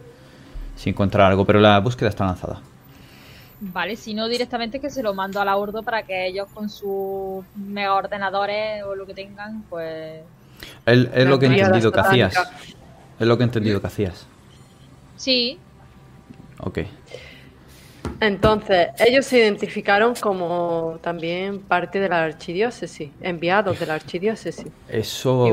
Si 0.75 0.89
encontrar 0.89 1.29
algo, 1.31 1.45
pero 1.45 1.59
la 1.59 1.79
búsqueda 1.79 2.09
está 2.09 2.25
lanzada. 2.25 2.61
Vale, 3.59 3.95
si 3.95 4.13
no 4.13 4.27
directamente 4.27 4.79
que 4.79 4.89
se 4.91 5.01
lo 5.01 5.15
mando 5.15 5.41
a 5.41 5.45
la 5.45 5.57
Ordo 5.57 5.81
para 5.81 6.03
que 6.03 6.27
ellos 6.27 6.47
con 6.53 6.69
sus 6.69 7.43
mega 7.55 7.95
ordenadores 7.95 8.83
o 8.83 8.93
lo 8.95 9.07
que 9.07 9.15
tengan, 9.15 9.63
pues 9.69 10.21
Es, 10.85 11.07
es 11.13 11.27
lo 11.27 11.39
que 11.39 11.47
he 11.47 11.49
entendido 11.59 11.91
que 11.91 11.99
hacías. 11.99 12.35
Es 13.19 13.25
lo 13.27 13.35
que 13.37 13.43
he 13.43 13.47
entendido 13.47 13.81
que 13.81 13.87
hacías. 13.87 14.27
sí, 15.15 15.57
Ok. 16.59 16.79
Entonces, 18.19 18.87
ellos 18.99 19.25
se 19.25 19.39
identificaron 19.39 20.15
como 20.15 20.97
también 21.01 21.59
parte 21.59 21.99
de 21.99 22.09
la 22.09 22.23
archidiócesis, 22.23 23.11
enviados 23.21 23.79
de 23.79 23.85
la 23.85 23.95
archidiócesis. 23.95 24.67
Eso 24.87 25.43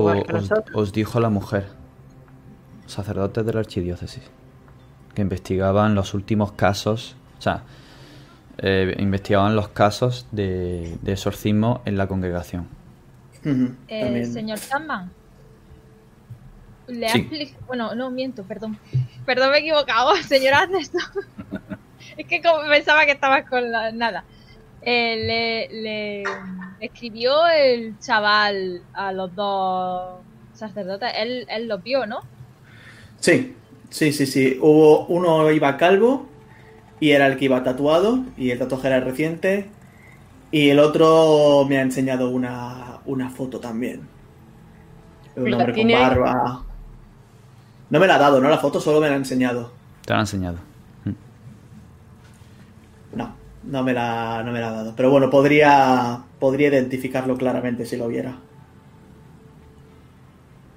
os, 0.75 0.93
dijo 0.93 1.21
la 1.21 1.29
mujer. 1.29 1.67
Sacerdotes 2.87 3.45
de 3.45 3.53
la 3.53 3.61
archidiócesis. 3.61 4.23
Que 5.15 5.23
investigaban 5.23 5.95
los 5.95 6.15
últimos 6.15 6.53
casos. 6.53 7.17
O 7.39 7.43
sea, 7.43 7.65
eh, 8.59 8.95
investigaban 8.99 9.57
los 9.57 9.69
casos 9.69 10.27
de, 10.33 10.97
de 11.03 11.13
exorcismo 11.13 11.83
en 11.85 11.97
la 11.97 12.07
congregación. 12.07 12.69
Eh, 13.89 14.27
señor 14.27 14.59
Chapman. 14.59 15.11
Le 16.87 17.09
Sí. 17.09 17.55
Bueno, 17.67 17.95
no, 17.95 18.11
miento, 18.11 18.43
perdón. 18.45 18.79
Perdón, 19.27 19.51
me 19.51 19.59
he 19.59 19.61
equivocado, 19.61 20.15
señor 20.29 20.55
Ernesto. 20.65 20.99
es 22.17 22.27
que 22.27 22.43
como 22.43 22.69
pensaba 22.69 23.05
que 23.07 23.13
estabas 23.13 23.49
con 23.49 23.71
la... 23.71 23.93
Nada. 23.93 24.25
Eh, 24.83 25.69
le, 25.71 25.83
le 25.83 26.25
escribió 26.81 27.47
el 27.47 27.99
chaval 28.01 28.83
a 28.93 29.13
los 29.13 29.35
dos 29.35 30.21
sacerdotes. 30.53 31.11
Él, 31.17 31.47
él 31.49 31.69
los 31.69 31.83
vio, 31.83 32.07
¿no? 32.07 32.21
Sí, 33.19 33.57
sí, 33.89 34.13
sí, 34.13 34.27
sí. 34.27 34.59
Hubo 34.61 35.07
uno 35.07 35.51
iba 35.51 35.77
calvo 35.79 36.27
y 37.01 37.13
era 37.13 37.27
el 37.27 37.39
que 37.39 37.47
iba 37.47 37.63
tatuado 37.63 38.21
y 38.37 38.51
el 38.51 38.59
tatuaje 38.59 38.89
era 38.89 39.01
reciente. 39.01 39.71
Y 40.51 40.71
el 40.71 40.79
otro 40.79 41.65
me 41.69 41.79
ha 41.79 41.83
enseñado 41.83 42.31
una, 42.31 43.01
una 43.07 43.31
foto 43.31 43.59
también. 43.61 44.07
Un 45.37 45.51
¿La 45.51 45.57
hombre 45.57 45.75
con 45.75 45.91
barba. 45.91 46.65
No 47.91 47.99
me 48.01 48.07
la 48.07 48.17
ha 48.17 48.19
dado, 48.19 48.41
¿no? 48.41 48.49
La 48.49 48.59
foto 48.59 48.81
solo 48.81 49.01
me 49.01 49.09
la 49.09 49.15
ha 49.15 49.17
enseñado. 49.17 49.73
Te 50.05 50.13
lo 50.13 50.17
han 50.17 50.21
enseñado. 50.21 50.74
No, 53.73 53.83
me 53.83 53.93
la, 53.95 54.43
no 54.45 54.53
me 54.53 54.61
la 54.61 54.69
ha 54.69 54.73
dado. 54.73 54.95
Pero 54.97 55.11
bueno, 55.11 55.29
podría, 55.31 56.29
podría 56.39 56.69
identificarlo 56.69 57.37
claramente 57.37 57.85
si 57.87 57.97
lo 57.97 58.07
viera. 58.09 58.41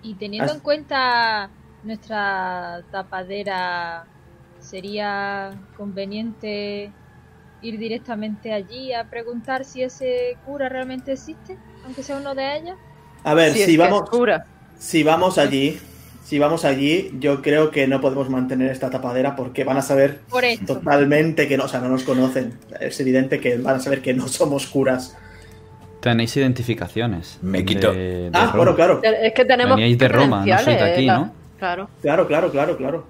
Y 0.02 0.18
teniendo 0.18 0.52
As- 0.52 0.54
en 0.54 0.62
cuenta 0.62 1.54
nuestra 1.82 2.86
tapadera, 2.90 4.10
¿sería 4.58 5.60
conveniente 5.74 6.96
ir 7.62 7.80
directamente 7.80 8.54
allí 8.54 8.94
a 8.94 9.10
preguntar 9.10 9.66
si 9.66 9.84
ese 9.84 10.40
cura 10.44 10.70
realmente 10.70 11.14
existe? 11.14 11.62
Aunque 11.82 12.04
sea 12.04 12.18
uno 12.18 12.36
de 12.36 12.58
ellos. 12.58 12.80
A 13.24 13.34
ver, 13.34 13.56
Si 13.56 13.62
si 13.64 13.78
vamos, 13.78 14.04
cura. 14.10 14.44
si 14.80 15.04
vamos 15.04 15.38
allí, 15.38 15.80
si 16.28 16.40
vamos 16.40 16.66
allí, 16.66 17.12
yo 17.22 17.42
creo 17.42 17.72
que 17.72 17.88
no 17.88 18.02
podemos 18.02 18.30
mantener 18.30 18.70
esta 18.70 18.90
tapadera 18.90 19.38
porque 19.38 19.64
van 19.64 19.78
a 19.78 19.82
saber 19.82 20.20
Por 20.30 20.44
totalmente 20.66 21.48
que 21.48 21.56
no, 21.58 21.64
o 21.64 21.68
sea, 21.70 21.80
no 21.80 21.88
nos 21.88 22.04
conocen. 22.04 22.60
Es 22.82 23.00
evidente 23.00 23.40
que 23.40 23.56
van 23.58 23.78
a 23.78 23.80
saber 23.80 24.02
que 24.02 24.14
no 24.14 24.28
somos 24.28 24.68
curas. 24.68 25.16
Tenéis 26.02 26.36
identificaciones. 26.36 27.40
Me 27.42 27.64
quito. 27.64 27.94
de- 27.94 28.30
de 28.30 28.32
Ah, 28.34 28.42
Roma. 28.48 28.56
bueno, 28.58 28.76
claro. 28.76 29.02
Es 29.04 29.34
que 29.34 29.46
tenemos 29.46 29.78
Veníais 29.78 29.98
de 29.98 30.08
Roma, 30.10 30.46
no 30.46 30.54
sois 30.60 30.66
de 30.66 30.76
credenciales, 30.76 30.94
aquí, 30.98 31.06
la- 31.06 31.18
¿no? 31.18 31.34
Claro. 31.60 31.90
Claro, 32.02 32.28
claro, 32.28 32.52
claro, 32.52 32.76
claro. 32.78 33.06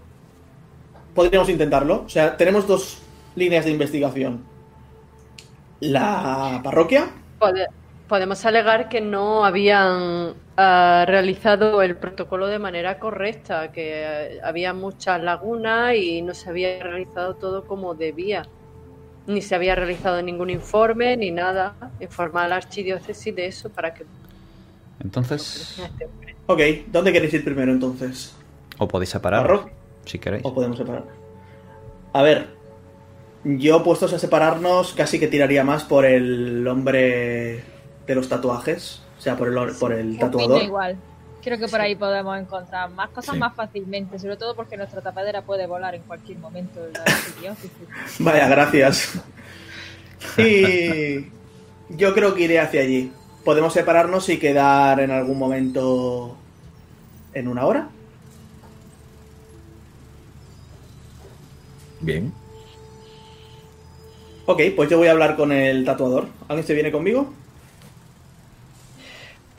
Podríamos 1.15 1.49
intentarlo. 1.49 2.03
O 2.05 2.09
sea, 2.09 2.37
tenemos 2.37 2.67
dos 2.67 2.99
líneas 3.35 3.65
de 3.65 3.71
investigación. 3.71 4.43
La 5.79 6.61
parroquia. 6.63 7.09
Pode- 7.39 7.65
podemos 8.07 8.45
alegar 8.45 8.89
que 8.89 9.01
no 9.01 9.45
habían 9.45 10.33
ah, 10.55 11.05
realizado 11.07 11.81
el 11.81 11.95
protocolo 11.95 12.47
de 12.47 12.59
manera 12.59 12.99
correcta, 12.99 13.71
que 13.71 14.03
eh, 14.03 14.39
había 14.43 14.73
muchas 14.73 15.21
lagunas 15.21 15.95
y 15.95 16.21
no 16.21 16.33
se 16.33 16.49
había 16.49 16.81
realizado 16.81 17.35
todo 17.35 17.65
como 17.65 17.95
debía. 17.95 18.45
Ni 19.27 19.41
se 19.41 19.55
había 19.55 19.75
realizado 19.75 20.21
ningún 20.21 20.49
informe 20.49 21.17
ni 21.17 21.31
nada. 21.31 21.75
Informar 21.99 22.45
a 22.45 22.47
la 22.47 22.55
archidiócesis 22.57 23.35
de 23.35 23.47
eso 23.47 23.69
para 23.69 23.93
que 23.93 24.05
Entonces, 25.03 25.79
este. 25.79 26.07
Ok, 26.45 26.61
¿dónde 26.87 27.11
queréis 27.11 27.33
ir 27.33 27.43
primero 27.43 27.73
entonces? 27.73 28.33
o 28.77 28.87
podéis 28.87 29.09
separar, 29.09 29.65
si 30.05 30.19
queréis. 30.19 30.45
¿O 30.45 30.53
podemos 30.53 30.77
separar? 30.77 31.03
A 32.13 32.21
ver, 32.21 32.47
yo 33.43 33.83
puestos 33.83 34.13
a 34.13 34.19
separarnos 34.19 34.93
casi 34.93 35.19
que 35.19 35.27
tiraría 35.27 35.63
más 35.63 35.83
por 35.83 36.05
el 36.05 36.67
hombre 36.67 37.63
de 38.07 38.15
los 38.15 38.27
tatuajes, 38.29 39.01
o 39.17 39.21
sea, 39.21 39.35
por 39.35 39.47
el, 39.49 39.75
por 39.75 39.91
el 39.93 40.17
tatuador. 40.17 40.63
igual. 40.63 40.95
Creo 41.43 41.57
que 41.59 41.67
por 41.67 41.79
ahí 41.79 41.95
podemos 41.95 42.37
encontrar 42.37 42.89
más 42.89 43.09
cosas 43.09 43.33
Sí. 43.35 43.39
más 43.39 43.53
fácilmente, 43.55 44.17
sobre 44.19 44.35
todo 44.37 44.55
porque 44.55 44.75
nuestra 44.75 45.01
tapadera 45.01 45.43
puede 45.43 45.67
volar 45.67 45.93
en 45.95 46.01
cualquier 46.03 46.39
momento. 46.39 46.85
en 46.85 46.93
la 46.93 47.03
archidiócesis. 47.05 47.87
Vaya, 48.19 48.47
gracias. 48.47 49.19
Y 50.37 51.27
yo 51.89 52.13
creo 52.13 52.33
que 52.33 52.43
iré 52.43 52.59
hacia 52.59 52.81
allí. 52.81 53.11
Podemos 53.45 53.71
separarnos 53.73 54.27
y 54.29 54.39
quedar 54.39 54.99
en 54.99 55.11
algún 55.11 55.37
momento 55.37 56.35
en 57.33 57.47
una 57.47 57.65
hora. 57.65 57.89
Bien. 62.01 62.31
Ok, 64.45 64.61
pues 64.75 64.89
yo 64.89 64.97
voy 64.97 65.07
a 65.07 65.11
hablar 65.11 65.35
con 65.35 65.51
el 65.51 65.83
tatuador. 65.85 66.27
¿Alguien 66.47 66.65
se 66.65 66.73
viene 66.73 66.91
conmigo? 66.91 67.33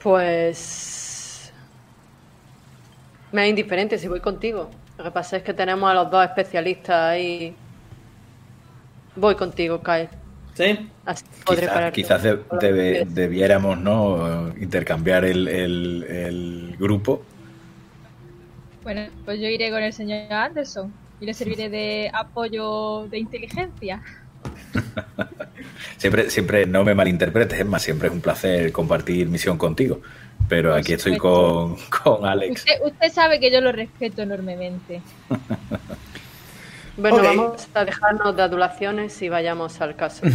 Pues. 0.03 1.53
Me 3.33 3.45
es 3.45 3.51
indiferente 3.51 3.99
si 3.99 4.09
voy 4.09 4.21
contigo. 4.21 4.71
Lo 4.97 5.05
que 5.05 5.11
pasa 5.11 5.37
es 5.37 5.43
que 5.43 5.53
tenemos 5.55 5.91
a 5.91 5.95
los 5.95 6.11
dos 6.11 6.25
especialistas 6.25 6.97
ahí. 6.97 7.55
Voy 9.17 9.35
contigo, 9.35 9.83
Kyle. 9.83 10.09
Sí. 10.55 10.89
Así 11.05 11.25
podré 11.45 11.61
Quizás, 11.63 11.75
parar. 11.75 11.93
quizás 11.93 12.23
de- 12.23 12.39
debe- 12.61 13.05
debiéramos 13.07 13.79
¿no? 13.79 14.49
intercambiar 14.59 15.25
el, 15.25 15.47
el- 15.47 16.05
el 16.09 16.77
grupo. 16.79 17.23
Bueno, 18.83 19.03
pues 19.25 19.39
yo 19.41 19.47
iré 19.47 19.71
con 19.71 19.83
el 19.83 19.93
señor 19.93 20.33
Anderson 20.33 20.93
y 21.21 21.27
le 21.27 21.35
serviré 21.35 21.69
de 21.69 22.11
apoyo 22.13 23.07
de 23.09 23.19
inteligencia. 23.19 24.03
Siempre, 25.97 26.31
siempre 26.31 26.65
no 26.67 26.85
me 26.85 26.95
malinterpretes, 26.95 27.59
es 27.59 27.67
más, 27.67 27.83
siempre 27.83 28.07
es 28.09 28.15
un 28.15 28.21
placer 28.21 28.71
compartir 28.71 29.29
misión 29.29 29.59
contigo. 29.59 30.01
Pero 30.49 30.73
aquí 30.75 30.93
estoy 30.93 31.17
con, 31.19 31.77
con 32.03 32.25
Alex. 32.25 32.61
Usted, 32.61 32.75
usted 32.85 33.13
sabe 33.13 33.41
que 33.41 33.51
yo 33.51 33.61
lo 33.61 33.73
respeto 33.73 34.23
enormemente. 34.23 35.03
Bueno, 36.97 37.19
vamos 37.23 37.69
a 37.75 37.85
dejarnos 37.85 38.35
de 38.35 38.43
adulaciones 38.43 39.23
y 39.23 39.29
vayamos 39.29 39.81
al 39.81 39.95
caso. 39.97 40.23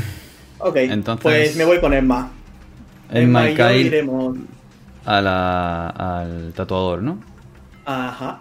Ok, 0.59 0.77
Entonces- 0.77 1.21
pues 1.23 1.55
me 1.57 1.65
voy 1.65 1.81
con 1.81 1.93
Emma. 1.93 2.31
Emma 3.11 3.49
y 3.49 3.53
y 3.53 3.55
yo 3.57 3.71
iremos. 3.71 4.37
a 5.03 5.19
la- 5.19 5.89
al 5.89 6.53
tatuador, 6.55 7.01
¿no? 7.01 7.19
Ajá. 7.83 8.39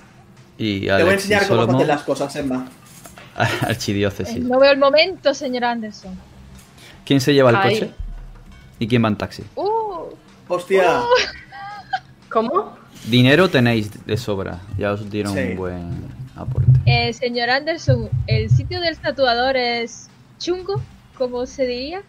Y 0.57 0.83
Te 0.83 0.87
voy 0.87 0.91
a 0.91 0.95
Alex 0.97 1.13
enseñar 1.25 1.49
cómo 1.49 1.63
hacen 1.63 1.89
las 1.89 2.03
cosas, 2.03 2.37
Emma. 2.37 2.69
archidiócesis. 3.63 4.45
No 4.45 4.59
veo 4.61 4.73
el 4.73 4.79
momento, 4.79 5.35
señor 5.35 5.65
Anderson. 5.65 6.19
¿Quién 7.05 7.21
se 7.21 7.35
lleva 7.35 7.51
el 7.51 7.61
coche? 7.61 7.91
¿Y 8.79 8.87
quién 8.89 9.05
va 9.05 9.09
en 9.09 9.17
taxi? 9.17 9.43
Uh, 9.57 10.07
Hostia. 10.49 11.03
¿Cómo? 12.31 12.77
Dinero 13.07 13.49
tenéis 13.51 14.05
de 14.07 14.17
sobra. 14.17 14.61
Ya 14.79 14.93
os 14.93 15.11
dieron 15.11 15.35
Sí. 15.35 15.41
un 15.51 15.57
buen 15.57 16.05
aporte. 16.37 16.71
eh, 16.87 17.13
señor 17.13 17.51
Anderson, 17.51 18.09
¿el 18.27 18.49
sitio 18.51 18.81
del 18.81 18.97
tatuador 18.99 19.57
es 19.57 20.09
chungo? 20.39 20.81
¿Cómo 21.19 21.47
se 21.47 21.67
diría? 21.67 22.03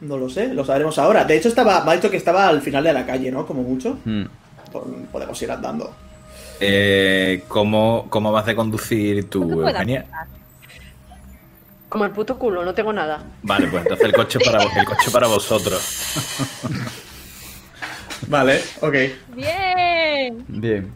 No 0.00 0.16
lo 0.18 0.28
sé, 0.28 0.52
lo 0.52 0.64
sabremos 0.64 0.98
ahora. 0.98 1.24
De 1.24 1.36
hecho, 1.36 1.48
estaba, 1.48 1.84
me 1.84 1.92
ha 1.92 1.94
dicho 1.96 2.10
que 2.10 2.16
estaba 2.16 2.48
al 2.48 2.60
final 2.62 2.84
de 2.84 2.92
la 2.92 3.06
calle, 3.06 3.30
¿no? 3.30 3.46
Como 3.46 3.62
mucho. 3.62 3.98
Po- 4.72 4.86
Podemos 5.12 5.40
ir 5.42 5.50
andando. 5.50 5.92
Eh, 6.60 7.44
¿cómo, 7.48 8.06
¿Cómo 8.08 8.32
vas 8.32 8.46
de 8.46 8.54
conducir 8.56 9.28
tú, 9.28 9.42
Eugenia? 9.50 10.06
Como 11.88 12.04
el 12.04 12.10
puto 12.10 12.38
culo, 12.38 12.64
no 12.64 12.74
tengo 12.74 12.92
nada. 12.92 13.22
Vale, 13.42 13.68
pues 13.68 13.82
entonces 13.82 14.06
el 14.06 14.12
coche 14.12 14.38
para, 14.44 14.62
el 14.62 14.84
coche 14.84 15.10
para 15.12 15.26
vosotros. 15.28 15.80
Vale, 18.28 18.60
ok. 18.80 18.94
Bien. 19.34 20.44
Bien. 20.48 20.92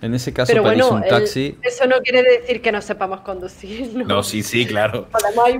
En 0.00 0.14
ese 0.14 0.32
caso 0.32 0.52
Pero 0.52 0.62
pedís 0.62 0.78
bueno, 0.84 0.96
un 0.98 1.02
el- 1.02 1.08
taxi. 1.10 1.58
eso 1.62 1.86
no 1.88 1.96
quiere 2.00 2.22
decir 2.22 2.62
que 2.62 2.70
no 2.70 2.80
sepamos 2.80 3.22
conducir, 3.22 3.92
¿no? 3.94 4.04
No, 4.04 4.22
sí, 4.22 4.42
sí, 4.44 4.64
claro. 4.66 5.08
¡Uh! 5.12 5.58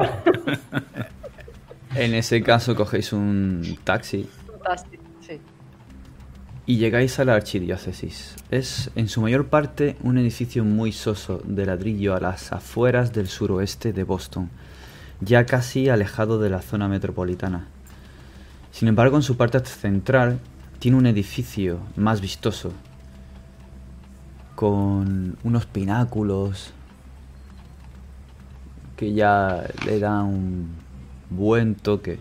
En 1.94 2.14
ese 2.14 2.42
caso 2.42 2.74
cogéis 2.76 3.12
un 3.14 3.78
taxi 3.82 4.28
Fantástico, 4.46 5.02
sí. 5.02 5.05
Y 6.66 6.78
llegáis 6.78 7.18
a 7.20 7.24
la 7.24 7.34
archidiócesis. 7.34 8.34
Es 8.50 8.90
en 8.96 9.08
su 9.08 9.20
mayor 9.20 9.46
parte 9.46 9.96
un 10.02 10.18
edificio 10.18 10.64
muy 10.64 10.90
soso 10.90 11.40
de 11.44 11.64
ladrillo 11.64 12.14
a 12.14 12.20
las 12.20 12.52
afueras 12.52 13.12
del 13.12 13.28
suroeste 13.28 13.92
de 13.92 14.02
Boston, 14.02 14.50
ya 15.20 15.46
casi 15.46 15.88
alejado 15.88 16.40
de 16.40 16.50
la 16.50 16.60
zona 16.60 16.88
metropolitana. 16.88 17.68
Sin 18.72 18.88
embargo, 18.88 19.16
en 19.16 19.22
su 19.22 19.36
parte 19.36 19.60
central 19.64 20.40
tiene 20.80 20.98
un 20.98 21.06
edificio 21.06 21.78
más 21.94 22.20
vistoso, 22.20 22.72
con 24.56 25.36
unos 25.44 25.66
pináculos 25.66 26.72
que 28.96 29.12
ya 29.12 29.68
le 29.84 29.98
dan 30.00 30.24
un 30.24 30.68
buen 31.30 31.74
toque 31.74 32.18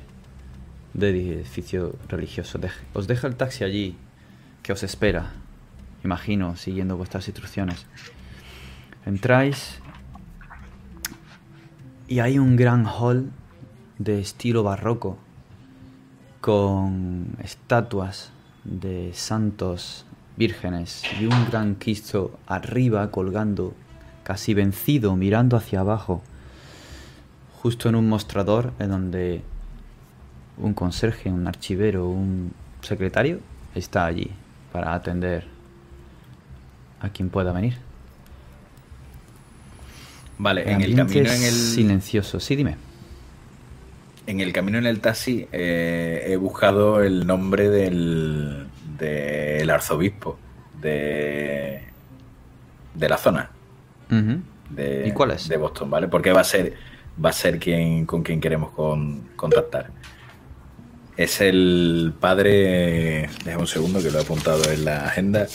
de 0.94 1.10
edificio 1.10 1.96
religioso. 2.10 2.60
Os 2.94 3.08
deja 3.08 3.28
el 3.28 3.36
taxi 3.36 3.64
allí, 3.64 3.98
que 4.66 4.74
os 4.74 4.82
espera, 4.82 5.32
imagino, 6.04 6.56
siguiendo 6.56 6.98
vuestras 6.98 7.28
instrucciones. 7.28 7.86
Entráis 9.06 9.80
y 12.08 12.18
hay 12.18 12.40
un 12.40 12.56
gran 12.56 12.88
hall 12.88 13.30
de 14.00 14.20
estilo 14.20 14.64
barroco, 14.64 15.20
con 16.42 17.38
estatuas 17.44 18.32
de 18.64 19.12
santos 19.14 20.08
vírgenes 20.36 21.04
y 21.22 21.26
un 21.28 21.46
gran 21.52 21.76
Cristo 21.76 22.40
arriba 22.48 23.12
colgando, 23.12 23.76
casi 24.24 24.56
vencido, 24.56 25.16
mirando 25.16 25.58
hacia 25.58 25.82
abajo, 25.82 26.24
justo 27.62 27.88
en 27.88 27.94
un 27.94 28.10
mostrador 28.10 28.74
en 28.80 28.90
donde 28.90 29.44
un 30.58 30.74
conserje, 30.74 31.32
un 31.32 31.48
archivero, 31.48 32.10
un 32.10 32.52
secretario 32.82 33.42
está 33.76 34.08
allí 34.08 34.32
para 34.76 34.94
atender 34.94 35.46
a 37.00 37.08
quien 37.08 37.30
pueda 37.30 37.54
venir. 37.54 37.78
Vale, 40.38 40.64
El 40.64 40.68
en 40.70 40.82
el 40.82 40.96
camino 40.98 41.32
en 41.32 41.44
el, 41.44 41.52
silencioso. 41.54 42.42
Sí, 42.42 42.58
dime. 42.58 42.76
en 44.28 44.42
el 44.42 44.52
camino 44.52 44.78
en 44.78 44.86
el 44.86 45.00
taxi 45.00 45.48
eh, 45.54 46.26
he 46.28 46.36
buscado 46.36 47.02
el 47.02 47.26
nombre 47.26 47.70
del, 47.70 48.68
del 48.98 49.70
arzobispo 49.70 50.38
de, 50.82 51.82
de 52.96 53.10
la 53.10 53.18
zona. 53.18 53.50
De, 54.10 55.06
¿Y 55.08 55.12
cuál 55.14 55.32
es? 55.32 55.48
de 55.48 55.56
Boston, 55.56 55.90
¿vale? 55.90 56.10
Porque 56.10 56.34
va 56.34 56.42
a 56.42 56.44
ser, 56.44 56.74
va 57.24 57.30
a 57.30 57.34
ser 57.34 57.58
quien, 57.60 58.06
con 58.06 58.24
quien 58.24 58.42
queremos 58.42 58.72
con- 58.72 59.22
contactar. 59.38 59.90
Es 61.18 61.40
el 61.40 62.14
padre, 62.20 63.30
déjame 63.46 63.62
un 63.62 63.68
segundo 63.68 64.02
que 64.02 64.12
lo 64.12 64.20
he 64.20 64.22
apuntado 64.22 64.70
en 64.70 64.84
la 64.84 65.06
agenda. 65.06 65.48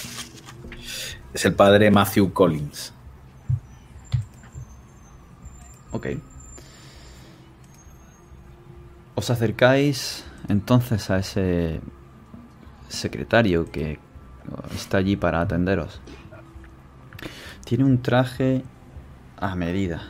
Es 1.35 1.45
el 1.45 1.55
padre 1.55 1.91
Matthew 1.91 2.33
Collins. 2.33 2.95
Ok. 5.93 6.07
Os 9.15 9.29
acercáis 9.29 10.25
entonces 10.49 11.11
a 11.11 11.19
ese 11.19 11.81
secretario 12.89 13.71
que 13.71 13.99
está 14.75 14.97
allí 14.97 15.17
para 15.17 15.43
atenderos. 15.43 16.01
Tiene 17.65 17.85
un 17.85 18.01
traje 18.01 18.63
a 19.37 19.55
medida, 19.57 20.09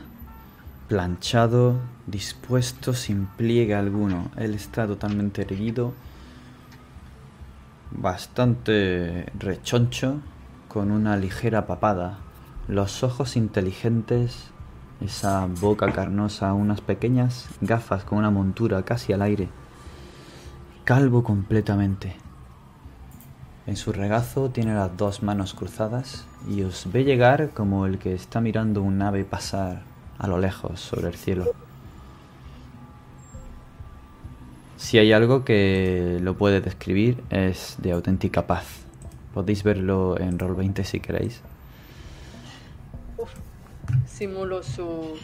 planchado, 0.90 1.76
dispuesto 2.08 2.94
sin 2.94 3.26
pliegue 3.26 3.76
alguno. 3.76 4.32
Él 4.36 4.54
está 4.54 4.88
totalmente 4.88 5.42
erguido, 5.42 5.92
bastante 7.92 9.26
rechoncho, 9.38 10.16
con 10.66 10.90
una 10.90 11.16
ligera 11.16 11.68
papada, 11.68 12.18
los 12.66 13.04
ojos 13.04 13.36
inteligentes, 13.36 14.50
esa 15.00 15.46
boca 15.60 15.92
carnosa, 15.92 16.54
unas 16.54 16.80
pequeñas 16.80 17.48
gafas 17.60 18.02
con 18.02 18.18
una 18.18 18.32
montura 18.32 18.82
casi 18.82 19.12
al 19.12 19.22
aire, 19.22 19.48
calvo 20.82 21.22
completamente. 21.22 22.16
En 23.68 23.76
su 23.76 23.92
regazo 23.92 24.50
tiene 24.50 24.74
las 24.74 24.96
dos 24.96 25.22
manos 25.22 25.54
cruzadas 25.54 26.26
y 26.48 26.62
os 26.62 26.90
ve 26.90 27.04
llegar 27.04 27.50
como 27.50 27.86
el 27.86 28.00
que 28.00 28.12
está 28.12 28.40
mirando 28.40 28.82
un 28.82 29.00
ave 29.00 29.24
pasar 29.24 29.89
a 30.20 30.26
lo 30.26 30.38
lejos 30.38 30.80
sobre 30.80 31.09
el 31.09 31.14
cielo. 31.14 31.52
Si 34.76 34.98
hay 34.98 35.12
algo 35.12 35.44
que 35.44 36.18
lo 36.20 36.36
puede 36.36 36.60
describir 36.60 37.24
es 37.30 37.76
de 37.78 37.92
auténtica 37.92 38.47
paz. 38.47 38.66
Podéis 39.32 39.62
verlo 39.62 40.20
en 40.20 40.38
Roll20 40.38 40.84
si 40.84 41.01
queréis. 41.01 41.40
Simulo 44.06 44.62
su 44.62 45.16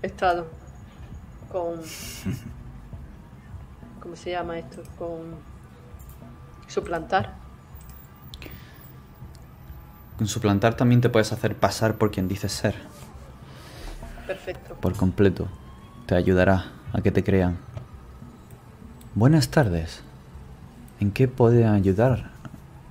estado 0.00 0.46
con... 1.52 1.80
¿Cómo 4.00 4.16
se 4.16 4.30
llama 4.30 4.58
esto? 4.58 4.82
Con 4.98 5.18
suplantar. 6.68 7.34
Con 10.16 10.26
suplantar 10.26 10.74
también 10.74 11.02
te 11.02 11.10
puedes 11.10 11.32
hacer 11.32 11.54
pasar 11.54 11.96
por 11.98 12.10
quien 12.10 12.28
dices 12.28 12.52
ser. 12.52 12.76
Perfecto. 14.28 14.74
Por 14.80 14.94
completo. 14.94 15.48
Te 16.06 16.14
ayudará 16.14 16.66
a 16.92 17.00
que 17.00 17.10
te 17.10 17.24
crean. 17.24 17.56
Buenas 19.14 19.48
tardes. 19.50 20.02
¿En 21.00 21.10
qué 21.12 21.26
puede 21.28 21.66
ayudar 21.66 22.30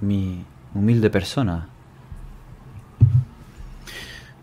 mi 0.02 0.44
humilde 0.74 1.10
persona? 1.10 1.68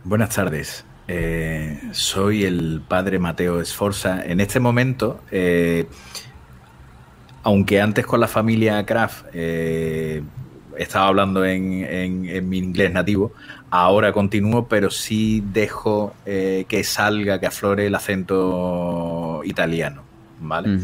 Buenas 0.05 0.31
tardes. 0.35 0.85
Eh, 1.09 1.81
soy 1.93 2.45
el 2.45 2.81
padre 2.87 3.19
Mateo 3.19 3.61
Esforza. 3.61 4.25
En 4.25 4.41
este 4.41 4.61
momento, 4.61 5.21
eh, 5.31 5.89
aunque 7.43 7.81
antes 7.81 8.07
con 8.07 8.21
la 8.21 8.29
familia 8.29 8.87
Kraft 8.87 9.27
eh, 9.33 10.23
estaba 10.79 11.09
hablando 11.09 11.45
en, 11.45 11.85
en- 11.85 12.25
en 12.27 12.49
mi 12.49 12.59
inglés 12.59 12.93
nativo, 12.93 13.33
ahora 13.75 14.13
continúo, 14.13 14.69
pero 14.69 14.89
sí 14.89 15.43
dejo 15.53 16.15
eh, 16.27 16.65
que 16.69 16.85
salga, 16.85 17.41
que 17.41 17.47
aflore 17.47 17.89
el 17.89 17.95
acento 17.97 19.41
italiano. 19.45 20.05
¿Vale? 20.41 20.79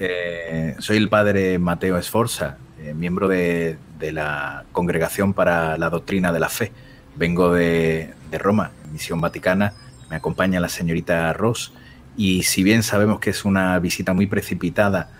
Eh, 0.00 0.74
soy 0.80 0.96
el 0.96 1.08
padre 1.08 1.60
Mateo 1.60 1.96
Esforza, 1.96 2.56
eh, 2.80 2.92
miembro 2.92 3.28
de, 3.28 3.78
de 4.00 4.10
la 4.10 4.64
Congregación 4.72 5.32
para 5.32 5.78
la 5.78 5.90
Doctrina 5.90 6.32
de 6.32 6.40
la 6.40 6.48
Fe. 6.48 6.72
Vengo 7.14 7.52
de, 7.52 8.12
de 8.32 8.38
Roma, 8.38 8.72
misión 8.90 9.20
vaticana. 9.20 9.72
Me 10.10 10.16
acompaña 10.16 10.58
la 10.58 10.68
señorita 10.68 11.32
Ross. 11.32 11.72
Y 12.16 12.42
si 12.42 12.64
bien 12.64 12.82
sabemos 12.82 13.20
que 13.20 13.30
es 13.30 13.44
una 13.44 13.78
visita 13.78 14.12
muy 14.12 14.26
precipitada, 14.26 15.10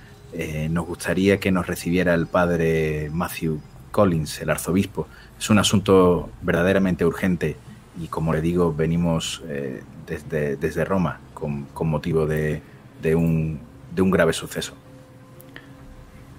nos 0.70 0.86
gustaría 0.86 1.38
que 1.38 1.52
nos 1.52 1.66
recibiera 1.66 2.14
el 2.14 2.26
padre 2.26 3.08
Matthew 3.12 3.60
Collins, 3.92 4.40
el 4.40 4.50
arzobispo. 4.50 5.06
Es 5.42 5.50
un 5.50 5.58
asunto 5.58 6.30
verdaderamente 6.40 7.04
urgente 7.04 7.56
y, 8.00 8.06
como 8.06 8.32
le 8.32 8.40
digo, 8.40 8.72
venimos 8.72 9.42
eh, 9.48 9.82
desde, 10.06 10.54
desde 10.54 10.84
Roma 10.84 11.18
con, 11.34 11.64
con 11.74 11.88
motivo 11.88 12.26
de, 12.28 12.62
de 13.02 13.16
un, 13.16 13.58
de 13.92 14.02
un 14.02 14.12
grave 14.12 14.34
suceso. 14.34 14.74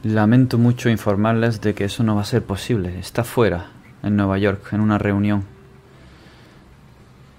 Lamento 0.03 0.57
mucho 0.57 0.88
informarles 0.88 1.59
de 1.59 1.73
que 1.73 1.84
eso 1.84 2.01
no 2.03 2.15
va 2.15 2.21
a 2.21 2.23
ser 2.23 2.43
posible. 2.45 2.97
Está 2.97 3.25
fuera, 3.25 3.71
en 4.03 4.15
Nueva 4.15 4.38
York, 4.38 4.71
en 4.71 4.80
una 4.80 4.97
reunión. 4.97 5.43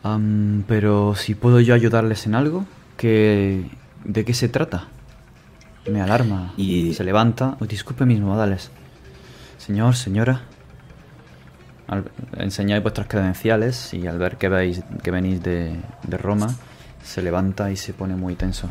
Am, 0.03 0.65
pero 0.69 1.15
si 1.15 1.35
puedo 1.35 1.61
yo 1.61 1.73
ayudarles 1.73 2.27
en 2.27 2.35
algo, 2.35 2.67
¿qué, 2.99 3.71
¿de 4.05 4.25
qué 4.27 4.35
se 4.35 4.51
trata? 4.51 4.89
Me 5.91 6.03
alarma. 6.03 6.53
Y- 6.59 6.93
Se 6.93 7.05
levanta. 7.05 7.57
Oh, 7.59 7.65
disculpe 7.65 8.05
mis 8.05 8.21
modales. 8.21 8.71
Señor, 9.57 9.97
señora. 9.97 10.43
Al, 11.87 12.05
enseñáis 12.39 12.83
vuestras 12.83 13.07
credenciales 13.07 13.93
y 13.93 14.07
al 14.07 14.19
ver 14.19 14.37
que, 14.37 14.49
veis, 14.49 14.83
que 15.03 15.11
venís 15.11 15.43
de, 15.43 15.77
de 16.03 16.17
Roma, 16.17 16.55
se 17.03 17.23
levanta 17.23 17.71
y 17.71 17.77
se 17.77 17.93
pone 17.93 18.17
muy 18.17 18.35
tenso. 18.35 18.71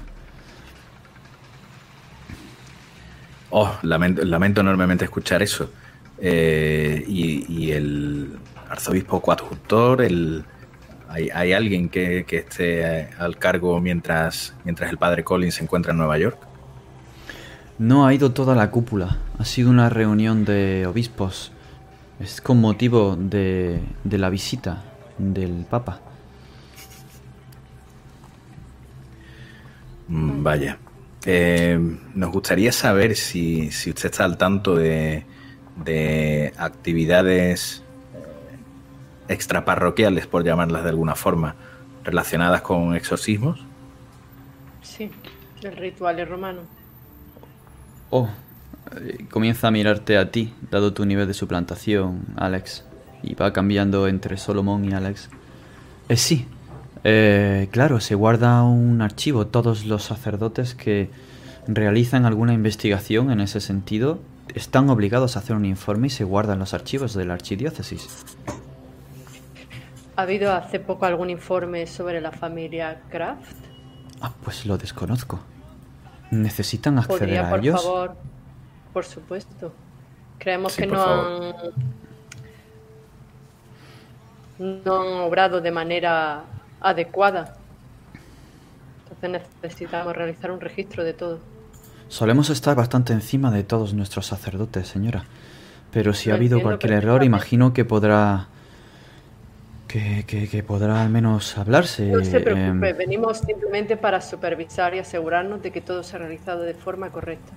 Oh, 3.52 3.72
lamento, 3.84 4.26
lamento 4.26 4.61
enormemente 4.61 5.06
escuchar 5.06 5.44
eso. 5.44 5.69
Eh, 6.18 7.03
y, 7.07 7.45
y 7.53 7.72
el 7.72 8.40
arzobispo 8.68 9.22
coadjutor, 9.22 10.02
el, 10.02 10.44
hay, 11.07 11.30
hay 11.30 11.53
alguien 11.53 11.90
que, 11.90 12.26
que 12.26 12.38
esté 12.38 13.10
al 13.19 13.38
cargo 13.38 13.80
mientras, 13.80 14.56
mientras 14.64 14.90
el 14.90 14.98
padre 14.98 15.23
Collins 15.23 15.53
se 15.53 15.64
encuentra 15.64 15.91
en 15.91 15.99
Nueva 15.99 16.18
York. 16.18 16.40
No 17.77 18.07
ha 18.07 18.14
ido 18.14 18.31
toda 18.31 18.56
la 18.56 18.72
cúpula. 18.72 19.19
Ha 19.38 19.45
sido 19.45 19.69
una 19.69 19.90
reunión 19.90 20.45
de 20.45 20.88
obispos. 20.88 21.52
Es 22.24 22.40
con 22.40 22.62
motivo 22.62 23.18
de, 23.18 23.82
de 24.06 24.18
la 24.18 24.30
visita 24.30 24.82
del 25.18 25.66
Papa. 25.70 26.00
Mm, 30.08 30.41
Vaya. 30.41 30.78
Eh, 31.26 31.78
nos 32.16 32.32
gustaría 32.32 32.72
saber 32.72 33.18
si, 33.18 33.72
si 33.72 33.90
usted 33.90 34.10
está 34.10 34.24
al 34.24 34.38
tanto 34.38 34.74
de, 34.76 35.26
de 35.84 36.54
actividades 36.58 37.84
extraparroquiales, 39.28 40.26
por 40.26 40.45
llamarlas 40.45 40.84
de 40.84 40.91
alguna 40.91 41.16
forma, 41.16 41.56
relacionadas 42.06 42.62
con 42.62 42.95
exorcismos. 42.95 43.60
Sí, 44.82 45.12
el 45.62 45.76
ritual 45.76 46.20
es 46.20 46.30
romano. 46.30 46.62
Oh, 48.10 48.30
eh, 48.96 49.26
comienza 49.30 49.68
a 49.68 49.72
mirarte 49.72 50.18
a 50.18 50.32
ti, 50.32 50.54
dado 50.72 50.94
tu 50.94 51.06
nivel 51.06 51.28
de 51.28 51.34
suplantación, 51.34 52.26
Alex. 52.36 52.84
Y 53.22 53.36
va 53.36 53.54
cambiando 53.54 54.08
entre 54.08 54.38
Solomon 54.38 54.86
y 54.86 54.94
Alex. 54.94 55.30
Eh, 56.10 56.18
sí, 56.18 56.46
eh, 57.04 57.70
claro, 57.72 58.00
se 58.00 58.16
guarda 58.16 58.64
un 58.64 59.02
archivo. 59.02 59.48
Todos 59.48 59.86
los 59.86 60.04
sacerdotes 60.04 60.76
que 60.76 61.10
realizan 61.68 62.26
alguna 62.26 62.54
investigación 62.54 63.32
en 63.32 63.40
ese 63.40 63.62
sentido 63.62 64.20
están 64.54 64.90
obligados 64.90 65.36
a 65.36 65.40
hacer 65.40 65.56
un 65.56 65.66
informe 65.66 66.08
y 66.08 66.10
se 66.10 66.24
guardan 66.24 66.60
los 66.60 66.74
archivos 66.74 67.14
de 67.14 67.26
la 67.26 67.34
archidiócesis. 67.34 68.26
¿Ha 70.16 70.22
habido 70.22 70.54
hace 70.54 70.80
poco 70.80 71.06
algún 71.06 71.30
informe 71.30 71.88
sobre 71.88 72.22
la 72.22 72.32
familia 72.32 73.02
Kraft? 73.10 73.56
Ah, 74.22 74.32
pues 74.44 74.66
lo 74.66 74.78
desconozco. 74.78 75.40
¿Necesitan 76.30 76.98
acceder 77.00 77.20
¿Podría, 77.20 77.48
a 77.48 77.50
por 77.50 77.60
ellos? 77.60 77.84
favor? 77.84 78.16
Por 78.94 79.06
supuesto. 79.06 79.74
Creemos 80.40 80.74
Sí, 80.74 80.82
que 80.84 80.88
no 80.88 80.95
favor. 80.95 81.56
han, 84.60 84.84
no 84.84 85.02
han 85.02 85.07
obrado 85.22 85.61
de 85.61 85.72
manera 85.72 86.44
adecuada. 86.82 87.56
Entonces 89.10 89.48
necesitamos 89.61 90.15
realizar 90.15 90.52
un 90.52 90.60
registro 90.61 91.03
de 91.03 91.14
todo. 91.14 91.40
Solemos 92.07 92.49
estar 92.49 92.76
bastante 92.76 93.14
encima 93.14 93.49
de 93.52 93.64
todos 93.64 93.94
nuestros 93.94 94.28
sacerdotes, 94.28 94.88
señora. 94.88 95.24
Pero 95.91 96.14
si 96.14 96.32
ha 96.32 96.36
habido 96.36 96.61
cualquier 96.61 96.94
error, 96.94 97.24
imagino 97.24 97.74
que 97.74 97.86
podrá. 97.86 98.48
Que, 99.88 100.24
que- 100.26 100.48
que 100.49 100.64
podrá 100.64 101.03
al 101.03 101.10
menos 101.10 101.56
hablarse. 101.57 102.07
No 102.07 102.24
se 102.26 102.38
em, 102.38 102.44
preocupe, 102.44 102.94
venimos 102.94 103.38
simplemente 103.38 103.95
para 103.95 104.22
supervisar 104.22 104.95
y 104.95 104.99
asegurarnos 104.99 105.61
de 105.61 105.70
que 105.72 105.82
todo 105.82 106.02
se 106.02 106.15
ha 106.15 106.20
realizado 106.20 106.61
de 106.64 106.74
forma 106.74 107.11
correcta. 107.11 107.52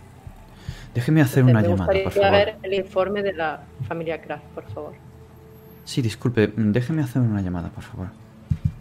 Déjeme 0.97 1.21
hacer 1.21 1.45
Entonces, 1.45 1.53
una 1.55 1.63
me 1.63 1.69
llamada, 1.69 2.03
por 2.03 2.13
favor. 2.13 2.31
ver 2.33 2.57
el 2.63 2.75
informe 2.75 3.23
de 3.23 3.33
la 3.35 3.61
familia 3.87 4.21
Kraft, 4.21 4.45
por 4.55 4.65
favor. 4.73 4.95
Sí, 5.85 6.03
disculpe, 6.03 6.49
mm, 6.49 6.73
déjeme 6.73 7.03
hacer 7.03 7.23
una 7.23 7.41
llamada, 7.41 7.69
por 7.69 7.85
favor. 7.85 8.09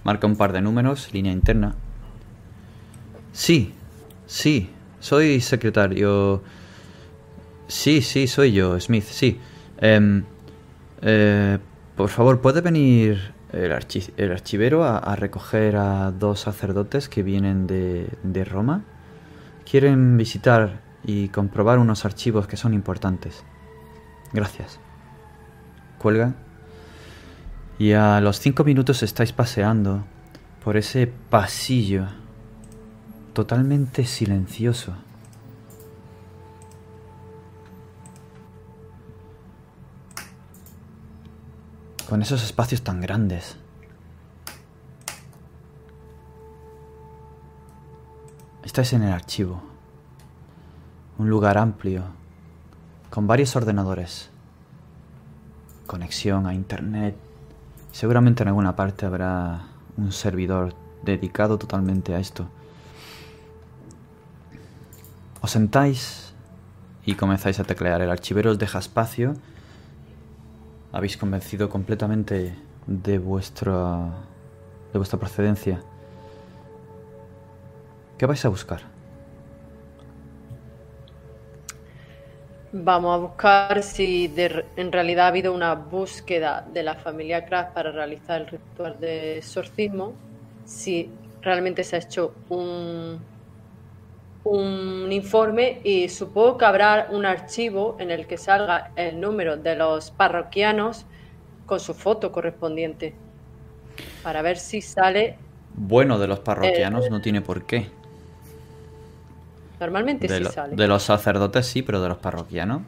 Marca 0.04 0.26
un 0.26 0.36
par 0.36 0.52
de 0.54 0.62
números, 0.62 1.14
línea 1.14 1.32
interna. 1.32 1.76
Sí, 3.32 3.74
sí, 4.26 4.70
soy 5.00 5.42
secretario. 5.42 6.42
Sí, 7.68 8.02
sí, 8.02 8.28
soy 8.28 8.54
yo, 8.54 8.80
Smith, 8.80 9.04
sí. 9.04 9.40
Em, 9.80 10.24
eh, 11.02 11.58
por 11.98 12.10
favor, 12.10 12.40
¿puede 12.42 12.62
venir 12.62 13.34
el, 13.52 13.72
archi- 13.72 14.12
el 14.18 14.32
archivero 14.32 14.84
a, 14.86 14.98
a 15.00 15.16
recoger 15.16 15.76
a 15.76 16.12
dos 16.12 16.40
sacerdotes 16.42 17.10
que 17.10 17.24
vienen 17.24 17.68
de, 17.68 18.08
de 18.24 18.46
Roma? 18.46 18.84
Quieren 19.70 20.16
visitar 20.18 20.80
y 21.06 21.30
comprobar 21.30 21.80
unos 21.80 22.06
archivos 22.06 22.48
que 22.48 22.58
son 22.58 22.74
importantes. 22.74 23.44
Gracias. 24.34 24.80
Cuelga 26.00 26.34
Y 27.78 27.94
a 27.94 28.20
los 28.22 28.40
cinco 28.40 28.64
minutos 28.64 29.04
estáis 29.04 29.32
paseando 29.32 30.04
por 30.64 30.78
ese 30.78 31.08
pasillo 31.08 32.08
totalmente 33.34 34.06
silencioso. 34.06 34.96
Con 42.10 42.22
esos 42.22 42.44
espacios 42.44 42.82
tan 42.82 43.02
grandes. 43.02 43.58
Estáis 48.64 48.94
en 48.94 49.04
el 49.04 49.12
archivo. 49.12 49.75
Un 51.18 51.30
lugar 51.30 51.58
amplio, 51.58 52.04
con 53.10 53.26
varios 53.26 53.56
ordenadores. 53.56 54.30
Conexión 55.88 56.46
a 56.46 56.54
internet. 56.54 57.16
Seguramente 57.92 58.44
en 58.44 58.50
alguna 58.50 58.76
parte 58.76 59.06
habrá 59.06 59.68
un 59.96 60.12
servidor 60.12 60.74
dedicado 61.04 61.58
totalmente 61.58 62.14
a 62.14 62.20
esto. 62.20 62.50
Os 65.42 65.52
sentáis 65.52 66.34
y 67.06 67.16
comenzáis 67.16 67.60
a 67.60 67.64
teclear. 67.64 68.02
El 68.02 68.12
archivero 68.12 68.52
os 68.52 68.60
deja 68.60 68.80
espacio. 68.80 69.36
Habéis 70.92 71.16
convencido 71.16 71.70
completamente 71.70 72.58
de 72.88 73.20
vuestra 73.20 74.10
de 74.92 74.98
vuestra 74.98 75.20
procedencia. 75.20 75.82
¿Qué 78.18 78.26
vais 78.26 78.44
a 78.46 78.50
buscar? 78.50 78.95
Vamos 82.78 83.14
a 83.16 83.18
buscar 83.18 83.82
si 83.84 84.28
de- 84.28 84.66
en 84.76 84.92
realidad 84.92 85.26
ha 85.26 85.28
habido 85.30 85.54
una 85.54 85.74
búsqueda 85.76 86.62
de 86.68 86.84
la 86.84 86.96
familia 86.96 87.46
Kraft 87.46 87.74
para 87.74 87.92
realizar 87.92 88.42
el 88.42 88.48
ritual 88.48 89.00
de 89.00 89.38
exorcismo, 89.38 90.14
si 90.64 91.10
realmente 91.42 91.84
se 91.84 91.96
ha 91.96 92.00
hecho 92.00 92.44
un, 92.50 93.26
un 94.44 95.12
informe 95.12 95.82
y 95.84 96.10
supongo 96.10 96.58
que 96.58 96.66
habrá 96.66 97.08
un 97.12 97.26
archivo 97.26 97.98
en 98.00 98.12
el 98.12 98.28
que 98.28 98.38
salga 98.38 98.92
el 98.96 99.20
número 99.20 99.58
de 99.58 99.76
los 99.76 100.12
parroquianos 100.12 101.06
con 101.66 101.80
su 101.80 101.94
foto 101.94 102.32
correspondiente 102.32 103.16
para 104.22 104.42
ver 104.42 104.58
si 104.58 104.82
sale. 104.82 105.38
Bueno, 105.78 106.20
de 106.20 106.28
los 106.28 106.40
parroquianos 106.40 107.10
no 107.10 107.22
tiene 107.22 107.42
por 107.42 107.66
qué. 107.66 107.90
Normalmente 109.86 110.28
De, 110.28 110.38
sí 110.38 110.44
lo- 110.44 110.52
sale. 110.52 110.76
de 110.76 110.88
los 110.88 111.04
sacerdotes 111.04 111.68
sí, 111.68 111.84
pero 111.84 112.02
de 112.02 112.10
los 112.10 112.18
parroquianos 112.18 112.82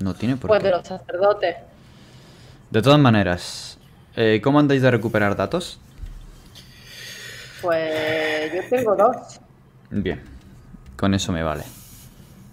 no 0.00 0.12
tiene 0.14 0.36
por 0.36 0.48
pues 0.48 0.60
qué. 0.60 0.66
de 0.68 0.72
los 0.76 0.86
sacerdotes. 0.86 1.56
De 2.70 2.82
todas 2.82 2.98
maneras, 2.98 3.78
eh, 4.16 4.40
¿cómo 4.44 4.58
andáis 4.58 4.82
de 4.82 4.90
recuperar 4.90 5.34
datos? 5.34 5.80
Pues 7.60 8.52
yo 8.54 8.60
tengo 8.68 8.96
dos. 8.96 9.16
Bien, 9.90 10.20
con 10.96 11.14
eso 11.14 11.32
me 11.32 11.42
vale. 11.42 11.64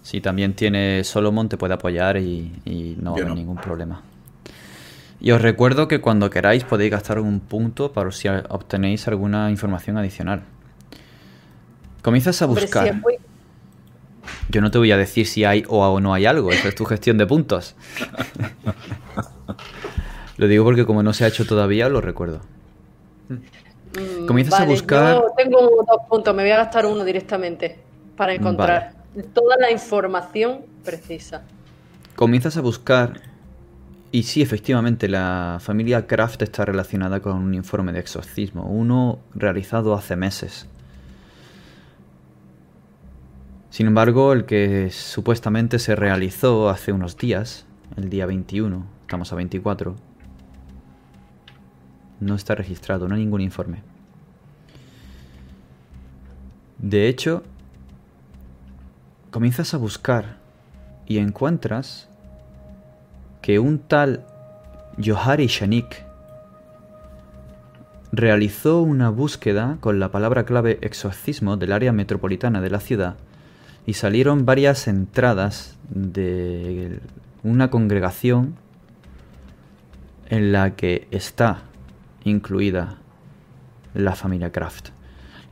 Si 0.02 0.20
también 0.20 0.54
tiene 0.54 1.04
Solomon 1.04 1.48
te 1.48 1.56
puede 1.56 1.74
apoyar 1.74 2.16
y, 2.16 2.52
y 2.64 2.96
no 3.00 3.12
va 3.12 3.18
a 3.18 3.22
haber 3.22 3.34
ningún 3.34 3.56
problema. 3.56 4.02
Y 5.20 5.32
os 5.32 5.42
recuerdo 5.42 5.88
que 5.88 6.00
cuando 6.00 6.30
queráis 6.30 6.64
podéis 6.64 6.90
gastar 6.92 7.18
un 7.20 7.40
punto 7.40 7.92
para 7.92 8.10
si 8.10 8.28
a- 8.28 8.44
obtenéis 8.48 9.06
alguna 9.08 9.50
información 9.50 9.98
adicional. 9.98 10.42
Comienzas 12.02 12.40
a 12.40 12.46
Hombre, 12.46 12.62
buscar. 12.62 12.84
si 12.84 12.88
es 12.90 12.96
muy- 12.96 13.18
Yo 14.48 14.60
no 14.60 14.70
te 14.70 14.78
voy 14.78 14.92
a 14.92 14.96
decir 14.96 15.26
si 15.26 15.44
hay 15.44 15.64
o 15.68 16.00
no 16.00 16.14
hay 16.14 16.26
algo, 16.26 16.52
eso 16.52 16.68
es 16.68 16.74
tu 16.74 16.84
gestión 16.84 17.18
de 17.18 17.26
puntos. 17.26 17.74
lo 20.36 20.48
digo 20.48 20.64
porque 20.64 20.86
como 20.86 21.02
no 21.02 21.12
se 21.12 21.24
ha 21.24 21.28
hecho 21.28 21.46
todavía, 21.46 21.88
lo 21.88 22.00
recuerdo. 22.00 22.40
Mm, 23.28 24.26
Comienzas 24.26 24.60
a 24.60 24.64
buscar- 24.64 25.14
Yo 25.16 25.26
tengo 25.36 25.60
dos 25.60 26.00
puntos, 26.08 26.34
me 26.34 26.42
voy 26.42 26.52
a 26.52 26.58
gastar 26.58 26.86
uno 26.86 27.04
directamente 27.04 27.78
para 28.16 28.34
encontrar 28.34 28.92
toda 29.34 29.56
la 29.58 29.70
información 29.70 30.60
precisa. 30.84 31.42
Comienzas 32.14 32.56
a 32.56 32.60
buscar 32.60 33.20
y 34.12 34.24
sí, 34.24 34.42
efectivamente, 34.42 35.08
la 35.08 35.58
familia 35.60 36.06
Kraft 36.06 36.42
está 36.42 36.64
relacionada 36.64 37.20
con 37.20 37.36
un 37.36 37.54
informe 37.54 37.92
de 37.92 38.00
exorcismo, 38.00 38.64
uno 38.64 39.18
realizado 39.34 39.94
hace 39.94 40.16
meses. 40.16 40.66
Sin 43.70 43.86
embargo, 43.86 44.32
el 44.32 44.46
que 44.46 44.90
supuestamente 44.90 45.78
se 45.78 45.94
realizó 45.94 46.68
hace 46.68 46.92
unos 46.92 47.16
días, 47.16 47.66
el 47.96 48.10
día 48.10 48.26
21, 48.26 48.84
estamos 49.02 49.32
a 49.32 49.36
24, 49.36 49.94
no 52.18 52.34
está 52.34 52.56
registrado, 52.56 53.06
no 53.06 53.14
hay 53.14 53.20
ningún 53.20 53.40
informe. 53.40 53.82
De 56.78 57.06
hecho, 57.06 57.44
comienzas 59.30 59.72
a 59.72 59.76
buscar 59.76 60.38
y 61.06 61.18
encuentras 61.18 62.08
que 63.40 63.60
un 63.60 63.78
tal 63.78 64.26
Johari 65.02 65.46
Shanik 65.46 66.04
realizó 68.10 68.82
una 68.82 69.10
búsqueda 69.10 69.76
con 69.78 70.00
la 70.00 70.10
palabra 70.10 70.44
clave 70.44 70.80
exorcismo 70.82 71.56
del 71.56 71.70
área 71.70 71.92
metropolitana 71.92 72.60
de 72.60 72.70
la 72.70 72.80
ciudad 72.80 73.14
y 73.86 73.94
salieron 73.94 74.44
varias 74.44 74.88
entradas 74.88 75.78
de 75.88 77.00
una 77.42 77.70
congregación 77.70 78.56
en 80.28 80.52
la 80.52 80.76
que 80.76 81.08
está 81.10 81.62
incluida 82.24 82.98
la 83.94 84.14
familia 84.14 84.52
Kraft. 84.52 84.90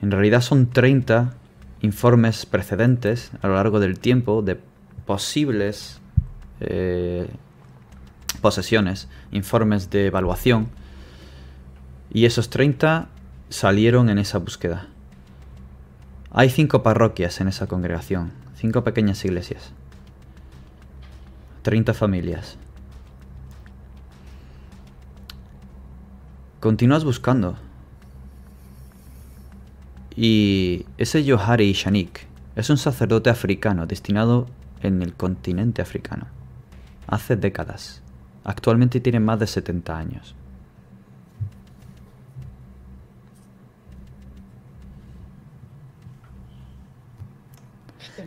En 0.02 0.10
realidad 0.10 0.40
son 0.40 0.70
30 0.70 1.34
informes 1.80 2.46
precedentes 2.46 3.32
a 3.42 3.48
lo 3.48 3.54
largo 3.54 3.80
del 3.80 3.98
tiempo 3.98 4.42
de 4.42 4.58
posibles 5.06 6.00
eh, 6.60 7.28
posesiones, 8.40 9.08
informes 9.32 9.90
de 9.90 10.06
evaluación, 10.06 10.68
y 12.12 12.24
esos 12.24 12.50
30 12.50 13.08
salieron 13.48 14.10
en 14.10 14.18
esa 14.18 14.38
búsqueda. 14.38 14.88
Hay 16.30 16.50
cinco 16.50 16.82
parroquias 16.82 17.40
en 17.40 17.48
esa 17.48 17.66
congregación, 17.66 18.32
cinco 18.54 18.84
pequeñas 18.84 19.24
iglesias, 19.24 19.72
30 21.62 21.94
familias. 21.94 22.58
Continúas 26.60 27.04
buscando. 27.04 27.56
Y 30.16 30.84
ese 30.98 31.24
Johari 31.26 31.72
Shanik 31.72 32.26
es 32.56 32.68
un 32.68 32.76
sacerdote 32.76 33.30
africano 33.30 33.86
destinado 33.86 34.48
en 34.82 35.00
el 35.00 35.14
continente 35.14 35.80
africano. 35.80 36.26
Hace 37.06 37.36
décadas. 37.36 38.02
Actualmente 38.44 39.00
tiene 39.00 39.20
más 39.20 39.38
de 39.38 39.46
70 39.46 39.96
años. 39.96 40.34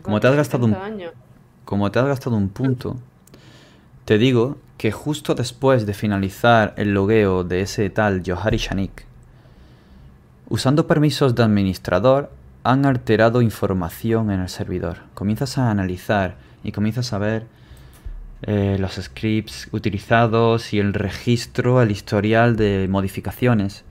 Como 0.02 0.20
te 0.20 0.28
has 0.28 0.36
gastado 0.36 0.66
un- 0.66 0.72
70 0.74 0.86
años. 0.86 1.14
Como 1.66 1.92
te 1.92 2.00
has 2.00 2.06
gastado 2.06 2.36
un 2.36 2.50
punto, 2.50 2.98
te 4.06 4.18
digo 4.18 4.58
que 4.78 4.92
justo 4.92 5.36
después 5.36 5.86
de 5.86 5.94
finalizar 5.94 6.74
el 6.78 6.94
logueo 6.94 7.44
de 7.44 7.62
ese 7.62 7.90
tal 7.90 8.24
Johari 8.26 8.58
Shanik, 8.58 9.06
usando 10.50 10.88
permisos 10.88 11.36
de 11.36 11.44
administrador, 11.44 12.32
han 12.64 12.86
alterado 12.86 13.42
información 13.42 14.32
en 14.32 14.40
el 14.42 14.50
servidor. 14.50 14.98
Comienzas 15.14 15.58
a 15.58 15.72
analizar 15.72 16.36
y 16.64 16.72
comienzas 16.72 17.14
a 17.14 17.18
ver 17.18 17.46
eh, 18.44 18.78
los 18.80 18.94
scripts 18.96 19.70
utilizados 19.72 20.74
y 20.74 20.80
el 20.80 20.94
registro, 20.94 21.82
el 21.82 21.92
historial 21.92 22.56
de 22.56 22.88
modificaciones. 22.90 23.84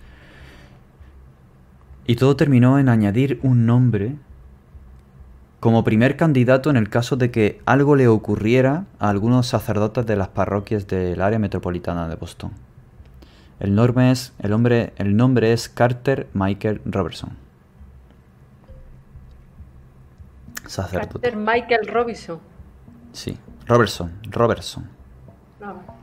Y 2.06 2.16
todo 2.16 2.34
terminó 2.36 2.78
en 2.78 2.88
añadir 2.88 3.38
un 3.42 3.66
nombre 3.66 4.16
como 5.60 5.84
primer 5.84 6.16
candidato 6.16 6.70
en 6.70 6.76
el 6.76 6.88
caso 6.88 7.16
de 7.16 7.30
que 7.30 7.60
algo 7.66 7.94
le 7.94 8.08
ocurriera 8.08 8.86
a 8.98 9.10
algunos 9.10 9.46
sacerdotes 9.46 10.06
de 10.06 10.16
las 10.16 10.28
parroquias 10.28 10.86
del 10.86 11.20
área 11.20 11.38
metropolitana 11.38 12.08
de 12.08 12.16
Boston. 12.16 12.50
El 13.60 13.74
nombre 13.74 14.10
es, 14.10 14.32
el 14.38 14.54
hombre, 14.54 14.94
el 14.96 15.14
nombre 15.16 15.52
es 15.52 15.68
Carter 15.68 16.28
Michael 16.32 16.80
Robertson. 16.86 17.36
Sacerdote. 20.66 21.20
Carter 21.20 21.36
Michael 21.36 21.86
Robinson. 21.86 22.40
Sí, 23.12 23.36
Robertson, 23.66 24.12
Robertson. 24.30 24.88
No. 25.60 25.99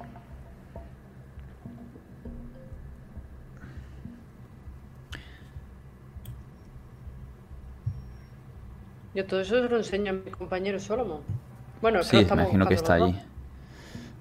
Yo 9.17 9.25
todo 9.25 9.41
eso 9.41 9.59
se 9.63 9.67
lo 9.67 9.77
enseño 9.77 10.11
a 10.11 10.13
mi 10.13 10.29
compañero 10.29 10.79
Solomon. 10.79 11.21
Bueno, 11.81 12.03
Sí, 12.03 12.17
me 12.17 12.21
imagino 12.21 12.67
que 12.67 12.75
está 12.75 12.93
allí. 12.93 13.19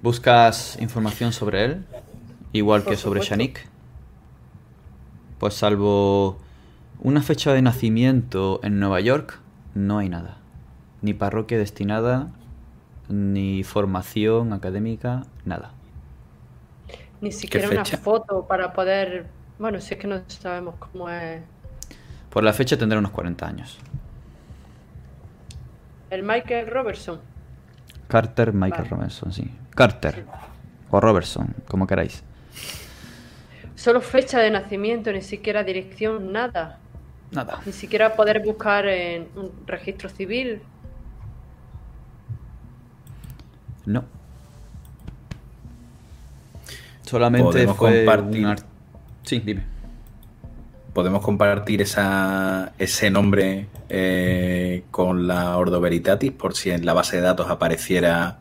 ¿Buscas 0.02 0.78
información 0.80 1.34
sobre 1.34 1.66
él? 1.66 1.84
Igual 2.54 2.80
Por 2.80 2.92
que 2.92 2.96
sobre 2.96 3.20
supuesto. 3.20 3.34
Shanik. 3.34 3.68
Pues 5.38 5.52
salvo 5.52 6.38
una 7.02 7.20
fecha 7.20 7.52
de 7.52 7.60
nacimiento 7.60 8.58
en 8.62 8.80
Nueva 8.80 9.00
York, 9.00 9.38
no 9.74 9.98
hay 9.98 10.08
nada. 10.08 10.38
Ni 11.02 11.12
parroquia 11.12 11.58
destinada, 11.58 12.28
ni 13.10 13.64
formación 13.64 14.54
académica, 14.54 15.26
nada. 15.44 15.72
Ni 17.20 17.32
siquiera 17.32 17.68
una 17.68 17.84
foto 17.84 18.46
para 18.46 18.72
poder. 18.72 19.26
Bueno, 19.58 19.78
si 19.78 19.92
es 19.92 20.00
que 20.00 20.06
no 20.06 20.22
sabemos 20.28 20.76
cómo 20.76 21.10
es. 21.10 21.42
Por 22.30 22.42
la 22.42 22.54
fecha 22.54 22.78
tendrá 22.78 22.98
unos 22.98 23.10
40 23.10 23.46
años. 23.46 23.78
El 26.16 26.22
Michael 26.22 26.66
Robertson. 26.68 27.20
Carter, 28.08 28.54
Michael 28.54 28.84
Vale. 28.84 28.96
Robertson, 28.96 29.32
sí. 29.34 29.50
Carter. 29.74 30.24
O 30.90 30.98
Robertson, 30.98 31.54
como 31.68 31.86
queráis. 31.86 32.22
Solo 33.74 34.00
fecha 34.00 34.38
de 34.40 34.50
nacimiento, 34.50 35.12
ni 35.12 35.20
siquiera 35.20 35.62
dirección, 35.62 36.32
nada. 36.32 36.78
Nada. 37.32 37.60
Ni 37.66 37.72
siquiera 37.72 38.16
poder 38.16 38.42
buscar 38.42 38.86
en 38.86 39.28
un 39.36 39.52
registro 39.66 40.08
civil. 40.08 40.62
No. 43.84 44.04
Solamente 47.02 47.44
Podemos 47.44 47.76
fue 47.76 48.06
compartir. 48.06 48.46
un 48.46 48.56
Sí, 49.22 49.40
dime. 49.40 49.64
¿Podemos 50.96 51.22
compartir 51.22 51.82
esa, 51.82 52.72
ese 52.78 53.10
nombre 53.10 53.66
eh, 53.90 54.84
con 54.90 55.26
la 55.26 55.58
Ordo 55.58 55.78
Veritatis 55.78 56.32
por 56.32 56.54
si 56.54 56.70
en 56.70 56.86
la 56.86 56.94
base 56.94 57.16
de 57.16 57.22
datos 57.22 57.50
apareciera 57.50 58.38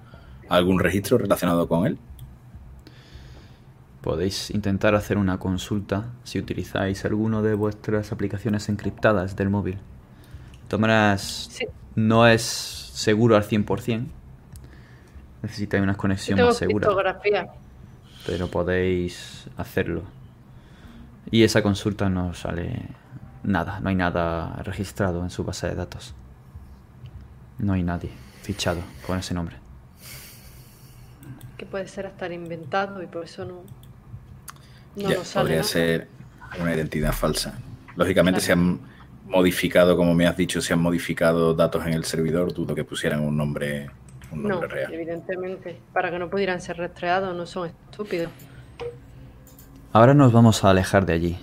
algún 0.47 0.79
registro 0.79 1.17
relacionado 1.17 1.67
con 1.67 1.85
él? 1.85 1.97
Podéis 3.99 4.51
intentar 4.51 4.95
hacer 4.95 5.17
una 5.17 5.37
consulta 5.37 6.13
si 6.23 6.39
utilizáis 6.39 7.03
alguno 7.03 7.41
de 7.41 7.55
vuestras 7.55 8.13
aplicaciones 8.13 8.69
encriptadas 8.69 9.35
del 9.35 9.49
móvil. 9.49 9.77
Maneras, 10.79 11.49
Sí. 11.51 11.65
no 11.95 12.25
es 12.25 12.41
seguro 12.41 13.35
al 13.35 13.43
100%. 13.43 14.07
Necesitáis 15.41 15.83
una 15.83 15.91
Yo 15.91 15.97
conexión 15.97 16.37
tengo 16.37 16.51
más 16.51 16.57
segura, 16.57 16.87
criptografía. 16.87 17.47
pero 18.25 18.47
podéis 18.47 19.45
hacerlo. 19.57 20.03
Y 21.31 21.43
esa 21.43 21.61
consulta 21.61 22.09
no 22.09 22.33
sale 22.33 22.89
nada, 23.43 23.79
no 23.79 23.89
hay 23.89 23.95
nada 23.95 24.61
registrado 24.63 25.23
en 25.23 25.29
su 25.29 25.43
base 25.43 25.67
de 25.67 25.75
datos. 25.75 26.13
No 27.57 27.73
hay 27.73 27.83
nadie 27.83 28.09
fichado 28.41 28.81
con 29.07 29.17
ese 29.17 29.33
nombre. 29.33 29.55
Que 31.57 31.65
puede 31.65 31.87
ser 31.87 32.05
hasta 32.07 32.31
inventado 32.31 33.01
y 33.01 33.07
por 33.07 33.23
eso 33.23 33.45
no. 33.45 33.63
No 34.95 35.09
Ya, 35.09 35.17
nos 35.17 35.27
sale. 35.27 35.43
podría 35.43 35.57
nada. 35.57 35.69
ser 35.69 36.07
una 36.61 36.73
identidad 36.75 37.11
falsa. 37.13 37.57
Lógicamente 37.95 38.39
Claro. 38.39 38.45
se 38.45 38.51
han 38.53 38.79
modificado, 39.27 39.97
como 39.97 40.13
me 40.13 40.27
has 40.27 40.37
dicho, 40.37 40.61
se 40.61 40.73
han 40.73 40.79
modificado 40.79 41.53
datos 41.53 41.85
en 41.87 41.93
el 41.93 42.03
servidor, 42.05 42.53
dudo 42.53 42.75
que 42.75 42.83
pusieran 42.83 43.21
un 43.21 43.35
nombre, 43.35 43.89
un 44.31 44.43
No, 44.43 44.49
nombre 44.49 44.67
real. 44.69 44.93
evidentemente. 44.93 45.79
Para 45.93 46.11
que 46.11 46.19
no 46.19 46.29
pudieran 46.29 46.61
ser 46.61 46.77
rastreados, 46.77 47.35
no 47.35 47.45
son 47.45 47.67
estúpidos. 47.69 48.29
Ahora 49.95 50.13
nos 50.13 50.33
vamos 50.33 50.65
a 50.65 50.71
alejar 50.71 51.05
de 51.05 51.13
allí. 51.13 51.37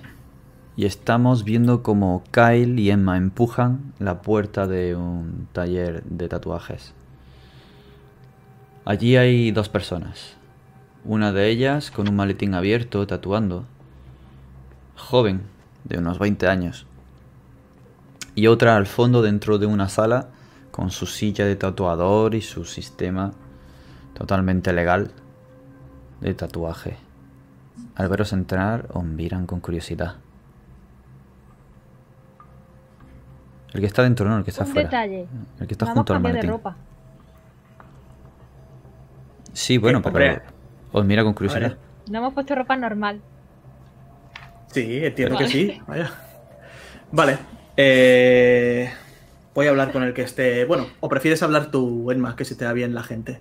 Y 0.77 0.85
estamos 0.85 1.43
viendo 1.43 1.83
como 1.83 2.23
Kyle 2.33 2.79
y 2.79 2.91
Emma 2.91 3.17
empujan 3.17 3.95
la 3.99 4.21
puerta 4.21 4.67
de 4.67 4.95
un 4.95 5.49
taller 5.55 6.05
de 6.05 6.29
tatuajes. 6.29 6.93
Allí 8.85 9.17
hay 9.17 9.53
dos 9.53 9.71
personas. 9.71 10.35
Una 11.07 11.33
de 11.33 11.49
ellas 11.49 11.91
con 11.91 12.11
un 12.11 12.17
maletín 12.17 12.53
abierto 12.53 13.07
tatuando. 13.07 13.65
Joven, 14.97 15.45
de 15.85 15.97
unos 15.97 16.19
20 16.19 16.47
años. 16.47 16.85
Y 18.35 18.49
otra 18.49 18.77
al 18.77 18.85
fondo 18.85 19.23
dentro 19.23 19.57
de 19.57 19.65
una 19.65 19.89
sala 19.89 20.29
con 20.71 20.91
su 20.91 21.07
silla 21.07 21.47
de 21.47 21.57
tatuador 21.57 22.35
y 22.35 22.43
su 22.43 22.67
sistema 22.67 23.33
totalmente 24.13 24.75
legal 24.75 25.11
de 26.21 26.35
tatuaje. 26.35 27.12
Al 27.97 28.09
veros 28.09 28.33
entrar, 28.33 28.89
os 28.93 29.05
miran 29.05 29.47
con 29.47 29.61
curiosidad. 29.61 30.17
El 33.73 33.81
que 33.81 33.87
está 33.87 34.03
dentro, 34.03 34.29
no, 34.29 34.39
el 34.39 34.45
que 34.45 34.51
está 34.51 34.65
afuera. 34.65 35.05
El 35.05 35.27
que 35.67 35.73
está 35.75 35.87
Vamos 35.87 35.99
junto 35.99 36.13
a 36.13 36.17
al 36.17 36.23
cambiar 36.23 36.45
de 36.45 36.51
ropa. 36.51 36.77
Sí, 39.53 39.79
bueno, 39.79 39.99
Eh, 40.05 40.11
pero 40.13 40.43
os 40.93 41.05
mira 41.05 41.23
con 41.25 41.35
curiosidad. 41.35 41.77
No 42.11 42.19
hemos 42.19 42.35
puesto 42.35 42.55
ropa 42.55 42.77
normal. 42.77 43.21
Sí, 44.73 45.05
entiendo 45.05 45.35
Vale. 45.35 45.47
que 45.47 45.53
sí. 45.53 45.81
Vaya. 45.87 46.11
Vale. 47.13 47.39
eh, 47.77 48.91
voy 49.55 49.67
a 49.67 49.71
hablar 49.71 49.93
con 49.93 50.03
el 50.03 50.13
que 50.15 50.23
esté. 50.23 50.65
Bueno, 50.65 50.87
o 51.01 51.09
prefieres 51.09 51.43
hablar 51.43 51.71
tú, 51.71 52.11
Enma, 52.11 52.37
que 52.37 52.45
se 52.45 52.55
te 52.57 52.65
da 52.65 52.73
bien 52.73 52.95
la 52.95 53.03
gente. 53.03 53.41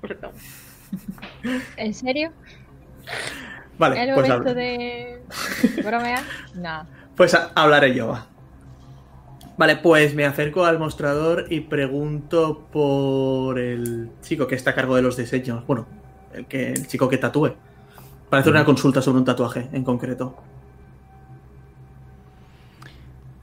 Perdón. 0.00 0.32
¿En 1.76 1.94
serio? 1.94 2.32
Vale, 3.78 4.02
¿El 4.02 4.14
pues, 4.14 4.28
momento 4.28 4.54
de 4.54 5.22
bromear? 5.84 6.22
No. 6.54 6.86
pues 7.16 7.36
hablaré 7.54 7.94
yo. 7.94 8.08
va. 8.08 8.26
Vale, 9.56 9.76
pues 9.76 10.14
me 10.14 10.24
acerco 10.24 10.64
al 10.64 10.78
mostrador 10.78 11.46
y 11.50 11.60
pregunto 11.60 12.66
por 12.72 13.58
el 13.58 14.10
chico 14.22 14.46
que 14.46 14.54
está 14.54 14.70
a 14.70 14.74
cargo 14.74 14.96
de 14.96 15.02
los 15.02 15.16
diseños. 15.16 15.66
Bueno, 15.66 15.86
el, 16.32 16.46
que, 16.46 16.72
el 16.72 16.86
chico 16.86 17.08
que 17.08 17.18
tatúe. 17.18 17.52
Para 18.30 18.40
hacer 18.40 18.52
una 18.52 18.64
consulta 18.64 19.02
sobre 19.02 19.18
un 19.18 19.24
tatuaje 19.24 19.68
en 19.72 19.84
concreto. 19.84 20.34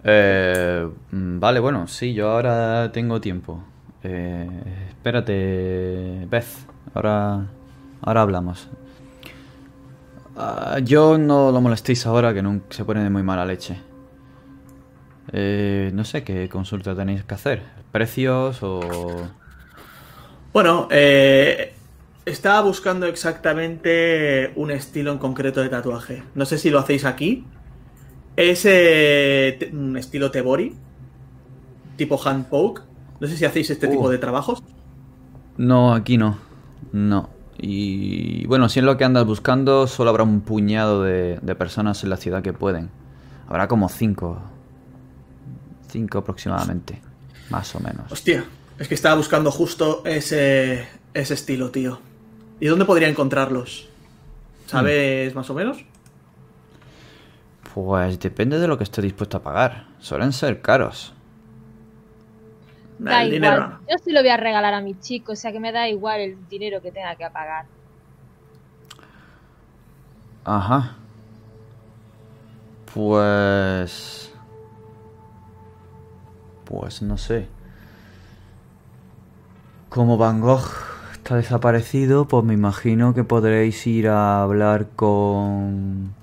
Eh, 0.03 0.88
mm, 1.11 1.40
vale, 1.40 1.60
bueno, 1.60 1.86
sí, 1.88 2.14
yo 2.14 2.30
ahora 2.32 2.91
tengo 2.91 3.19
tiempo. 3.19 3.64
Eh, 4.03 4.49
espérate, 4.90 6.26
Beth, 6.30 6.48
ahora, 6.94 7.45
ahora 8.02 8.22
hablamos. 8.22 8.69
Ah, 10.36 10.80
yo 10.84 11.18
no 11.18 11.52
lo 11.52 11.61
molestéis 11.61 12.06
ahora 12.06 12.34
que 12.34 12.41
nunca 12.41 12.65
se 12.69 12.86
pone 12.86 13.03
de 13.03 13.10
muy 13.10 13.24
mala 13.24 13.45
leche. 13.45 13.78
Eh, 15.32 15.91
no 15.94 16.06
sé 16.06 16.24
qué 16.24 16.48
consulta 16.48 16.95
tenéis 16.95 17.24
que 17.24 17.34
hacer. 17.34 17.64
¿Precios 17.91 18.61
o...? 18.61 18.80
Bueno, 20.53 20.88
eh, 20.91 21.74
estaba 22.26 22.61
buscando 22.61 23.06
exactamente 23.07 24.52
un 24.56 24.72
estilo 24.72 25.11
en 25.11 25.18
concreto 25.18 25.61
de 25.61 25.69
tatuaje. 25.69 26.24
No 26.36 26.45
sé 26.45 26.57
si 26.57 26.69
lo 26.69 26.80
hacéis 26.80 27.06
aquí. 27.06 27.45
Es 28.36 28.64
eh, 28.65 29.72
un 29.74 29.98
estilo 29.98 30.30
Tebori, 30.30 30.76
tipo 31.95 32.19
hand 32.24 32.45
poke. 32.45 32.84
No 33.19 33.28
sé 33.28 33.36
si 33.36 33.45
hacéis 33.45 33.72
este 33.72 33.88
Uh. 33.88 33.91
tipo 33.91 34.10
de 34.10 34.19
trabajos. 34.19 34.64
No, 35.57 35.94
aquí 35.94 36.18
no. 36.18 36.38
No. 36.91 37.30
Y 37.58 38.46
bueno, 38.46 38.70
si 38.70 38.80
es 38.80 38.86
lo 38.86 38.98
que 38.98 39.04
andas 39.04 39.26
buscando, 39.26 39.88
solo 39.88 40.10
habrá 40.12 40.24
un 40.24 40.42
puñado 40.42 41.04
de, 41.04 41.40
de 41.42 41.56
personas 41.56 42.04
en 42.04 42.10
la 42.10 42.18
ciudad 42.18 42.44
que 42.44 42.54
pueden. 42.54 42.90
Habrá 43.48 43.68
como 43.68 43.90
cinco. 43.90 44.40
Cinco 45.90 46.20
aproximadamente. 46.20 47.02
Más 47.50 47.74
o 47.76 47.80
menos. 47.80 48.12
Hostia, 48.12 48.46
es 48.78 48.88
que 48.88 48.94
estaba 48.94 49.16
buscando 49.16 49.52
justo 49.52 50.04
ese, 50.06 50.88
ese 51.14 51.34
estilo, 51.34 51.72
tío. 51.72 52.00
¿Y 52.60 52.68
dónde 52.68 52.86
podría 52.86 53.08
encontrarlos? 53.08 53.88
¿Sabes 54.66 55.34
más 55.34 55.50
o 55.50 55.54
menos? 55.54 55.78
Pues 57.74 58.20
depende 58.20 58.60
de 58.60 58.68
lo 58.68 58.78
que 58.78 58.84
esté 58.84 59.02
dispuesto 59.02 59.38
a 59.38 59.44
pagar. 59.44 59.88
Suelen 60.00 60.34
ser 60.34 60.62
caros. 60.62 61.14
Da 62.99 63.22
el 63.22 63.34
igual. 63.34 63.52
dinero. 63.56 63.80
Yo 63.90 63.98
sí 64.03 64.11
lo 64.11 64.22
voy 64.22 64.30
a 64.30 64.38
regalar 64.38 64.74
a 64.74 64.82
mi 64.82 64.99
chico, 64.99 65.34
o 65.34 65.36
sea 65.36 65.52
que 65.52 65.60
me 65.60 65.72
da 65.72 65.88
igual 65.88 66.19
el 66.22 66.48
dinero 66.48 66.82
que 66.82 66.91
tenga 66.91 67.15
que 67.15 67.30
pagar. 67.30 67.65
Ajá. 70.44 70.95
Pues... 72.94 74.34
Pues 76.65 77.02
no 77.02 77.18
sé. 77.18 77.48
Como 79.90 80.18
Van 80.18 80.41
Gogh 80.41 80.68
está 81.14 81.36
desaparecido, 81.36 82.28
pues 82.28 82.44
me 82.44 82.53
imagino 82.53 83.14
que 83.14 83.24
podréis 83.24 83.86
ir 83.88 84.10
a 84.10 84.41
hablar 84.41 84.88
con... 84.95 86.14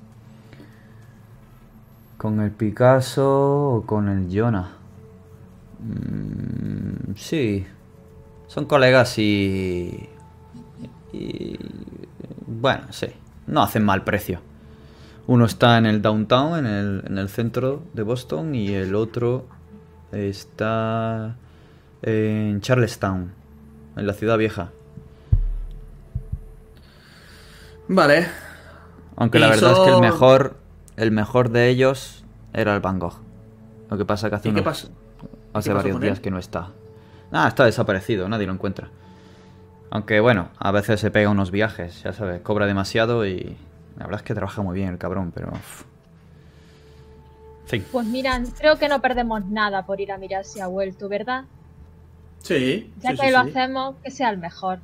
Con 2.16 2.40
el 2.40 2.50
Picasso 2.50 3.74
o 3.74 3.82
con 3.86 4.08
el 4.08 4.28
Jonah. 4.34 4.83
Mm, 5.84 7.14
sí. 7.16 7.66
Son 8.46 8.64
colegas 8.64 9.18
y... 9.18 10.08
Y... 11.12 11.58
Bueno, 12.46 12.86
sí. 12.90 13.06
No 13.46 13.62
hacen 13.62 13.84
mal 13.84 14.02
precio. 14.04 14.40
Uno 15.26 15.44
está 15.44 15.78
en 15.78 15.86
el 15.86 16.02
downtown, 16.02 16.58
en 16.58 16.66
el, 16.66 17.02
en 17.06 17.18
el 17.18 17.28
centro 17.28 17.82
de 17.94 18.02
Boston, 18.02 18.54
y 18.54 18.74
el 18.74 18.94
otro 18.94 19.46
está 20.12 21.36
en 22.02 22.60
Charlestown, 22.60 23.32
en 23.96 24.06
la 24.06 24.12
ciudad 24.12 24.36
vieja. 24.36 24.70
Vale. 27.88 28.26
Aunque 29.16 29.38
la 29.38 29.48
verdad 29.48 29.72
es 29.72 29.78
que 29.78 29.90
el 29.90 30.00
mejor, 30.00 30.56
el 30.96 31.10
mejor 31.10 31.50
de 31.50 31.68
ellos 31.68 32.24
era 32.52 32.74
el 32.74 32.80
Van 32.80 32.98
Gogh. 32.98 33.20
Lo 33.90 33.96
que 33.96 34.04
pasa 34.04 34.28
que 34.28 34.36
hace, 34.36 34.48
¿Y 34.48 34.52
qué? 34.52 34.64
Hace 35.54 35.72
varios 35.72 36.00
días 36.00 36.20
que 36.20 36.30
no 36.30 36.38
está. 36.38 36.70
Ah, 37.32 37.48
está 37.48 37.64
desaparecido, 37.64 38.28
nadie 38.28 38.46
lo 38.46 38.52
encuentra. 38.52 38.90
Aunque 39.90 40.20
bueno, 40.20 40.48
a 40.58 40.72
veces 40.72 41.00
se 41.00 41.10
pega 41.10 41.30
unos 41.30 41.50
viajes, 41.50 42.02
ya 42.02 42.12
sabes, 42.12 42.40
cobra 42.42 42.66
demasiado 42.66 43.26
y 43.26 43.56
la 43.96 44.04
verdad 44.04 44.20
es 44.20 44.26
que 44.26 44.34
trabaja 44.34 44.62
muy 44.62 44.74
bien 44.74 44.88
el 44.88 44.98
cabrón, 44.98 45.32
pero... 45.32 45.52
fin. 47.66 47.84
Pues 47.90 48.06
mira, 48.06 48.40
creo 48.58 48.76
que 48.78 48.88
no 48.88 49.00
perdemos 49.00 49.46
nada 49.46 49.86
por 49.86 50.00
ir 50.00 50.12
a 50.12 50.18
mirar 50.18 50.44
si 50.44 50.60
ha 50.60 50.66
vuelto, 50.66 51.08
¿verdad? 51.08 51.44
Sí. 52.42 52.92
Ya 53.00 53.10
sí, 53.10 53.16
que 53.16 53.26
sí, 53.26 53.32
lo 53.32 53.42
sí. 53.44 53.50
hacemos, 53.50 53.94
que 54.02 54.10
sea 54.10 54.30
el 54.30 54.38
mejor. 54.38 54.80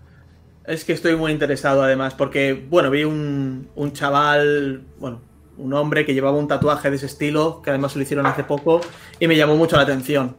Es 0.64 0.84
que 0.84 0.92
estoy 0.92 1.16
muy 1.16 1.32
interesado 1.32 1.82
además, 1.82 2.14
porque, 2.14 2.66
bueno, 2.70 2.90
vi 2.90 3.04
un, 3.04 3.68
un 3.74 3.92
chaval, 3.92 4.84
bueno, 4.98 5.20
un 5.58 5.74
hombre 5.74 6.06
que 6.06 6.14
llevaba 6.14 6.38
un 6.38 6.48
tatuaje 6.48 6.90
de 6.90 6.96
ese 6.96 7.06
estilo, 7.06 7.60
que 7.62 7.70
además 7.70 7.92
se 7.92 7.98
lo 7.98 8.04
hicieron 8.04 8.26
hace 8.26 8.44
poco, 8.44 8.80
y 9.18 9.26
me 9.26 9.36
llamó 9.36 9.56
mucho 9.56 9.76
la 9.76 9.82
atención. 9.82 10.36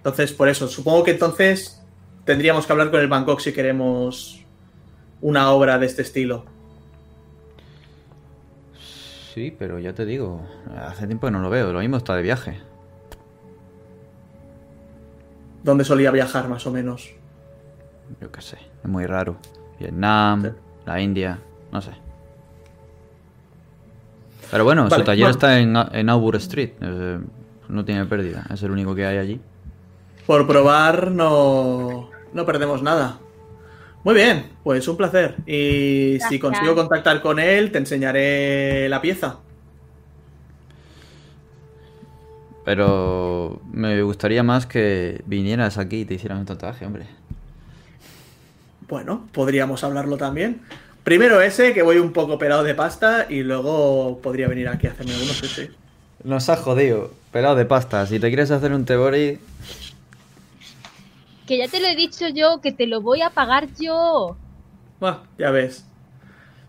Entonces, 0.00 0.32
por 0.32 0.48
eso, 0.48 0.66
supongo 0.66 1.04
que 1.04 1.10
entonces 1.12 1.82
tendríamos 2.24 2.66
que 2.66 2.72
hablar 2.72 2.90
con 2.90 3.00
el 3.00 3.08
Bangkok 3.08 3.40
si 3.40 3.52
queremos 3.52 4.42
una 5.20 5.50
obra 5.50 5.78
de 5.78 5.86
este 5.86 6.02
estilo. 6.02 6.44
Sí, 9.34 9.54
pero 9.56 9.78
ya 9.78 9.92
te 9.92 10.04
digo, 10.06 10.40
hace 10.76 11.06
tiempo 11.06 11.26
que 11.26 11.30
no 11.32 11.40
lo 11.40 11.50
veo, 11.50 11.72
lo 11.72 11.80
mismo 11.80 11.96
está 11.98 12.16
de 12.16 12.22
viaje. 12.22 12.58
¿Dónde 15.62 15.84
solía 15.84 16.10
viajar, 16.10 16.48
más 16.48 16.66
o 16.66 16.70
menos? 16.72 17.10
Yo 18.20 18.32
qué 18.32 18.40
sé, 18.40 18.56
es 18.82 18.88
muy 18.90 19.06
raro. 19.06 19.36
Vietnam, 19.78 20.42
Sí. 20.42 20.48
la 20.86 21.00
India, 21.00 21.38
no 21.70 21.80
sé. 21.80 21.90
Pero 24.50 24.64
bueno, 24.64 24.88
Vale, 24.88 24.96
su 24.96 25.04
taller 25.04 25.24
bueno. 25.26 25.30
está 25.32 25.58
en, 25.60 25.76
en 25.76 26.08
Auburn 26.08 26.38
Street, 26.38 26.72
eh, 26.80 27.20
no 27.68 27.84
tiene 27.84 28.04
pérdida, 28.06 28.46
es 28.52 28.62
el 28.62 28.70
único 28.72 28.94
que 28.94 29.06
hay 29.06 29.18
allí. 29.18 29.40
Por 30.30 30.46
probar 30.46 31.10
no, 31.10 32.08
no 32.32 32.46
perdemos 32.46 32.84
nada. 32.84 33.18
Muy 34.04 34.14
bien, 34.14 34.46
pues 34.62 34.86
un 34.86 34.96
placer. 34.96 35.34
Y 35.44 36.18
si 36.28 36.38
consigo 36.38 36.76
contactar 36.76 37.20
con 37.20 37.40
él, 37.40 37.72
te 37.72 37.78
enseñaré 37.78 38.88
la 38.88 39.00
pieza. 39.00 39.38
Pero 42.64 43.60
me 43.72 44.00
gustaría 44.02 44.44
más 44.44 44.66
que 44.66 45.20
vinieras 45.26 45.78
aquí 45.78 46.02
y 46.02 46.04
te 46.04 46.14
hicieran 46.14 46.38
un 46.38 46.46
tatuaje, 46.46 46.86
hombre. 46.86 47.06
Bueno, 48.86 49.26
podríamos 49.32 49.82
hablarlo 49.82 50.16
también. 50.16 50.60
Primero 51.02 51.40
ese, 51.40 51.74
que 51.74 51.82
voy 51.82 51.96
un 51.96 52.12
poco 52.12 52.38
pelado 52.38 52.62
de 52.62 52.76
pasta, 52.76 53.26
y 53.28 53.42
luego 53.42 54.20
podría 54.22 54.46
venir 54.46 54.68
aquí 54.68 54.86
a 54.86 54.92
hacerme 54.92 55.14
uno, 55.20 55.32
sí, 55.32 55.48
sí. 55.48 55.70
Nos 56.22 56.48
ha 56.50 56.56
jodido, 56.56 57.10
pelado 57.32 57.56
de 57.56 57.64
pasta. 57.64 58.06
Si 58.06 58.20
te 58.20 58.28
quieres 58.28 58.52
hacer 58.52 58.72
un 58.72 58.84
tebori, 58.84 59.40
Que 61.50 61.58
ya 61.58 61.66
te 61.66 61.80
lo 61.80 61.88
he 61.88 61.96
dicho 61.96 62.28
yo, 62.28 62.60
que 62.60 62.70
te 62.70 62.86
lo 62.86 63.00
voy 63.00 63.22
a 63.22 63.30
pagar 63.30 63.66
yo. 63.76 64.36
Buah, 65.00 65.24
ya 65.36 65.50
ves. 65.50 65.84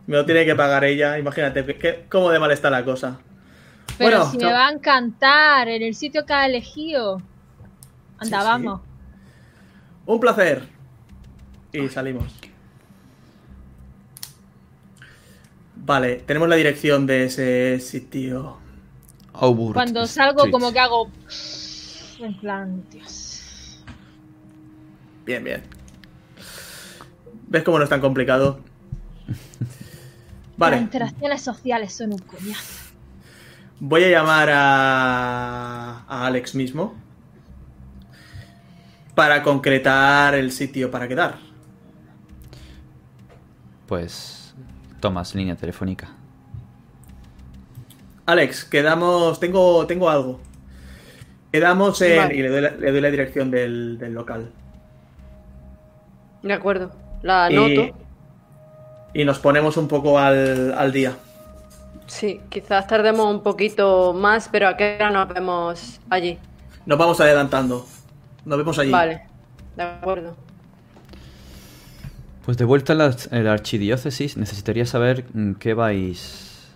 Me 0.07 0.15
lo 0.17 0.25
tiene 0.25 0.43
que 0.43 0.55
pagar 0.55 0.83
ella, 0.85 1.19
imagínate 1.19 1.63
que- 1.63 1.77
que- 1.77 2.05
cómo 2.09 2.31
de 2.31 2.39
mal 2.39 2.49
está 2.49 2.71
la 2.71 2.83
cosa. 2.83 3.19
Pero 3.99 4.17
Bueno, 4.17 4.31
si 4.31 4.37
no. 4.39 4.47
me 4.47 4.53
va 4.53 4.69
a 4.69 4.71
encantar 4.71 5.67
en 5.67 5.83
el 5.83 5.93
sitio 5.93 6.25
que 6.25 6.33
ha 6.33 6.47
elegido. 6.47 7.21
Anda, 8.17 8.37
Sí, 8.39 8.43
sí. 8.43 8.49
vamos. 8.49 8.81
Un 10.07 10.19
placer. 10.19 10.63
Y 11.73 11.87
salimos. 11.87 12.33
Vale, 15.75 16.15
tenemos 16.25 16.49
la 16.49 16.55
dirección 16.55 17.05
de 17.05 17.25
ese 17.25 17.79
sitio. 17.79 18.57
Auburn 19.33 19.73
Cuando 19.73 20.07
salgo, 20.07 20.39
Street. 20.39 20.51
como 20.51 20.71
que 20.73 20.79
hago. 20.79 21.07
En 22.19 22.33
plan, 22.39 22.83
Dios. 22.89 23.20
Bien, 25.25 25.43
bien. 25.43 25.63
¿Ves 27.47 27.63
cómo 27.63 27.77
no 27.77 27.83
es 27.83 27.89
tan 27.89 28.01
complicado? 28.01 28.63
Las 30.63 30.77
Vale, 30.77 30.77
interacciones 30.79 31.41
sociales 31.43 31.93
son 31.93 32.13
un 32.13 32.19
coñazo. 32.19 32.81
voy 33.79 34.03
a 34.05 34.09
llamar 34.09 34.49
a, 34.51 36.05
a 36.07 36.25
Alex 36.27 36.55
mismo 36.55 36.95
para 39.15 39.43
concretar 39.43 40.35
el 40.35 40.51
sitio 40.51 40.89
para 40.91 41.07
quedar. 41.07 41.39
Pues 43.85 44.55
tomas 44.99 45.35
línea 45.35 45.55
telefónica. 45.55 46.17
Alex, 48.25 48.63
quedamos. 48.65 49.39
Tengo, 49.39 49.85
tengo 49.87 50.09
algo. 50.09 50.41
Quedamos 51.51 52.01
en. 52.01 52.15
Vale. 52.15 52.35
Y 52.35 52.41
le 52.41 52.49
doy 52.49 52.61
la, 52.61 52.71
le 52.71 52.91
doy 52.91 53.01
la 53.01 53.11
dirección 53.11 53.51
del, 53.51 53.97
del 53.99 54.13
local. 54.13 54.53
De 56.43 56.53
acuerdo. 56.53 56.91
La 57.21 57.45
anoto. 57.45 57.95
y 59.13 59.25
nos 59.25 59.39
ponemos 59.39 59.77
un 59.77 59.87
poco 59.87 60.17
al, 60.17 60.73
al 60.73 60.91
día. 60.91 61.13
Sí, 62.07 62.41
quizás 62.49 62.87
tardemos 62.87 63.25
un 63.33 63.41
poquito 63.41 64.13
más, 64.13 64.49
pero 64.51 64.67
a 64.67 64.75
qué 64.75 64.95
hora 64.95 65.11
nos 65.11 65.27
vemos 65.33 65.99
allí. 66.09 66.37
Nos 66.85 66.97
vamos 66.97 67.21
adelantando. 67.21 67.85
Nos 68.43 68.57
vemos 68.57 68.77
allí. 68.79 68.91
Vale, 68.91 69.21
de 69.75 69.83
acuerdo. 69.83 70.35
Pues 72.43 72.57
de 72.57 72.65
vuelta 72.65 72.93
a 72.93 72.95
la, 72.95 73.15
a 73.31 73.35
la 73.37 73.53
archidiócesis, 73.53 74.35
necesitaría 74.35 74.85
saber 74.85 75.25
mm, 75.33 75.53
qué 75.53 75.73
vais 75.75 76.67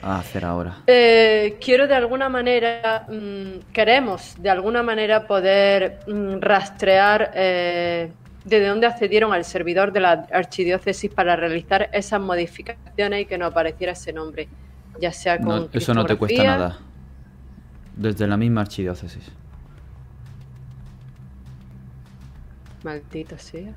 a 0.00 0.20
hacer 0.20 0.44
ahora. 0.44 0.76
Eh, 0.86 1.58
quiero 1.60 1.88
de 1.88 1.94
alguna 1.94 2.28
manera, 2.28 3.04
mm, 3.08 3.72
queremos 3.72 4.36
de 4.38 4.48
alguna 4.48 4.82
manera 4.82 5.26
poder 5.26 6.00
mm, 6.06 6.36
rastrear 6.40 7.32
eh, 7.34 8.12
desde 8.44 8.68
dónde 8.68 8.86
accedieron 8.86 9.32
al 9.32 9.44
servidor 9.44 9.92
de 9.92 10.00
la 10.00 10.26
archidiócesis 10.32 11.10
para 11.12 11.36
realizar 11.36 11.90
esas 11.92 12.20
modificaciones 12.20 13.22
y 13.22 13.26
que 13.26 13.38
nos 13.38 13.52
apareciera 13.52 13.92
ese 13.92 14.12
nombre, 14.12 14.48
ya 15.00 15.12
sea 15.12 15.38
con 15.38 15.46
No, 15.46 15.68
eso 15.72 15.94
no 15.94 16.04
te 16.04 16.16
cuesta 16.16 16.42
nada. 16.44 16.78
Desde 17.96 18.26
la 18.26 18.36
misma 18.36 18.62
archidiócesis. 18.62 19.24
Maldito 22.84 23.36
sea. 23.38 23.72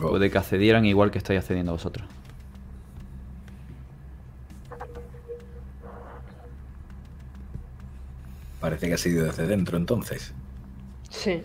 Puede 0.00 0.30
que 0.30 0.38
accedieran 0.38 0.84
igual 0.86 1.10
que 1.10 1.18
estáis 1.18 1.40
accediendo 1.40 1.72
vosotros. 1.72 2.06
Parece 8.60 8.86
que 8.86 8.94
ha 8.94 8.98
sido 8.98 9.24
desde 9.24 9.46
dentro 9.48 9.76
entonces. 9.76 10.32
Sí. 11.10 11.42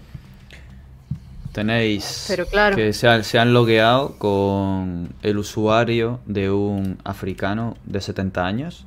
Tenéis 1.58 2.26
Pero 2.28 2.46
claro. 2.46 2.76
que 2.76 2.94
se, 2.94 3.08
han- 3.08 3.24
se 3.24 3.40
han 3.40 3.52
logueado 3.52 4.16
con 4.20 5.10
el 5.24 5.40
usuario 5.40 6.20
de 6.28 6.52
un 6.52 7.00
africano 7.04 7.76
de 7.84 8.00
70 8.00 8.46
años. 8.46 8.86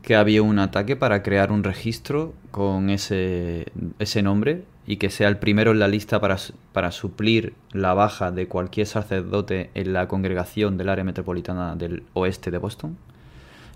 Que 0.00 0.14
había 0.14 0.42
un 0.42 0.60
ataque 0.60 0.94
para 0.94 1.24
crear 1.24 1.50
un 1.50 1.64
registro 1.64 2.34
con 2.52 2.88
ese, 2.88 3.66
ese 3.98 4.22
nombre 4.22 4.62
y 4.86 4.98
que 4.98 5.10
sea 5.10 5.26
el 5.26 5.38
primero 5.38 5.72
en 5.72 5.80
la 5.80 5.88
lista 5.88 6.20
para, 6.20 6.36
para 6.72 6.92
suplir 6.92 7.52
la 7.72 7.94
baja 7.94 8.30
de 8.30 8.46
cualquier 8.46 8.86
sacerdote 8.86 9.70
en 9.74 9.92
la 9.92 10.06
congregación 10.06 10.78
del 10.78 10.88
área 10.88 11.02
metropolitana 11.02 11.74
del 11.74 12.04
oeste 12.14 12.52
de 12.52 12.58
Boston. 12.58 12.96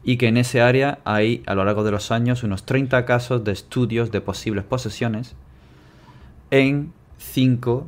Y 0.05 0.17
que 0.17 0.29
en 0.29 0.37
ese 0.37 0.61
área 0.61 1.01
hay 1.05 1.43
a 1.47 1.57
lo 1.57 1.65
largo 1.65 1.83
de 1.83 1.91
los 1.91 2.13
años 2.13 2.45
unos 2.45 2.65
30 2.65 3.05
casos 3.05 3.43
de 3.43 3.51
estudios 3.51 4.13
de 4.13 4.21
posibles 4.21 4.63
posesiones 4.65 5.35
en 6.53 6.93
cinco 7.23 7.87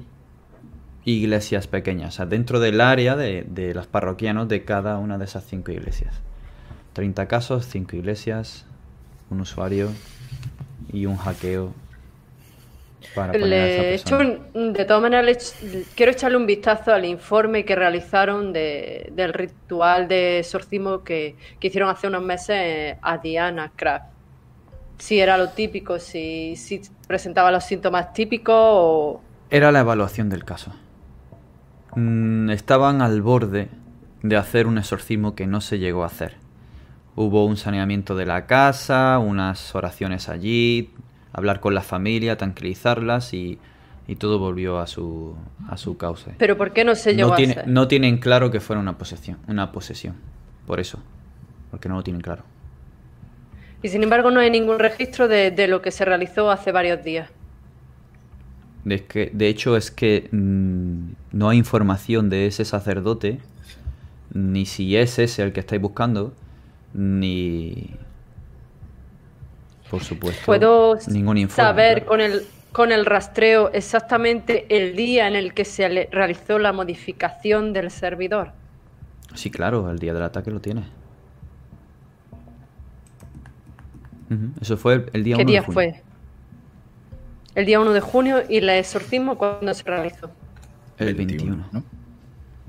iglesias 1.05 1.67
pequeñas, 1.67 2.15
o 2.15 2.17
sea, 2.17 2.27
dentro 2.27 2.61
del 2.61 2.81
área 2.81 3.15
de, 3.17 3.45
de 3.47 3.75
los 3.75 3.87
parroquianos 3.87 4.49
de 4.49 4.65
cada 4.65 4.99
una 4.99 5.19
de 5.19 5.25
esas 5.27 5.45
cinco 5.45 5.71
iglesias. 5.73 6.15
30 6.95 7.27
casos, 7.27 7.67
cinco 7.67 7.97
iglesias, 7.97 8.65
un 9.31 9.41
usuario 9.41 9.91
y 10.93 11.07
un 11.07 11.17
hackeo 11.17 11.73
para 13.15 13.33
poner 13.33 13.53
a 13.61 13.67
Le 13.67 13.95
esa 13.95 14.17
de 14.55 14.85
todas 14.85 15.03
maneras, 15.03 15.57
quiero 15.95 16.13
echarle 16.13 16.37
un 16.37 16.47
vistazo 16.47 16.93
al 16.93 17.05
informe 17.05 17.65
que 17.65 17.75
realizaron 17.75 18.53
de- 18.53 19.11
del 19.13 19.33
ritual 19.33 20.09
de 20.09 20.39
exorcismo 20.41 21.05
que, 21.05 21.37
que 21.61 21.69
hicieron 21.69 21.91
hace 21.91 22.07
unos 22.07 22.23
meses 22.23 22.57
eh, 22.57 22.99
a 23.03 23.19
Diana 23.19 23.73
Kraft. 23.77 24.07
Si 24.99 25.19
era 25.21 25.37
lo 25.37 25.51
típico, 25.51 25.99
si, 25.99 26.57
si 26.57 26.81
presentaba 27.07 27.51
los 27.51 27.65
síntomas 27.65 28.13
típicos 28.13 28.55
o... 28.57 29.21
Era 29.55 29.71
la 29.71 29.79
evaluación 29.79 30.31
del 30.31 30.45
caso. 30.45 30.73
Mm, 31.95 32.51
estaban 32.51 33.03
al 33.03 33.23
borde 33.23 33.69
de 34.21 34.37
hacer 34.37 34.67
un 34.67 34.79
exorcismo 34.79 35.37
que 35.37 35.47
no 35.47 35.61
se 35.61 35.79
llegó 35.79 36.03
a 36.03 36.07
hacer. 36.07 36.35
Hubo 37.15 37.47
un 37.47 37.57
saneamiento 37.57 38.17
de 38.17 38.27
la 38.27 38.47
casa, 38.47 39.17
unas 39.21 39.73
oraciones 39.77 40.29
allí, 40.29 40.91
hablar 41.33 41.61
con 41.61 41.73
la 41.73 41.83
familia, 41.83 42.37
tranquilizarlas 42.37 43.33
y, 43.33 43.61
y 44.09 44.17
todo 44.17 44.41
volvió 44.41 44.81
a 44.81 44.89
su, 44.89 45.37
a 45.69 45.77
su 45.77 45.97
cauce. 45.97 46.33
Pero 46.37 46.57
¿por 46.57 46.73
qué 46.73 46.85
no 46.85 46.97
se 46.97 47.15
llegó 47.15 47.29
no, 47.29 47.35
a 47.35 47.37
hacer? 47.37 47.69
no 47.69 47.87
tienen 47.87 48.19
claro 48.19 48.51
que 48.51 48.59
fuera 48.59 48.81
una 48.81 48.99
posesión. 48.99 49.39
Una 49.47 49.71
posesión. 49.71 50.17
Por 50.67 50.81
eso. 50.81 50.99
Porque 51.71 51.89
no 51.89 51.95
lo 51.95 52.03
tienen 52.03 52.23
claro. 52.23 52.43
Y 53.85 53.89
sin 53.89 54.03
embargo 54.03 54.33
no 54.33 54.41
hay 54.41 54.51
ningún 54.51 54.81
registro 54.81 55.29
de, 55.29 55.53
de 55.53 55.69
lo 55.69 55.81
que 55.81 55.93
se 55.93 56.05
realizó 56.05 56.51
hace 56.51 56.73
varios 56.73 57.05
días. 57.05 57.31
De, 58.85 59.05
que, 59.07 59.31
de 59.33 59.49
hecho, 59.49 59.77
es 59.77 59.91
que 59.91 60.29
mm, 60.31 61.13
no 61.33 61.49
hay 61.49 61.59
información 61.59 62.29
de 62.31 62.47
ese 62.47 62.65
sacerdote, 62.65 63.41
ni 64.35 64.67
si 64.67 64.97
es 64.97 65.19
ese 65.19 65.43
el 65.43 65.53
que 65.53 65.61
estáis 65.61 65.81
buscando, 65.83 66.35
ni. 66.95 67.91
Por 69.89 70.03
supuesto, 70.03 70.43
Puedo 70.45 70.99
ningún 71.07 71.39
informe. 71.39 71.55
saber 71.67 71.95
claro. 71.95 72.07
con 72.07 72.21
el, 72.21 72.43
con 72.73 72.93
el 72.93 73.07
rastreo 73.07 73.71
exactamente 73.73 74.67
el 74.77 74.97
día 74.97 75.29
en 75.29 75.37
el 75.37 75.55
que 75.55 75.65
se 75.65 75.89
le- 75.89 76.09
realizó 76.13 76.59
la 76.59 76.73
modificación 76.73 77.73
del 77.73 77.91
servidor. 77.91 78.53
Sí, 79.35 79.51
claro, 79.51 79.91
el 79.91 79.99
día 79.99 80.15
del 80.15 80.23
ataque 80.23 80.51
lo 80.51 80.61
tiene. 80.61 80.85
Ujú, 84.31 84.53
Eso 84.61 84.77
fue 84.77 84.95
el, 84.95 85.11
el 85.13 85.25
día 85.25 85.37
¿Qué 85.37 85.45
1 85.45 85.53
de 85.53 85.53
día 85.53 85.63
junio. 85.63 85.75
fue? 85.75 86.04
El 87.55 87.67
día 87.67 87.81
1 87.81 87.93
de 87.93 88.01
junio 88.01 88.43
y 88.49 88.59
el 88.59 88.69
exorcismo 88.69 89.39
cuando 89.39 89.73
se 89.75 89.85
realizó. 89.85 90.31
El 90.99 91.15
21. 91.15 91.69
¿no? 91.73 91.85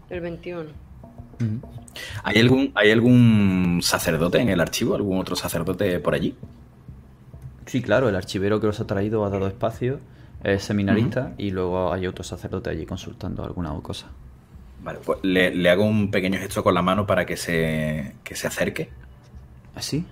El 0.10 0.22
21. 0.22 0.62
Ujú. 0.62 1.68
¿Hay 2.24 2.40
algún, 2.40 2.72
¿Hay 2.76 2.92
algún 2.92 3.80
sacerdote 3.82 4.40
en 4.40 4.50
el 4.50 4.60
archivo? 4.60 4.96
¿Algún 4.96 5.20
otro 5.20 5.36
sacerdote 5.36 6.00
por 6.00 6.14
allí? 6.14 6.36
Sí, 7.66 7.82
claro, 7.82 8.10
el 8.10 8.16
archivero 8.16 8.60
que 8.60 8.68
los 8.68 8.80
ha 8.80 8.86
traído 8.86 9.26
ha 9.26 9.30
dado 9.30 9.48
espacio, 9.48 10.00
es 10.44 10.64
seminarista 10.64 11.34
y 11.38 11.50
luego 11.50 11.92
hay 11.92 12.06
otro 12.06 12.24
sacerdote 12.24 12.70
allí 12.70 12.86
consultando 12.86 13.44
alguna 13.44 13.74
cosa. 13.82 14.08
Vale, 14.84 15.00
pues 15.04 15.20
le, 15.24 15.56
le 15.56 15.70
hago 15.70 15.84
un 15.84 16.12
pequeño 16.12 16.38
gesto 16.38 16.64
con 16.64 16.76
la 16.76 16.84
mano 16.84 17.08
para 17.08 17.26
que 17.26 17.38
se, 17.38 18.16
que 18.24 18.36
se 18.36 18.46
acerque. 18.46 18.90
¿Así? 19.74 20.06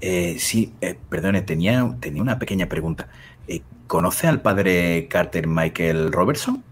Eh, 0.00 0.36
sí, 0.38 0.74
eh, 0.80 0.98
perdone, 1.08 1.42
tenía, 1.42 1.96
tenía 2.00 2.20
una 2.20 2.38
pequeña 2.38 2.68
pregunta. 2.68 3.08
Eh, 3.48 3.62
¿Conoce 3.86 4.26
al 4.26 4.40
padre 4.40 5.06
Carter 5.08 5.46
Michael 5.46 6.12
Robertson? 6.12 6.62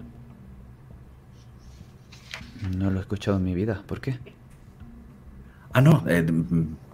No 2.77 2.91
lo 2.91 2.99
he 2.99 3.03
escuchado 3.03 3.37
en 3.39 3.45
mi 3.45 3.55
vida. 3.55 3.83
¿Por 3.87 4.01
qué? 4.01 4.19
Ah, 5.73 5.81
no, 5.81 6.05
eh, 6.07 6.25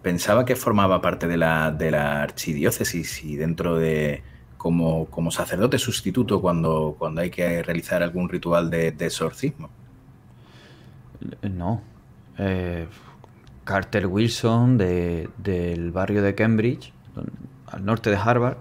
pensaba 0.02 0.44
que 0.44 0.56
formaba 0.56 1.00
parte 1.02 1.26
de 1.26 1.36
la, 1.36 1.70
de 1.72 1.90
la 1.90 2.22
archidiócesis 2.22 3.24
y 3.24 3.36
dentro 3.36 3.76
de 3.76 4.22
como, 4.56 5.06
como 5.06 5.30
sacerdote 5.30 5.78
sustituto 5.78 6.40
cuando, 6.40 6.96
cuando 6.98 7.20
hay 7.20 7.30
que 7.30 7.62
realizar 7.62 8.02
algún 8.02 8.28
ritual 8.28 8.70
de, 8.70 8.92
de 8.92 9.06
exorcismo. 9.06 9.68
Eh, 11.42 11.48
No. 11.48 11.82
Eh, 12.38 12.86
Carter 13.64 14.06
Wilson 14.06 14.78
de- 14.78 15.28
del 15.38 15.90
barrio 15.90 16.22
de 16.22 16.34
Cambridge, 16.34 16.92
al 17.66 17.84
norte 17.84 18.10
de 18.10 18.16
Harvard. 18.16 18.56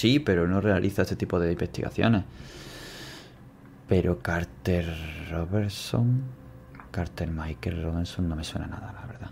Sí, 0.00 0.18
pero 0.18 0.48
no 0.48 0.62
realiza 0.62 1.02
este 1.02 1.14
tipo 1.14 1.38
de 1.38 1.52
investigaciones. 1.52 2.24
Pero 3.86 4.20
Carter 4.20 4.86
Robertson, 5.30 6.22
Carter 6.90 7.30
Michael 7.30 7.82
Robertson 7.82 8.26
no 8.26 8.34
me 8.34 8.42
suena 8.42 8.66
nada, 8.66 8.94
la 8.98 9.06
verdad. 9.06 9.30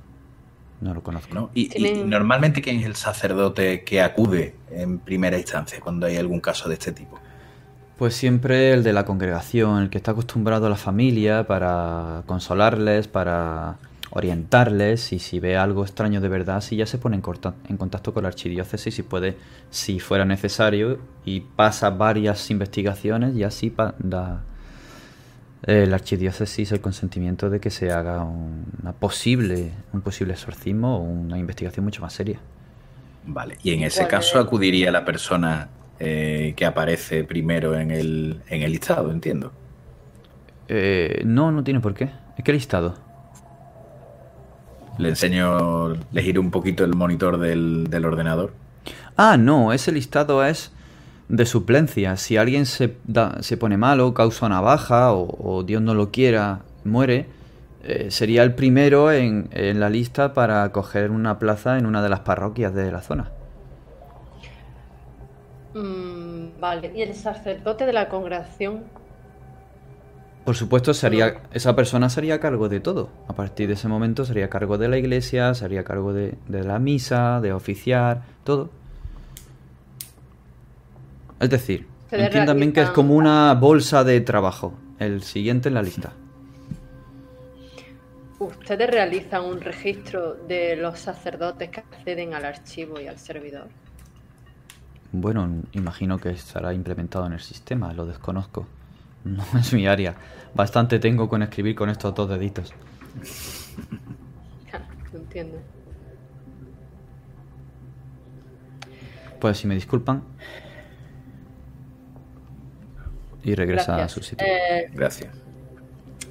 No 0.82 0.92
lo 0.92 1.02
conozco. 1.02 1.34
¿no? 1.34 1.50
Y, 1.54 1.70
normalmente, 2.04 2.60
¿quién 2.60 2.80
es 2.80 2.84
el 2.84 2.96
sacerdote 2.96 3.82
que 3.82 4.02
acude 4.02 4.56
en 4.70 4.98
primera 4.98 5.38
instancia 5.38 5.80
cuando 5.80 6.04
hay 6.04 6.18
algún 6.18 6.40
caso 6.40 6.68
de 6.68 6.74
este 6.74 6.92
tipo? 6.92 7.18
Pues 7.96 8.14
siempre 8.14 8.74
el 8.74 8.82
de 8.84 8.92
la 8.92 9.06
congregación, 9.06 9.84
el 9.84 9.88
que 9.88 9.96
está 9.96 10.10
acostumbrado 10.10 10.66
a 10.66 10.68
la 10.68 10.76
familia 10.76 11.46
para 11.46 12.24
consolarles, 12.26 13.08
para 13.08 13.78
orientarles 14.10 15.12
y 15.12 15.18
si 15.18 15.38
ve 15.40 15.56
algo 15.56 15.82
extraño 15.84 16.20
de 16.20 16.28
verdad, 16.28 16.60
si 16.60 16.76
ya 16.76 16.86
se 16.86 16.98
pone 16.98 17.16
en, 17.16 17.22
corta- 17.22 17.54
en 17.68 17.76
contacto 17.76 18.14
con 18.14 18.22
la 18.22 18.28
archidiócesis 18.30 18.98
y 18.98 19.02
puede, 19.02 19.36
si 19.70 20.00
fuera 20.00 20.24
necesario, 20.24 20.98
y 21.24 21.40
pasa 21.40 21.90
varias 21.90 22.50
investigaciones 22.50 23.36
y 23.36 23.44
así 23.44 23.70
pa- 23.70 23.94
da 23.98 24.42
eh, 25.66 25.86
la 25.86 25.96
archidiócesis 25.96 26.70
el 26.72 26.80
consentimiento 26.80 27.50
de 27.50 27.60
que 27.60 27.70
se 27.70 27.90
haga 27.92 28.22
un- 28.22 28.64
una 28.80 28.92
posible, 28.92 29.72
un 29.92 30.00
posible 30.00 30.32
exorcismo 30.34 30.96
o 30.98 31.00
una 31.02 31.36
investigación 31.38 31.84
mucho 31.84 32.00
más 32.00 32.12
seria. 32.12 32.38
Vale, 33.26 33.58
y 33.62 33.72
en 33.74 33.82
ese 33.82 34.02
Pues- 34.02 34.10
caso 34.10 34.38
acudiría 34.38 34.90
la 34.90 35.04
persona 35.04 35.68
eh, 36.00 36.54
que 36.56 36.64
aparece 36.64 37.24
primero 37.24 37.76
en 37.76 37.90
el, 37.90 38.40
en 38.48 38.62
el 38.62 38.70
listado, 38.70 39.10
entiendo. 39.10 39.52
Eh, 40.68 41.22
no, 41.26 41.50
no 41.50 41.64
tiene 41.64 41.80
por 41.80 41.92
qué. 41.92 42.08
¿Es 42.36 42.44
que 42.44 42.52
listado? 42.52 42.94
Le 44.98 45.10
enseño, 45.10 45.90
le 46.12 46.22
giro 46.22 46.40
un 46.40 46.50
poquito 46.50 46.84
el 46.84 46.94
monitor 46.94 47.38
del, 47.38 47.88
del 47.88 48.04
ordenador. 48.04 48.52
Ah, 49.16 49.36
no, 49.36 49.72
ese 49.72 49.92
listado 49.92 50.44
es 50.44 50.72
de 51.28 51.46
suplencia. 51.46 52.16
Si 52.16 52.36
alguien 52.36 52.66
se, 52.66 52.96
da- 53.04 53.36
se 53.42 53.56
pone 53.56 53.76
malo, 53.76 54.12
causa 54.14 54.46
una 54.46 54.60
baja 54.60 55.12
o, 55.12 55.36
o 55.38 55.62
Dios 55.62 55.82
no 55.82 55.94
lo 55.94 56.10
quiera, 56.10 56.60
muere, 56.84 57.26
eh, 57.84 58.10
sería 58.10 58.42
el 58.42 58.54
primero 58.54 59.12
en, 59.12 59.48
en 59.52 59.78
la 59.78 59.88
lista 59.88 60.34
para 60.34 60.70
coger 60.72 61.10
una 61.10 61.38
plaza 61.38 61.78
en 61.78 61.86
una 61.86 62.02
de 62.02 62.08
las 62.08 62.20
parroquias 62.20 62.74
de 62.74 62.90
la 62.90 63.00
zona. 63.02 63.30
Mm, 65.74 66.60
vale. 66.60 66.92
¿Y 66.94 67.02
el 67.02 67.14
sacerdote 67.14 67.86
de 67.86 67.92
la 67.92 68.08
congregación? 68.08 68.82
Por 70.48 70.56
supuesto, 70.56 70.94
sería, 70.94 71.42
esa 71.52 71.76
persona 71.76 72.08
sería 72.08 72.36
a 72.36 72.40
cargo 72.40 72.70
de 72.70 72.80
todo. 72.80 73.10
A 73.28 73.34
partir 73.34 73.68
de 73.68 73.74
ese 73.74 73.86
momento 73.86 74.24
sería 74.24 74.46
a 74.46 74.48
cargo 74.48 74.78
de 74.78 74.88
la 74.88 74.96
iglesia, 74.96 75.52
sería 75.52 75.80
a 75.80 75.84
cargo 75.84 76.14
de, 76.14 76.38
de 76.48 76.64
la 76.64 76.78
misa, 76.78 77.42
de 77.42 77.52
oficiar, 77.52 78.22
todo. 78.44 78.70
Es 81.38 81.50
decir, 81.50 81.86
entiendan 82.10 82.58
bien 82.58 82.72
que 82.72 82.80
es 82.80 82.88
como 82.88 83.14
una 83.14 83.52
bolsa 83.52 84.04
de 84.04 84.22
trabajo. 84.22 84.72
El 84.98 85.22
siguiente 85.22 85.68
en 85.68 85.74
la 85.74 85.82
lista. 85.82 86.12
¿Ustedes 88.38 88.88
realizan 88.88 89.44
un 89.44 89.60
registro 89.60 90.32
de 90.32 90.76
los 90.76 90.98
sacerdotes 90.98 91.68
que 91.68 91.80
acceden 91.80 92.32
al 92.32 92.46
archivo 92.46 92.98
y 92.98 93.06
al 93.06 93.18
servidor? 93.18 93.68
Bueno, 95.12 95.62
imagino 95.72 96.16
que 96.16 96.30
estará 96.30 96.72
implementado 96.72 97.26
en 97.26 97.34
el 97.34 97.40
sistema, 97.40 97.92
lo 97.92 98.06
desconozco. 98.06 98.66
No 99.36 99.44
es 99.58 99.72
mi 99.72 99.86
área. 99.86 100.16
Bastante 100.54 100.98
tengo 100.98 101.28
con 101.28 101.42
escribir 101.42 101.74
con 101.74 101.90
estos 101.90 102.14
dos 102.14 102.28
deditos. 102.30 102.74
No 105.12 105.18
entiendo. 105.18 105.64
Pues 109.38 109.58
si 109.58 109.66
me 109.66 109.74
disculpan. 109.74 110.22
Y 113.42 113.54
regresa 113.54 113.94
Gracias. 113.96 114.04
a 114.04 114.08
su 114.08 114.22
sitio. 114.22 114.46
Eh, 114.46 114.90
Gracias. 114.92 115.44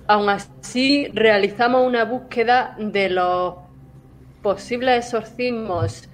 aún 0.07 0.29
así, 0.29 1.07
realizamos 1.13 1.85
una 1.85 2.05
búsqueda 2.05 2.75
de 2.79 3.09
los 3.09 3.55
posibles 4.41 5.05
exorcismos 5.05 6.09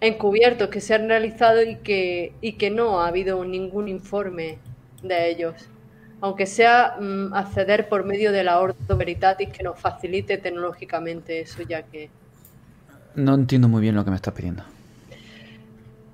encubiertos 0.00 0.68
que 0.70 0.80
se 0.80 0.94
han 0.94 1.08
realizado 1.08 1.62
y 1.62 1.76
que, 1.78 2.38
y 2.40 2.54
que 2.54 2.70
no 2.70 3.00
ha 3.00 3.08
habido 3.08 3.44
ningún 3.44 3.88
informe 3.88 4.62
de 5.02 5.30
ellos. 5.30 5.70
Aunque 6.22 6.46
sea 6.46 6.96
mm, 7.00 7.34
acceder 7.34 7.88
por 7.88 8.04
medio 8.04 8.32
de 8.32 8.44
la 8.44 8.60
Ordo 8.60 8.96
Veritatis 8.96 9.50
que 9.50 9.62
nos 9.62 9.78
facilite 9.78 10.38
tecnológicamente 10.38 11.40
eso, 11.40 11.62
ya 11.62 11.82
que, 11.82 12.10
No 13.14 13.34
entiendo 13.34 13.68
muy 13.68 13.80
bien 13.82 13.94
lo 13.94 14.04
que 14.04 14.10
me 14.10 14.16
estás 14.16 14.34
pidiendo. 14.34 14.62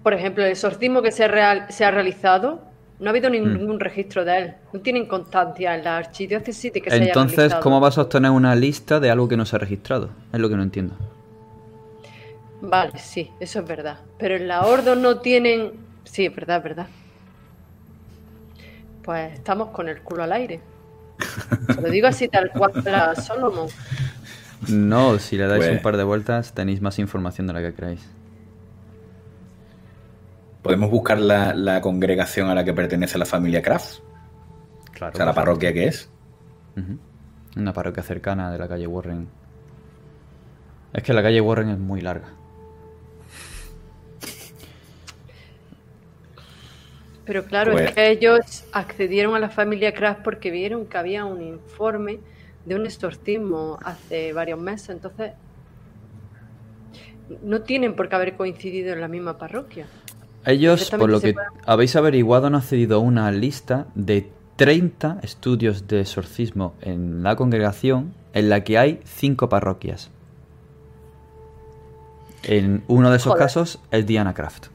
por 0.03 0.15
ejemplo, 0.15 0.45
el 0.45 0.51
exorcismo 0.53 1.03
que 1.03 1.13
se, 1.13 1.29
real- 1.29 1.67
se 1.69 1.85
ha 1.85 1.91
realizado, 1.91 2.61
no 2.99 3.07
ha 3.07 3.11
habido 3.11 3.31
ningún 3.31 3.79
registro 3.79 4.25
de 4.25 4.39
él. 4.39 4.55
No 4.73 4.81
tienen 4.81 5.07
constancia 5.07 5.75
en 5.75 5.85
la 5.85 5.99
archidiócesis 5.99 6.73
de 6.73 6.81
que 6.81 6.91
se 6.91 6.97
haya 6.97 7.05
Entonces. 7.09 7.55
¿cómo 7.57 7.79
vas 7.81 7.99
a 7.99 8.03
obtener 8.03 8.31
una 8.31 8.55
lista 8.55 9.01
de 9.01 9.11
algo 9.11 9.29
que 9.29 9.37
no 9.37 9.45
se 9.45 9.57
ha 9.57 9.59
registrado? 9.59 10.11
Es 10.33 10.41
lo 10.41 10.49
que 10.49 10.57
no 10.57 10.63
entiendo. 10.63 10.95
Vale, 12.61 12.99
sí, 12.99 13.31
eso 13.41 13.61
es 13.61 13.67
verdad. 13.67 13.99
Pero 14.19 14.37
en 14.37 14.49
la 14.49 14.67
Ordo 14.67 14.97
no 14.97 15.21
tienen. 15.21 15.73
Sí, 16.05 16.27
es 16.27 16.35
verdad, 16.35 16.59
es 16.59 16.63
verdad. 16.65 16.87
Pues 19.09 19.33
estamos 19.33 19.71
con 19.71 19.89
el 19.89 20.03
culo 20.03 20.25
al 20.25 20.33
aire. 20.33 20.61
Se 21.75 21.81
lo 21.81 21.89
digo 21.89 22.09
así 22.09 22.29
tal 22.29 22.51
cual 22.51 22.73
a 22.95 23.15
Solomon. 23.15 23.67
No, 24.69 25.19
si 25.19 25.39
le 25.39 25.47
dais 25.47 25.65
Pues- 25.65 25.77
un 25.79 25.83
par 25.83 25.97
de 25.97 26.05
vueltas 26.05 26.53
tenéis 26.53 26.83
más 26.83 26.99
información 26.99 27.47
de 27.47 27.55
la 27.55 27.63
que 27.63 27.73
creéis. 27.73 28.07
¿Podemos 30.61 30.91
buscar 30.91 31.17
la, 31.19 31.55
la 31.55 31.81
congregación 31.81 32.51
a 32.51 32.55
la 32.55 32.65
que 32.65 32.75
pertenece 32.75 33.17
la 33.17 33.25
familia 33.25 33.63
Kraft? 33.63 34.01
Claro. 34.93 35.15
O 35.15 35.17
sea, 35.17 35.25
la 35.25 35.33
parroquia 35.33 35.73
que 35.73 35.87
es. 35.87 36.11
Una 37.57 37.73
parroquia 37.73 38.03
cercana 38.03 38.53
de 38.53 38.59
la 38.59 38.69
calle 38.69 38.87
Warren. 38.87 39.27
Es 40.93 41.03
que 41.03 41.15
la 41.15 41.23
calle 41.23 41.41
Warren 41.41 41.71
es 41.71 41.79
muy 41.79 42.03
larga. 42.03 42.29
Pero 47.29 47.45
claro, 47.45 47.73
Pues- 47.73 47.91
es 47.91 47.95
que 47.95 48.11
ellos 48.11 48.65
accedieron 48.73 49.35
a 49.35 49.39
la 49.39 49.51
familia 49.51 49.93
Kraft 49.93 50.23
porque 50.25 50.51
vieron 50.51 50.87
que 50.87 50.97
había 50.97 51.27
un 51.27 51.43
informe 51.43 52.21
de 52.65 52.75
un 52.75 52.87
exorcismo 52.87 53.79
hace 53.85 54.33
varios 54.33 54.59
meses, 54.59 54.89
entonces 54.89 55.33
no 57.43 57.61
tienen 57.61 57.95
por 57.95 58.09
qué 58.09 58.15
haber 58.15 58.35
coincidido 58.35 58.95
en 58.95 59.03
la 59.03 59.09
misma 59.09 59.37
parroquia. 59.37 59.87
Ellos, 60.47 60.91
por 60.91 61.11
lo 61.11 61.21
que 61.21 61.35
habéis 61.67 61.97
averiguado, 61.97 62.47
han 62.47 62.55
accedido 62.55 62.97
a 62.97 63.01
una 63.01 63.31
lista 63.31 63.89
de 63.95 64.31
30 64.57 65.19
estudios 65.23 65.87
de 65.87 66.01
exorcismo 66.01 66.77
en 66.81 67.23
la 67.23 67.37
congregación 67.37 68.15
en 68.33 68.49
la 68.49 68.65
que 68.65 68.79
hay 68.79 69.01
5 69.05 69.51
parroquias. 69.51 70.11
En 72.43 72.85
uno 72.89 73.11
de 73.11 73.19
esos 73.19 73.33
Joder. 73.33 73.45
casos 73.45 73.81
es 73.91 74.07
Diana 74.07 74.33
Craft. 74.33 74.69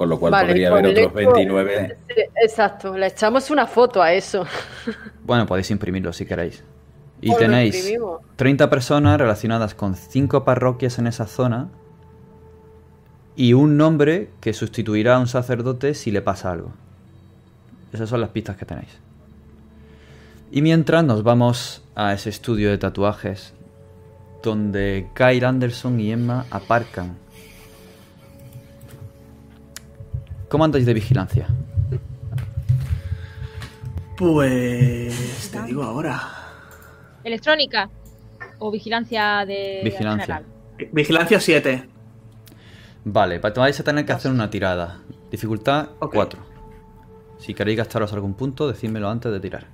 Con 0.00 0.08
lo 0.08 0.18
cual 0.18 0.30
Vale, 0.32 0.46
podría 0.46 0.68
haber 0.70 0.86
otros 0.86 0.98
hecho- 1.08 1.14
29. 1.14 1.98
Sí, 2.08 2.22
exacto, 2.42 2.96
le 2.96 3.06
echamos 3.08 3.50
una 3.50 3.66
foto 3.66 4.00
a 4.00 4.14
eso. 4.14 4.46
Bueno, 5.24 5.44
podéis 5.44 5.70
imprimirlo 5.70 6.10
si 6.14 6.24
queréis. 6.24 6.64
Y 7.20 7.34
tenéis 7.36 7.76
imprimimos. 7.76 8.22
30 8.36 8.70
personas 8.70 9.20
relacionadas 9.20 9.74
con 9.74 9.94
5 9.96 10.42
parroquias 10.42 10.98
en 10.98 11.06
esa 11.06 11.26
zona 11.26 11.68
y 13.36 13.52
un 13.52 13.76
nombre 13.76 14.30
que 14.40 14.54
sustituirá 14.54 15.16
a 15.16 15.18
un 15.18 15.26
sacerdote 15.28 15.92
si 15.92 16.10
le 16.10 16.22
pasa 16.22 16.50
algo. 16.50 16.72
Esas 17.92 18.08
son 18.08 18.22
las 18.22 18.30
pistas 18.30 18.56
que 18.56 18.64
tenéis. 18.64 18.98
Y 20.50 20.62
mientras 20.62 21.04
nos 21.04 21.22
vamos 21.22 21.84
a 21.94 22.14
ese 22.14 22.30
estudio 22.30 22.70
de 22.70 22.78
tatuajes 22.78 23.52
donde 24.42 25.08
Kyle 25.14 25.44
Anderson 25.44 26.00
y 26.00 26.10
Emma 26.10 26.46
aparcan. 26.50 27.18
¿Cómo 30.50 30.64
andáis 30.64 30.84
de 30.84 30.92
vigilancia? 30.92 31.46
Pues 34.18 35.48
te 35.50 35.62
digo 35.62 35.82
ahora. 35.82 36.20
¿Electrónica? 37.24 37.88
¿O 38.58 38.70
vigilancia 38.70 39.44
de 39.46 39.80
Vigilancia. 39.84 40.36
general? 40.36 40.44
Vigilancia 40.92 41.40
7. 41.40 41.88
Vale, 43.04 43.38
va- 43.38 43.50
vais 43.50 43.80
a 43.80 43.84
tener 43.84 44.04
que 44.04 44.12
hacer 44.12 44.30
una 44.30 44.50
tirada. 44.50 44.98
Dificultad 45.30 45.90
Ok. 46.00 46.12
4. 46.14 46.40
Si 47.38 47.54
queréis 47.54 47.78
gastaros 47.78 48.12
algún 48.12 48.34
punto, 48.34 48.68
decídmelo 48.68 49.08
antes 49.08 49.32
de 49.32 49.40
tirar. 49.40 49.66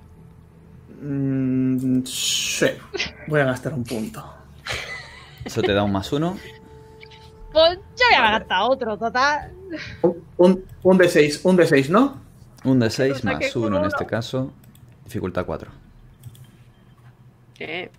Mm, 1.03 2.05
sí. 2.05 2.67
Voy 3.27 3.41
a 3.41 3.45
gastar 3.47 3.75
un 3.75 3.83
punto. 3.83 4.25
Eso 5.45 5.63
te 5.63 5.73
da 5.73 5.83
un 5.83 5.91
más 5.93 6.13
uno. 6.13 6.37
Pues 7.57 7.79
yo 7.97 8.05
voy 8.11 8.17
a 8.27 8.31
gastar 8.39 8.63
otro, 8.69 8.99
total. 8.99 9.51
Un, 10.03 10.23
un, 10.37 10.65
un 10.83 10.99
de 10.99 11.09
6, 11.09 11.41
un 11.47 11.57
de 11.57 11.67
6, 11.67 11.89
¿no? 11.89 12.21
Un 12.65 12.81
de 12.81 12.91
6 12.91 13.15
Cosa 13.15 13.39
que 13.39 13.47
más 13.47 13.57
1 13.57 13.67
en 13.69 13.73
culo. 13.73 13.87
este 13.89 14.05
caso. 14.05 14.53
Dificultad 15.05 15.47
4. 15.47 15.71
Eh, 17.61 17.91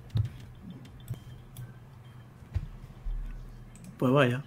Pues 3.97 4.13
vaya. 4.13 4.43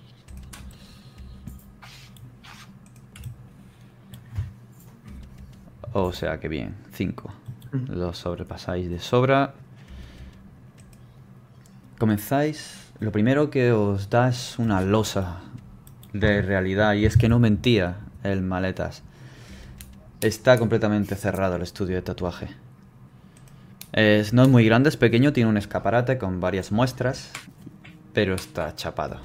O 5.92 6.12
sea 6.12 6.38
que 6.38 6.48
bien, 6.48 6.76
5. 6.92 7.32
Ujú. 7.72 7.92
Lo 7.92 8.12
sobrepasáis 8.14 8.88
de 8.90 8.98
sobra. 8.98 9.54
Comenzáis. 11.98 12.79
Lo 13.00 13.12
primero 13.12 13.48
que 13.48 13.72
os 13.72 14.10
da 14.10 14.28
es 14.28 14.58
una 14.58 14.82
losa 14.82 15.40
de 16.12 16.42
realidad. 16.42 16.92
Y 16.94 17.06
es 17.06 17.16
que 17.16 17.30
no 17.30 17.38
mentía 17.38 17.96
el 18.22 18.42
maletas. 18.42 19.02
Está 20.20 20.58
completamente 20.58 21.16
cerrado 21.16 21.56
el 21.56 21.62
estudio 21.62 21.96
de 21.96 22.02
tatuaje. 22.02 22.48
Es, 23.92 24.34
no 24.34 24.42
es 24.42 24.48
muy 24.48 24.66
grande, 24.66 24.90
es 24.90 24.98
pequeño, 24.98 25.32
tiene 25.32 25.48
un 25.48 25.56
escaparate 25.56 26.18
con 26.18 26.40
varias 26.40 26.72
muestras, 26.72 27.30
pero 28.12 28.34
está 28.34 28.74
chapado. 28.76 29.16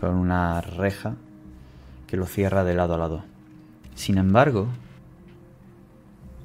Con 0.00 0.14
una 0.14 0.62
reja 0.62 1.16
que 2.06 2.16
lo 2.16 2.24
cierra 2.24 2.64
de 2.64 2.74
lado 2.74 2.94
a 2.94 2.98
lado. 2.98 3.24
Sin 3.94 4.16
embargo, 4.16 4.68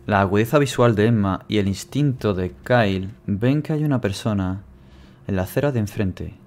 la 0.05 0.19
agudeza 0.19 0.59
visual 0.59 0.95
de 0.95 1.05
Emma 1.05 1.45
y 1.47 1.59
el 1.59 1.69
instinto 1.69 2.33
de 2.33 2.51
Kyle 2.63 3.09
ven 3.25 3.61
que 3.61 3.71
hay 3.71 3.85
una 3.85 4.01
persona 4.01 4.63
en 5.27 5.37
la 5.37 5.43
acera 5.43 5.71
de 5.71 5.79
enfrente 5.79 6.40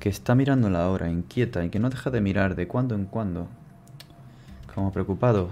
que 0.00 0.08
está 0.08 0.34
mirando 0.34 0.70
la 0.70 0.88
hora 0.88 1.10
inquieta 1.10 1.62
y 1.62 1.68
que 1.68 1.78
no 1.78 1.90
deja 1.90 2.10
de 2.10 2.22
mirar 2.22 2.56
de 2.56 2.66
cuando 2.66 2.94
en 2.94 3.04
cuando, 3.04 3.48
como 4.74 4.90
preocupado, 4.92 5.50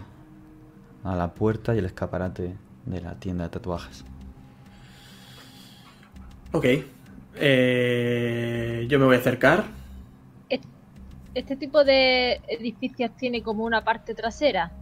a 1.05 1.15
la 1.15 1.35
puerta 1.35 1.75
y 1.75 1.79
el 1.79 1.85
escaparate 1.85 2.57
de 2.87 3.01
la 3.01 3.15
tienda 3.15 3.45
de 3.45 3.51
tatuajes. 3.51 4.05
Ok. 6.53 6.65
Eh, 7.37 8.87
yo 8.89 8.99
me 8.99 9.05
voy 9.05 9.17
a 9.17 9.19
acercar. 9.19 9.65
¿Este 11.35 11.55
tipo 11.55 11.85
de 11.85 12.41
edificios 12.49 13.11
tiene 13.17 13.43
como 13.43 13.65
una 13.65 13.85
parte 13.85 14.15
trasera? 14.15 14.73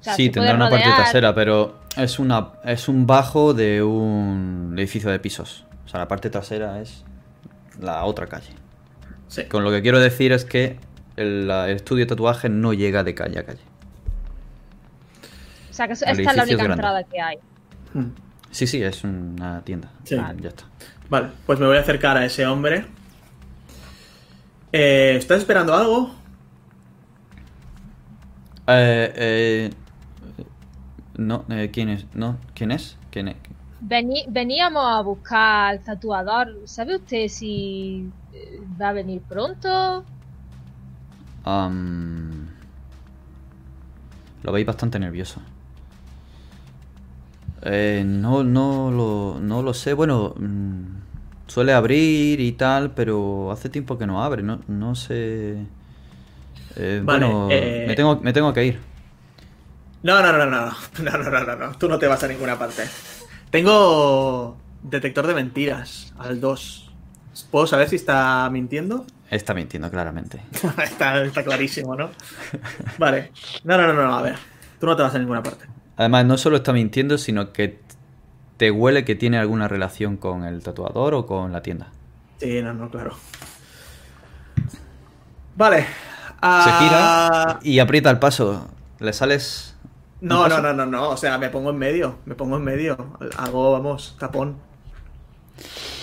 O 0.00 0.04
sea, 0.04 0.14
sí, 0.14 0.28
tendrá 0.28 0.54
una 0.54 0.68
parte 0.68 0.90
trasera, 0.94 1.34
pero 1.34 1.80
es, 1.96 2.18
una, 2.18 2.52
es 2.64 2.86
un 2.86 3.06
bajo 3.06 3.54
de 3.54 3.82
un 3.82 4.74
edificio 4.76 5.10
de 5.10 5.18
pisos. 5.18 5.64
O 5.86 5.88
sea, 5.88 6.00
la 6.00 6.06
parte 6.06 6.28
trasera 6.28 6.80
es 6.80 7.02
la 7.80 8.04
otra 8.04 8.26
calle. 8.26 8.52
Sí. 9.28 9.44
Con 9.44 9.64
lo 9.64 9.70
que 9.70 9.82
quiero 9.82 9.98
decir 9.98 10.32
es 10.32 10.44
que 10.44 10.78
el, 11.16 11.50
estudio 11.68 12.04
de 12.04 12.08
tatuaje 12.08 12.48
no 12.48 12.72
llega 12.72 13.04
de 13.04 13.14
calle 13.14 13.38
a 13.38 13.44
calle. 13.44 13.62
O 15.70 15.74
sea, 15.74 15.86
que 15.86 15.94
esta 15.94 16.10
es 16.12 16.18
la 16.18 16.42
única 16.44 16.56
grande. 16.56 16.72
entrada 16.72 17.04
que 17.04 17.20
hay. 17.20 17.38
Hmm. 17.92 18.10
Sí, 18.50 18.66
sí, 18.66 18.82
es 18.82 19.02
una 19.02 19.62
tienda. 19.62 19.90
Sí. 20.04 20.16
Ah, 20.16 20.32
Ya 20.40 20.50
está. 20.50 20.64
Vale, 21.08 21.28
pues 21.46 21.58
me 21.58 21.66
voy 21.66 21.76
a 21.76 21.80
acercar 21.80 22.16
a 22.16 22.24
ese 22.24 22.46
hombre. 22.46 22.86
Eh, 24.72 25.14
¿Estás 25.16 25.38
esperando 25.38 25.74
algo? 25.74 26.14
Eh, 28.66 29.12
eh, 29.16 29.70
no, 31.16 31.44
eh, 31.50 31.70
¿quién 31.72 31.90
es? 31.90 32.06
No, 32.14 32.38
¿quién 32.54 32.70
es? 32.70 32.96
¿Quién 33.10 33.28
es? 33.28 33.36
Vení- 33.90 34.26
veníamos 34.28 34.84
a 34.86 35.00
buscar 35.02 35.70
al 35.72 35.84
tatuador. 35.84 36.46
¿Sabe 36.66 36.96
usted 36.96 37.28
si 37.28 38.12
eh, 38.32 38.60
va 38.80 38.88
a 38.90 38.92
venir 38.92 39.22
pronto? 39.28 40.08
Am, 41.44 42.48
lo 44.42 44.52
veis 44.52 44.66
bastante 44.66 44.98
nervioso. 44.98 45.40
Eh, 47.62 48.02
no, 48.04 48.44
no 48.44 48.90
lo, 48.90 49.38
no 49.40 49.62
lo 49.62 49.74
sé. 49.74 49.94
Bueno, 49.94 50.34
mm, 50.36 50.84
suele 51.46 51.72
abrir 51.72 52.40
y 52.40 52.52
tal, 52.52 52.92
pero 52.94 53.50
hace 53.52 53.68
tiempo 53.68 53.98
que 53.98 54.06
no 54.06 54.22
abre. 54.22 54.42
No, 54.42 54.60
no 54.68 54.94
sé. 54.94 55.66
Eh, 56.76 57.02
Vale, 57.02 57.26
bueno, 57.26 57.48
eh, 57.48 57.84
me, 57.84 57.94
tengo, 57.94 58.20
me 58.20 58.32
tengo 58.32 58.52
que 58.52 58.64
ir. 58.66 58.80
No, 60.02 60.20
no, 60.22 60.32
no, 60.32 60.38
no, 60.46 60.50
no, 60.50 60.76
no, 61.02 61.18
no, 61.18 61.30
no, 61.30 61.44
no, 61.44 61.56
no. 61.56 61.78
Tú 61.78 61.88
no 61.88 61.98
te 61.98 62.06
vas 62.06 62.22
a 62.22 62.28
ninguna 62.28 62.58
parte. 62.58 62.84
Tengo 63.54 64.56
detector 64.82 65.28
de 65.28 65.34
mentiras 65.34 66.12
al 66.18 66.40
2. 66.40 66.90
¿Puedo 67.52 67.68
saber 67.68 67.88
si 67.88 67.94
está 67.94 68.50
mintiendo? 68.50 69.06
Está 69.30 69.54
mintiendo 69.54 69.88
claramente. 69.92 70.40
está, 70.82 71.22
está 71.22 71.44
clarísimo, 71.44 71.94
¿no? 71.94 72.10
Vale. 72.98 73.30
No, 73.62 73.76
no, 73.76 73.92
no, 73.92 74.08
no, 74.08 74.12
a 74.12 74.22
ver. 74.22 74.34
Tú 74.80 74.86
no 74.86 74.96
te 74.96 75.04
vas 75.04 75.14
a 75.14 75.20
ninguna 75.20 75.40
parte. 75.40 75.66
Además, 75.96 76.26
no 76.26 76.36
solo 76.36 76.56
está 76.56 76.72
mintiendo, 76.72 77.16
sino 77.16 77.52
que 77.52 77.78
te 78.56 78.72
huele 78.72 79.04
que 79.04 79.14
tiene 79.14 79.38
alguna 79.38 79.68
relación 79.68 80.16
con 80.16 80.42
el 80.42 80.60
tatuador 80.64 81.14
o 81.14 81.24
con 81.24 81.52
la 81.52 81.62
tienda. 81.62 81.92
Sí, 82.40 82.60
no, 82.60 82.74
no, 82.74 82.90
claro. 82.90 83.14
Vale. 85.54 85.82
Se 85.82 85.86
ah, 86.42 86.78
gira 86.80 87.60
y 87.62 87.78
aprieta 87.78 88.10
el 88.10 88.18
paso. 88.18 88.68
Le 88.98 89.12
sales. 89.12 89.73
No, 90.24 90.48
no, 90.48 90.62
no, 90.62 90.72
no, 90.72 90.86
no. 90.86 91.10
O 91.10 91.16
sea, 91.18 91.36
me 91.36 91.50
pongo 91.50 91.68
en 91.68 91.76
medio. 91.76 92.18
Me 92.24 92.34
pongo 92.34 92.56
en 92.56 92.64
medio. 92.64 92.96
Hago, 93.36 93.72
vamos, 93.72 94.16
tapón. 94.18 94.56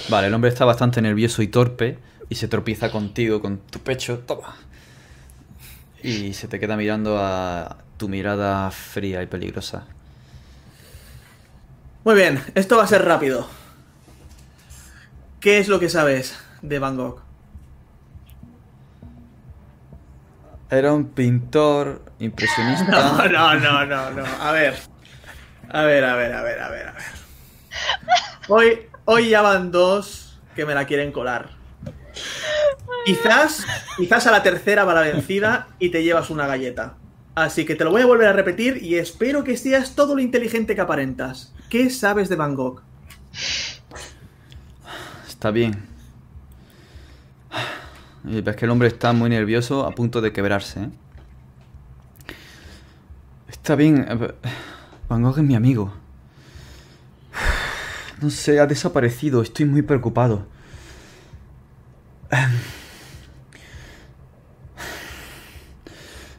Vale, 0.10 0.28
el 0.28 0.34
hombre 0.36 0.52
está 0.52 0.64
bastante 0.64 1.02
nervioso 1.02 1.42
y 1.42 1.48
torpe 1.48 1.98
y 2.30 2.36
se 2.36 2.48
tropieza 2.48 2.92
contigo, 2.92 3.42
con 3.42 3.58
tu 3.58 3.80
pecho. 3.80 4.20
Toma. 4.20 4.56
Y 6.04 6.34
se 6.34 6.48
te 6.48 6.60
queda 6.60 6.78
mirando 6.78 7.18
a 7.18 7.78
tu 7.98 8.10
mirada 8.10 8.70
fría 8.70 9.24
y 9.24 9.26
peligrosa. 9.26 9.88
Muy 12.04 12.14
bien, 12.14 12.44
esto 12.54 12.78
va 12.78 12.84
a 12.84 12.88
ser 12.88 13.04
rápido. 13.04 13.48
¿Qué 15.40 15.58
es 15.58 15.68
lo 15.68 15.80
que 15.80 15.90
sabes 15.90 16.38
de 16.62 16.78
Van 16.78 16.96
Gogh? 16.96 17.22
Era 20.72 20.94
un 20.94 21.10
pintor 21.10 22.02
No, 22.20 22.26
impresionista. 22.26 23.28
no, 23.30 23.56
no, 23.56 23.86
no, 23.86 24.12
no. 24.12 24.24
A 24.40 24.52
ver. 24.52 24.76
A 25.70 25.84
ver, 25.84 26.04
a 26.04 26.16
ver, 26.16 26.34
a 26.34 26.42
ver, 26.44 26.60
a 26.60 26.70
ver, 26.70 26.88
a 26.88 26.92
ver. 26.94 27.04
Hoy, 28.48 28.80
hoy 29.06 29.30
ya 29.30 29.42
van 29.42 29.72
dos 29.72 30.40
que 30.56 30.66
me 30.66 30.74
la 30.74 30.86
quieren 30.86 31.12
colar. 31.12 31.50
Quizás, 33.06 33.66
quizás 33.98 34.28
a 34.28 34.32
la 34.32 34.44
tercera 34.44 34.84
va 34.84 34.94
la 34.94 35.02
vencida 35.02 35.68
y 35.80 35.90
te 35.90 36.04
llevas 36.04 36.30
una 36.30 36.48
galleta. 36.48 36.96
Así 37.36 37.66
que 37.66 37.76
te 37.76 37.84
lo 37.84 37.92
voy 37.92 38.02
a 38.02 38.06
volver 38.06 38.28
a 38.28 38.34
repetir 38.34 38.84
y 38.84 38.96
espero 38.96 39.44
que 39.44 39.58
seas 39.58 39.96
todo 39.96 40.16
lo 40.16 40.22
inteligente 40.22 40.76
que 40.76 40.82
aparentas. 40.82 41.54
¿qué 41.70 41.90
sabes 41.90 42.28
de 42.28 42.36
Van 42.36 42.54
Gogh? 42.54 42.82
Está 45.28 45.52
bien. 45.52 45.91
Y 48.24 48.42
ves 48.42 48.56
que 48.56 48.66
el 48.66 48.72
hombre 48.72 48.88
está 48.88 49.14
muy 49.14 49.30
nervioso, 49.30 49.86
a 49.86 49.92
punto 49.92 50.22
de 50.22 50.32
quebrarse. 50.32 50.84
¿eh? 50.84 50.90
Está 53.50 53.76
bien. 53.76 54.06
eh, 54.08 54.34
Van 55.10 55.24
Gogh 55.24 55.38
es 55.40 55.44
mi 55.44 55.56
amigo. 55.56 55.94
No 58.22 58.30
sé, 58.30 58.60
ha 58.60 58.68
desaparecido. 58.68 59.42
Estoy 59.42 59.66
muy 59.66 59.82
preocupado. 59.82 60.46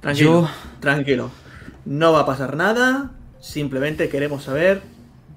Tranquilo, 0.00 0.42
Yo- 0.42 0.48
tranquilo. 0.80 1.30
No 1.84 2.12
va 2.12 2.20
a 2.20 2.26
pasar 2.26 2.56
nada. 2.56 3.10
Simplemente 3.40 4.08
queremos 4.08 4.44
saber 4.44 4.82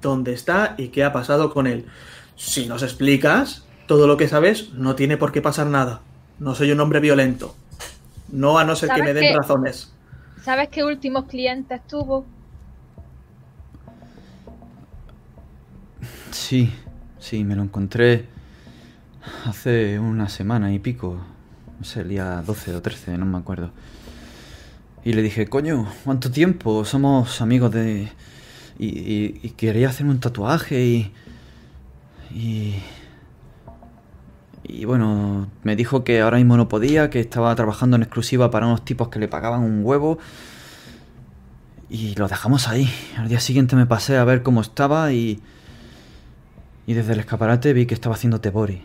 dónde 0.01 0.33
está 0.33 0.75
y 0.77 0.89
qué 0.89 1.03
ha 1.03 1.13
pasado 1.13 1.51
con 1.53 1.67
él. 1.67 1.85
Si 2.35 2.67
nos 2.67 2.83
explicas 2.83 3.65
todo 3.87 4.07
lo 4.07 4.17
que 4.17 4.27
sabes, 4.27 4.71
no 4.73 4.95
tiene 4.95 5.17
por 5.17 5.31
qué 5.31 5.41
pasar 5.41 5.67
nada. 5.67 6.01
No 6.39 6.53
soy 6.55 6.71
un 6.71 6.79
hombre 6.79 6.99
violento. 6.99 7.55
No 8.31 8.57
a 8.57 8.63
no 8.65 8.75
ser 8.75 8.89
que 8.89 8.97
¿Sabes 8.97 9.13
me 9.13 9.19
den 9.19 9.35
razones. 9.35 9.91
¿Sabes 10.43 10.69
qué 10.69 10.83
últimos 10.83 11.25
clientes 11.25 11.81
tuvo? 11.87 12.25
Sí, 16.31 16.71
sí, 17.19 17.43
me 17.43 17.55
lo 17.55 17.63
encontré 17.63 18.25
hace 19.45 19.99
una 19.99 20.29
semana 20.29 20.73
y 20.73 20.79
pico. 20.79 21.17
No 21.79 21.85
sé, 21.85 22.01
el 22.01 22.09
día 22.09 22.41
12 22.45 22.75
o 22.75 22.81
13, 22.81 23.17
no 23.17 23.25
me 23.25 23.37
acuerdo. 23.37 23.71
Y 25.03 25.13
le 25.13 25.21
dije, 25.21 25.47
coño, 25.47 25.87
¿cuánto 26.03 26.31
tiempo? 26.31 26.83
Somos 26.85 27.41
amigos 27.41 27.71
de... 27.71 28.11
Y, 28.77 28.87
y- 28.87 29.39
y 29.43 29.49
quería 29.51 29.89
hacerme 29.89 30.11
un 30.11 30.19
tatuaje 30.19 30.83
y... 30.83 31.11
Y... 32.33 32.75
Y 34.67 34.85
bueno, 34.85 35.47
me 35.63 35.75
dijo 35.75 36.03
que 36.03 36.21
ahora 36.21 36.37
mismo 36.37 36.57
no 36.57 36.67
podía, 36.67 37.11
que 37.11 37.19
estaba 37.19 37.53
trabajando 37.55 37.95
en 37.97 38.01
exclusiva 38.01 38.49
para 38.49 38.65
unos 38.65 38.83
tipos 38.83 39.09
que 39.09 39.19
le 39.19 39.27
pagaban 39.27 39.61
un 39.61 39.85
huevo. 39.85 40.17
Y 41.87 42.15
lo 42.15 42.27
dejamos 42.27 42.67
ahí. 42.67 42.89
Al 43.17 43.29
día 43.29 43.39
siguiente 43.39 43.75
me 43.75 43.85
pasé 43.85 44.17
a 44.17 44.23
ver 44.23 44.41
cómo 44.41 44.61
estaba 44.61 45.11
y... 45.11 45.39
Y 46.87 46.93
desde 46.93 47.13
el 47.13 47.19
escaparate 47.19 47.73
vi 47.73 47.85
que 47.85 47.93
estaba 47.93 48.15
haciendo 48.15 48.41
tebori. 48.41 48.83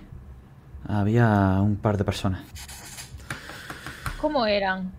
Había 0.87 1.61
un 1.61 1.77
par 1.77 1.97
de 1.97 2.05
personas. 2.05 2.43
¿Cómo 4.21 4.47
eran? 4.47 4.93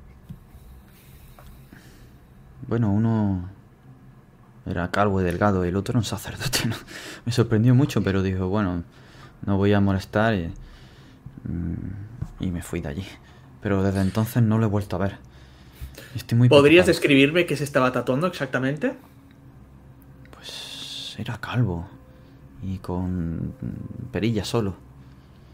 Bueno, 2.68 2.92
uno 2.92 3.50
era 4.66 4.90
calvo 4.90 5.22
y 5.22 5.24
delgado 5.24 5.64
y 5.66 5.70
el 5.70 5.76
otro 5.76 5.94
era 5.94 6.00
un 6.00 6.06
sacerdote. 6.06 6.68
¿no? 6.68 6.76
Me 7.26 7.32
sorprendió 7.32 7.76
mucho, 7.76 8.04
pero 8.04 8.24
dijo, 8.24 8.48
bueno, 8.48 8.84
no 9.46 9.58
voy 9.58 9.74
a 9.74 9.80
molestar 9.80 10.34
y, 10.36 10.54
y 12.40 12.52
me 12.52 12.62
fui 12.62 12.82
de 12.82 12.90
allí. 12.90 13.06
Pero 13.62 13.84
desde 13.84 14.02
entonces 14.02 14.42
no 14.44 14.58
lo 14.58 14.66
he 14.66 14.70
vuelto 14.70 14.96
a 14.96 15.00
ver. 15.00 15.18
Estoy 16.16 16.38
muy 16.38 16.50
¿Podrías 16.50 16.86
preocupado. 16.86 17.02
describirme 17.02 17.46
qué 17.46 17.56
se 17.58 17.64
estaba 17.64 17.92
tatuando 17.92 18.28
exactamente? 18.28 18.94
Pues 20.34 21.16
era 21.20 21.38
calvo 21.40 21.88
y 22.64 22.78
con 22.78 23.50
mm, 23.50 24.12
perilla 24.12 24.44
solo. 24.46 24.76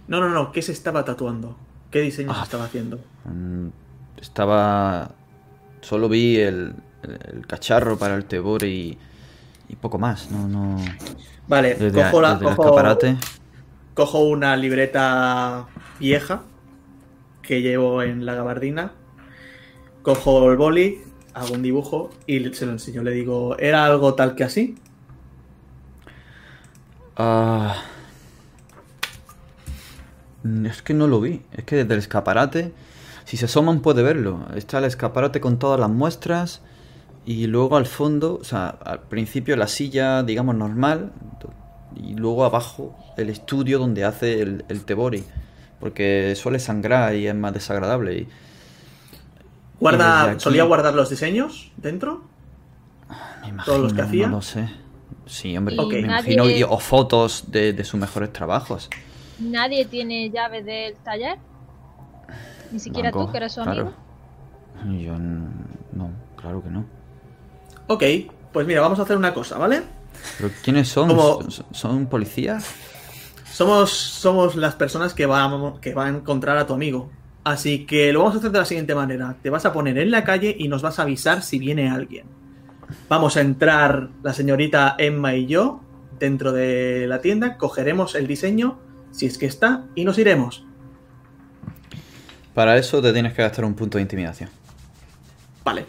No, 0.08 0.20
no, 0.20 0.30
no. 0.30 0.52
¿Qué 0.52 0.62
se 0.62 0.72
estaba 0.72 1.04
tatuando? 1.06 1.58
¿Qué 1.92 2.00
diseño 2.02 2.34
se 2.34 2.40
Ah. 2.40 2.44
estaba 2.44 2.66
haciendo? 2.66 3.00
Mm, 3.26 3.68
Estaba... 4.22 5.12
Solo 5.82 6.10
vi 6.10 6.38
el, 6.38 6.74
el- 7.04 7.46
cacharro 7.46 7.98
para 8.00 8.16
el 8.16 8.26
tebori 8.26 8.68
y, 8.68 8.98
y 9.70 9.76
poco 9.76 10.00
más. 10.00 10.32
No, 10.32 10.48
no... 10.48 10.78
Vale, 11.48 11.76
Desde, 11.76 12.02
cojo, 12.04 12.22
la, 12.22 12.34
desde 12.34 12.46
el 12.46 12.52
escaparate. 12.52 13.18
Cojo 13.98 14.20
una 14.20 14.56
libreta 14.56 15.66
vieja 16.00 16.44
que 17.42 17.64
llevo 17.64 18.04
en 18.04 18.28
la 18.28 18.36
gabardina. 18.36 18.92
Cojo 20.04 20.52
el 20.52 20.56
boli, 20.56 21.02
hago 21.34 21.56
un 21.56 21.64
dibujo 21.64 22.12
y 22.28 22.54
se 22.54 22.68
lo 22.68 22.74
enseño. 22.74 23.02
Le 23.02 23.10
digo, 23.10 23.58
¿era 23.58 23.86
algo 23.86 24.14
tal 24.14 24.36
que 24.36 24.44
así? 24.44 24.76
Ah, 27.16 27.76
mm, 30.44 30.68
es 30.68 30.84
que 30.84 30.94
no 30.94 31.08
lo 31.08 31.20
vi. 31.20 31.42
Es 31.54 31.64
que 31.64 31.78
desde 31.78 31.94
el 31.96 32.00
escaparate, 32.00 32.74
si 33.26 33.36
se 33.36 33.46
asoman 33.46 33.80
puede 33.80 34.04
verlo. 34.04 34.46
Está 34.54 34.78
el 34.78 34.86
escaparate 34.86 35.42
con 35.42 35.58
todas 35.58 35.80
las 35.80 35.90
muestras 35.90 36.62
y 37.26 37.48
luego 37.48 37.78
al 37.78 37.88
fondo, 37.88 38.38
o 38.40 38.44
sea, 38.44 38.68
al 38.68 39.00
principio 39.08 39.56
la 39.56 39.68
silla, 39.68 40.22
digamos, 40.22 40.54
normal 40.54 41.14
y 41.96 42.14
luego 42.14 42.46
abajo 42.46 42.96
el 43.18 43.30
estudio 43.30 43.80
donde 43.80 44.04
hace 44.06 44.42
el, 44.42 44.66
el 44.70 44.86
tebori. 44.86 45.24
Porque 45.80 46.34
suele 46.36 46.58
sangrar 46.60 47.14
y 47.16 47.28
es 47.28 47.36
más 47.36 47.54
desagradable. 47.54 48.18
Y, 48.18 48.28
Guarda, 49.80 50.32
aquí- 50.32 50.40
¿Solía 50.40 50.64
guardar 50.64 50.94
los 50.96 51.10
diseños 51.10 51.72
dentro? 51.78 52.24
me 53.42 53.50
imagino, 53.50 53.64
¿Todos 53.66 53.80
los 53.82 53.94
que 53.94 54.02
hacía? 54.02 54.28
No 54.28 54.38
lo 54.38 54.42
sé. 54.42 54.70
Sí, 55.28 55.56
hombre, 55.58 55.76
Y 55.76 55.78
me 55.78 55.84
nadie- 56.08 56.34
imagino. 56.34 56.50
y- 56.50 56.64
o 56.64 56.80
fotos 56.80 57.46
de, 57.52 57.74
de 57.74 57.84
sus 57.84 58.00
mejores 58.00 58.34
trabajos. 58.34 58.90
¿Nadie 59.40 59.86
tiene 59.86 60.30
llave 60.32 60.64
del 60.64 60.96
taller? 60.96 61.38
Ni 62.72 62.80
siquiera 62.80 63.12
Banco, 63.12 63.26
tú, 63.28 63.32
que 63.32 63.38
eres 63.38 63.54
su 63.54 63.62
claro. 63.62 63.94
amigo. 64.82 65.00
Yo 65.04 65.18
no, 65.18 66.12
claro 66.36 66.64
que 66.64 66.70
no. 66.70 66.86
Ok, 67.88 68.04
pues 68.52 68.66
mira, 68.68 68.82
vamos 68.82 69.00
a 69.00 69.04
hacer 69.04 69.16
una 69.16 69.34
cosa, 69.34 69.58
¿vale? 69.58 69.84
¿Pero 70.40 70.50
quiénes 70.64 70.88
son? 70.90 71.08
Como- 71.10 71.50
¿Son- 71.52 71.66
¿Son 71.72 72.06
policías? 72.08 72.66
Somos, 73.58 73.90
somos 73.90 74.56
las 74.56 74.76
personas 74.76 75.16
que 75.16 75.26
va, 75.26 75.80
que 75.82 75.96
va 75.96 76.06
a 76.06 76.10
encontrar 76.10 76.60
a 76.60 76.68
tu 76.68 76.76
amigo. 76.76 77.10
Así 77.44 77.88
que 77.88 78.14
lo 78.14 78.20
vamos 78.20 78.36
a 78.36 78.38
hacer 78.38 78.52
de 78.52 78.60
la 78.60 78.66
siguiente 78.66 78.94
manera. 78.94 79.36
Te 79.42 79.50
vas 79.50 79.66
a 79.66 79.74
poner 79.74 79.98
en 79.98 80.12
la 80.12 80.24
calle 80.24 80.56
y 80.60 80.68
nos 80.68 80.84
vas 80.84 81.00
a 81.00 81.02
avisar 81.02 81.42
si 81.42 81.58
viene 81.58 81.90
alguien. 81.90 82.28
Vamos 83.10 83.36
a 83.36 83.42
entrar 83.42 84.10
la 84.22 84.34
señorita 84.34 84.94
Emma 85.00 85.34
y 85.34 85.48
yo 85.48 85.82
dentro 86.20 86.52
de 86.52 87.08
la 87.08 87.20
tienda, 87.22 87.58
cogeremos 87.58 88.14
el 88.14 88.28
diseño, 88.28 88.78
si 89.10 89.26
es 89.26 89.40
que 89.40 89.48
está, 89.48 89.86
y 89.96 90.06
nos 90.06 90.20
iremos. 90.20 90.64
Para 92.54 92.78
eso 92.78 93.02
te 93.02 93.12
tienes 93.12 93.34
que 93.34 93.42
gastar 93.42 93.66
un 93.66 93.74
punto 93.74 93.98
de 93.98 94.04
intimidación. 94.04 94.52
Vale. 95.66 95.88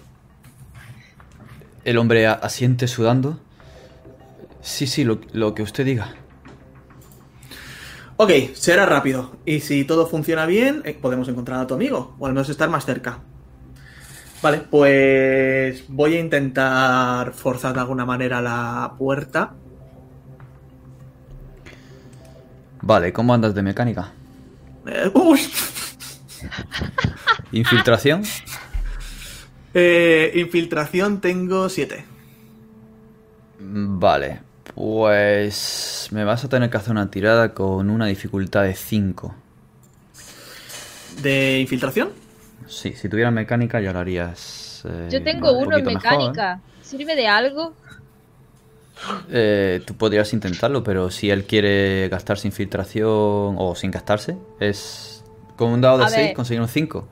El 1.84 1.98
hombre 1.98 2.28
asiente 2.28 2.88
sudando. 2.88 3.38
Sí, 4.62 4.86
sí, 4.86 5.04
lo, 5.04 5.20
lo 5.34 5.54
que 5.54 5.62
usted 5.62 5.84
diga. 5.84 6.14
Ok, 8.20 8.32
será 8.54 8.84
rápido. 8.84 9.36
Y 9.44 9.60
si 9.60 9.84
todo 9.84 10.08
funciona 10.08 10.44
bien, 10.44 10.82
eh, 10.84 10.98
podemos 11.00 11.28
encontrar 11.28 11.60
a 11.60 11.68
tu 11.68 11.74
amigo, 11.74 12.16
o 12.18 12.26
al 12.26 12.32
menos 12.32 12.48
estar 12.48 12.68
más 12.68 12.84
cerca. 12.84 13.20
Vale, 14.42 14.58
pues 14.58 15.84
voy 15.86 16.16
a 16.16 16.20
intentar 16.20 17.32
forzar 17.32 17.74
de 17.74 17.80
alguna 17.80 18.04
manera 18.04 18.42
la 18.42 18.94
puerta. 18.98 19.54
Vale, 22.82 23.12
¿cómo 23.12 23.34
andas 23.34 23.54
de 23.54 23.62
mecánica? 23.62 24.12
Eh, 24.84 25.12
uy. 25.14 25.40
¿Infiltración? 27.52 28.24
Eh, 29.74 30.32
infiltración 30.34 31.20
tengo 31.20 31.68
7. 31.68 32.04
Vale, 33.60 34.40
pues 34.78 36.08
me 36.12 36.22
vas 36.24 36.44
a 36.44 36.48
tener 36.48 36.70
que 36.70 36.76
hacer 36.76 36.92
una 36.92 37.10
tirada 37.10 37.52
con 37.52 37.90
una 37.90 38.06
dificultad 38.06 38.62
de 38.62 38.74
5. 38.76 39.34
¿De 41.22 41.60
infiltración? 41.60 42.10
Sí, 42.66 42.92
si 42.94 43.08
tuviera 43.08 43.30
mecánica 43.30 43.80
ya 43.80 43.92
lo 43.92 43.98
harías. 44.00 44.82
eh, 44.84 45.08
Yo 45.10 45.22
tengo 45.22 45.52
un 45.52 45.68
uno 45.68 45.76
en 45.78 45.84
mejor. 45.84 45.94
mecánica. 45.94 46.62
¿Sirve 46.80 47.16
de 47.16 47.26
algo? 47.26 47.74
Eh, 49.30 49.80
tú 49.86 49.94
podrías 49.96 50.32
intentarlo, 50.32 50.82
pero 50.82 51.10
si 51.10 51.30
él 51.30 51.44
quiere 51.46 52.08
gastarse 52.08 52.48
infiltración 52.48 53.06
o 53.58 53.74
sin 53.76 53.90
gastarse, 53.90 54.36
es 54.60 55.24
con 55.56 55.70
un 55.70 55.80
dado 55.80 55.98
de 55.98 56.04
A 56.04 56.08
6 56.08 56.26
ver. 56.28 56.34
conseguir 56.34 56.60
un 56.60 56.68
5. 56.68 57.06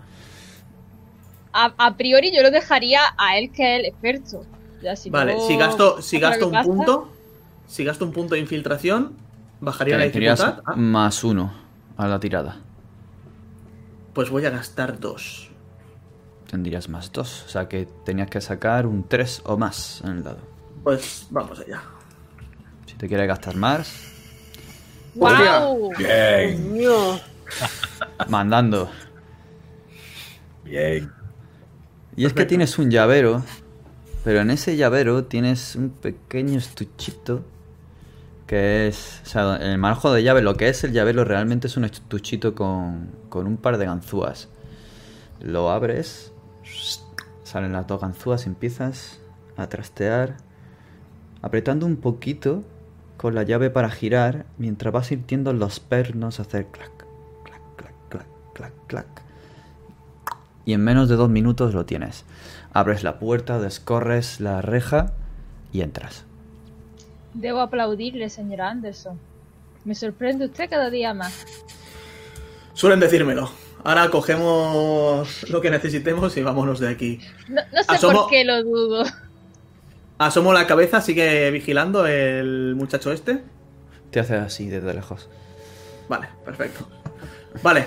A, 1.53 1.75
a 1.79 1.97
priori 1.97 2.31
yo 2.35 2.43
lo 2.43 2.51
dejaría 2.51 3.01
a 3.17 3.39
él 3.39 3.51
que 3.51 3.75
es 3.75 3.81
el 3.81 3.87
experto. 3.87 4.47
Ya, 4.81 4.95
si 4.95 5.11
Vale, 5.11 5.41
si 5.41 5.57
gasto, 5.57 6.03
si 6.03 6.19
gasto 6.21 6.49
un 6.49 6.61
punto, 6.61 7.16
si 7.67 7.85
gasto 7.85 8.05
un 8.05 8.13
punto 8.13 8.35
de 8.35 8.41
infiltración, 8.41 9.13
bajaría 9.61 9.97
la 9.99 10.05
Tendrías 10.05 10.39
dificultad. 10.39 10.63
Ah, 10.67 10.77
más 10.77 11.25
1 11.25 11.53
a 11.97 12.07
la 12.09 12.21
tirada. 12.21 12.57
pues 14.13 14.31
voy 14.31 14.45
a 14.47 14.51
gastar 14.51 14.99
2. 14.99 15.51
Tendrías 16.51 16.89
más 16.89 17.13
2. 17.13 17.45
O 17.47 17.49
sea 17.49 17.69
que 17.69 17.87
tenías 18.05 18.31
que 18.31 18.41
sacar 18.41 18.87
un 18.87 19.07
3 19.09 19.43
o 19.45 19.57
más 19.59 20.01
en 20.05 20.11
el 20.11 20.23
dado. 20.23 20.39
Pues 20.85 21.27
vamos 21.31 21.59
allá. 21.61 21.83
Si 22.87 22.95
te 22.95 23.09
quieres 23.09 23.27
gastar 23.27 23.57
más, 23.57 24.13
¡Guau! 25.15 25.91
Bien, 25.99 26.63
Coño. 26.71 27.19
mandando. 28.29 28.91
bien. 30.65 31.11
Y 32.17 32.25
es 32.27 32.33
que 32.33 32.47
tienes 32.47 32.79
un 32.79 32.91
llavero 32.91 33.43
Pero 34.25 34.41
en 34.41 34.51
ese 34.51 34.77
llavero 34.77 35.25
tienes 35.25 35.77
un 35.77 35.91
pequeño 35.91 36.59
estuchito 36.59 37.45
que 38.47 38.87
es, 38.89 39.21
o 39.25 39.29
sea, 39.29 39.57
el 39.57 39.79
manejo 39.79 40.13
de 40.13 40.23
llave, 40.23 40.41
lo 40.41 40.57
que 40.57 40.69
es 40.69 40.85
el 40.85 40.93
llavero 40.93 41.25
realmente 41.25 41.67
es 41.67 41.77
un 41.77 41.85
estuchito 41.85 42.55
con, 42.55 43.11
con 43.29 43.47
un 43.47 43.57
par 43.57 43.79
de 43.79 43.87
ganzúas. 43.87 44.49
Lo 45.41 45.71
abres, 45.71 46.33
salen 47.43 47.73
las 47.73 47.87
dos 47.87 48.01
ganzúas 48.01 48.47
empiezas 48.47 49.21
a 49.57 49.69
trastear, 49.69 50.37
apretando 51.43 51.87
un 51.87 51.97
poquito 51.97 52.65
con 53.17 53.35
la 53.35 53.43
llave 53.43 53.71
para 53.71 53.91
girar, 53.91 54.47
mientras 54.59 54.93
vas 54.93 55.07
sintiendo 55.09 55.53
los 55.53 55.81
pernos 55.81 56.39
hacer 56.39 56.67
clac, 56.67 56.91
clac, 57.45 57.61
clac, 57.77 57.95
clac, 58.09 58.27
clac, 58.53 58.73
clac. 58.87 59.07
Y 60.65 60.73
en 60.73 60.83
menos 60.83 61.09
de 61.09 61.17
dos 61.17 61.31
minutos 61.31 61.75
lo 61.75 61.87
tienes. 61.87 62.25
Abres 62.73 63.03
la 63.03 63.19
puerta, 63.19 63.59
descorres 63.59 64.41
la 64.41 64.61
reja 64.61 65.13
y 65.73 65.81
entras. 65.81 66.26
Debo 67.37 67.61
aplaudirle, 67.61 68.31
señora 68.31 68.71
Anderson. 68.71 69.19
Me 69.85 69.95
sorprende 69.95 70.47
usted 70.47 70.69
cada 70.71 70.91
día 70.91 71.13
más. 71.15 71.45
Suelen 72.73 72.99
decírmelo. 72.99 73.51
Ahora 73.85 74.09
cogemos 74.11 75.49
lo 75.51 75.61
que 75.61 75.71
necesitemos 75.71 76.37
y 76.37 76.43
vámonos 76.43 76.81
de 76.81 76.89
aquí. 76.89 77.21
No, 77.49 77.61
no 77.73 77.83
sé 77.83 77.89
Asomo- 77.93 78.23
por 78.23 78.31
qué 78.31 78.45
lo 78.45 78.63
dudo. 78.65 79.05
Asomo 80.19 80.53
la 80.55 80.67
cabeza, 80.67 81.01
sigue 81.03 81.51
vigilando 81.51 82.07
el 82.07 82.75
muchacho 82.75 83.13
este. 83.13 83.43
Te 84.11 84.21
haces 84.21 84.41
así 84.41 84.67
desde 84.69 84.95
lejos. 84.95 85.29
Vale, 86.09 86.29
perfecto. 86.45 86.89
Vale, 87.63 87.87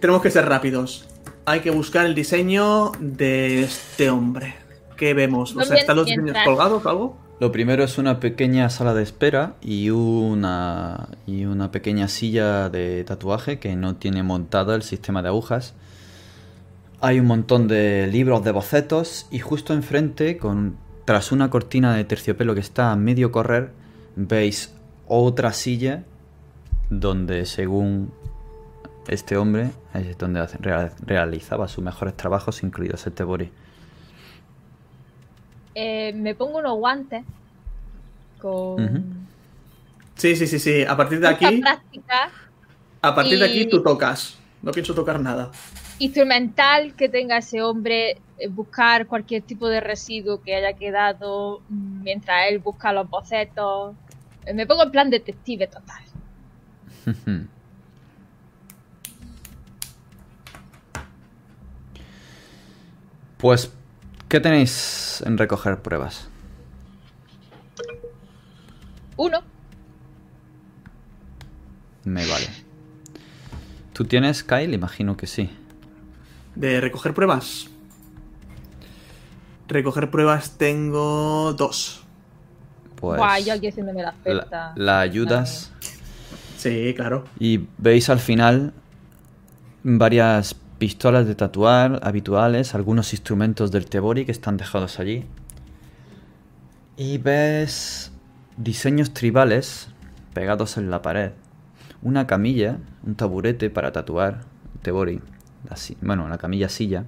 tenemos 0.00 0.22
que 0.22 0.30
ser 0.30 0.46
rápidos. 0.48 1.06
Hay 1.46 1.60
que 1.60 1.70
buscar 1.70 2.04
el 2.04 2.14
diseño 2.16 2.90
de 2.98 3.62
este 3.62 4.10
hombre. 4.10 4.56
¿Qué 4.96 5.14
vemos? 5.14 5.52
O 5.52 5.54
sea, 5.54 5.64
¿Dónde 5.64 5.80
¿están 5.80 5.96
los 5.96 6.06
diseños 6.06 6.36
colgados 6.44 6.84
o 6.84 6.88
algo? 6.88 7.16
Lo 7.40 7.52
primero 7.52 7.82
es 7.82 7.96
una 7.96 8.20
pequeña 8.20 8.68
sala 8.68 8.92
de 8.92 9.02
espera 9.02 9.54
y 9.62 9.88
una, 9.88 11.08
y 11.26 11.46
una 11.46 11.70
pequeña 11.70 12.06
silla 12.06 12.68
de 12.68 13.02
tatuaje 13.04 13.58
que 13.58 13.74
no 13.76 13.96
tiene 13.96 14.22
montado 14.22 14.74
el 14.74 14.82
sistema 14.82 15.22
de 15.22 15.28
agujas. 15.28 15.72
Hay 17.00 17.18
un 17.18 17.24
montón 17.24 17.66
de 17.66 18.06
libros 18.08 18.44
de 18.44 18.52
bocetos 18.52 19.26
y 19.30 19.38
justo 19.38 19.72
enfrente, 19.72 20.36
con, 20.36 20.76
tras 21.06 21.32
una 21.32 21.48
cortina 21.48 21.94
de 21.94 22.04
terciopelo 22.04 22.52
que 22.52 22.60
está 22.60 22.92
a 22.92 22.96
medio 22.96 23.32
correr, 23.32 23.70
veis 24.16 24.74
otra 25.08 25.54
silla 25.54 26.04
donde 26.90 27.46
según 27.46 28.12
este 29.08 29.38
hombre 29.38 29.70
es 29.94 30.18
donde 30.18 30.46
realizaba 31.06 31.68
sus 31.68 31.82
mejores 31.82 32.18
trabajos, 32.18 32.62
incluidos 32.62 33.06
este 33.06 33.24
body. 33.24 33.50
Eh, 35.82 36.12
me 36.12 36.34
pongo 36.34 36.58
unos 36.58 36.76
guantes 36.76 37.24
con. 38.38 39.26
Sí, 40.14 40.36
sí, 40.36 40.46
sí, 40.46 40.58
sí. 40.58 40.82
A 40.84 40.94
partir 40.94 41.20
de 41.20 41.28
aquí, 41.28 41.60
práctica 41.62 42.30
a 43.00 43.14
partir 43.14 43.38
de 43.38 43.46
aquí 43.46 43.66
tú 43.66 43.82
tocas. 43.82 44.36
No 44.62 44.72
pienso 44.72 44.94
tocar 44.94 45.18
nada. 45.18 45.50
instrumental 45.98 46.94
que 46.94 47.08
tenga 47.08 47.38
ese 47.38 47.62
hombre, 47.62 48.18
eh, 48.36 48.48
buscar 48.48 49.06
cualquier 49.06 49.42
tipo 49.42 49.68
de 49.68 49.80
residuo 49.80 50.42
que 50.42 50.54
haya 50.54 50.74
quedado 50.74 51.62
mm, 51.70 52.02
mientras 52.02 52.50
él 52.50 52.58
busca 52.58 52.92
los 52.92 53.08
bocetos. 53.08 53.94
Eh, 54.44 54.52
Me 54.52 54.66
pongo 54.66 54.82
en 54.82 54.90
plan 54.90 55.08
detective 55.08 55.66
total. 55.66 56.04
Pues, 63.38 63.72
¿qué 64.30 64.40
tenéis 64.40 65.22
en 65.26 65.36
recoger 65.36 65.82
pruebas? 65.82 66.28
Uno, 69.16 69.42
Me 72.04 72.26
vale. 72.26 72.46
¿Tú 73.92 74.06
tienes, 74.06 74.42
Kyle? 74.42 74.72
Imagino 74.72 75.16
que 75.18 75.26
sí. 75.26 75.50
De 76.54 76.80
recoger 76.80 77.12
pruebas. 77.12 77.66
Recoger 79.68 80.10
pruebas 80.10 80.52
tengo 80.56 81.52
dos. 81.52 82.02
Pues 82.96 83.18
guay, 83.18 83.44
yo 83.44 83.52
aquí 83.52 83.68
haciéndome 83.68 84.02
la 84.02 84.12
la, 84.12 84.18
oferta. 84.18 84.72
la 84.76 85.00
ayudas 85.00 85.72
Sí, 86.56 86.92
claro. 86.94 87.24
y 87.38 87.66
veis 87.78 88.10
al 88.10 88.18
final 88.20 88.72
varias 89.82 90.54
pistolas 90.80 91.26
de 91.26 91.34
tatuar 91.34 92.00
habituales, 92.02 92.74
algunos 92.74 93.12
instrumentos 93.12 93.70
del 93.70 93.84
Tebori 93.84 94.24
que 94.24 94.32
están 94.32 94.56
dejados 94.56 94.98
allí. 94.98 95.26
Y 96.96 97.18
ves 97.18 98.10
diseños 98.56 99.12
tribales 99.12 99.88
pegados 100.32 100.78
en 100.78 100.90
la 100.90 101.02
pared. 101.02 101.32
Una 102.02 102.26
camilla, 102.26 102.78
un 103.06 103.14
taburete 103.14 103.68
para 103.68 103.92
tatuar, 103.92 104.40
Tebori, 104.80 105.20
la 105.68 105.76
si- 105.76 105.98
bueno, 106.00 106.26
la 106.28 106.38
camilla 106.38 106.70
silla. 106.70 107.04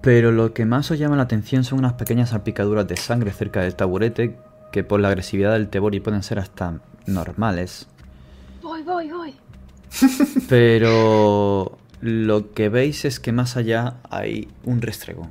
Pero 0.00 0.32
lo 0.32 0.54
que 0.54 0.64
más 0.64 0.90
os 0.90 0.98
llama 0.98 1.16
la 1.16 1.24
atención 1.24 1.62
son 1.62 1.78
unas 1.80 1.92
pequeñas 1.92 2.30
salpicaduras 2.30 2.88
de 2.88 2.96
sangre 2.96 3.32
cerca 3.32 3.60
del 3.60 3.76
taburete 3.76 4.38
que 4.72 4.82
por 4.82 4.98
la 4.98 5.08
agresividad 5.08 5.52
del 5.52 5.68
Tebori 5.68 6.00
pueden 6.00 6.22
ser 6.22 6.38
hasta 6.38 6.80
normales. 7.06 7.86
Voy, 8.62 8.82
voy, 8.82 9.10
voy. 9.10 9.34
Pero 10.48 11.78
lo 12.00 12.52
que 12.52 12.68
veis 12.68 13.04
es 13.04 13.20
que 13.20 13.32
más 13.32 13.56
allá 13.56 13.96
hay 14.10 14.48
un 14.64 14.82
restregón. 14.82 15.30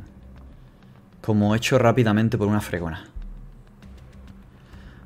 Como 1.21 1.55
hecho 1.55 1.77
rápidamente 1.77 2.37
por 2.37 2.47
una 2.47 2.61
fregona. 2.61 3.05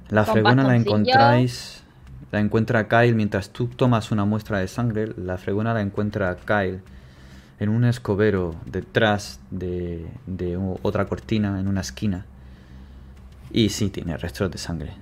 La 0.09 0.25
fregona 0.25 0.63
la 0.63 0.75
encontráis. 0.75 1.83
La 2.31 2.39
encuentra 2.39 2.87
Kyle 2.87 3.15
mientras 3.15 3.49
tú 3.49 3.67
tomas 3.67 4.11
una 4.11 4.25
muestra 4.25 4.59
de 4.59 4.67
sangre. 4.67 5.13
La 5.17 5.37
fregona 5.37 5.73
la 5.73 5.81
encuentra 5.81 6.35
Kyle 6.35 6.81
en 7.59 7.69
un 7.69 7.85
escobero 7.85 8.55
detrás 8.65 9.39
de, 9.51 10.05
otra 10.83 11.05
cortina 11.05 11.59
en 11.59 11.67
una 11.67 11.81
esquina. 11.81 12.25
Y 13.51 13.69
sí, 13.69 13.89
tiene 13.89 14.17
restos 14.17 14.51
de 14.51 14.57
sangre. 14.57 14.93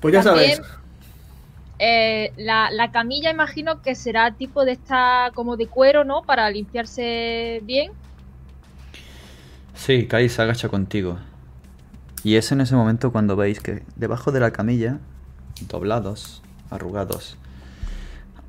Pues 0.00 0.12
ya 0.12 0.22
También, 0.22 0.56
sabes. 0.56 0.81
Eh, 1.82 2.32
la, 2.36 2.70
la 2.70 2.90
camilla 2.92 3.30
imagino 3.30 3.82
que 3.82 3.94
será 3.94 4.32
tipo 4.36 4.64
de 4.64 4.72
esta 4.72 5.30
como 5.34 5.56
de 5.56 5.66
cuero, 5.68 6.04
¿no? 6.04 6.22
Para 6.22 6.48
limpiarse 6.50 7.60
bien. 7.64 7.92
Sí, 9.74 10.06
Kai 10.06 10.28
se 10.28 10.42
agacha 10.42 10.68
contigo. 10.68 11.18
Y 12.24 12.36
es 12.36 12.52
en 12.52 12.60
ese 12.60 12.76
momento 12.76 13.10
cuando 13.10 13.36
veis 13.36 13.60
que 13.60 13.82
debajo 13.96 14.30
de 14.32 14.40
la 14.40 14.52
camilla, 14.52 15.00
doblados, 15.68 16.42
arrugados, 16.70 17.36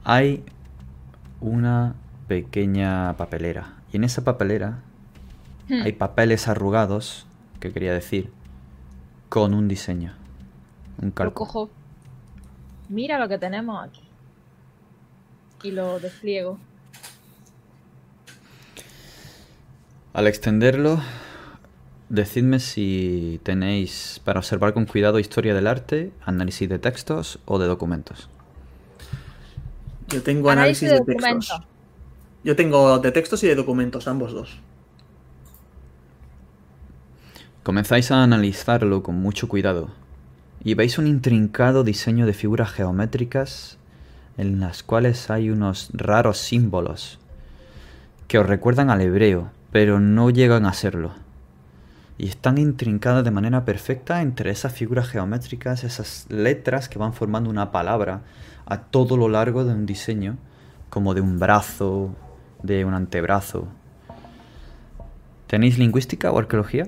hay 0.03 0.43
una 1.41 1.95
pequeña 2.27 3.18
papelera. 3.18 3.73
Y 3.91 3.97
en 3.97 4.03
esa 4.03 4.23
papelera 4.23 4.80
Hmm. 5.69 5.81
hay 5.84 5.93
papeles 5.93 6.47
arrugados, 6.47 7.26
que 7.60 7.72
quería 7.72 7.93
decir, 7.93 8.31
con 9.30 9.53
un 9.53 9.68
diseño. 9.68 10.14
Un 11.01 11.14
Lo 11.18 11.34
cojo. 11.34 11.69
Mira 12.94 13.18
lo 13.18 13.28
que 13.28 13.40
tenemos 13.40 13.84
aquí. 13.84 14.03
Y 15.64 15.72
lo 15.72 15.99
despliego. 15.99 16.60
Al 20.14 20.28
extenderlo, 20.28 21.02
decidme 22.10 22.60
si 22.60 23.40
tenéis 23.41 24.22
para 24.24 24.38
observar 24.40 24.76
con 24.76 24.86
cuidado 24.86 25.18
historia 25.18 25.56
del 25.56 25.65
arte, 25.65 26.11
análisis 26.24 26.70
de 26.70 26.78
textos 26.78 27.40
o 27.45 27.57
de 27.57 27.65
documentos. 27.65 28.30
Yo 30.10 30.22
tengo 30.22 30.52
análisis, 30.52 30.91
de, 30.91 31.02
textos. 31.02 31.61
Yo 32.44 32.56
tengo 32.56 32.99
de 32.99 33.11
textos 33.11 33.44
y 33.44 33.48
de 33.48 33.56
documentos, 33.56 34.07
ambos 34.07 34.34
dos. 34.34 34.60
Comenzáis 37.64 38.11
a 38.11 38.22
analizarlo 38.22 39.02
con 39.02 39.15
mucho 39.15 39.48
cuidado 39.48 40.02
y 40.64 40.76
veis 40.76 40.98
un 40.98 41.07
intrincado 41.07 41.84
diseño 41.84 42.26
de 42.26 42.34
figuras 42.34 42.72
geométricas 42.72 43.77
en 44.38 44.60
las 44.60 44.81
cuales 44.81 45.30
hay 45.30 45.49
unos 45.49 45.90
raros 45.94 46.38
símbolos 46.38 47.19
que 48.27 48.40
os 48.40 48.48
recuerdan 48.48 48.90
al 48.90 49.02
hebreo, 49.02 49.52
pero 49.72 49.99
no 49.99 50.30
llegan 50.30 50.65
a 50.65 50.73
serlo. 50.73 51.11
Y 52.18 52.27
están 52.27 52.57
intrincadas 52.57 53.23
de 53.23 53.31
manera 53.31 53.65
perfecta 53.65 54.22
entre 54.22 54.52
esas 54.52 54.73
figuras 54.73 55.07
geométricas, 55.07 55.84
esas 55.84 56.26
letras 56.30 56.88
que 56.90 56.99
van 56.99 57.14
formando 57.14 57.49
una 57.49 57.72
palabra 57.72 58.22
a 58.65 58.77
todo 58.77 59.18
lo 59.18 59.27
largo 59.27 59.65
de 59.65 59.73
un 59.73 59.85
diseño, 59.85 60.38
como 60.90 61.14
de 61.14 61.22
un 61.22 61.40
brazo, 61.40 62.15
de 62.61 62.85
un 62.85 62.94
antebrazo. 62.94 63.68
¿Tenéis 65.48 65.77
lingüística 65.77 66.31
o 66.31 66.40
arqueología? 66.40 66.88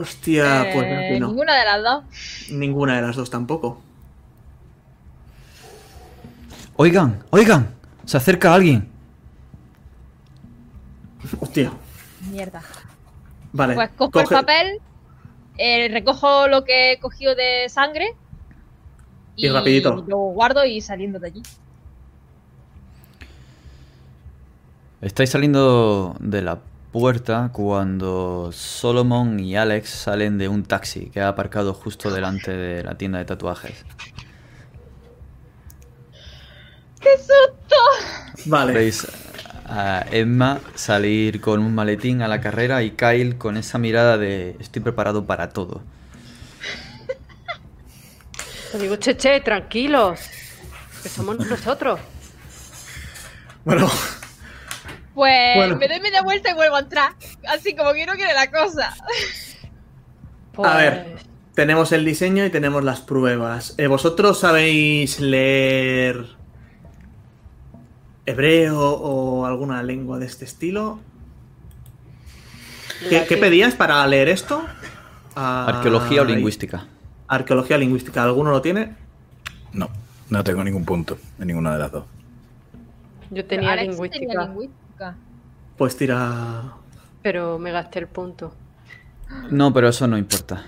Hostia, 0.00 0.70
pues 0.72 0.86
Eh, 0.86 1.08
aquí 1.10 1.20
no. 1.20 1.28
Ninguna 1.28 1.56
de 1.58 1.64
las 1.64 1.82
dos. 1.82 2.04
Ninguna 2.50 2.96
de 2.96 3.02
las 3.02 3.16
dos 3.16 3.30
tampoco. 3.30 3.80
Oigan, 6.76 7.22
oigan, 7.30 7.74
Se 8.04 8.16
acerca 8.16 8.54
alguien. 8.54 8.88
Hostia. 11.40 11.70
Mierda. 12.30 12.62
Vale. 13.52 13.74
Pues 13.74 13.90
cojo 13.98 14.12
coge- 14.12 14.22
el 14.22 14.28
papel, 14.40 14.78
eh, 15.58 15.88
recojo 15.90 16.48
lo 16.48 16.64
que 16.64 16.92
he 16.92 17.00
cogido 17.00 17.34
de 17.34 17.68
sangre 17.68 18.14
Y 19.36 19.48
rapidito. 19.48 20.04
lo 20.06 20.16
guardo 20.16 20.64
y 20.64 20.80
saliendo 20.80 21.18
de 21.18 21.26
allí. 21.26 21.42
Estáis 25.00 25.30
saliendo 25.30 26.16
de 26.18 26.42
la 26.42 26.58
puerta 26.92 27.50
cuando 27.52 28.50
Solomon 28.52 29.40
y 29.40 29.56
Alex 29.56 29.88
salen 29.88 30.38
de 30.38 30.48
un 30.48 30.64
taxi 30.64 31.10
que 31.10 31.20
ha 31.20 31.28
aparcado 31.28 31.74
justo 31.74 32.10
delante 32.10 32.50
de 32.50 32.82
la 32.82 32.96
tienda 32.96 33.18
de 33.18 33.24
tatuajes. 33.24 33.84
¡Qué 37.00 37.10
susto! 37.18 37.76
Vale. 38.46 38.72
Veis 38.72 39.06
a 39.66 40.04
Emma 40.10 40.60
salir 40.74 41.40
con 41.40 41.60
un 41.60 41.74
maletín 41.74 42.22
a 42.22 42.28
la 42.28 42.40
carrera 42.40 42.82
y 42.82 42.92
Kyle 42.92 43.36
con 43.36 43.56
esa 43.56 43.78
mirada 43.78 44.16
de 44.16 44.56
estoy 44.58 44.82
preparado 44.82 45.26
para 45.26 45.50
todo. 45.50 45.82
Te 48.72 48.78
digo, 48.78 48.96
che, 48.98 49.16
che, 49.16 49.40
tranquilos. 49.40 50.20
Que 51.02 51.08
somos 51.08 51.38
nosotros. 51.38 52.00
Bueno, 53.64 53.90
Pues 55.18 55.56
Bueno. 55.56 55.76
me 55.78 55.88
doy 55.88 55.98
media 55.98 56.22
vuelta 56.22 56.52
y 56.52 56.54
vuelvo 56.54 56.76
a 56.76 56.78
entrar. 56.78 57.12
Así 57.48 57.74
como 57.74 57.92
que 57.92 58.06
no 58.06 58.12
quiere 58.12 58.34
la 58.34 58.48
cosa. 58.52 58.94
Pues, 60.52 60.70
a 60.70 60.76
ver. 60.76 61.16
Tenemos 61.54 61.90
el 61.90 62.04
diseño 62.04 62.46
y 62.46 62.50
tenemos 62.50 62.84
las 62.84 63.00
pruebas. 63.00 63.74
Eh, 63.78 63.88
¿Vosotros 63.88 64.38
sabéis 64.38 65.18
leer 65.18 66.24
hebreo 68.26 68.92
o 68.92 69.44
alguna 69.44 69.82
lengua 69.82 70.20
de 70.20 70.26
este 70.26 70.44
estilo? 70.44 71.00
¿Qué, 73.08 73.36
pedías 73.36 73.74
para 73.74 74.06
leer 74.06 74.28
esto? 74.28 74.64
Ah, 75.34 75.66
Arqueología 75.66 76.22
o 76.22 76.24
lingüística. 76.24 76.86
Arqueología 77.26 77.74
o 77.74 77.80
lingüística. 77.80 78.22
¿Alguno 78.22 78.52
lo 78.52 78.62
tiene? 78.62 78.94
No, 79.72 79.90
no 80.30 80.44
tengo 80.44 80.62
ningún 80.62 80.84
punto 80.84 81.18
en 81.40 81.48
ninguna 81.48 81.72
de 81.72 81.78
las 81.80 81.90
dos. 81.90 82.04
Yo 83.30 83.44
tenía 83.44 83.72
Alex 83.72 83.88
lingüística, 83.88 84.26
tenía 84.28 84.44
lingüística. 84.46 84.87
Pues 85.76 85.96
tira. 85.96 86.62
pero 87.22 87.58
me 87.58 87.70
gasté 87.72 88.00
el 88.00 88.06
punto. 88.08 88.52
No, 89.50 89.72
pero 89.72 89.88
eso 89.88 90.06
no 90.06 90.16
importa. 90.16 90.64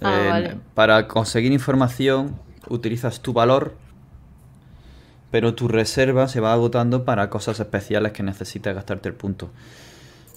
Ah, 0.00 0.20
Eh, 0.20 0.28
vale. 0.30 0.56
Para 0.74 1.06
conseguir 1.08 1.52
información 1.52 2.36
utilizas 2.68 3.20
tu 3.20 3.32
valor, 3.32 3.74
pero 5.30 5.54
tu 5.54 5.68
reserva 5.68 6.28
se 6.28 6.40
va 6.40 6.52
agotando 6.52 7.04
para 7.04 7.28
cosas 7.30 7.60
especiales 7.60 8.12
que 8.12 8.22
necesitas 8.22 8.74
gastarte 8.74 9.08
el 9.08 9.14
punto. 9.14 9.50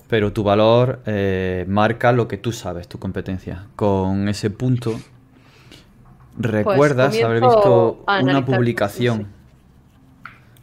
Pero 0.08 0.34
tu 0.34 0.44
valor 0.44 1.02
eh, 1.06 1.66
marca 1.68 2.12
lo 2.12 2.28
que 2.28 2.38
tú 2.38 2.52
sabes, 2.52 2.88
tu 2.88 3.00
competencia. 3.00 3.68
Con 3.76 4.28
ese 4.28 4.50
punto 4.50 5.00
recuerdas 6.38 7.16
haber 7.22 7.42
Pues 7.42 7.56
visto 7.56 8.04
una 8.22 8.46
publicación. 8.46 9.28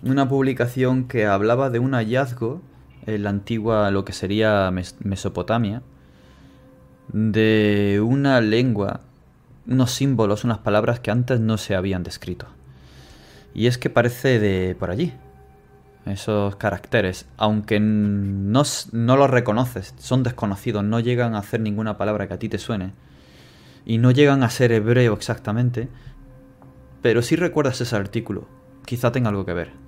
Una 0.03 0.29
publicación 0.29 1.09
que 1.09 1.27
hablaba 1.27 1.71
de 1.71 1.79
un 1.79 1.93
hallazgo 1.93 2.61
en 3.07 3.23
la 3.23 3.31
antigua, 3.31 3.91
lo 3.91 4.05
que 4.05 4.13
sería 4.13 4.71
Mes- 4.71 4.97
Mesopotamia, 5.01 5.83
de 7.13 8.03
una 8.05 8.41
lengua, 8.41 9.01
unos 9.67 9.93
símbolos, 9.93 10.45
unas 10.45 10.59
palabras 10.59 11.01
que 11.01 11.11
antes 11.11 11.41
no 11.41 11.57
se 11.57 11.75
habían 11.75 12.03
descrito. 12.03 12.47
Y 13.55 13.67
es 13.69 13.79
que 13.79 13.91
parece 13.91 14.39
de 14.39 14.77
por 14.79 14.91
allí. 14.91 15.13
Esos 16.05 16.55
caracteres, 16.57 17.27
aunque 17.37 17.81
no, 17.81 18.63
no 18.93 19.17
los 19.17 19.31
reconoces, 19.31 19.93
son 19.99 20.23
desconocidos, 20.23 20.85
no 20.85 21.01
llegan 21.01 21.35
a 21.35 21.39
hacer 21.39 21.61
ninguna 21.61 21.97
palabra 21.99 22.29
que 22.29 22.35
a 22.35 22.39
ti 22.39 22.49
te 22.49 22.59
suene. 22.59 22.93
Y 23.85 23.99
no 23.99 24.11
llegan 24.13 24.45
a 24.45 24.51
ser 24.51 24.71
hebreo 24.73 25.15
exactamente. 25.15 25.89
Pero 27.03 27.23
sí 27.23 27.35
recuerdas 27.35 27.81
ese 27.81 27.97
artículo. 27.97 28.47
Quizá 28.85 29.11
tenga 29.11 29.31
algo 29.31 29.45
que 29.47 29.53
ver. 29.55 29.86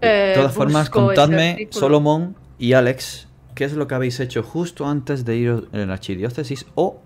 De 0.00 0.32
Eh, 0.32 0.34
todas 0.34 0.52
formas, 0.54 0.90
contadme. 0.90 1.68
Solomon 1.70 2.36
y 2.58 2.72
Alex, 2.74 3.28
¿qué 3.54 3.64
es 3.64 3.74
lo 3.74 3.86
que 3.86 3.94
habéis 3.94 4.20
hecho 4.20 4.42
justo 4.42 4.86
antes 4.86 5.24
de 5.24 5.36
ir 5.36 5.68
en 5.72 5.88
la 5.88 5.94
archidiócesis 5.94 6.66
o 6.74 7.00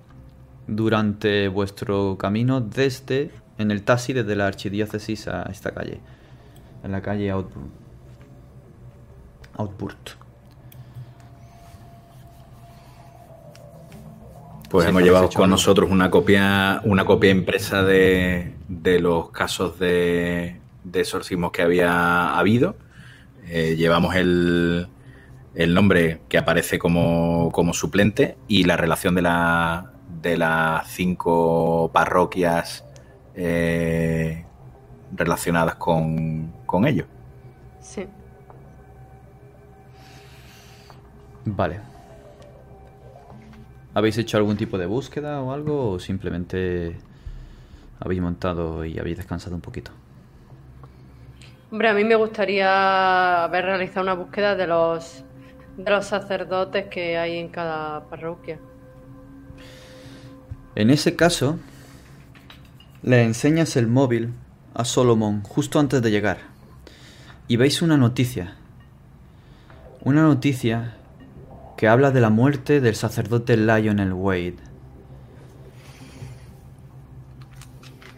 durante 0.66 1.48
vuestro 1.48 2.16
camino 2.18 2.60
desde 2.60 3.30
en 3.58 3.70
el 3.70 3.82
taxi 3.82 4.12
desde 4.12 4.34
la 4.36 4.46
archidiócesis 4.46 5.28
a 5.28 5.42
esta 5.44 5.72
calle? 5.72 6.00
En 6.82 6.92
la 6.92 7.00
calle 7.02 7.30
Outburn. 7.30 7.70
Outburt. 9.56 10.10
Pues 14.70 14.84
Sí, 14.84 14.90
hemos 14.90 15.02
llevado 15.02 15.28
con 15.30 15.50
nosotros 15.50 15.88
una 15.90 16.10
copia, 16.10 16.80
una 16.84 17.04
copia 17.04 17.30
impresa 17.30 17.82
de, 17.84 18.54
de 18.68 18.98
los 18.98 19.30
casos 19.30 19.78
de, 19.78 20.60
de 20.84 21.00
exorcismos 21.00 21.50
que 21.50 21.62
había 21.62 22.36
habido. 22.38 22.76
Eh, 23.48 23.74
llevamos 23.76 24.14
el, 24.14 24.88
el 25.54 25.74
nombre 25.74 26.20
que 26.28 26.38
aparece 26.38 26.78
como, 26.78 27.50
como 27.52 27.74
suplente 27.74 28.36
y 28.48 28.64
la 28.64 28.76
relación 28.76 29.14
de, 29.14 29.22
la, 29.22 29.92
de 30.22 30.36
las 30.36 30.88
cinco 30.88 31.90
parroquias 31.92 32.84
eh, 33.34 34.44
relacionadas 35.12 35.74
con, 35.76 36.52
con 36.66 36.86
ello. 36.86 37.06
Sí. 37.80 38.06
Vale. 41.44 41.80
¿Habéis 43.92 44.18
hecho 44.18 44.38
algún 44.38 44.56
tipo 44.56 44.76
de 44.78 44.86
búsqueda 44.86 45.40
o 45.40 45.52
algo 45.52 45.90
o 45.92 45.98
simplemente 45.98 46.96
habéis 48.00 48.20
montado 48.20 48.84
y 48.84 48.98
habéis 48.98 49.18
descansado 49.18 49.54
un 49.54 49.60
poquito? 49.60 49.92
Hombre, 51.74 51.88
a 51.88 51.94
mí 51.94 52.04
me 52.04 52.14
gustaría 52.14 53.42
haber 53.42 53.64
realizado 53.64 54.02
una 54.02 54.14
búsqueda 54.14 54.54
de 54.54 54.68
los 54.68 55.24
de 55.76 55.90
los 55.90 56.06
sacerdotes 56.06 56.86
que 56.86 57.18
hay 57.18 57.38
en 57.38 57.48
cada 57.48 58.08
parroquia. 58.08 58.60
En 60.76 60.90
ese 60.90 61.16
caso, 61.16 61.58
le 63.02 63.24
enseñas 63.24 63.74
el 63.74 63.88
móvil 63.88 64.34
a 64.72 64.84
Solomon 64.84 65.42
justo 65.42 65.80
antes 65.80 66.00
de 66.00 66.12
llegar. 66.12 66.38
Y 67.48 67.56
veis 67.56 67.82
una 67.82 67.96
noticia. 67.96 68.54
Una 70.02 70.22
noticia 70.22 70.94
que 71.76 71.88
habla 71.88 72.12
de 72.12 72.20
la 72.20 72.30
muerte 72.30 72.80
del 72.80 72.94
sacerdote 72.94 73.56
Lionel 73.56 74.12
Wade. 74.12 74.58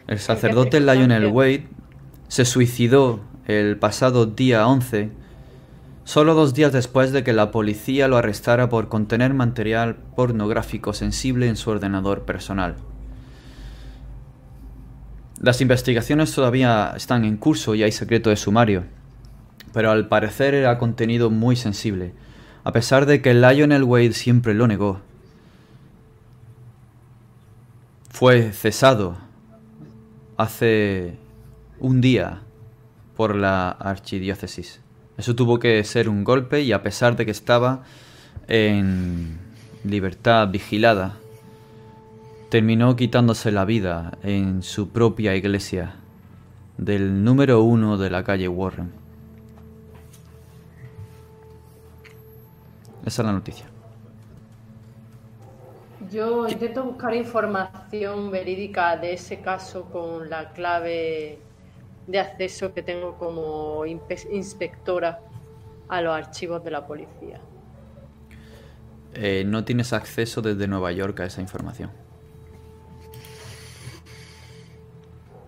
El 0.08 0.18
sacerdote 0.18 0.78
Lionel 0.78 1.28
Wade 1.28 1.66
se 2.28 2.44
suicidó 2.44 3.22
el 3.46 3.78
pasado 3.78 4.26
día 4.26 4.66
11, 4.66 5.10
solo 6.04 6.34
dos 6.34 6.52
días 6.52 6.72
después 6.72 7.12
de 7.12 7.22
que 7.22 7.32
la 7.32 7.52
policía 7.52 8.08
lo 8.08 8.16
arrestara 8.16 8.68
por 8.68 8.88
contener 8.88 9.34
material 9.34 9.96
pornográfico 10.16 10.92
sensible 10.92 11.48
en 11.48 11.56
su 11.56 11.70
ordenador 11.70 12.24
personal. 12.24 12.76
Las 15.40 15.60
investigaciones 15.60 16.32
todavía 16.34 16.92
están 16.96 17.24
en 17.24 17.36
curso 17.36 17.74
y 17.74 17.84
hay 17.84 17.92
secreto 17.92 18.30
de 18.30 18.36
sumario, 18.36 18.84
pero 19.72 19.92
al 19.92 20.08
parecer 20.08 20.54
era 20.54 20.78
contenido 20.78 21.30
muy 21.30 21.54
sensible, 21.54 22.14
a 22.64 22.72
pesar 22.72 23.06
de 23.06 23.22
que 23.22 23.34
Lionel 23.34 23.84
Wade 23.84 24.12
siempre 24.12 24.54
lo 24.54 24.66
negó. 24.66 25.02
Fue 28.10 28.50
cesado 28.52 29.18
hace 30.36 31.18
un 31.78 32.00
día 32.00 32.40
por 33.16 33.34
la 33.34 33.70
archidiócesis. 33.70 34.80
Eso 35.16 35.34
tuvo 35.34 35.58
que 35.58 35.82
ser 35.84 36.08
un 36.08 36.24
golpe 36.24 36.60
y 36.62 36.72
a 36.72 36.82
pesar 36.82 37.16
de 37.16 37.24
que 37.24 37.30
estaba 37.30 37.82
en 38.48 39.38
libertad 39.84 40.48
vigilada, 40.48 41.16
terminó 42.50 42.94
quitándose 42.96 43.50
la 43.50 43.64
vida 43.64 44.18
en 44.22 44.62
su 44.62 44.90
propia 44.90 45.34
iglesia 45.34 45.94
del 46.76 47.24
número 47.24 47.62
uno 47.62 47.96
de 47.96 48.10
la 48.10 48.22
calle 48.22 48.48
Warren. 48.48 48.92
Esa 53.04 53.22
es 53.22 53.26
la 53.26 53.32
noticia. 53.32 53.66
Yo 56.12 56.46
intento 56.48 56.84
buscar 56.84 57.14
información 57.14 58.30
verídica 58.30 58.96
de 58.96 59.14
ese 59.14 59.40
caso 59.40 59.84
con 59.86 60.28
la 60.28 60.52
clave 60.52 61.38
de 62.06 62.20
acceso 62.20 62.72
que 62.72 62.82
tengo 62.82 63.16
como 63.18 63.84
inspectora 63.86 65.20
a 65.88 66.00
los 66.00 66.14
archivos 66.14 66.62
de 66.62 66.70
la 66.70 66.86
policía. 66.86 67.40
Eh, 69.14 69.44
no 69.46 69.64
tienes 69.64 69.92
acceso 69.92 70.42
desde 70.42 70.66
Nueva 70.66 70.92
York 70.92 71.20
a 71.20 71.24
esa 71.24 71.40
información. 71.40 71.90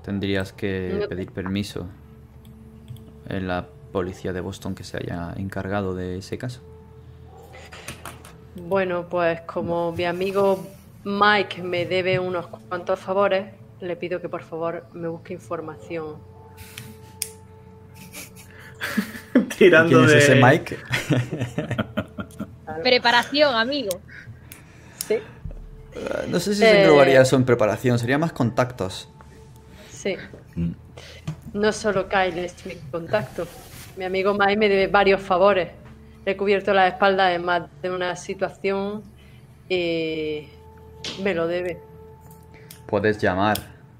Tendrías 0.02 0.52
que 0.54 1.06
pedir 1.08 1.30
permiso 1.32 1.86
en 3.28 3.46
la 3.46 3.68
policía 3.92 4.32
de 4.32 4.40
Boston 4.40 4.74
que 4.74 4.84
se 4.84 4.96
haya 4.96 5.34
encargado 5.36 5.94
de 5.94 6.16
ese 6.18 6.38
caso. 6.38 6.62
Bueno, 8.54 9.06
pues 9.08 9.42
como 9.42 9.92
mi 9.92 10.04
amigo 10.04 10.66
Mike 11.04 11.62
me 11.62 11.84
debe 11.84 12.18
unos 12.18 12.46
cuantos 12.46 12.98
favores, 12.98 13.52
le 13.80 13.96
pido 13.96 14.20
que 14.20 14.28
por 14.28 14.42
favor 14.42 14.86
me 14.94 15.08
busque 15.08 15.34
información. 15.34 16.16
Tirando 19.58 19.90
¿Quién 19.90 20.05
es 20.05 20.12
de... 20.12 20.18
ese 20.18 20.34
Mike? 20.36 20.78
Preparación, 22.82 23.55
amigo. 23.55 24.00
Sí, 25.07 25.18
No 26.28 26.39
sé 26.39 26.55
si 26.55 26.62
Eh. 26.62 26.66
se 26.66 26.81
englobaría 26.82 27.23
eso 27.23 27.36
en 27.36 27.44
preparación, 27.44 27.98
sería 27.98 28.18
más 28.18 28.32
contactos. 28.32 29.08
sí. 29.90 30.16
Mm. 30.55 30.73
No 31.55 31.73
solo 31.73 32.08
Kyle 32.08 32.39
es 32.44 32.55
mi 32.66 32.74
contacto. 32.90 33.47
Mi 33.97 34.05
amigo 34.05 34.34
Mike 34.34 34.57
me 34.58 34.68
debe 34.68 34.86
varios 34.86 35.20
favores. 35.23 35.70
Le 36.26 36.32
he 36.32 36.36
cubierto 36.36 36.74
la 36.74 36.86
espalda 36.89 37.32
en 37.32 37.42
más 37.42 37.62
de 37.81 37.90
una 37.90 38.15
situación 38.16 39.02
y 39.68 40.47
me 41.23 41.32
lo 41.34 41.47
debe. 41.47 41.78
Puedes 42.86 43.18
llamar 43.18 43.57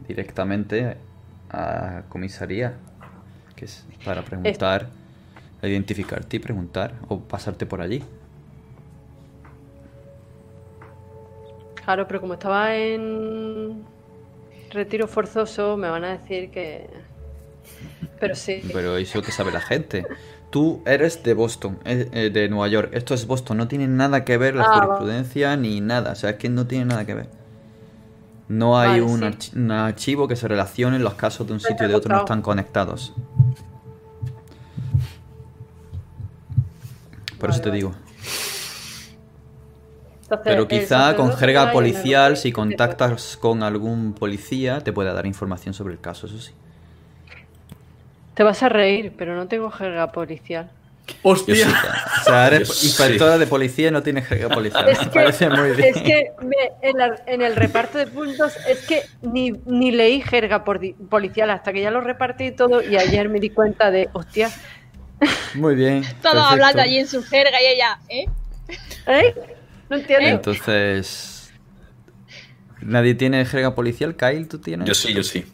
directamente 0.07 0.99
a 1.51 2.03
comisaría, 2.11 2.75
que 3.59 3.65
es 3.67 3.85
para 4.05 4.23
preguntar, 4.23 4.89
identificarte 5.63 6.37
y 6.37 6.41
preguntar, 6.41 6.95
o 7.09 7.19
pasarte 7.21 7.67
por 7.67 7.81
allí. 7.81 8.03
Claro, 11.75 12.07
pero 12.07 12.21
como 12.21 12.35
estaba 12.35 12.75
en 12.77 13.83
retiro 14.71 15.09
forzoso, 15.09 15.77
me 15.77 15.89
van 15.89 16.05
a 16.05 16.19
decir 16.19 16.51
que... 16.51 16.89
Pero 18.21 18.35
sí, 18.35 18.63
Pero 18.73 18.97
eso 18.97 19.23
que 19.23 19.33
sabe 19.33 19.53
la 19.53 19.61
gente. 19.61 20.05
Tú 20.51 20.83
eres 20.87 21.23
de 21.23 21.35
Boston, 21.35 21.79
eh, 21.85 22.09
eh, 22.13 22.31
de 22.31 22.49
Nueva 22.49 22.69
York. 22.69 22.91
Esto 22.93 23.15
es 23.15 23.27
Boston, 23.27 23.59
no 23.59 23.69
tiene 23.69 23.87
nada 23.87 24.25
que 24.25 24.37
ver 24.39 24.55
la 24.55 24.65
Ah, 24.65 24.69
va. 24.87 24.97
jurisprudencia 24.99 25.57
ni 25.57 25.81
nada. 25.81 26.13
O 26.13 26.15
sea, 26.15 26.31
es 26.31 26.37
que 26.37 26.49
no 26.49 26.67
tiene 26.67 26.87
nada 26.87 27.05
que 27.07 27.15
ver. 27.15 27.29
No 28.49 28.79
hay 28.79 29.01
Vale, 29.01 29.03
un, 29.03 29.19
sí. 29.19 29.25
archi- 29.25 29.57
un 29.57 29.71
archivo 29.71 30.27
que 30.29 30.37
se 30.37 30.49
relacione 30.49 30.99
los 30.99 31.15
casos 31.15 31.47
de 31.47 31.53
un 31.53 31.61
sitio 31.61 31.87
y 31.87 31.89
de 31.91 31.95
otro, 31.95 32.13
no 32.15 32.21
están 32.21 32.41
conectados. 32.43 33.13
Por 37.39 37.51
eso 37.51 37.61
te 37.61 37.69
vale. 37.69 37.77
digo. 37.77 37.95
Entonces, 40.23 40.45
Pero 40.45 40.69
quizá 40.69 41.15
con 41.17 41.33
jerga 41.33 41.73
policial, 41.73 42.37
si 42.37 42.53
contactas 42.53 43.37
con 43.37 43.63
algún 43.63 44.13
policía, 44.15 44.81
te 44.81 44.93
puede 44.93 45.13
dar 45.13 45.25
información 45.27 45.73
sobre 45.75 45.95
el 45.95 46.01
caso, 46.01 46.27
eso 46.27 46.39
sí. 46.39 46.53
Te 48.35 48.43
vas 48.45 48.63
a 48.63 48.69
reír, 48.69 49.15
pero 49.17 49.35
no 49.37 49.47
tengo 49.49 49.71
jerga 49.71 50.13
policial. 50.13 50.71
Hostia. 51.23 51.55
sí. 51.55 51.63
O 52.21 52.25
sea, 52.31 52.47
eres 52.49 52.69
sí. 52.69 52.87
inspectora 52.89 53.39
de 53.39 53.47
policía 53.47 53.89
y 53.89 53.91
no 53.91 54.03
tienes 54.03 54.27
jerga 54.27 54.49
policial. 54.49 54.87
Es 54.89 54.99
Me 54.99 55.05
que- 55.05 55.11
parece 55.21 55.49
muy 55.49 55.71
bien. 55.71 55.95
Es 55.97 56.03
que 56.03 56.33
me- 56.43 56.89
en, 56.89 56.99
la- 56.99 57.23
en 57.27 57.43
el 57.43 57.57
reparto 57.57 57.97
de 57.99 58.07
puntos 58.07 58.53
es 58.69 58.87
que 58.87 59.03
ni, 59.23 59.53
ni 59.67 59.91
leí 59.93 60.21
jerga 60.21 60.65
por- 60.65 60.81
policial 61.09 61.51
hasta 61.51 61.73
que 61.73 61.81
ya 61.81 61.91
lo 61.91 62.01
repartí 62.03 62.51
todo 62.51 62.83
y 62.83 62.97
ayer 62.97 63.29
me 63.29 63.41
di 63.41 63.51
cuenta 63.51 63.91
de, 63.91 64.09
hostia, 64.13 64.51
Muy 65.55 65.75
bien. 65.75 66.05
Todos 66.23 66.45
hablando 66.45 66.83
allí 66.83 66.99
en 66.99 67.09
su 67.09 67.23
jerga 67.23 67.61
y 67.63 67.67
ella, 67.67 67.99
¿eh? 68.09 68.27
¿eh? 69.07 69.35
No 69.89 69.97
entiendo. 69.97 70.29
Entonces. 70.29 71.51
¿Nadie 72.81 73.15
tiene 73.15 73.45
jerga 73.47 73.75
policial? 73.75 74.15
Kyle, 74.17 74.47
¿tú 74.47 74.59
tienes? 74.59 74.87
Yo 74.87 74.95
sí, 74.95 75.13
yo 75.15 75.23
sí. 75.25 75.45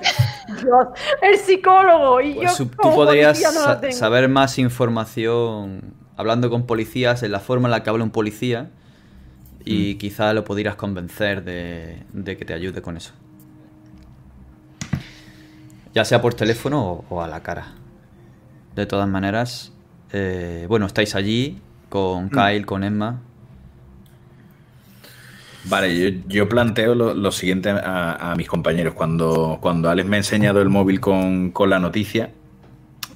Dios, 0.62 0.86
el 1.22 1.38
psicólogo 1.38 2.20
y 2.20 2.34
Pues 2.34 2.50
yo 2.50 2.56
su- 2.56 2.66
tú 2.66 2.76
como 2.78 2.94
podrías 2.96 3.38
policía 3.40 3.48
no 3.52 3.66
lo 3.66 3.74
sa- 3.74 3.80
tengo. 3.80 3.92
saber 3.94 4.28
más 4.28 4.58
información 4.58 5.94
hablando 6.16 6.48
con 6.50 6.66
policías 6.66 7.22
en 7.22 7.32
la 7.32 7.40
forma 7.40 7.68
en 7.68 7.72
la 7.72 7.82
que 7.82 7.90
habla 7.90 8.04
un 8.04 8.10
policía 8.10 8.70
y 9.64 9.94
Mm. 9.94 9.98
quizá 9.98 10.32
lo 10.32 10.44
pudieras 10.44 10.76
convencer 10.76 11.44
de, 11.44 12.02
de 12.12 12.36
que 12.36 12.44
te 12.44 12.54
ayude 12.54 12.80
con 12.82 12.96
eso. 12.96 13.12
Ya 15.94 16.04
sea 16.04 16.20
por 16.20 16.34
teléfono 16.34 16.84
o, 16.90 17.04
o 17.08 17.22
a 17.22 17.28
la 17.28 17.42
cara. 17.42 17.68
De 18.74 18.84
todas 18.86 19.08
maneras, 19.08 19.72
eh, 20.12 20.66
bueno, 20.68 20.86
estáis 20.86 21.14
allí 21.14 21.60
Mm. 21.86 21.88
con 21.88 22.28
Kyle, 22.30 22.66
con 22.66 22.84
Emma. 22.84 23.22
Vale, 25.68 25.98
yo, 25.98 26.20
yo 26.28 26.48
planteo 26.48 26.94
lo, 26.94 27.12
lo 27.14 27.32
siguiente 27.32 27.70
a, 27.70 28.32
a 28.32 28.36
mis 28.36 28.46
compañeros. 28.46 28.94
Cuando, 28.94 29.58
cuando 29.60 29.90
Alex 29.90 30.08
me 30.08 30.16
ha 30.16 30.18
enseñado 30.18 30.62
el 30.62 30.68
móvil 30.68 31.00
con, 31.00 31.50
con 31.50 31.70
la 31.70 31.78
noticia, 31.80 32.30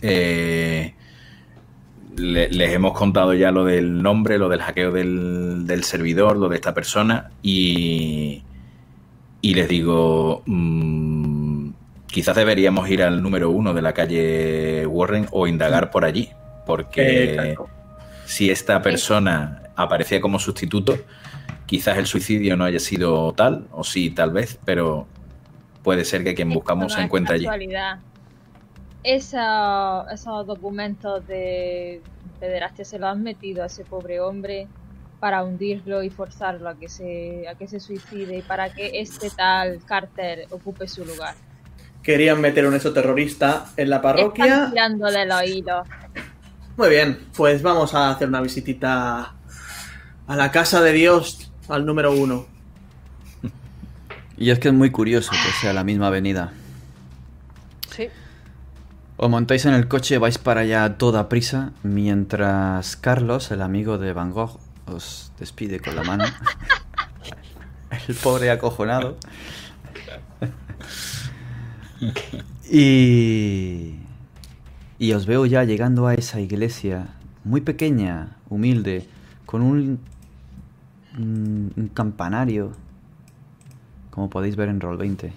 eh, 0.02 0.94
le- 2.16 2.48
les 2.50 2.72
hemos 2.72 2.96
contado 2.98 3.34
ya 3.34 3.50
lo 3.52 3.64
del 3.64 4.02
nombre, 4.02 4.36
lo 4.38 4.48
del 4.48 4.60
hackeo 4.62 4.90
del, 4.90 5.66
del 5.66 5.84
servidor, 5.84 6.36
lo 6.36 6.48
de 6.48 6.56
esta 6.56 6.74
persona, 6.74 7.30
y, 7.42 8.42
y 9.42 9.54
les 9.54 9.68
digo, 9.68 10.42
mm, 10.46 11.68
quizás 12.08 12.34
deberíamos 12.34 12.88
ir 12.90 13.02
al 13.04 13.22
número 13.22 13.50
uno 13.50 13.74
de 13.74 13.82
la 13.82 13.92
calle 13.92 14.86
Warren 14.86 15.26
o 15.30 15.46
indagar 15.46 15.90
por 15.92 16.04
allí, 16.04 16.30
porque 16.66 17.54
si 18.24 18.50
esta 18.50 18.82
persona 18.82 19.62
aparecía 19.76 20.20
como 20.20 20.38
sustituto, 20.38 20.98
quizás 21.66 21.98
el 21.98 22.06
suicidio 22.06 22.56
no 22.56 22.64
haya 22.64 22.80
sido 22.80 23.32
tal, 23.32 23.66
o 23.72 23.84
sí, 23.84 24.10
tal 24.10 24.30
vez, 24.32 24.58
pero 24.64 25.06
puede 25.82 26.04
ser 26.04 26.24
que 26.24 26.34
quien 26.34 26.50
buscamos 26.50 26.86
Esto 26.86 26.94
se 26.96 27.00
no 27.00 27.04
encuentre 27.06 27.34
allí. 27.36 27.46
Esa- 29.02 30.04
esos 30.12 30.46
documentos 30.46 31.26
de 31.26 32.02
pederastia 32.38 32.84
se 32.84 32.98
los 32.98 33.08
han 33.10 33.22
metido 33.22 33.62
a 33.62 33.66
ese 33.66 33.84
pobre 33.84 34.20
hombre 34.20 34.66
para 35.20 35.42
hundirlo 35.42 36.02
y 36.02 36.10
forzarlo 36.10 36.68
a 36.68 36.74
que 36.78 36.88
se 36.88 37.46
a 37.48 37.54
que 37.54 37.66
se 37.66 37.80
suicide 37.80 38.38
y 38.38 38.42
para 38.42 38.72
que 38.72 39.00
este 39.00 39.30
tal 39.30 39.80
Carter 39.86 40.46
ocupe 40.50 40.86
su 40.88 41.04
lugar. 41.04 41.34
Querían 42.02 42.40
meter 42.40 42.66
un 42.66 42.74
hecho 42.74 42.92
terrorista 42.92 43.66
en 43.76 43.90
la 43.90 43.96
Están 43.96 44.14
parroquia. 44.16 44.68
tirando 44.70 45.06
de 45.10 45.26
los 45.26 45.42
hilos. 45.44 45.86
Muy 46.76 46.88
bien, 46.88 47.18
pues 47.36 47.62
vamos 47.62 47.94
a 47.94 48.10
hacer 48.10 48.28
una 48.28 48.40
visitita 48.40 49.34
a 50.30 50.36
la 50.36 50.52
casa 50.52 50.80
de 50.80 50.92
Dios, 50.92 51.50
al 51.68 51.84
número 51.84 52.12
uno. 52.12 52.46
Y 54.36 54.50
es 54.50 54.60
que 54.60 54.68
es 54.68 54.74
muy 54.74 54.92
curioso 54.92 55.32
que 55.32 55.60
sea 55.60 55.72
la 55.72 55.82
misma 55.82 56.06
avenida. 56.06 56.52
Sí. 57.90 58.06
Os 59.16 59.28
montáis 59.28 59.66
en 59.66 59.74
el 59.74 59.88
coche, 59.88 60.18
vais 60.18 60.38
para 60.38 60.60
allá 60.60 60.84
a 60.84 60.98
toda 60.98 61.28
prisa, 61.28 61.72
mientras 61.82 62.94
Carlos, 62.94 63.50
el 63.50 63.60
amigo 63.60 63.98
de 63.98 64.12
Van 64.12 64.30
Gogh, 64.30 64.60
os 64.86 65.32
despide 65.36 65.80
con 65.80 65.96
la 65.96 66.04
mano. 66.04 66.24
el 68.08 68.14
pobre 68.14 68.52
acojonado. 68.52 69.16
y... 72.70 73.96
Y 74.96 75.12
os 75.12 75.26
veo 75.26 75.44
ya 75.44 75.64
llegando 75.64 76.06
a 76.06 76.14
esa 76.14 76.38
iglesia, 76.38 77.08
muy 77.42 77.62
pequeña, 77.62 78.36
humilde, 78.48 79.08
con 79.44 79.62
un, 79.62 79.98
un, 81.20 81.90
campanario, 81.94 82.72
como 84.10 84.30
podéis 84.30 84.56
ver 84.56 84.68
en 84.68 84.80
Roll 84.80 84.96
20 84.96 85.32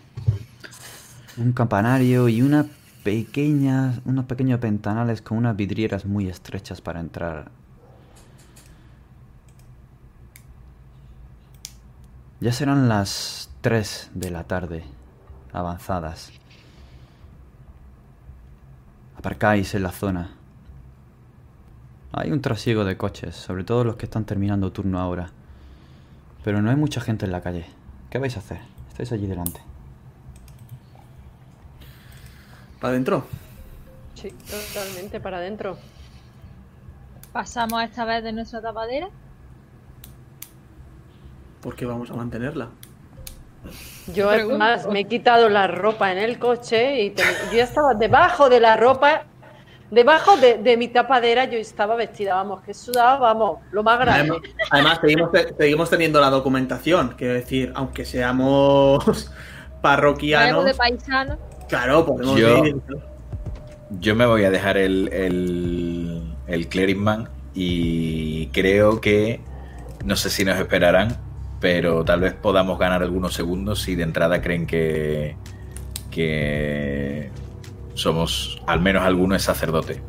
un 1.38 1.52
campanario 1.54 2.30
y 2.30 2.42
una 2.42 2.68
pequeña, 3.04 4.00
unos 4.06 4.26
pequeños 4.26 4.60
ventanales 4.60 5.22
con 5.22 5.38
unas 5.38 5.56
vidrieras 5.56 6.06
muy 6.06 6.28
estrechas 6.28 6.82
para 6.82 7.00
entrar. 7.00 7.52
Ya 12.40 12.52
serán 12.52 12.90
las 12.90 13.50
3 13.62 14.12
de 14.14 14.30
la 14.30 14.44
tarde, 14.44 14.84
avanzadas. 15.54 16.32
Aparcáis 19.18 19.74
en 19.76 19.84
la 19.84 19.92
zona. 19.92 20.32
Hay 22.12 22.32
un 22.32 22.42
trasiego 22.42 22.84
de 22.84 22.98
coches, 22.98 23.36
sobre 23.36 23.64
todo 23.64 23.86
los 23.86 23.96
que 23.96 24.06
están 24.06 24.26
terminando 24.26 24.72
turno 24.72 25.00
ahora. 25.00 25.32
Pero 26.44 26.62
no 26.62 26.70
hay 26.70 26.76
mucha 26.76 27.02
gente 27.02 27.26
en 27.26 27.32
la 27.32 27.42
calle. 27.42 27.66
¿Qué 28.10 28.18
vais 28.20 28.36
a 28.36 28.40
hacer? 28.40 28.60
Estáis 28.90 29.12
allí 29.12 29.28
delante. 29.28 29.60
¿Para 32.80 32.92
adentro? 32.92 33.26
Sí, 34.16 34.30
totalmente 34.50 35.20
para 35.20 35.38
adentro. 35.38 35.78
Pasamos 37.32 37.82
esta 37.84 38.06
vez 38.06 38.24
de 38.24 38.34
nuestra 38.34 38.62
tapadera. 38.62 39.08
Porque 41.62 41.86
vamos 41.86 42.12
a 42.12 42.14
mantenerla. 42.16 42.70
Yo 44.14 44.30
además 44.30 44.86
me 44.88 45.00
he 45.02 45.06
quitado 45.06 45.48
la 45.48 45.68
ropa 45.68 46.12
en 46.12 46.18
el 46.18 46.38
coche 46.38 47.04
y 47.04 47.12
te- 47.12 47.24
yo 47.50 47.58
ya 47.58 47.64
estaba 47.64 47.94
debajo 47.94 48.50
de 48.50 48.60
la 48.60 48.76
ropa, 48.76 49.24
debajo 49.94 50.38
de, 50.38 50.58
de 50.58 50.78
mi 50.78 50.88
tapadera 50.88 51.46
yo 51.46 51.58
estaba 51.58 51.96
vestida, 51.96 52.36
vamos, 52.36 52.62
que 52.62 52.74
sudaba, 52.74 53.18
vamos, 53.18 53.60
lo 53.72 53.84
más 53.84 54.00
grande. 54.00 54.32
Además, 54.32 54.42
además, 54.72 55.00
seguimos, 55.02 55.30
seguimos 55.58 55.90
teniendo 55.90 56.20
la 56.20 56.30
documentación. 56.30 57.16
Quiero 57.18 57.34
decir, 57.34 57.72
aunque 57.76 58.06
seamos 58.06 59.32
parroquianos, 59.82 60.66
de 60.66 60.74
paisano. 60.74 61.38
claro, 61.68 62.06
podemos 62.06 62.40
Yo- 62.40 62.66
ir. 62.66 62.76
Yo 64.00 64.16
me 64.16 64.26
voy 64.26 64.44
a 64.44 64.50
dejar 64.50 64.78
el, 64.78 65.08
el, 65.14 66.36
el 66.48 66.68
y 67.54 68.48
creo 68.48 69.00
que 69.00 69.40
no 70.04 70.16
sé 70.16 70.32
si 70.32 70.44
nos 70.44 70.58
esperarán, 70.60 71.16
pero 71.60 72.04
tal 72.04 72.22
vez 72.22 72.34
podamos 72.34 72.80
ganar 72.80 73.04
algunos 73.04 73.36
segundos 73.36 73.82
si 73.84 73.96
de 73.96 74.04
entrada 74.04 74.42
creen 74.42 74.66
que, 74.66 75.36
que 76.10 77.30
somos, 77.94 78.62
al 78.68 78.80
menos 78.80 79.04
alguno 79.04 79.36
es 79.36 79.44
sacerdote. 79.44 80.02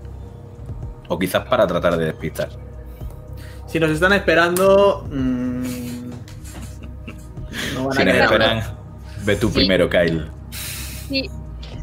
O 1.09 1.19
quizás 1.19 1.45
para 1.47 1.67
tratar 1.67 1.97
de 1.97 2.07
despistar. 2.07 2.49
Si 3.67 3.79
nos 3.81 3.91
están 3.91 4.13
esperando. 4.13 5.07
mm, 5.11 6.11
no 7.75 7.85
van 7.85 7.93
Si 7.97 8.03
a 8.03 8.05
nos 8.05 8.15
esperan, 8.17 8.63
ve 9.25 9.37
tú 9.37 9.49
Sí. 9.49 9.55
primero, 9.55 9.89
Kyle. 9.91 10.27
Si, 11.09 11.31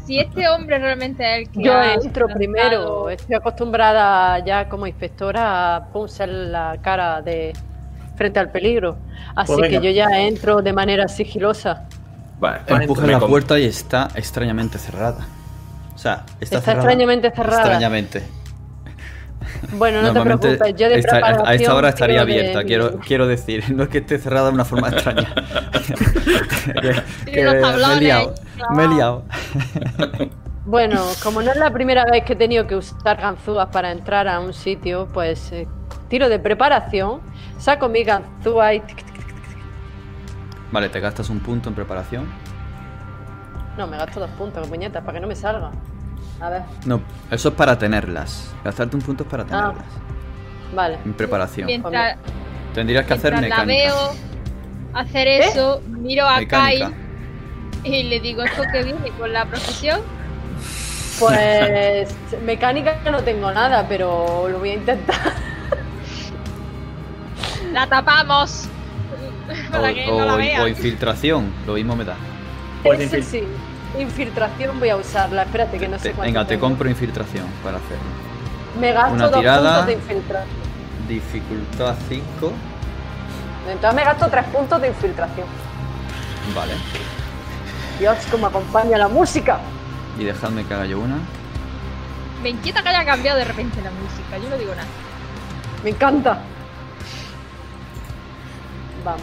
si 0.06 0.18
este 0.18 0.48
hombre 0.48 0.78
realmente 0.78 1.22
es 1.22 1.46
el 1.46 1.52
que 1.52 1.62
Yo 1.62 1.72
ha 1.74 1.94
entro 1.94 2.26
lanzado- 2.26 2.38
primero. 2.38 3.10
Estoy 3.10 3.36
acostumbrada 3.36 4.38
ya 4.44 4.68
como 4.68 4.86
inspectora 4.86 5.76
a 5.76 5.86
pulsar 5.92 6.28
la 6.28 6.78
cara 6.82 7.22
de 7.22 7.52
frente 8.16 8.40
al 8.40 8.50
peligro. 8.50 8.96
Así 9.36 9.52
Pues 9.54 9.70
que 9.70 9.80
yo 9.80 9.90
ya 9.90 10.08
entro 10.20 10.62
de 10.62 10.72
manera 10.72 11.08
sigilosa. 11.08 11.88
Vale, 12.40 12.62
Empujas 12.66 13.06
me 13.06 13.12
la 13.12 13.20
puerta 13.20 13.58
y 13.58 13.64
está 13.66 14.08
extrañamente 14.16 14.76
cerrada. 14.78 15.26
O 15.94 15.98
sea, 15.98 16.24
está, 16.40 16.56
Está 16.58 16.60
cerrada. 16.60 16.82
extrañamente 16.82 17.30
cerrada. 17.30 17.60
Extrañamente. 17.62 18.22
Bueno, 19.72 20.02
no 20.02 20.12
te 20.12 20.20
preocupes, 20.20 20.58
yo 20.76 20.88
de 20.88 20.98
esta- 20.98 21.42
a 21.46 21.54
esta 21.54 21.74
hora 21.74 21.88
estaría 21.90 22.16
de- 22.16 22.20
abierta, 22.22 22.64
quiero, 22.64 22.98
quiero 23.00 23.26
decir. 23.26 23.64
No 23.74 23.84
es 23.84 23.88
que 23.88 23.98
esté 23.98 24.18
cerrada 24.18 24.48
de 24.48 24.54
una 24.54 24.64
forma 24.64 24.88
extraña. 24.88 25.32
que, 27.24 27.30
que 27.32 27.44
me 27.44 27.94
he 27.96 28.00
liado. 28.00 28.34
Me 28.74 28.84
he 28.84 28.88
liado. 28.88 29.24
Bueno, 30.64 31.02
como 31.24 31.42
no 31.42 31.50
es 31.50 31.56
la 31.56 31.72
primera 31.72 32.04
vez 32.04 32.22
que 32.24 32.34
he 32.34 32.36
tenido 32.36 32.68
que 32.68 32.76
usar 32.76 33.16
ganzúas 33.20 33.66
para 33.72 33.90
entrar 33.90 34.28
a 34.28 34.38
un 34.38 34.52
sitio, 34.54 35.08
pues 35.12 35.50
eh, 35.50 35.66
tiro 36.08 36.28
de 36.28 36.38
preparación, 36.38 37.20
saco 37.58 37.88
mi 37.88 38.04
ganzúa 38.04 38.72
y... 38.72 38.78
tic, 38.80 38.98
tic, 38.98 39.06
tic. 39.12 39.26
Vale, 40.70 40.88
te 40.88 41.00
gastas 41.00 41.30
un 41.30 41.40
punto 41.40 41.68
en 41.68 41.74
preparación. 41.74 42.26
No, 43.78 43.86
me 43.86 43.96
gasto 43.96 44.20
dos 44.20 44.30
puntos, 44.30 44.66
puñetas, 44.68 45.02
para 45.02 45.14
que 45.14 45.20
no 45.20 45.26
me 45.28 45.36
salga. 45.36 45.70
A 46.40 46.50
ver, 46.50 46.62
No, 46.84 47.00
eso 47.30 47.48
es 47.50 47.54
para 47.54 47.78
tenerlas. 47.78 48.52
Gastarte 48.64 48.96
un 48.96 49.02
punto 49.02 49.22
es 49.24 49.28
para 49.30 49.42
Ah. 49.44 49.46
tenerlas. 49.46 49.84
vale. 50.74 50.98
En 51.04 51.12
preparación. 51.14 51.66
Mientras, 51.66 52.16
Tendrías 52.74 53.04
que 53.06 53.12
hacer 53.14 53.32
mientras 53.34 53.58
la 53.60 53.64
mecánica. 53.66 53.94
veo 53.94 54.12
hacer 54.94 55.28
eso, 55.28 55.82
miro 55.88 56.26
a 56.26 56.38
Mecánica. 56.38 56.90
Kyle 57.82 57.94
y 57.94 58.02
le 58.04 58.20
digo, 58.20 58.42
¿esto 58.42 58.62
que 58.72 58.82
viene 58.82 59.10
con 59.18 59.32
la 59.32 59.44
profesión? 59.44 60.00
Pues 61.20 62.14
mecánica 62.44 62.98
no 63.10 63.22
tengo 63.22 63.52
nada, 63.52 63.86
pero 63.88 64.48
lo 64.48 64.58
voy 64.58 64.70
a 64.70 64.74
intentar. 64.74 65.16
¡La 67.72 67.86
tapamos! 67.86 68.68
Para 69.70 69.92
que 69.92 70.06
O, 70.10 70.18
no 70.18 70.24
la 70.26 70.34
o- 70.34 70.36
vean. 70.38 70.62
o 70.62 70.68
infiltración, 70.68 71.52
lo 71.66 71.74
mismo 71.74 71.96
me 71.96 72.04
da. 72.04 72.14
Pues 72.82 73.00
infil- 73.12 73.22
sí. 73.22 73.44
Infiltración 73.98 74.78
voy 74.80 74.88
a 74.90 74.96
usarla. 74.96 75.42
Espérate 75.42 75.78
que 75.78 75.88
no 75.88 75.98
sé 75.98 76.10
Te- 76.10 76.14
cuánto 76.14 76.22
venga, 76.32 76.46
te 76.46 76.58
compro 76.58 76.88
infiltración 76.88 77.46
para 77.62 77.76
hacerlo. 77.76 78.02
Me 78.80 78.92
gasto 78.92 79.14
una 79.14 79.28
dos 79.28 79.40
tirada. 79.40 79.68
puntos 79.70 79.86
de 79.86 79.92
infiltración. 79.92 80.56
Dificultad 81.08 81.94
5. 82.08 82.52
Entonces 83.70 83.94
me 83.94 84.04
gasto 84.04 84.28
tres 84.28 84.44
puntos 84.46 84.80
de 84.80 84.88
infiltración. 84.88 85.46
Vale. 86.56 86.72
Dios, 87.98 88.16
cómo 88.30 88.46
acompaña 88.46 88.96
la 88.98 89.08
música. 89.08 89.58
Y 90.18 90.24
dejadme 90.24 90.64
que 90.64 90.74
haga 90.74 90.86
yo 90.86 90.98
una. 90.98 91.16
Me 92.42 92.48
inquieta 92.50 92.82
que 92.82 92.88
haya 92.88 93.04
cambiado 93.04 93.38
de 93.38 93.44
repente 93.44 93.80
la 93.82 93.90
música, 93.90 94.38
yo 94.42 94.48
no 94.50 94.56
digo 94.56 94.74
nada. 94.74 94.88
Me 95.84 95.90
encanta. 95.90 96.38
Vamos. 99.04 99.20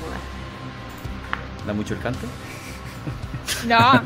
¿Da 1.66 1.74
mucho 1.74 1.94
el 1.96 2.00
canto? 2.02 2.20
No, 3.68 4.02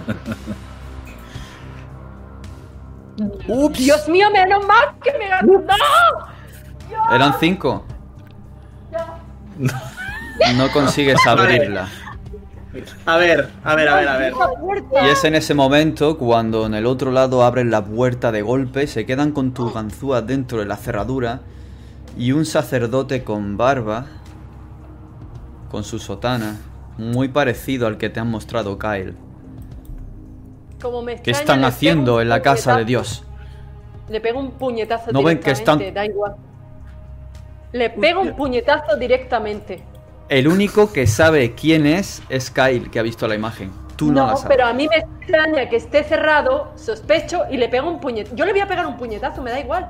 Dios 3.69 4.09
mío, 4.09 4.30
menos 4.31 4.65
mal 4.65 4.95
que 5.03 5.11
me 5.17 5.27
gasto. 5.30 5.47
¡No! 5.47 7.15
Eran 7.15 7.33
5. 7.39 7.85
No 10.55 10.72
consigues 10.72 11.19
abrirla. 11.27 11.88
A 13.05 13.17
ver, 13.17 13.51
a 13.63 13.75
ver, 13.75 13.88
a 13.88 13.95
ver, 13.97 14.07
a 14.07 14.17
ver. 14.17 14.33
Y 15.03 15.09
es 15.09 15.23
en 15.25 15.35
ese 15.35 15.53
momento 15.53 16.17
cuando 16.17 16.65
en 16.65 16.73
el 16.73 16.88
otro 16.88 17.11
lado 17.11 17.43
abren 17.43 17.69
la 17.69 17.85
puerta 17.85 18.31
de 18.31 18.41
golpe, 18.41 18.88
se 18.88 19.05
quedan 19.05 19.31
con 19.31 19.53
tus 19.53 19.72
ganzúas 19.73 20.25
dentro 20.25 20.59
de 20.59 20.65
la 20.65 20.77
cerradura 20.77 21.41
y 22.17 22.31
un 22.31 22.45
sacerdote 22.45 23.23
con 23.23 23.57
barba, 23.57 24.07
con 25.69 25.83
su 25.83 25.99
sotana, 25.99 26.57
muy 26.97 27.27
parecido 27.27 27.85
al 27.85 27.99
que 27.99 28.09
te 28.09 28.19
han 28.19 28.31
mostrado 28.31 28.80
Kyle. 28.80 29.15
Como 30.83 31.01
me 31.01 31.15
¿Qué 31.21 31.31
están 31.31 31.63
haciendo 31.63 32.19
en 32.21 32.27
la 32.29 32.41
casa 32.41 32.75
de. 32.77 32.85
Dios? 32.85 33.23
Le 34.09 34.19
pego 34.19 34.39
un 34.39 34.51
puñetazo 34.51 35.13
¿No 35.13 35.23
ven 35.23 35.39
que 35.39 35.45
directamente, 35.45 35.87
están- 35.87 35.93
da 35.93 36.05
igual. 36.05 36.35
Le 37.71 37.89
pego 37.89 38.21
un 38.21 38.35
puñetazo 38.35 38.97
directamente. 38.97 39.81
El 40.27 40.47
único 40.47 40.91
que 40.91 41.07
sabe 41.07 41.53
quién 41.55 41.85
es 41.85 42.21
es 42.29 42.51
Kyle, 42.51 42.91
que 42.91 42.99
ha 42.99 43.01
visto 43.01 43.27
la 43.29 43.35
imagen. 43.35 43.71
Tú 43.95 44.07
no, 44.11 44.21
no, 44.25 44.27
la 44.27 44.35
sabes. 44.35 44.55
pero 44.57 44.67
a 44.67 44.73
mí 44.73 44.87
me 44.89 44.97
extraña 44.97 45.69
que 45.69 45.77
esté 45.77 46.03
cerrado, 46.03 46.73
sospecho, 46.75 47.43
y 47.49 47.55
le 47.57 47.69
pego 47.69 47.89
un 47.89 47.99
puñetazo. 48.01 48.35
Yo 48.35 48.45
le 48.45 48.51
voy 48.51 48.61
a 48.61 48.67
pegar 48.67 48.85
un 48.85 48.97
puñetazo, 48.97 49.41
me 49.41 49.51
da 49.51 49.59
igual. 49.59 49.89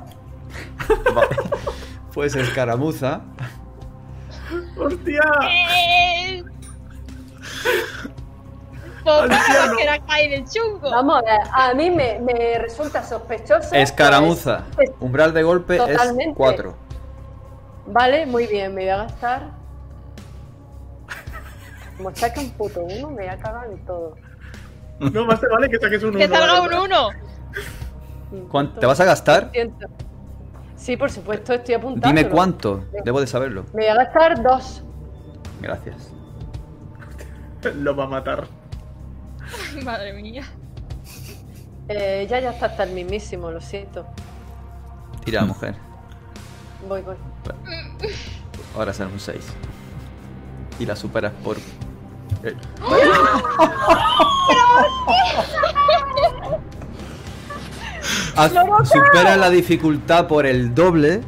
Vale. 1.14 1.28
Pues 2.14 2.36
escaramuza. 2.36 3.22
¡Hostia! 4.78 5.24
Que 9.04 9.84
era 9.84 10.46
chungo. 10.46 10.90
Vamos 10.90 11.18
a 11.18 11.22
ver, 11.22 11.40
a 11.52 11.74
mí 11.74 11.90
me, 11.92 12.20
me 12.20 12.58
resulta 12.60 13.04
sospechoso. 13.04 13.74
Escaramuza. 13.76 14.64
Umbral 15.00 15.34
de 15.34 15.44
golpe 15.44 15.76
es 15.76 15.82
Totalmente. 15.86 16.34
4. 16.36 16.76
Vale, 17.88 18.26
muy 18.26 18.48
bien, 18.48 18.74
me 18.74 18.82
voy 18.82 18.90
a 18.90 18.98
gastar. 18.98 19.50
Como 21.98 22.16
saque 22.16 22.40
un 22.40 22.52
puto 22.52 22.82
uno, 22.82 23.10
me 23.10 23.24
voy 23.24 23.28
a 23.28 23.38
cagar 23.38 23.68
en 23.68 23.86
todo. 23.86 24.16
No, 25.00 25.26
más 25.26 25.40
te 25.40 25.48
vale 25.48 25.70
que 25.70 25.78
saques 25.80 26.02
un 26.04 26.16
Que 26.16 26.26
uno, 26.26 26.36
salga 26.36 26.62
un 26.62 26.68
¿verdad? 26.68 26.84
uno. 26.84 28.48
¿Cuánto- 28.50 28.80
¿Te 28.80 28.86
vas 28.86 29.00
a 29.00 29.06
gastar? 29.06 29.52
Sí, 30.76 30.98
por 30.98 31.12
supuesto, 31.12 31.54
estoy 31.54 31.76
apuntando. 31.76 32.08
Dime 32.08 32.30
cuánto. 32.30 32.84
Debo 33.04 33.22
de 33.22 33.28
saberlo. 33.28 33.64
Me 33.74 33.84
voy 33.84 33.88
a 33.88 33.96
gastar 33.96 34.42
dos. 34.42 34.84
Gracias. 35.62 36.12
Lo 37.76 37.96
va 37.96 38.06
a 38.06 38.08
matar. 38.08 38.48
Madre 39.84 40.14
mía. 40.14 40.44
Eh, 41.90 42.26
ya, 42.30 42.40
ya 42.40 42.52
está 42.52 42.68
hasta 42.68 42.84
el 42.84 42.92
mismísimo, 42.92 43.52
lo 43.52 43.60
siento. 43.62 44.06
Tira, 45.26 45.44
mujer. 45.46 45.76
Voy, 46.88 47.02
voy. 47.02 47.16
Ahora 48.76 48.94
será 48.94 49.10
un 49.10 49.20
6. 49.20 49.38
Y 50.80 50.86
la 50.86 50.96
superas 50.96 51.32
por. 51.44 51.58
eh, 52.44 52.56
Haz- 58.36 58.54
supera 58.90 59.38
la 59.38 59.50
dificultad 59.50 60.28
por 60.28 60.46
el 60.46 60.74
doble. 60.74 61.22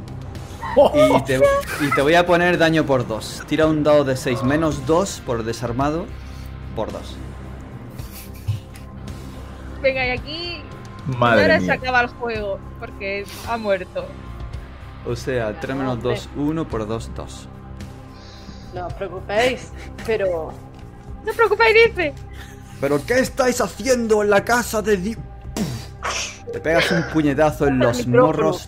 Y 0.94 1.22
te, 1.24 1.38
y 1.82 1.90
te 1.96 2.02
voy 2.02 2.16
a 2.16 2.26
poner 2.26 2.58
daño 2.58 2.86
por 2.86 3.08
2. 3.08 3.44
Tira 3.48 3.66
un 3.66 3.84
dado 3.84 4.04
de 4.04 4.18
6 4.18 4.44
menos 4.44 4.86
2 4.86 5.22
por 5.26 5.44
desarmado 5.44 6.06
por 6.76 6.92
2. 6.92 7.02
Venga, 9.86 10.08
y 10.08 10.10
aquí 10.10 10.62
Madre 11.06 11.44
ahora 11.44 11.60
se 11.60 11.66
mía. 11.66 11.74
acaba 11.76 12.02
el 12.02 12.08
juego 12.08 12.60
porque 12.80 13.24
ha 13.48 13.56
muerto. 13.56 14.04
O 15.08 15.16
sea, 15.16 15.60
3 15.60 15.76
menos 15.76 16.02
2, 16.02 16.30
1 16.36 16.68
por 16.68 16.88
2, 16.88 17.12
2. 17.16 17.50
No 18.74 18.88
os 18.88 18.94
preocupéis, 18.94 19.72
pero 20.08 20.52
No 21.24 21.30
os 21.30 21.38
preocupéis, 21.38 21.76
dice. 21.86 22.14
¿Pero 22.82 23.06
qué 23.06 23.20
estáis 23.20 23.62
haciendo 23.62 24.24
en 24.24 24.32
la 24.32 24.44
casa 24.44 24.82
de 24.82 24.98
Di... 24.98 25.16
Te 26.52 26.60
pegas 26.60 26.92
un 26.92 27.04
puñetazo 27.14 27.68
en 27.68 27.78
los 27.78 28.08
morros. 28.08 28.68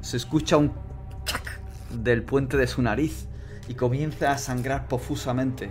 Se 0.00 0.16
escucha 0.16 0.56
un 0.56 0.72
chac 1.26 1.60
del 1.90 2.22
puente 2.22 2.56
de 2.56 2.66
su 2.66 2.80
nariz 2.80 3.26
y 3.68 3.74
comienza 3.74 4.32
a 4.32 4.38
sangrar 4.38 4.88
profusamente. 4.88 5.70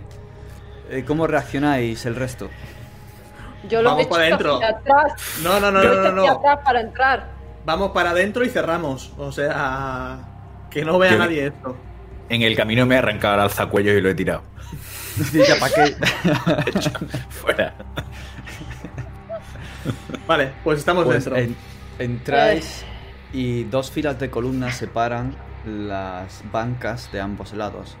Eh, 0.90 1.04
¿Cómo 1.04 1.26
reaccionáis 1.26 2.06
el 2.06 2.14
resto? 2.14 2.48
Yo 3.68 3.82
lo 3.82 3.90
Vamos 3.90 4.06
he 4.06 4.08
para 4.08 4.24
adentro. 4.24 4.60
No, 5.42 5.60
no, 5.60 5.70
no, 5.70 5.82
Yo 5.82 5.94
no, 5.94 6.12
no, 6.12 6.22
hacia 6.22 6.32
no. 6.34 6.38
atrás 6.38 6.58
para 6.64 6.80
entrar. 6.80 7.30
Vamos 7.64 7.90
para 7.92 8.10
adentro 8.10 8.44
y 8.44 8.48
cerramos. 8.48 9.12
O 9.18 9.30
sea, 9.32 10.18
que 10.70 10.84
no 10.84 10.98
vea 10.98 11.12
Yo- 11.12 11.18
nadie 11.18 11.46
esto. 11.48 11.76
En 12.28 12.42
el 12.42 12.54
camino 12.56 12.86
me 12.86 12.94
he 12.94 12.98
arrancado 12.98 13.34
el 13.34 13.40
alzacuellos 13.40 13.96
y 13.96 14.00
lo 14.00 14.08
he 14.08 14.14
tirado. 14.14 14.42
¿para 15.60 15.74
qué? 15.74 15.96
Fuera. 17.28 17.74
Vale, 20.26 20.52
pues 20.62 20.78
estamos 20.78 21.04
Pues 21.04 21.24
dentro. 21.24 21.36
en- 21.36 21.56
Entráis 21.98 22.84
y 23.32 23.64
dos 23.64 23.90
filas 23.90 24.18
de 24.18 24.30
columnas 24.30 24.76
separan 24.76 25.34
las 25.66 26.42
bancas 26.50 27.10
de 27.12 27.20
ambos 27.20 27.52
lados. 27.52 27.96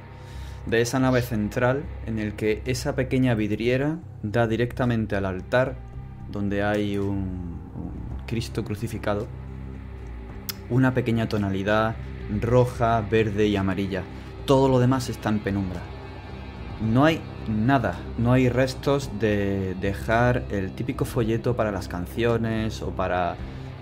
De 0.66 0.80
esa 0.80 0.98
nave 0.98 1.22
central 1.22 1.82
en 2.06 2.18
el 2.18 2.34
que 2.34 2.62
esa 2.66 2.94
pequeña 2.94 3.34
vidriera 3.34 3.98
da 4.22 4.46
directamente 4.46 5.16
al 5.16 5.24
altar 5.24 5.76
donde 6.30 6.62
hay 6.62 6.96
un, 6.98 7.58
Cristo 8.26 8.62
crucificado. 8.64 9.26
Una 10.68 10.94
pequeña 10.94 11.28
tonalidad 11.28 11.96
roja, 12.40 13.00
verde 13.10 13.48
y 13.48 13.56
amarilla. 13.56 14.02
Todo 14.46 14.68
lo 14.68 14.78
demás 14.78 15.08
está 15.08 15.28
en 15.30 15.40
penumbra. 15.40 15.80
No 16.80 17.04
hay 17.04 17.20
nada, 17.48 17.98
no 18.18 18.32
hay 18.32 18.48
restos 18.48 19.10
de 19.18 19.74
dejar 19.80 20.44
el 20.50 20.70
típico 20.72 21.04
folleto 21.04 21.56
para 21.56 21.72
las 21.72 21.88
canciones 21.88 22.80
o 22.82 22.90
para 22.90 23.34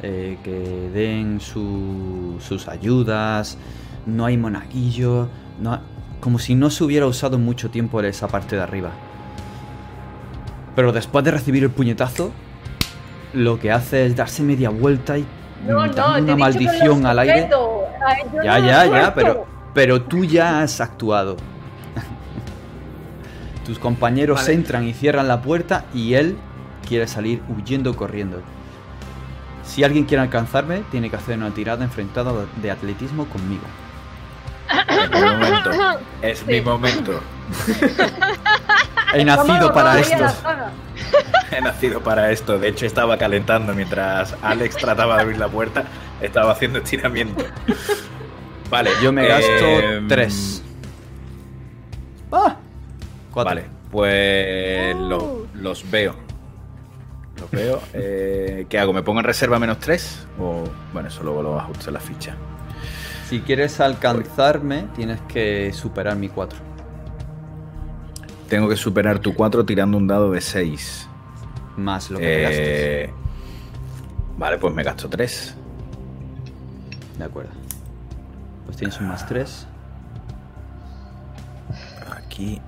eh, 0.02 0.38
que 0.42 0.90
den 0.94 1.40
su- 1.40 2.36
sus 2.40 2.66
ayudas, 2.68 3.58
no 4.06 4.24
hay 4.24 4.36
monaguillo, 4.36 5.28
no, 5.60 5.78
como 6.20 6.38
si 6.38 6.54
no 6.54 6.70
se 6.70 6.84
hubiera 6.84 7.06
usado 7.06 7.38
mucho 7.38 7.70
tiempo 7.70 8.00
esa 8.02 8.28
parte 8.28 8.56
de 8.56 8.62
arriba. 8.62 8.90
Pero 10.74 10.92
después 10.92 11.24
de 11.24 11.30
recibir 11.32 11.62
el 11.64 11.70
puñetazo, 11.70 12.32
lo 13.32 13.58
que 13.58 13.72
hace 13.72 14.06
es 14.06 14.16
darse 14.16 14.42
media 14.42 14.70
vuelta 14.70 15.18
y 15.18 15.26
No, 15.66 15.80
dar 15.80 15.88
no, 15.88 15.94
te 15.94 16.00
una 16.00 16.16
he 16.18 16.20
dicho 16.22 16.26
que 16.26 16.36
maldición 16.36 17.02
lo 17.02 17.08
al 17.08 17.18
aire. 17.18 17.50
Ay, 18.06 18.22
Ya, 18.44 18.58
no 18.58 18.66
ya, 18.66 18.86
ya, 18.86 19.14
pero, 19.14 19.46
pero 19.74 20.02
tú 20.02 20.24
ya 20.24 20.62
has 20.62 20.80
actuado. 20.80 21.36
Tus 23.66 23.78
compañeros 23.78 24.40
Vale. 24.40 24.54
entran 24.54 24.84
y 24.88 24.94
cierran 24.94 25.28
la 25.28 25.42
puerta 25.42 25.84
y 25.92 26.14
él 26.14 26.36
quiere 26.88 27.06
salir 27.06 27.42
huyendo 27.48 27.94
corriendo. 27.94 28.40
Si 29.62 29.84
alguien 29.84 30.04
quiere 30.04 30.22
alcanzarme, 30.22 30.82
tiene 30.90 31.10
que 31.10 31.16
hacer 31.16 31.36
una 31.36 31.50
tirada 31.50 31.84
enfrentada 31.84 32.32
de 32.62 32.70
atletismo 32.70 33.26
conmigo. 33.26 33.64
Es 34.70 35.10
mi 35.10 35.20
momento. 35.20 35.70
Es 36.22 36.46
mi 36.46 36.60
momento. 36.60 37.20
He 39.14 39.24
nacido 39.24 39.72
para 39.72 39.98
esto. 39.98 40.24
He 41.50 41.60
nacido 41.60 42.00
para 42.00 42.30
esto. 42.30 42.58
De 42.58 42.68
hecho, 42.68 42.86
estaba 42.86 43.16
calentando 43.16 43.74
mientras 43.74 44.34
Alex 44.42 44.76
trataba 44.76 45.16
de 45.16 45.22
abrir 45.22 45.38
la 45.38 45.48
puerta. 45.48 45.84
Estaba 46.20 46.52
haciendo 46.52 46.80
estiramiento. 46.80 47.44
Vale, 48.70 48.90
Yo 49.02 49.12
me 49.12 49.26
gasto 49.26 49.48
em, 49.64 50.08
tres. 50.08 50.62
¡Ah! 52.30 52.56
Cuatro. 53.32 53.50
Vale, 53.54 53.64
pues 53.90 54.94
lo- 54.96 55.46
los 55.54 55.90
veo. 55.90 56.14
Los 57.40 57.50
veo. 57.50 57.80
Eh, 57.94 58.66
¿Qué 58.68 58.78
hago? 58.78 58.92
¿Me 58.92 59.02
pongo 59.02 59.20
en 59.20 59.24
reserva 59.26 59.58
menos 59.58 59.78
3? 59.78 60.26
O 60.40 60.64
bueno, 60.92 61.08
eso 61.08 61.22
luego 61.22 61.42
lo 61.42 61.58
ajusto 61.58 61.88
en 61.88 61.94
la 61.94 62.00
ficha. 62.00 62.34
Si 63.28 63.40
quieres 63.40 63.78
alcanzarme, 63.78 64.88
tienes 64.96 65.20
que 65.28 65.70
superar 65.74 66.16
mi 66.16 66.30
4. 66.30 66.58
Tengo 68.48 68.70
que 68.70 68.76
superar 68.76 69.18
tu 69.18 69.34
4 69.34 69.66
tirando 69.66 69.98
un 69.98 70.06
dado 70.06 70.30
de 70.30 70.40
6. 70.40 71.06
Más 71.76 72.10
lo 72.10 72.18
que 72.18 72.24
te 72.24 72.40
gastes. 72.40 72.58
Eh, 72.60 73.14
vale, 74.38 74.56
pues 74.56 74.72
me 74.72 74.82
gasto 74.82 75.10
3. 75.10 75.54
De 77.18 77.24
acuerdo. 77.24 77.50
Pues 78.64 78.78
tienes 78.78 78.98
un 78.98 79.08
más 79.08 79.26
3. 79.26 79.66
Aquí. 82.16 82.58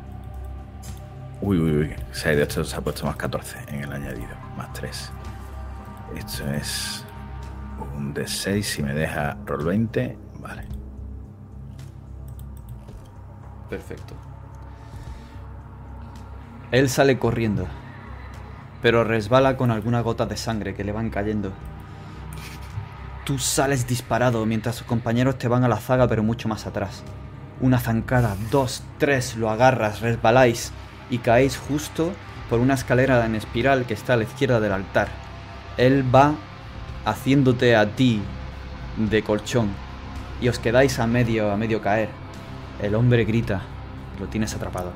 Uy, 1.41 1.59
uy, 1.59 1.73
uy. 1.73 1.95
6 2.13 2.37
de 2.37 2.43
esto 2.43 2.65
se 2.65 2.77
ha 2.77 2.83
puesto 2.83 3.07
más 3.07 3.17
14 3.17 3.57
en 3.69 3.85
el 3.85 3.93
añadido. 3.95 4.37
Más 4.59 4.71
3. 4.75 5.11
Esto 6.17 6.53
es 6.53 7.07
un 7.97 8.13
de 8.13 8.29
6 8.29 8.69
si 8.69 8.83
me 8.83 8.93
deja 8.93 9.39
roll 9.47 9.65
20. 9.65 10.30
Vale. 10.41 10.65
Perfecto. 13.69 14.15
Él 16.71 16.89
sale 16.89 17.19
corriendo, 17.19 17.67
pero 18.83 19.05
resbala 19.05 19.57
con 19.57 19.71
alguna 19.71 20.01
gota 20.01 20.27
de 20.27 20.37
sangre 20.37 20.75
que 20.75 20.85
le 20.85 20.93
van 20.93 21.11
cayendo. 21.11 21.53
Tú 23.25 23.39
sales 23.39 23.87
disparado 23.87 24.45
mientras 24.47 24.77
sus 24.77 24.87
compañeros 24.87 25.39
te 25.39 25.49
van 25.49 25.65
a 25.65 25.69
la 25.69 25.77
zaga 25.77 26.09
pero 26.09 26.23
mucho 26.23 26.49
más 26.49 26.67
atrás. 26.67 27.03
Una 27.61 27.79
zancada, 27.79 28.37
dos, 28.51 28.83
tres, 28.99 29.37
lo 29.37 29.51
agarras, 29.51 30.01
resbaláis 30.01 30.73
y 31.11 31.19
caéis 31.19 31.59
justo 31.59 32.13
por 32.49 32.61
una 32.61 32.75
escalera 32.75 33.25
en 33.27 33.35
espiral 33.35 33.85
que 33.85 33.95
está 33.95 34.15
a 34.15 34.17
la 34.17 34.25
izquierda 34.25 34.59
del 34.61 34.73
altar. 34.73 35.09
Él 35.77 36.05
va 36.13 36.35
haciéndote 37.05 37.77
a 37.77 37.95
ti 37.95 38.23
de 38.97 39.23
colchón 39.23 39.71
y 40.41 40.49
os 40.49 40.59
quedáis 40.59 40.99
a 40.99 41.07
medio, 41.07 41.51
a 41.51 41.57
medio 41.57 41.81
caer. 41.81 42.09
El 42.81 42.95
hombre 42.95 43.25
grita, 43.25 43.63
lo 44.19 44.27
tienes 44.27 44.55
atrapado. 44.55 44.93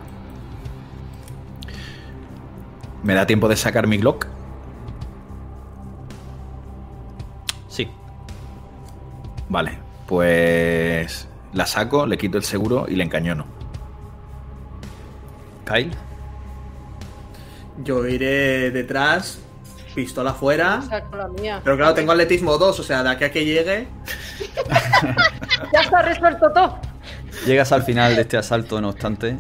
¿Me 3.02 3.14
da 3.14 3.26
tiempo 3.26 3.48
de 3.48 3.56
sacar 3.56 3.86
mi 3.86 3.98
Glock? 3.98 4.26
Sí, 7.68 7.88
Vale, 9.48 9.78
pues 10.06 11.28
la 11.52 11.66
saco, 11.66 12.06
le 12.06 12.18
quito 12.18 12.38
el 12.38 12.44
seguro 12.44 12.86
y 12.88 12.96
le 12.96 13.04
encañono. 13.04 13.46
Kyle. 15.64 15.90
Yo 17.82 18.06
iré 18.06 18.70
detrás, 18.70 19.38
pistola 19.94 20.30
afuera. 20.30 20.82
Saco 20.82 21.16
la 21.16 21.28
mía. 21.28 21.60
Pero 21.62 21.76
claro, 21.76 21.94
tengo 21.94 22.12
atletismo 22.12 22.58
2, 22.58 22.80
o 22.80 22.82
sea, 22.82 23.02
de 23.02 23.10
aquí 23.10 23.24
a 23.24 23.32
que 23.32 23.44
llegue. 23.44 23.88
Ya 25.72 25.80
está 25.80 26.02
resuelto 26.02 26.50
todo. 26.52 26.78
Llegas 27.46 27.72
al 27.72 27.82
final 27.82 28.14
de 28.14 28.22
este 28.22 28.36
asalto, 28.36 28.80
no 28.80 28.90
obstante. 28.90 29.36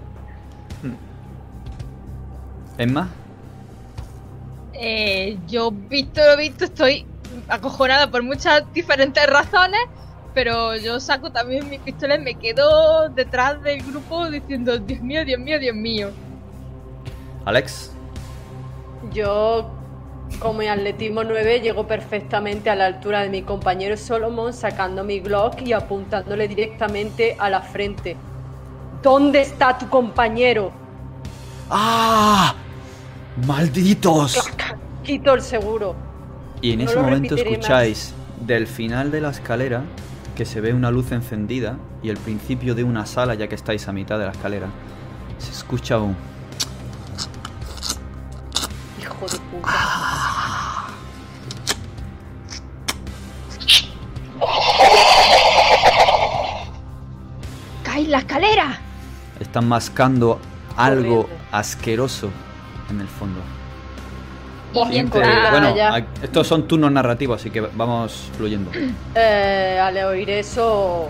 Emma, 2.76 3.08
Eh, 4.72 5.38
yo 5.46 5.70
visto 5.70 6.20
lo 6.20 6.36
visto 6.36 6.64
estoy 6.64 7.06
acojonada 7.48 8.10
por 8.10 8.22
muchas 8.24 8.64
diferentes 8.72 9.24
razones, 9.28 9.80
pero 10.34 10.76
yo 10.76 10.98
saco 10.98 11.30
también 11.30 11.70
mi 11.70 11.78
pistola 11.78 12.16
y 12.16 12.18
me 12.18 12.34
quedo 12.34 13.08
detrás 13.10 13.62
del 13.62 13.82
grupo 13.84 14.28
diciendo 14.28 14.76
Dios 14.78 15.00
mío, 15.00 15.24
Dios 15.24 15.38
mío, 15.40 15.60
Dios 15.60 15.76
mío. 15.76 16.10
Alex, 17.44 17.92
Yo, 19.12 19.70
como 20.38 20.62
en 20.62 20.68
atletismo 20.68 21.24
9, 21.24 21.60
llego 21.60 21.86
perfectamente 21.86 22.70
a 22.70 22.74
la 22.74 22.86
altura 22.86 23.22
de 23.22 23.28
mi 23.28 23.42
compañero 23.42 23.96
Solomon, 23.96 24.52
sacando 24.52 25.04
mi 25.04 25.20
Glock 25.20 25.62
y 25.62 25.72
apuntándole 25.72 26.48
directamente 26.48 27.36
a 27.38 27.50
la 27.50 27.60
frente. 27.60 28.16
¿Dónde 29.02 29.42
está 29.42 29.76
tu 29.76 29.88
compañero? 29.88 30.72
¡Ah! 31.70 32.54
¡Malditos! 33.46 34.50
Quito 35.02 35.34
el 35.34 35.42
seguro. 35.42 35.94
Y 36.60 36.72
en 36.72 36.78
No 36.78 36.84
ese 36.86 36.98
momento 36.98 37.34
escucháis 37.34 38.14
del 38.40 38.66
final 38.66 39.10
de 39.10 39.20
la 39.20 39.30
escalera 39.30 39.82
que 40.34 40.44
se 40.44 40.60
ve 40.60 40.72
una 40.72 40.90
luz 40.90 41.12
encendida 41.12 41.76
y 42.02 42.08
el 42.08 42.16
principio 42.16 42.74
de 42.74 42.84
una 42.84 43.06
sala 43.06 43.34
ya 43.34 43.48
que 43.48 43.54
estáis 43.54 43.86
a 43.88 43.92
mitad 43.92 44.18
de 44.18 44.26
la 44.26 44.32
escalera. 44.32 44.68
Se 45.38 45.50
escucha 45.50 45.98
un... 45.98 46.16
la 58.14 58.20
escalera! 58.20 58.78
Están 59.40 59.68
mascando 59.68 60.38
algo 60.76 61.28
asqueroso 61.50 62.30
en 62.88 63.00
el 63.00 63.08
fondo. 63.08 63.40
Corre. 64.72 65.04
bueno, 65.50 65.74
ya. 65.74 66.04
estos 66.22 66.46
son 66.46 66.68
turnos 66.68 66.92
narrativos, 66.92 67.40
así 67.40 67.50
que 67.50 67.60
vamos 67.60 68.30
fluyendo. 68.36 68.70
Eh, 69.16 69.80
al 69.82 69.96
oír 69.98 70.30
eso, 70.30 71.08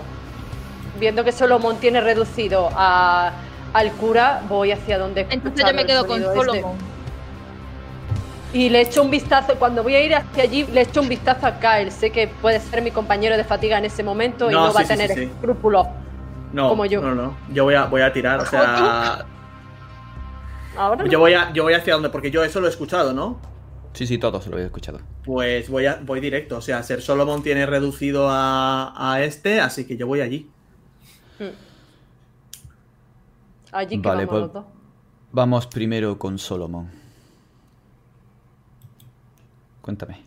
viendo 0.99 1.23
que 1.23 1.31
Solomon 1.31 1.77
tiene 1.77 2.01
reducido 2.01 2.69
a, 2.75 3.31
al 3.73 3.91
cura, 3.93 4.41
voy 4.49 4.71
hacia 4.71 4.97
donde 4.97 5.27
Entonces 5.29 5.63
yo 5.65 5.73
me 5.75 5.85
quedo 5.85 6.07
con 6.07 6.21
este. 6.21 6.33
Solomon. 6.35 6.75
Y 8.53 8.69
le 8.69 8.81
echo 8.81 9.03
un 9.03 9.11
vistazo, 9.11 9.55
cuando 9.59 9.83
voy 9.83 9.95
a 9.95 10.03
ir 10.03 10.15
hacia 10.15 10.43
allí, 10.43 10.65
le 10.71 10.81
echo 10.81 11.01
un 11.01 11.09
vistazo 11.09 11.45
a 11.45 11.59
Kyle. 11.59 11.91
Sé 11.91 12.09
que 12.09 12.27
puede 12.27 12.59
ser 12.59 12.81
mi 12.81 12.89
compañero 12.89 13.35
de 13.37 13.43
fatiga 13.43 13.77
en 13.77 13.85
ese 13.85 14.01
momento 14.01 14.49
y 14.49 14.53
No, 14.53 14.73
va 14.73 14.79
a 14.79 14.83
sí, 14.83 14.87
tener 14.87 15.09
sí, 15.09 15.15
sí. 15.15 15.23
escrúpulos. 15.23 15.85
No, 16.55 16.69
Como 16.69 16.85
yo. 16.85 17.01
no, 17.01 17.13
no. 17.13 17.35
Yo 17.51 17.65
voy 17.65 17.73
a, 17.73 17.83
voy 17.87 18.01
a 18.01 18.13
tirar, 18.13 18.39
o 18.39 18.45
sea. 18.45 19.25
Ahora 20.77 21.03
no. 21.03 21.11
Yo 21.11 21.19
voy, 21.19 21.33
a, 21.33 21.51
yo 21.51 21.63
voy 21.63 21.73
hacia 21.73 21.95
donde, 21.95 22.07
porque 22.09 22.31
yo 22.31 22.45
eso 22.45 22.61
lo 22.61 22.67
he 22.67 22.69
escuchado, 22.69 23.11
¿no? 23.11 23.41
Sí, 23.91 24.07
sí, 24.07 24.17
todos 24.17 24.47
lo 24.47 24.57
he 24.57 24.63
escuchado. 24.63 25.01
Pues 25.25 25.69
voy, 25.69 25.85
a, 25.85 25.99
voy 26.01 26.21
directo. 26.21 26.55
O 26.55 26.61
sea, 26.61 26.81
Ser 26.81 27.01
Solomon 27.01 27.43
tiene 27.43 27.65
reducido 27.65 28.29
a, 28.29 28.93
a 28.95 29.21
este, 29.21 29.59
así 29.59 29.85
que 29.85 29.97
yo 29.97 30.07
voy 30.07 30.21
allí. 30.21 30.49
Allí 33.73 34.01
que 34.01 34.07
Vale, 34.07 34.25
vamos 34.25 34.51
pues-. 34.53 34.65
Vamos 35.33 35.67
primero 35.67 36.17
con 36.17 36.39
Solomon. 36.39 36.89
Cuéntame. 39.81 40.24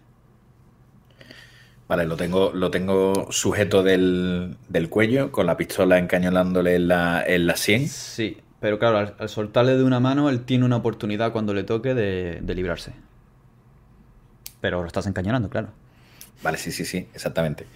Vale, 1.88 2.04
lo 2.06 2.16
tengo, 2.16 2.52
lo 2.52 2.70
tengo 2.70 3.28
sujeto 3.32 3.82
del, 3.82 4.56
del 4.68 4.88
cuello, 4.90 5.32
con 5.32 5.46
la 5.46 5.56
pistola 5.56 5.98
encañolándole 5.98 6.74
en 6.76 6.88
la, 6.88 7.24
en 7.26 7.46
la 7.46 7.56
sien. 7.56 7.88
Sí, 7.88 8.38
pero 8.60 8.78
claro, 8.78 8.98
al, 8.98 9.14
al 9.18 9.28
soltarle 9.28 9.76
de 9.76 9.84
una 9.84 10.00
mano, 10.00 10.28
él 10.28 10.44
tiene 10.44 10.64
una 10.64 10.76
oportunidad 10.76 11.32
cuando 11.32 11.54
le 11.54 11.64
toque 11.64 11.94
de, 11.94 12.40
de 12.42 12.54
librarse. 12.54 12.92
Pero 14.60 14.80
lo 14.82 14.86
estás 14.86 15.06
encañonando, 15.06 15.48
claro. 15.48 15.72
Vale, 16.42 16.58
sí, 16.58 16.70
sí, 16.72 16.84
sí, 16.84 17.08
exactamente. 17.14 17.66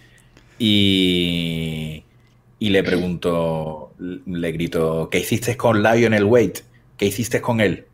Y, 0.58 2.04
y 2.58 2.70
le 2.70 2.84
pregunto, 2.84 3.94
le 3.98 4.52
grito, 4.52 5.08
¿qué 5.10 5.18
hiciste 5.20 5.56
con 5.56 5.82
Lionel 5.82 6.24
Wade? 6.24 6.64
¿Qué 6.96 7.06
hiciste 7.06 7.40
con 7.40 7.60
él? 7.60 7.86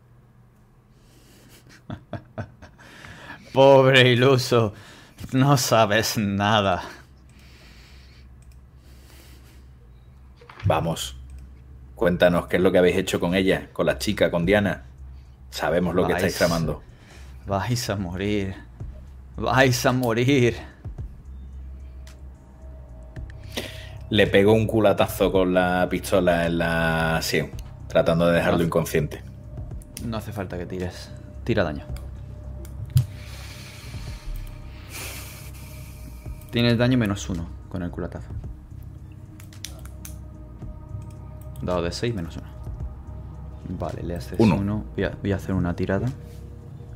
Pobre 3.51 4.11
iluso, 4.11 4.73
no 5.33 5.57
sabes 5.57 6.17
nada. 6.17 6.83
Vamos, 10.65 11.15
cuéntanos 11.95 12.47
qué 12.47 12.57
es 12.57 12.61
lo 12.61 12.71
que 12.71 12.77
habéis 12.77 12.97
hecho 12.97 13.19
con 13.19 13.33
ella, 13.33 13.69
con 13.73 13.85
la 13.85 13.97
chica, 13.97 14.29
con 14.29 14.45
Diana. 14.45 14.83
Sabemos 15.49 15.95
lo 15.95 16.05
que 16.05 16.13
estáis 16.13 16.35
tramando. 16.35 16.83
Vais 17.47 17.89
a 17.89 17.95
morir. 17.95 18.55
Vais 19.37 19.85
a 19.85 19.91
morir. 19.91 20.55
Le 24.09 24.27
pego 24.27 24.53
un 24.53 24.67
culatazo 24.67 25.31
con 25.31 25.53
la 25.53 25.87
pistola 25.89 26.45
en 26.45 26.57
la 26.57 27.19
sien, 27.21 27.51
tratando 27.87 28.27
de 28.27 28.33
dejarlo 28.33 28.63
inconsciente. 28.63 29.23
No 30.05 30.17
hace 30.17 30.31
falta 30.31 30.57
que 30.57 30.65
tires. 30.65 31.11
Tira 31.43 31.63
daño. 31.63 31.85
Tienes 36.51 36.77
daño 36.77 36.97
menos 36.97 37.29
uno 37.29 37.47
con 37.69 37.83
el 37.83 37.91
culatazo. 37.91 38.29
Dado 41.61 41.81
de 41.83 41.91
6 41.91 42.15
menos 42.15 42.37
uno. 42.37 42.47
Vale, 43.77 44.01
le 44.01 44.15
haces 44.15 44.39
Uno. 44.39 44.55
uno. 44.55 44.85
Voy, 44.95 45.03
a, 45.03 45.11
voy 45.21 45.31
a 45.31 45.35
hacer 45.35 45.53
una 45.53 45.75
tirada. 45.75 46.07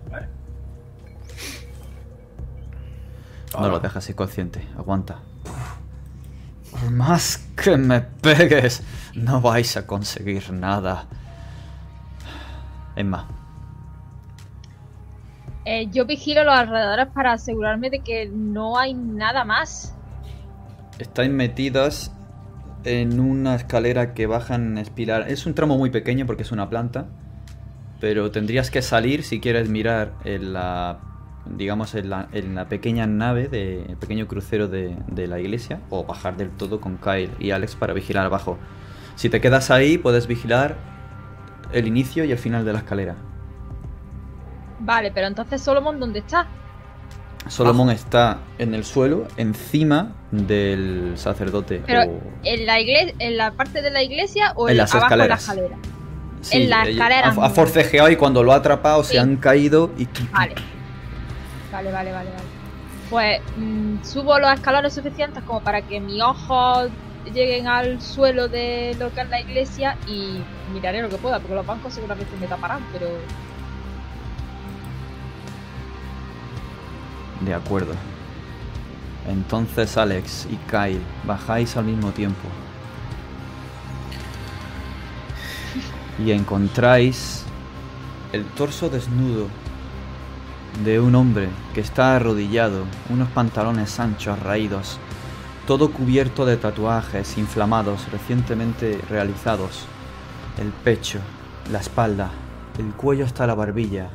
Vale. 0.09 0.27
No 3.59 3.67
lo 3.69 3.79
dejas 3.79 4.09
inconsciente. 4.09 4.67
Aguanta. 4.77 5.19
Por 6.71 6.89
más 6.89 7.37
que 7.55 7.77
me 7.77 8.01
pegues, 8.01 8.81
no 9.13 9.39
vais 9.41 9.77
a 9.77 9.85
conseguir 9.85 10.51
nada. 10.51 11.05
Es 12.95 13.05
más, 13.05 13.25
Eh, 15.65 15.87
yo 15.91 16.05
vigilo 16.05 16.43
los 16.43 16.53
alrededores 16.53 17.07
para 17.07 17.33
asegurarme 17.33 17.89
de 17.89 17.99
que 17.99 18.27
no 18.27 18.77
hay 18.77 18.93
nada 18.93 19.45
más. 19.45 19.95
estáis 20.99 21.31
metidas 21.31 22.11
en 22.83 23.19
una 23.19 23.55
escalera 23.55 24.13
que 24.13 24.27
baja 24.27 24.55
en 24.55 24.77
espiral. 24.77 25.25
Es 25.27 25.45
un 25.45 25.53
tramo 25.53 25.77
muy 25.77 25.89
pequeño 25.89 26.25
porque 26.25 26.43
es 26.43 26.51
una 26.51 26.69
planta. 26.69 27.07
Pero 28.01 28.31
tendrías 28.31 28.69
que 28.69 28.81
salir 28.81 29.23
si 29.23 29.39
quieres 29.39 29.69
mirar 29.69 30.13
en 30.25 30.51
la. 30.53 30.99
digamos 31.45 31.95
en 31.95 32.09
la, 32.09 32.27
en 32.33 32.55
la 32.55 32.67
pequeña 32.67 33.07
nave 33.07 33.47
de. 33.47 33.83
el 33.83 33.95
pequeño 33.95 34.27
crucero 34.27 34.67
de, 34.67 34.97
de 35.07 35.27
la 35.27 35.39
iglesia. 35.39 35.79
O 35.89 36.03
bajar 36.03 36.35
del 36.35 36.49
todo 36.49 36.81
con 36.81 36.97
Kyle 36.97 37.31
y 37.39 37.51
Alex 37.51 37.75
para 37.75 37.93
vigilar 37.93 38.25
abajo. 38.25 38.57
Si 39.15 39.29
te 39.29 39.39
quedas 39.39 39.71
ahí, 39.71 39.97
puedes 39.97 40.27
vigilar 40.27 40.75
el 41.71 41.87
inicio 41.87 42.25
y 42.25 42.31
el 42.31 42.37
final 42.37 42.65
de 42.65 42.73
la 42.73 42.79
escalera. 42.79 43.15
Vale, 44.79 45.11
pero 45.11 45.27
entonces 45.27 45.61
Solomon, 45.61 45.99
¿dónde 45.99 46.19
está? 46.19 46.47
Solomon 47.47 47.89
está 47.89 48.37
en 48.57 48.73
el 48.73 48.85
suelo, 48.85 49.27
encima 49.37 50.13
del 50.31 51.13
sacerdote. 51.17 51.81
Pero 51.85 52.03
o- 52.03 52.21
en 52.43 52.65
la 52.65 52.79
iglesia, 52.79 53.13
en 53.19 53.37
la 53.37 53.51
parte 53.51 53.81
de 53.81 53.91
la 53.91 54.01
iglesia 54.01 54.53
o 54.55 54.67
En 54.67 54.71
en 54.73 54.77
las 54.77 54.95
abajo 54.95 55.09
de 55.11 55.27
la 55.27 55.35
escaleras. 55.35 55.41
escalera. 55.41 55.77
Sí, 56.41 56.63
en 56.63 56.69
la 56.69 56.83
escalera 56.83 57.27
Ha, 57.29 57.45
ha 57.45 57.49
forcejeado 57.49 58.09
y 58.09 58.15
cuando 58.15 58.43
lo 58.43 58.53
ha 58.53 58.57
atrapado 58.57 59.03
se 59.03 59.19
han 59.19 59.37
caído 59.37 59.91
y... 59.97 60.07
Vale. 60.31 60.55
Vale, 61.71 61.91
vale, 61.91 62.11
vale, 62.11 62.29
vale. 62.29 62.43
Pues 63.09 63.41
mm, 63.57 64.03
subo 64.03 64.39
los 64.39 64.51
escalones 64.53 64.93
suficientes 64.93 65.43
como 65.43 65.61
para 65.61 65.81
que 65.81 65.99
mis 65.99 66.21
ojos 66.21 66.89
lleguen 67.33 67.67
al 67.67 68.01
suelo 68.01 68.47
de 68.47 68.95
lo 68.99 69.13
que 69.13 69.21
es 69.21 69.29
la 69.29 69.39
iglesia 69.41 69.97
y 70.07 70.41
miraré 70.73 71.01
lo 71.01 71.09
que 71.09 71.17
pueda, 71.17 71.39
porque 71.39 71.55
los 71.55 71.65
bancos 71.65 71.93
seguramente 71.93 72.31
me 72.39 72.47
taparán, 72.47 72.81
pero 72.91 73.07
De 77.45 77.53
acuerdo. 77.53 77.93
Entonces 79.27 79.97
Alex 79.97 80.47
y 80.49 80.55
Kyle 80.69 81.01
bajáis 81.25 81.77
al 81.77 81.85
mismo 81.85 82.11
tiempo. 82.11 82.47
Y 86.23 86.31
encontráis 86.31 87.43
el 88.31 88.45
torso 88.45 88.89
desnudo 88.89 89.47
de 90.83 90.99
un 90.99 91.15
hombre 91.15 91.49
que 91.73 91.81
está 91.81 92.15
arrodillado, 92.15 92.85
unos 93.09 93.29
pantalones 93.29 93.99
anchos 93.99 94.39
raídos, 94.39 94.99
todo 95.67 95.91
cubierto 95.91 96.45
de 96.45 96.57
tatuajes 96.57 97.37
inflamados 97.37 98.11
recientemente 98.11 98.99
realizados. 99.09 99.85
El 100.59 100.69
pecho, 100.69 101.19
la 101.71 101.79
espalda, 101.79 102.31
el 102.77 102.93
cuello 102.93 103.25
hasta 103.25 103.47
la 103.47 103.55
barbilla, 103.55 104.09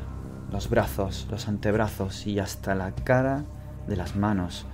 los 0.51 0.69
brazos, 0.69 1.27
los 1.29 1.47
antebrazos 1.47 2.25
y 2.25 2.39
hasta 2.39 2.75
la 2.75 2.91
cara 2.91 3.43
de 3.87 3.95
las 3.95 4.15
manos. 4.15 4.65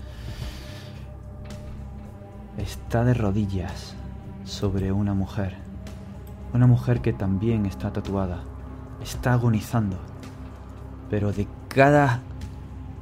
Está 2.58 3.04
de 3.04 3.14
rodillas 3.14 3.96
sobre 4.46 4.92
una 4.92 5.14
mujer. 5.14 5.56
Una 6.54 6.68
mujer 6.68 7.02
que 7.02 7.12
también 7.12 7.66
está 7.66 7.92
tatuada. 7.92 8.44
Está 9.02 9.34
agonizando. 9.34 9.98
Pero 11.10 11.34
de 11.34 11.48
cada 11.68 12.22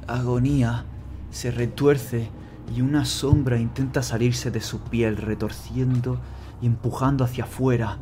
agonía 0.08 0.84
se 1.30 1.50
retuerce 1.50 2.28
y 2.74 2.80
una 2.80 3.04
sombra 3.04 3.58
intenta 3.58 4.02
salirse 4.02 4.50
de 4.50 4.60
su 4.60 4.80
piel 4.80 5.16
retorciendo 5.16 6.18
y 6.60 6.66
empujando 6.66 7.24
hacia 7.24 7.44
afuera. 7.44 7.98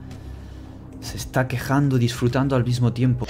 Se 1.01 1.17
está 1.17 1.49
quejando 1.49 1.97
y 1.97 2.01
disfrutando 2.01 2.57
al 2.57 2.65
mismo 2.65 2.93
tiempo. 2.93 3.27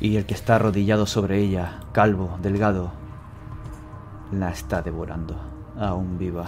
Y 0.00 0.16
el 0.16 0.26
que 0.26 0.34
está 0.34 0.56
arrodillado 0.56 1.06
sobre 1.06 1.38
ella, 1.40 1.80
calvo, 1.92 2.38
delgado, 2.40 2.92
la 4.32 4.50
está 4.50 4.80
devorando, 4.82 5.36
aún 5.78 6.18
viva. 6.18 6.46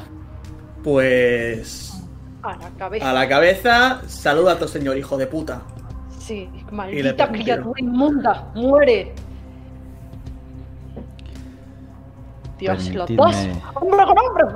Pues. 0.84 1.92
A 2.42 2.56
la 2.56 2.70
cabeza. 2.70 3.10
A 3.10 3.12
la 3.12 3.28
cabeza, 3.28 4.02
saluda 4.06 4.52
a 4.52 4.58
tu 4.58 4.68
señor, 4.68 4.96
hijo 4.96 5.16
de 5.16 5.26
puta. 5.26 5.62
Sí, 6.18 6.48
maldita 6.70 7.28
criatura 7.28 7.80
inmunda. 7.80 8.50
Muere. 8.54 9.12
Dios, 12.58 12.88
los 12.90 13.08
dos. 13.16 13.34
Permitidme 13.36 13.62
Hombro 13.74 14.06
con 14.06 14.18
hombro. 14.18 14.54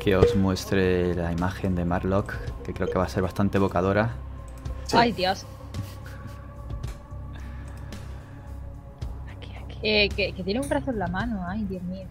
que 0.00 0.16
os 0.16 0.34
muestre 0.36 1.14
la 1.14 1.32
imagen 1.32 1.74
de 1.74 1.84
Marlock, 1.84 2.34
que 2.64 2.72
creo 2.72 2.88
que 2.88 2.98
va 2.98 3.04
a 3.04 3.08
ser 3.08 3.22
bastante 3.22 3.58
evocadora. 3.58 4.10
ay 4.94 5.12
Dios. 5.12 5.44
Eh, 9.82 10.08
que, 10.08 10.32
que 10.32 10.42
tiene 10.42 10.60
un 10.60 10.68
brazo 10.68 10.90
en 10.90 10.98
la 10.98 11.06
mano, 11.06 11.44
ay 11.46 11.64
Dios 11.64 11.82
mío. 11.84 12.06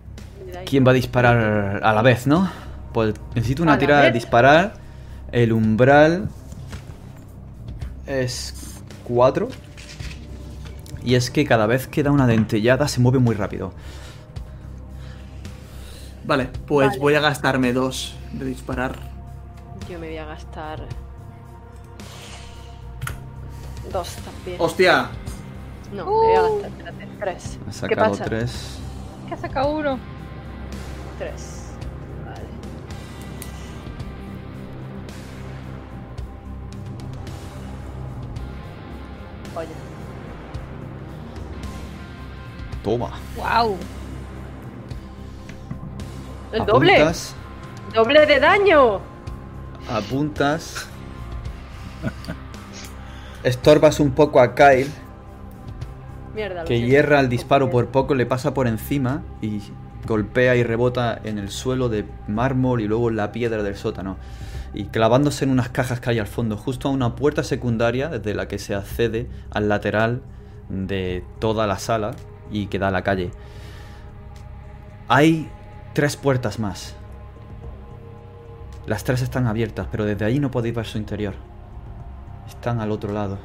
¿Quién 0.65 0.85
va 0.85 0.91
a 0.91 0.93
disparar 0.93 1.83
a 1.83 1.93
la 1.93 2.01
vez, 2.01 2.27
no? 2.27 2.49
Pues 2.93 3.15
necesito 3.35 3.63
¿A 3.63 3.65
una 3.65 3.77
tirada 3.77 4.03
de 4.03 4.11
disparar. 4.11 4.73
El 5.31 5.51
umbral 5.51 6.29
es 8.05 8.81
4. 9.03 9.49
Y 11.03 11.15
es 11.15 11.29
que 11.29 11.45
cada 11.45 11.67
vez 11.67 11.87
que 11.87 12.03
da 12.03 12.11
una 12.11 12.27
dentellada 12.27 12.87
se 12.87 12.99
mueve 12.99 13.19
muy 13.19 13.35
rápido. 13.35 13.73
Vale, 16.25 16.49
pues 16.65 16.89
Vale. 16.89 16.99
voy 16.99 17.15
a 17.15 17.21
gastarme 17.21 17.71
dos 17.71 18.15
de 18.33 18.45
disparar. 18.45 18.95
Yo 19.89 19.99
me 19.99 20.07
voy 20.07 20.17
a 20.17 20.25
gastar. 20.25 20.85
Dos 23.91 24.15
también. 24.15 24.57
¡Hostia! 24.59 25.09
No, 25.91 26.05
me 26.05 26.11
voy 26.11 26.35
a 26.35 26.41
Uh. 26.43 26.61
gastar 26.61 26.69
espérate, 26.71 27.07
tres. 27.19 27.59
Ha 27.61 27.65
¿Qué 27.87 27.95
sacado 27.95 28.11
pasa? 28.11 28.25
3. 28.25 28.79
¿Qué 29.27 29.33
ha 29.33 29.37
sacado 29.37 29.71
uno? 29.71 29.99
Tres. 31.17 31.71
Vale. 32.25 32.47
Oye, 39.55 39.67
Toma. 42.83 43.11
¡Wow! 43.35 43.77
el 46.53 46.65
doble. 46.65 47.05
Doble 47.93 48.25
de 48.25 48.39
daño. 48.39 49.01
apuntas. 49.89 50.87
Estorbas 53.43 53.99
un 53.99 54.11
poco 54.11 54.39
a 54.39 54.53
Kyle, 54.55 54.89
Mierda. 56.37 56.63
que 56.63 56.75
siento. 56.75 56.87
hierra 56.87 57.19
el 57.19 57.29
disparo 57.29 57.69
por 57.69 57.87
poco, 57.87 58.15
le 58.15 58.25
pasa 58.25 58.53
por 58.53 58.67
encima 58.67 59.23
y 59.41 59.61
golpea 60.07 60.55
y 60.55 60.63
rebota 60.63 61.19
en 61.23 61.37
el 61.37 61.49
suelo 61.49 61.89
de 61.89 62.05
mármol 62.27 62.81
y 62.81 62.87
luego 62.87 63.09
en 63.09 63.17
la 63.17 63.31
piedra 63.31 63.61
del 63.63 63.75
sótano. 63.75 64.17
Y 64.73 64.85
clavándose 64.85 65.45
en 65.45 65.51
unas 65.51 65.69
cajas 65.69 65.99
que 65.99 66.09
hay 66.11 66.19
al 66.19 66.27
fondo, 66.27 66.57
justo 66.57 66.87
a 66.87 66.91
una 66.91 67.15
puerta 67.15 67.43
secundaria 67.43 68.09
desde 68.09 68.33
la 68.33 68.47
que 68.47 68.59
se 68.59 68.75
accede 68.75 69.27
al 69.51 69.67
lateral 69.67 70.21
de 70.69 71.23
toda 71.39 71.67
la 71.67 71.79
sala 71.79 72.11
y 72.51 72.67
que 72.67 72.79
da 72.79 72.89
a 72.89 72.91
la 72.91 73.03
calle. 73.03 73.31
Hay 75.07 75.49
tres 75.93 76.15
puertas 76.15 76.59
más. 76.59 76.95
Las 78.85 79.03
tres 79.03 79.21
están 79.21 79.47
abiertas, 79.47 79.87
pero 79.91 80.05
desde 80.05 80.25
ahí 80.25 80.39
no 80.39 80.51
podéis 80.51 80.75
ver 80.75 80.85
su 80.85 80.97
interior. 80.97 81.33
Están 82.47 82.79
al 82.79 82.91
otro 82.91 83.11
lado. 83.11 83.37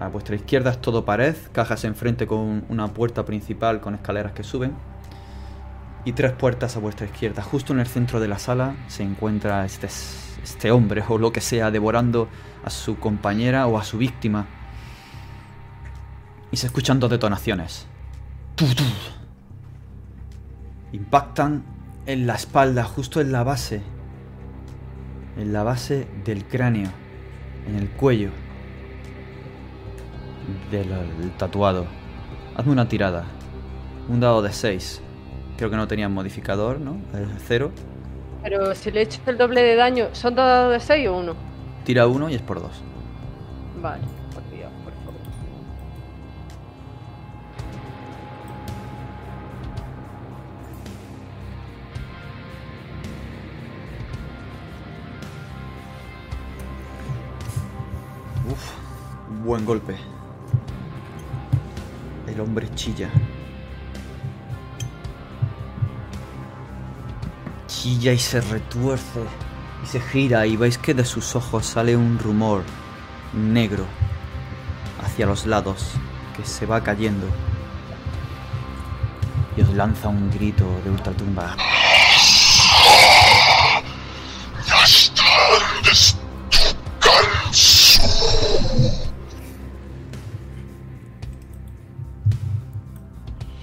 A 0.00 0.06
vuestra 0.06 0.36
izquierda 0.36 0.70
es 0.70 0.80
todo 0.80 1.04
pared, 1.04 1.34
cajas 1.50 1.82
enfrente 1.82 2.28
con 2.28 2.64
una 2.68 2.88
puerta 2.88 3.24
principal 3.24 3.80
con 3.80 3.94
escaleras 3.94 4.32
que 4.32 4.44
suben. 4.44 4.72
Y 6.04 6.12
tres 6.12 6.32
puertas 6.32 6.76
a 6.76 6.78
vuestra 6.78 7.06
izquierda. 7.06 7.42
Justo 7.42 7.72
en 7.72 7.80
el 7.80 7.88
centro 7.88 8.20
de 8.20 8.28
la 8.28 8.38
sala 8.38 8.76
se 8.86 9.02
encuentra 9.02 9.64
este, 9.64 9.88
este 10.42 10.70
hombre 10.70 11.02
o 11.08 11.18
lo 11.18 11.32
que 11.32 11.40
sea 11.40 11.72
devorando 11.72 12.28
a 12.64 12.70
su 12.70 12.98
compañera 12.98 13.66
o 13.66 13.76
a 13.76 13.82
su 13.82 13.98
víctima. 13.98 14.46
Y 16.52 16.56
se 16.58 16.66
escuchan 16.66 17.00
dos 17.00 17.10
detonaciones. 17.10 17.86
Impactan 20.92 21.64
en 22.06 22.26
la 22.26 22.36
espalda, 22.36 22.84
justo 22.84 23.20
en 23.20 23.32
la 23.32 23.42
base. 23.42 23.82
En 25.36 25.52
la 25.52 25.64
base 25.64 26.06
del 26.24 26.44
cráneo. 26.44 26.88
En 27.66 27.74
el 27.74 27.90
cuello 27.90 28.30
del 30.70 30.90
el 30.92 31.30
tatuado. 31.36 31.86
Hazme 32.56 32.72
una 32.72 32.88
tirada. 32.88 33.24
Un 34.08 34.20
dado 34.20 34.42
de 34.42 34.52
6. 34.52 35.02
Creo 35.56 35.70
que 35.70 35.76
no 35.76 35.88
tenían 35.88 36.12
modificador, 36.12 36.80
¿no? 36.80 36.96
Es 37.12 37.42
cero. 37.46 37.72
Pero 38.42 38.74
si 38.74 38.90
le 38.90 39.02
echo 39.02 39.20
el 39.26 39.36
doble 39.36 39.62
de 39.62 39.74
daño, 39.74 40.08
¿son 40.12 40.34
dos 40.34 40.44
dados 40.44 40.72
de 40.72 40.80
6 40.80 41.08
o 41.08 41.16
uno? 41.18 41.34
Tira 41.84 42.06
uno 42.06 42.30
y 42.30 42.34
es 42.34 42.42
por 42.42 42.60
dos. 42.60 42.82
Vale, 43.82 44.02
por 44.32 44.42
Dios, 44.50 44.70
por 44.84 44.92
favor. 44.92 45.20
Uf, 58.50 58.72
buen 59.44 59.64
golpe. 59.64 59.96
El 62.38 62.44
hombre 62.44 62.72
chilla. 62.76 63.10
Chilla 67.66 68.12
y 68.12 68.18
se 68.18 68.40
retuerce 68.40 69.24
y 69.82 69.86
se 69.88 70.00
gira 70.00 70.46
y 70.46 70.56
veis 70.56 70.78
que 70.78 70.94
de 70.94 71.04
sus 71.04 71.34
ojos 71.34 71.66
sale 71.66 71.96
un 71.96 72.16
rumor 72.16 72.62
negro 73.32 73.86
hacia 75.02 75.26
los 75.26 75.46
lados 75.46 75.94
que 76.36 76.44
se 76.44 76.64
va 76.64 76.80
cayendo 76.80 77.26
y 79.56 79.62
os 79.62 79.74
lanza 79.74 80.06
un 80.06 80.30
grito 80.30 80.64
de 80.84 80.90
ultratumba. 80.90 81.56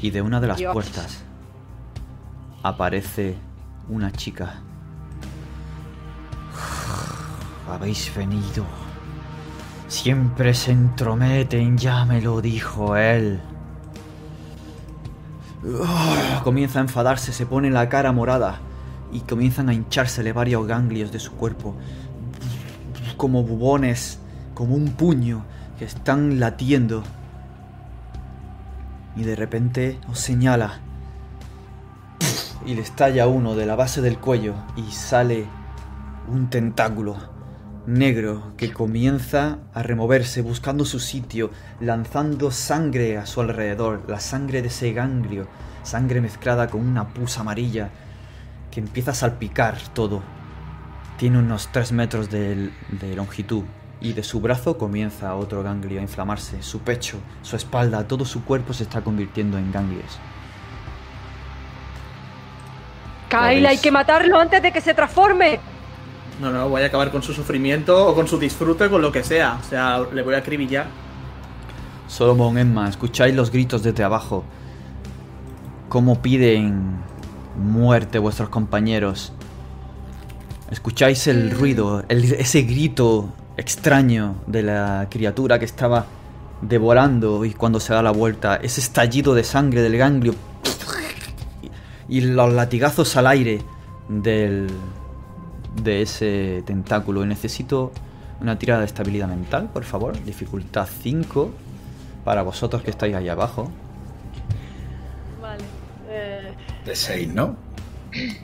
Y 0.06 0.12
de 0.12 0.22
una 0.22 0.40
de 0.40 0.46
las 0.46 0.58
Dios. 0.58 0.72
puertas 0.72 1.24
aparece 2.62 3.36
una 3.90 4.12
chica. 4.12 4.62
Habéis 7.68 8.14
venido. 8.16 8.66
Siempre 9.88 10.54
se 10.54 10.74
entrometen, 10.74 11.76
ya 11.80 12.06
me 12.06 12.22
lo 12.22 12.40
dijo 12.40 12.96
él. 12.96 13.42
Ugh, 15.64 16.44
Comienza 16.44 16.78
a 16.78 16.84
enfadarse, 16.84 17.34
se 17.34 17.48
pone 17.48 17.72
la 17.72 17.90
cara 17.90 18.12
morada 18.12 18.60
y 19.12 19.22
comienzan 19.22 19.70
a 19.70 19.74
hinchársele 19.74 20.34
varios 20.34 20.68
ganglios 20.68 21.12
de 21.12 21.18
su 21.18 21.32
cuerpo. 21.32 21.74
Como 23.18 23.42
bubones, 23.42 24.20
como 24.54 24.76
un 24.76 24.90
puño 24.92 25.46
que 25.80 25.86
están 25.86 26.40
latiendo. 26.40 27.02
Y 29.16 29.24
de 29.24 29.36
repente 29.36 30.00
os 30.10 30.20
señala 30.20 30.82
y 32.66 32.74
le 32.74 32.82
estalla 32.82 33.28
uno 33.28 33.56
de 33.56 33.66
la 33.66 33.76
base 33.76 34.02
del 34.02 34.18
cuello 34.18 34.56
y 34.76 34.92
sale 34.92 35.46
un 36.28 36.50
tentáculo 36.50 37.16
negro 37.86 38.54
que 38.58 38.74
comienza 38.74 39.60
a 39.74 39.84
removerse 39.84 40.42
buscando 40.42 40.86
su 40.86 41.00
sitio, 41.00 41.52
lanzando 41.80 42.50
sangre 42.50 43.18
a 43.18 43.28
su 43.28 43.42
alrededor, 43.42 44.04
la 44.08 44.20
sangre 44.20 44.64
de 44.64 44.70
ese 44.70 44.92
ganglio, 44.94 45.48
sangre 45.84 46.22
mezclada 46.22 46.68
con 46.68 46.82
una 46.82 47.14
pus 47.14 47.38
amarilla 47.38 47.92
que 48.72 48.80
empieza 48.80 49.12
a 49.12 49.16
salpicar 49.16 49.78
todo. 49.94 50.24
Tiene 51.18 51.38
unos 51.40 51.70
3 51.72 51.92
metros 51.92 52.30
de, 52.32 52.72
de 53.00 53.16
longitud 53.16 53.64
y 54.02 54.14
de 54.14 54.24
su 54.24 54.40
brazo 54.42 54.78
comienza 54.78 55.36
otro 55.36 55.64
ganglio 55.64 56.00
a 56.00 56.02
inflamarse, 56.02 56.62
su 56.62 56.80
pecho, 56.80 57.18
su 57.42 57.56
espalda, 57.56 58.08
todo 58.08 58.26
su 58.26 58.44
cuerpo 58.44 58.74
se 58.74 58.84
está 58.84 59.02
convirtiendo 59.02 59.58
en 59.58 59.72
ganglios. 59.72 60.20
Kyle, 63.30 63.66
hay 63.66 63.78
que 63.78 63.92
matarlo 63.92 64.40
antes 64.40 64.62
de 64.62 64.72
que 64.72 64.82
se 64.82 64.94
transforme. 64.94 65.60
No, 66.40 66.52
no, 66.52 66.70
voy 66.70 66.82
a 66.84 66.86
acabar 66.88 67.12
con 67.12 67.24
su 67.24 67.34
sufrimiento 67.34 68.08
o 68.08 68.14
con 68.14 68.28
su 68.28 68.38
disfrute, 68.38 68.90
con 68.90 69.02
lo 69.02 69.12
que 69.12 69.24
sea. 69.24 69.58
O 69.60 69.64
sea, 69.70 70.00
le 70.14 70.22
voy 70.22 70.36
a 70.36 70.40
acribillar. 70.40 70.86
Solomon, 72.08 72.58
Emma, 72.58 72.88
escucháis 72.88 73.34
los 73.34 73.52
gritos 73.52 73.82
desde 73.82 74.04
abajo. 74.04 74.44
Cómo 75.90 76.22
piden 76.22 76.98
muerte 77.58 78.20
vuestros 78.20 78.50
compañeros. 78.50 79.34
Escucháis 80.70 81.28
el 81.28 81.52
ruido, 81.52 82.04
el- 82.10 82.34
ese 82.34 82.64
grito 82.64 83.30
extraño 83.58 84.36
de 84.48 84.64
la 84.64 85.08
criatura 85.10 85.60
que 85.60 85.66
estaba 85.66 86.06
devorando 86.62 87.46
y 87.46 87.54
cuando 87.54 87.80
se 87.80 87.94
da 87.94 88.02
la 88.02 88.12
vuelta, 88.12 88.56
ese 88.58 88.82
estallido 88.82 89.34
de 89.36 89.44
sangre 89.44 89.82
del 89.82 89.98
ganglio 89.98 90.34
y 92.08 92.22
los 92.22 92.54
latigazos 92.54 93.16
al 93.18 93.28
aire 93.28 93.62
del 94.08 94.68
de 95.82 96.02
ese 96.02 96.64
tentáculo. 96.66 97.24
Y 97.24 97.28
necesito 97.28 97.92
una 98.42 98.58
tirada 98.58 98.82
de 98.82 98.86
estabilidad 98.86 99.28
mental, 99.28 99.70
por 99.74 99.84
favor. 99.84 100.22
Dificultad 100.24 100.88
5 101.02 101.52
para 102.24 102.44
vosotros 102.44 102.82
que 102.82 102.92
estáis 102.92 103.16
ahí 103.16 103.30
abajo. 103.30 103.70
Vale. 105.42 105.64
Eh, 106.10 106.54
De 106.86 106.96
6, 106.96 107.34
¿no? 107.34 107.56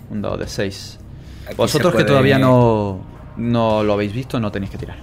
Un 0.10 0.22
dado 0.22 0.38
de 0.38 0.48
6. 0.48 1.00
Aquí 1.46 1.56
Vosotros 1.56 1.96
que 1.96 2.04
todavía 2.04 2.38
no, 2.38 3.00
no 3.38 3.84
lo 3.84 3.94
habéis 3.94 4.14
visto, 4.14 4.40
no 4.40 4.52
tenéis 4.52 4.72
que 4.72 4.78
tirar. 4.78 4.98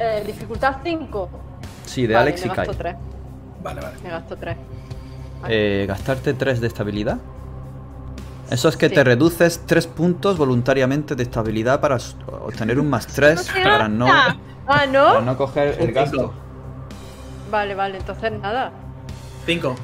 eh, 0.00 0.22
dificultad 0.26 0.76
5. 0.84 1.28
Sí, 1.84 2.06
de 2.06 2.14
vale, 2.14 2.28
Alex 2.30 2.40
me 2.42 2.46
y 2.46 2.48
gasto 2.54 2.72
Kai. 2.72 2.76
3. 2.78 2.96
Vale, 3.62 3.80
vale. 3.80 3.96
Me 4.02 4.10
gasto 4.10 4.36
3. 4.36 4.56
Eh, 5.48 5.84
gastarte 5.88 6.34
3 6.34 6.60
de 6.60 6.66
estabilidad. 6.68 7.18
Eso 8.50 8.68
es 8.68 8.76
que 8.76 8.88
Sí. 8.88 8.94
te 8.94 9.04
reduces 9.04 9.62
3 9.66 9.86
puntos 9.88 10.38
voluntariamente 10.38 11.14
de 11.16 11.22
estabilidad 11.24 11.80
para 11.80 11.98
obtener 12.44 12.78
un 12.78 12.88
más 12.88 13.06
3 13.08 13.50
para 13.62 13.88
no, 13.88 14.06
Ah, 14.08 14.36
para 14.66 14.86
¿no? 14.86 15.20
no 15.20 15.36
coger 15.36 15.76
el 15.80 15.92
gasto. 15.92 16.32
Vale, 17.50 17.74
vale, 17.74 17.98
entonces 17.98 18.32
nada. 18.40 18.70
5. 19.46 19.74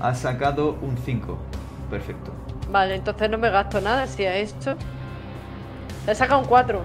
Has 0.00 0.18
sacado 0.20 0.76
un 0.82 0.96
5. 0.98 1.38
Perfecto. 1.90 2.30
Vale, 2.76 2.96
entonces 2.96 3.30
no 3.30 3.38
me 3.38 3.48
gasto 3.48 3.80
nada 3.80 4.06
si 4.06 4.26
a 4.26 4.36
esto. 4.36 4.76
Le 6.04 6.12
he 6.12 6.14
sacado 6.14 6.42
un 6.42 6.46
4. 6.46 6.82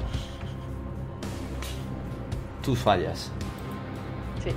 Tú 2.63 2.77
fallas. 2.77 3.29
Sí. 4.41 4.51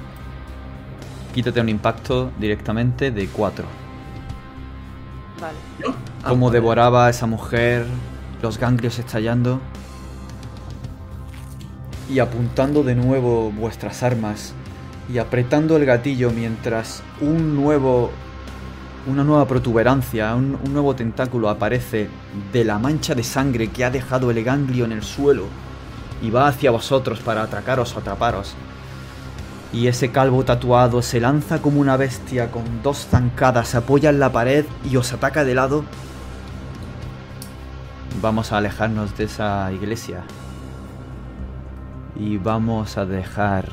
Quítate 1.35 1.61
un 1.61 1.69
impacto 1.69 2.31
directamente 2.39 3.11
de 3.11 3.27
4. 3.27 3.65
Vale. 5.41 5.97
Como 6.23 6.53
devoraba 6.53 7.07
a 7.07 7.11
esa 7.11 7.27
mujer, 7.27 7.85
los 8.41 8.57
ganglios 8.57 9.01
estallando. 9.01 9.61
Y 12.09 12.21
apuntando 12.21 12.85
de 12.85 12.95
nuevo 12.95 13.51
vuestras 13.51 14.05
armas. 14.05 14.55
Y 15.13 15.19
apretando 15.19 15.77
el 15.79 15.85
gatillo 15.85 16.31
mientras 16.31 17.03
un 17.21 17.57
nuevo. 17.57 18.13
Una 19.07 19.23
nueva 19.23 19.47
protuberancia, 19.47 20.35
un, 20.35 20.59
nuevo 20.73 20.97
tentáculo 20.97 21.51
aparece 21.51 22.09
de 22.55 22.65
la 22.65 22.79
mancha 22.79 23.15
de 23.15 23.23
sangre 23.23 23.69
que 23.69 23.85
ha 23.85 23.91
dejado 23.91 24.31
el 24.31 24.43
ganglio 24.43 24.87
en 24.87 24.93
el 24.93 25.03
suelo. 25.03 25.45
y 26.23 26.31
va 26.31 26.49
hacia 26.49 26.71
vosotros 26.71 27.21
para 27.21 27.43
atracaros 27.43 27.95
o 27.95 27.99
atraparos. 27.99 28.55
Y 29.75 29.89
ese 29.89 30.11
calvo 30.11 30.43
tatuado 30.43 31.03
se 31.03 31.21
lanza 31.21 31.61
como 31.61 31.81
una 31.81 31.99
bestia 31.99 32.51
con 32.51 32.83
dos 32.83 33.07
zancadas, 33.07 33.69
se 33.69 33.77
apoya 33.77 34.09
en 34.09 34.21
la 34.21 34.33
pared 34.33 34.65
y 34.91 34.97
os 34.97 35.13
ataca 35.13 35.45
de 35.45 35.55
lado. 35.55 35.85
Vamos 38.23 38.53
a 38.53 38.59
alejarnos 38.59 39.19
de 39.19 39.25
esa 39.25 39.71
iglesia. 39.71 40.23
Y 42.17 42.39
vamos 42.39 42.97
a 42.97 43.05
dejar, 43.05 43.69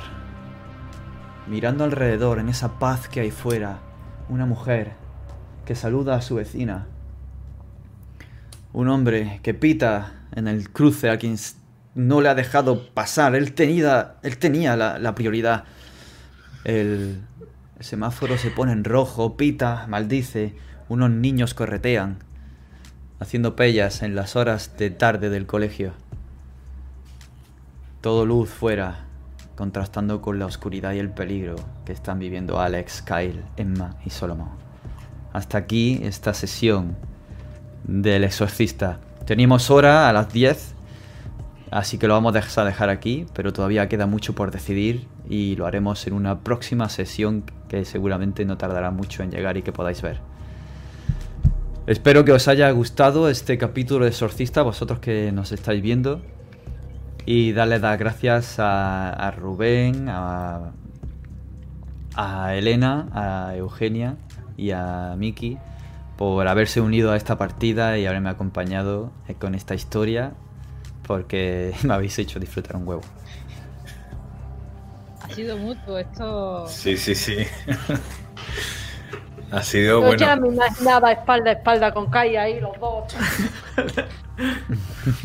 mirando 1.47 1.85
alrededor, 1.85 2.39
en 2.39 2.49
esa 2.49 2.79
paz 2.79 3.07
que 3.07 3.21
hay 3.21 3.31
fuera, 3.31 3.79
una 4.27 4.45
mujer 4.45 5.00
saluda 5.75 6.15
a 6.15 6.21
su 6.21 6.35
vecina. 6.35 6.87
Un 8.73 8.87
hombre 8.87 9.39
que 9.43 9.53
pita 9.53 10.13
en 10.35 10.47
el 10.47 10.69
cruce 10.71 11.09
a 11.09 11.17
quien 11.17 11.35
no 11.95 12.21
le 12.21 12.29
ha 12.29 12.35
dejado 12.35 12.89
pasar. 12.93 13.35
Él 13.35 13.53
tenía, 13.53 14.15
él 14.23 14.37
tenía 14.37 14.75
la, 14.77 14.97
la 14.99 15.13
prioridad. 15.15 15.65
El, 16.63 17.21
el 17.77 17.85
semáforo 17.85 18.37
se 18.37 18.51
pone 18.51 18.71
en 18.71 18.83
rojo, 18.83 19.35
pita, 19.37 19.85
maldice. 19.87 20.55
Unos 20.87 21.09
niños 21.09 21.53
corretean, 21.53 22.19
haciendo 23.19 23.55
pellas 23.55 24.03
en 24.03 24.13
las 24.13 24.35
horas 24.35 24.77
de 24.77 24.89
tarde 24.89 25.29
del 25.29 25.45
colegio. 25.45 25.93
Todo 28.01 28.25
luz 28.25 28.49
fuera, 28.49 29.05
contrastando 29.55 30.21
con 30.21 30.39
la 30.39 30.47
oscuridad 30.47 30.93
y 30.93 30.99
el 30.99 31.11
peligro 31.11 31.55
que 31.85 31.93
están 31.93 32.19
viviendo 32.19 32.59
Alex, 32.59 33.01
Kyle, 33.03 33.43
Emma 33.57 33.95
y 34.05 34.09
Solomon. 34.09 34.49
Hasta 35.33 35.57
aquí 35.57 35.99
esta 36.03 36.33
sesión 36.33 36.95
del 37.83 38.23
exorcista. 38.23 38.99
Teníamos 39.25 39.69
hora 39.71 40.09
a 40.09 40.13
las 40.13 40.31
10, 40.33 40.73
así 41.71 41.97
que 41.97 42.07
lo 42.07 42.13
vamos 42.15 42.35
a 42.35 42.63
dejar- 42.65 42.89
aquí, 42.89 43.25
pero 43.33 43.53
todavía 43.53 43.87
queda 43.87 44.05
mucho 44.07 44.33
por 44.35 44.51
decidir 44.51 45.07
y 45.29 45.55
lo 45.55 45.65
haremos 45.65 46.05
en 46.07 46.13
una 46.13 46.39
próxima 46.39 46.89
sesión 46.89 47.43
que 47.69 47.85
seguramente 47.85 48.43
no 48.45 48.57
tardará 48.57 48.91
mucho 48.91 49.23
en 49.23 49.31
llegar 49.31 49.55
y 49.57 49.61
que 49.61 49.71
podáis 49.71 50.01
ver. 50.01 50.19
Espero 51.87 52.25
que 52.25 52.31
os 52.33 52.47
haya 52.47 52.69
gustado 52.71 53.29
este 53.29 53.57
capítulo 53.57 54.05
de 54.05 54.11
Exorcista, 54.11 54.61
vosotros 54.61 54.99
que 54.99 55.31
nos 55.31 55.51
estáis 55.51 55.81
viendo. 55.81 56.21
Y 57.25 57.53
darle 57.53 57.79
las 57.79 57.97
gracias 57.99 58.59
a, 58.59 59.11
a 59.11 59.31
Rubén, 59.31 60.09
a, 60.09 60.71
a 62.15 62.55
Elena, 62.55 63.07
a 63.13 63.55
Eugenia 63.55 64.15
y 64.57 64.71
a 64.71 65.15
Miki 65.17 65.57
por 66.17 66.47
haberse 66.47 66.81
unido 66.81 67.11
a 67.11 67.17
esta 67.17 67.37
partida 67.37 67.97
y 67.97 68.05
haberme 68.05 68.29
acompañado 68.29 69.11
con 69.39 69.55
esta 69.55 69.75
historia, 69.75 70.33
porque 71.07 71.73
me 71.83 71.93
habéis 71.93 72.17
hecho 72.19 72.39
disfrutar 72.39 72.75
un 72.75 72.87
huevo. 72.87 73.01
Ha 75.21 75.33
sido 75.33 75.57
mutuo 75.57 75.97
esto. 75.97 76.67
Sí, 76.67 76.97
sí, 76.97 77.15
sí. 77.15 77.37
ha 79.51 79.63
sido 79.63 79.99
Yo 79.99 80.01
bueno. 80.01 80.17
ya 80.17 80.35
me 80.35 80.49
imaginaba 80.49 81.11
espalda 81.11 81.51
a 81.51 81.53
espalda 81.53 81.93
con 81.93 82.09
Kai 82.09 82.35
ahí, 82.35 82.59
los 82.59 82.77
dos, 82.79 83.13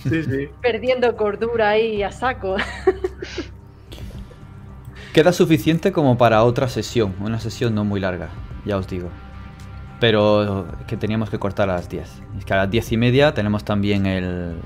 Sí, 0.09 0.23
sí. 0.25 0.49
perdiendo 0.61 1.17
cordura 1.17 1.71
ahí 1.71 2.03
a 2.03 2.13
saco. 2.13 2.57
Queda 5.13 5.33
suficiente 5.33 5.93
como 5.93 6.19
para 6.19 6.45
otra 6.45 6.69
sesión, 6.69 7.15
una 7.21 7.41
sesión 7.41 7.75
no 7.75 7.85
muy 7.85 8.01
larga, 8.01 8.29
ya 8.67 8.77
os 8.77 8.87
digo. 8.87 9.09
Pero 10.01 10.67
que 10.87 10.97
teníamos 10.97 11.31
que 11.31 11.39
cortar 11.39 11.71
a 11.71 11.75
las 11.75 11.89
10. 11.89 12.23
Es 12.39 12.45
que 12.45 12.53
a 12.53 12.57
las 12.57 12.71
10 12.71 12.93
y 12.93 12.97
media 12.99 13.33
tenemos 13.33 13.65
también 13.65 14.05
el, 14.05 14.57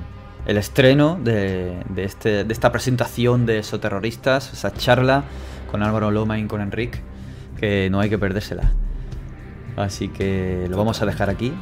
el 0.47 0.57
estreno 0.57 1.19
de, 1.23 1.85
de 1.89 2.05
este, 2.05 2.43
de 2.43 2.53
esta 2.53 2.73
presentación 2.73 3.47
de 3.47 3.63
Soterroristas, 3.63 4.53
esa 4.53 4.73
charla 4.73 5.25
con 5.71 5.85
Álvaro 5.85 6.11
Loma 6.11 6.39
y 6.39 6.47
con 6.47 6.61
Enric, 6.61 7.01
que 7.59 7.89
no 7.91 8.01
hay 8.01 8.11
que 8.11 8.19
perdérsela. 8.19 8.73
Así 9.77 10.09
que 10.09 10.67
lo 10.69 10.77
vamos 10.77 11.01
a 11.01 11.07
dejar 11.07 11.31
aquí 11.31 11.53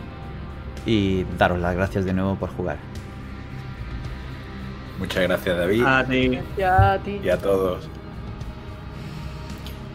y 0.87 1.25
daros 1.37 1.59
las 1.59 1.75
gracias 1.75 2.07
de 2.07 2.15
nuevo 2.15 2.37
por 2.37 2.49
jugar. 2.51 2.79
Muchas 4.99 5.23
gracias, 5.25 5.57
David. 5.57 5.85
A 5.85 6.05
ti. 6.05 6.39
Ya, 6.57 6.93
a 6.93 6.99
ti. 6.99 7.21
Y 7.23 7.29
a 7.29 7.37
todos. 7.37 7.89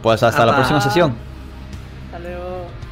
Pues 0.02 0.22
hasta 0.22 0.46
la 0.46 0.56
próxima 0.56 0.80
sesión. 0.80 1.16
Hasta. 2.14 2.83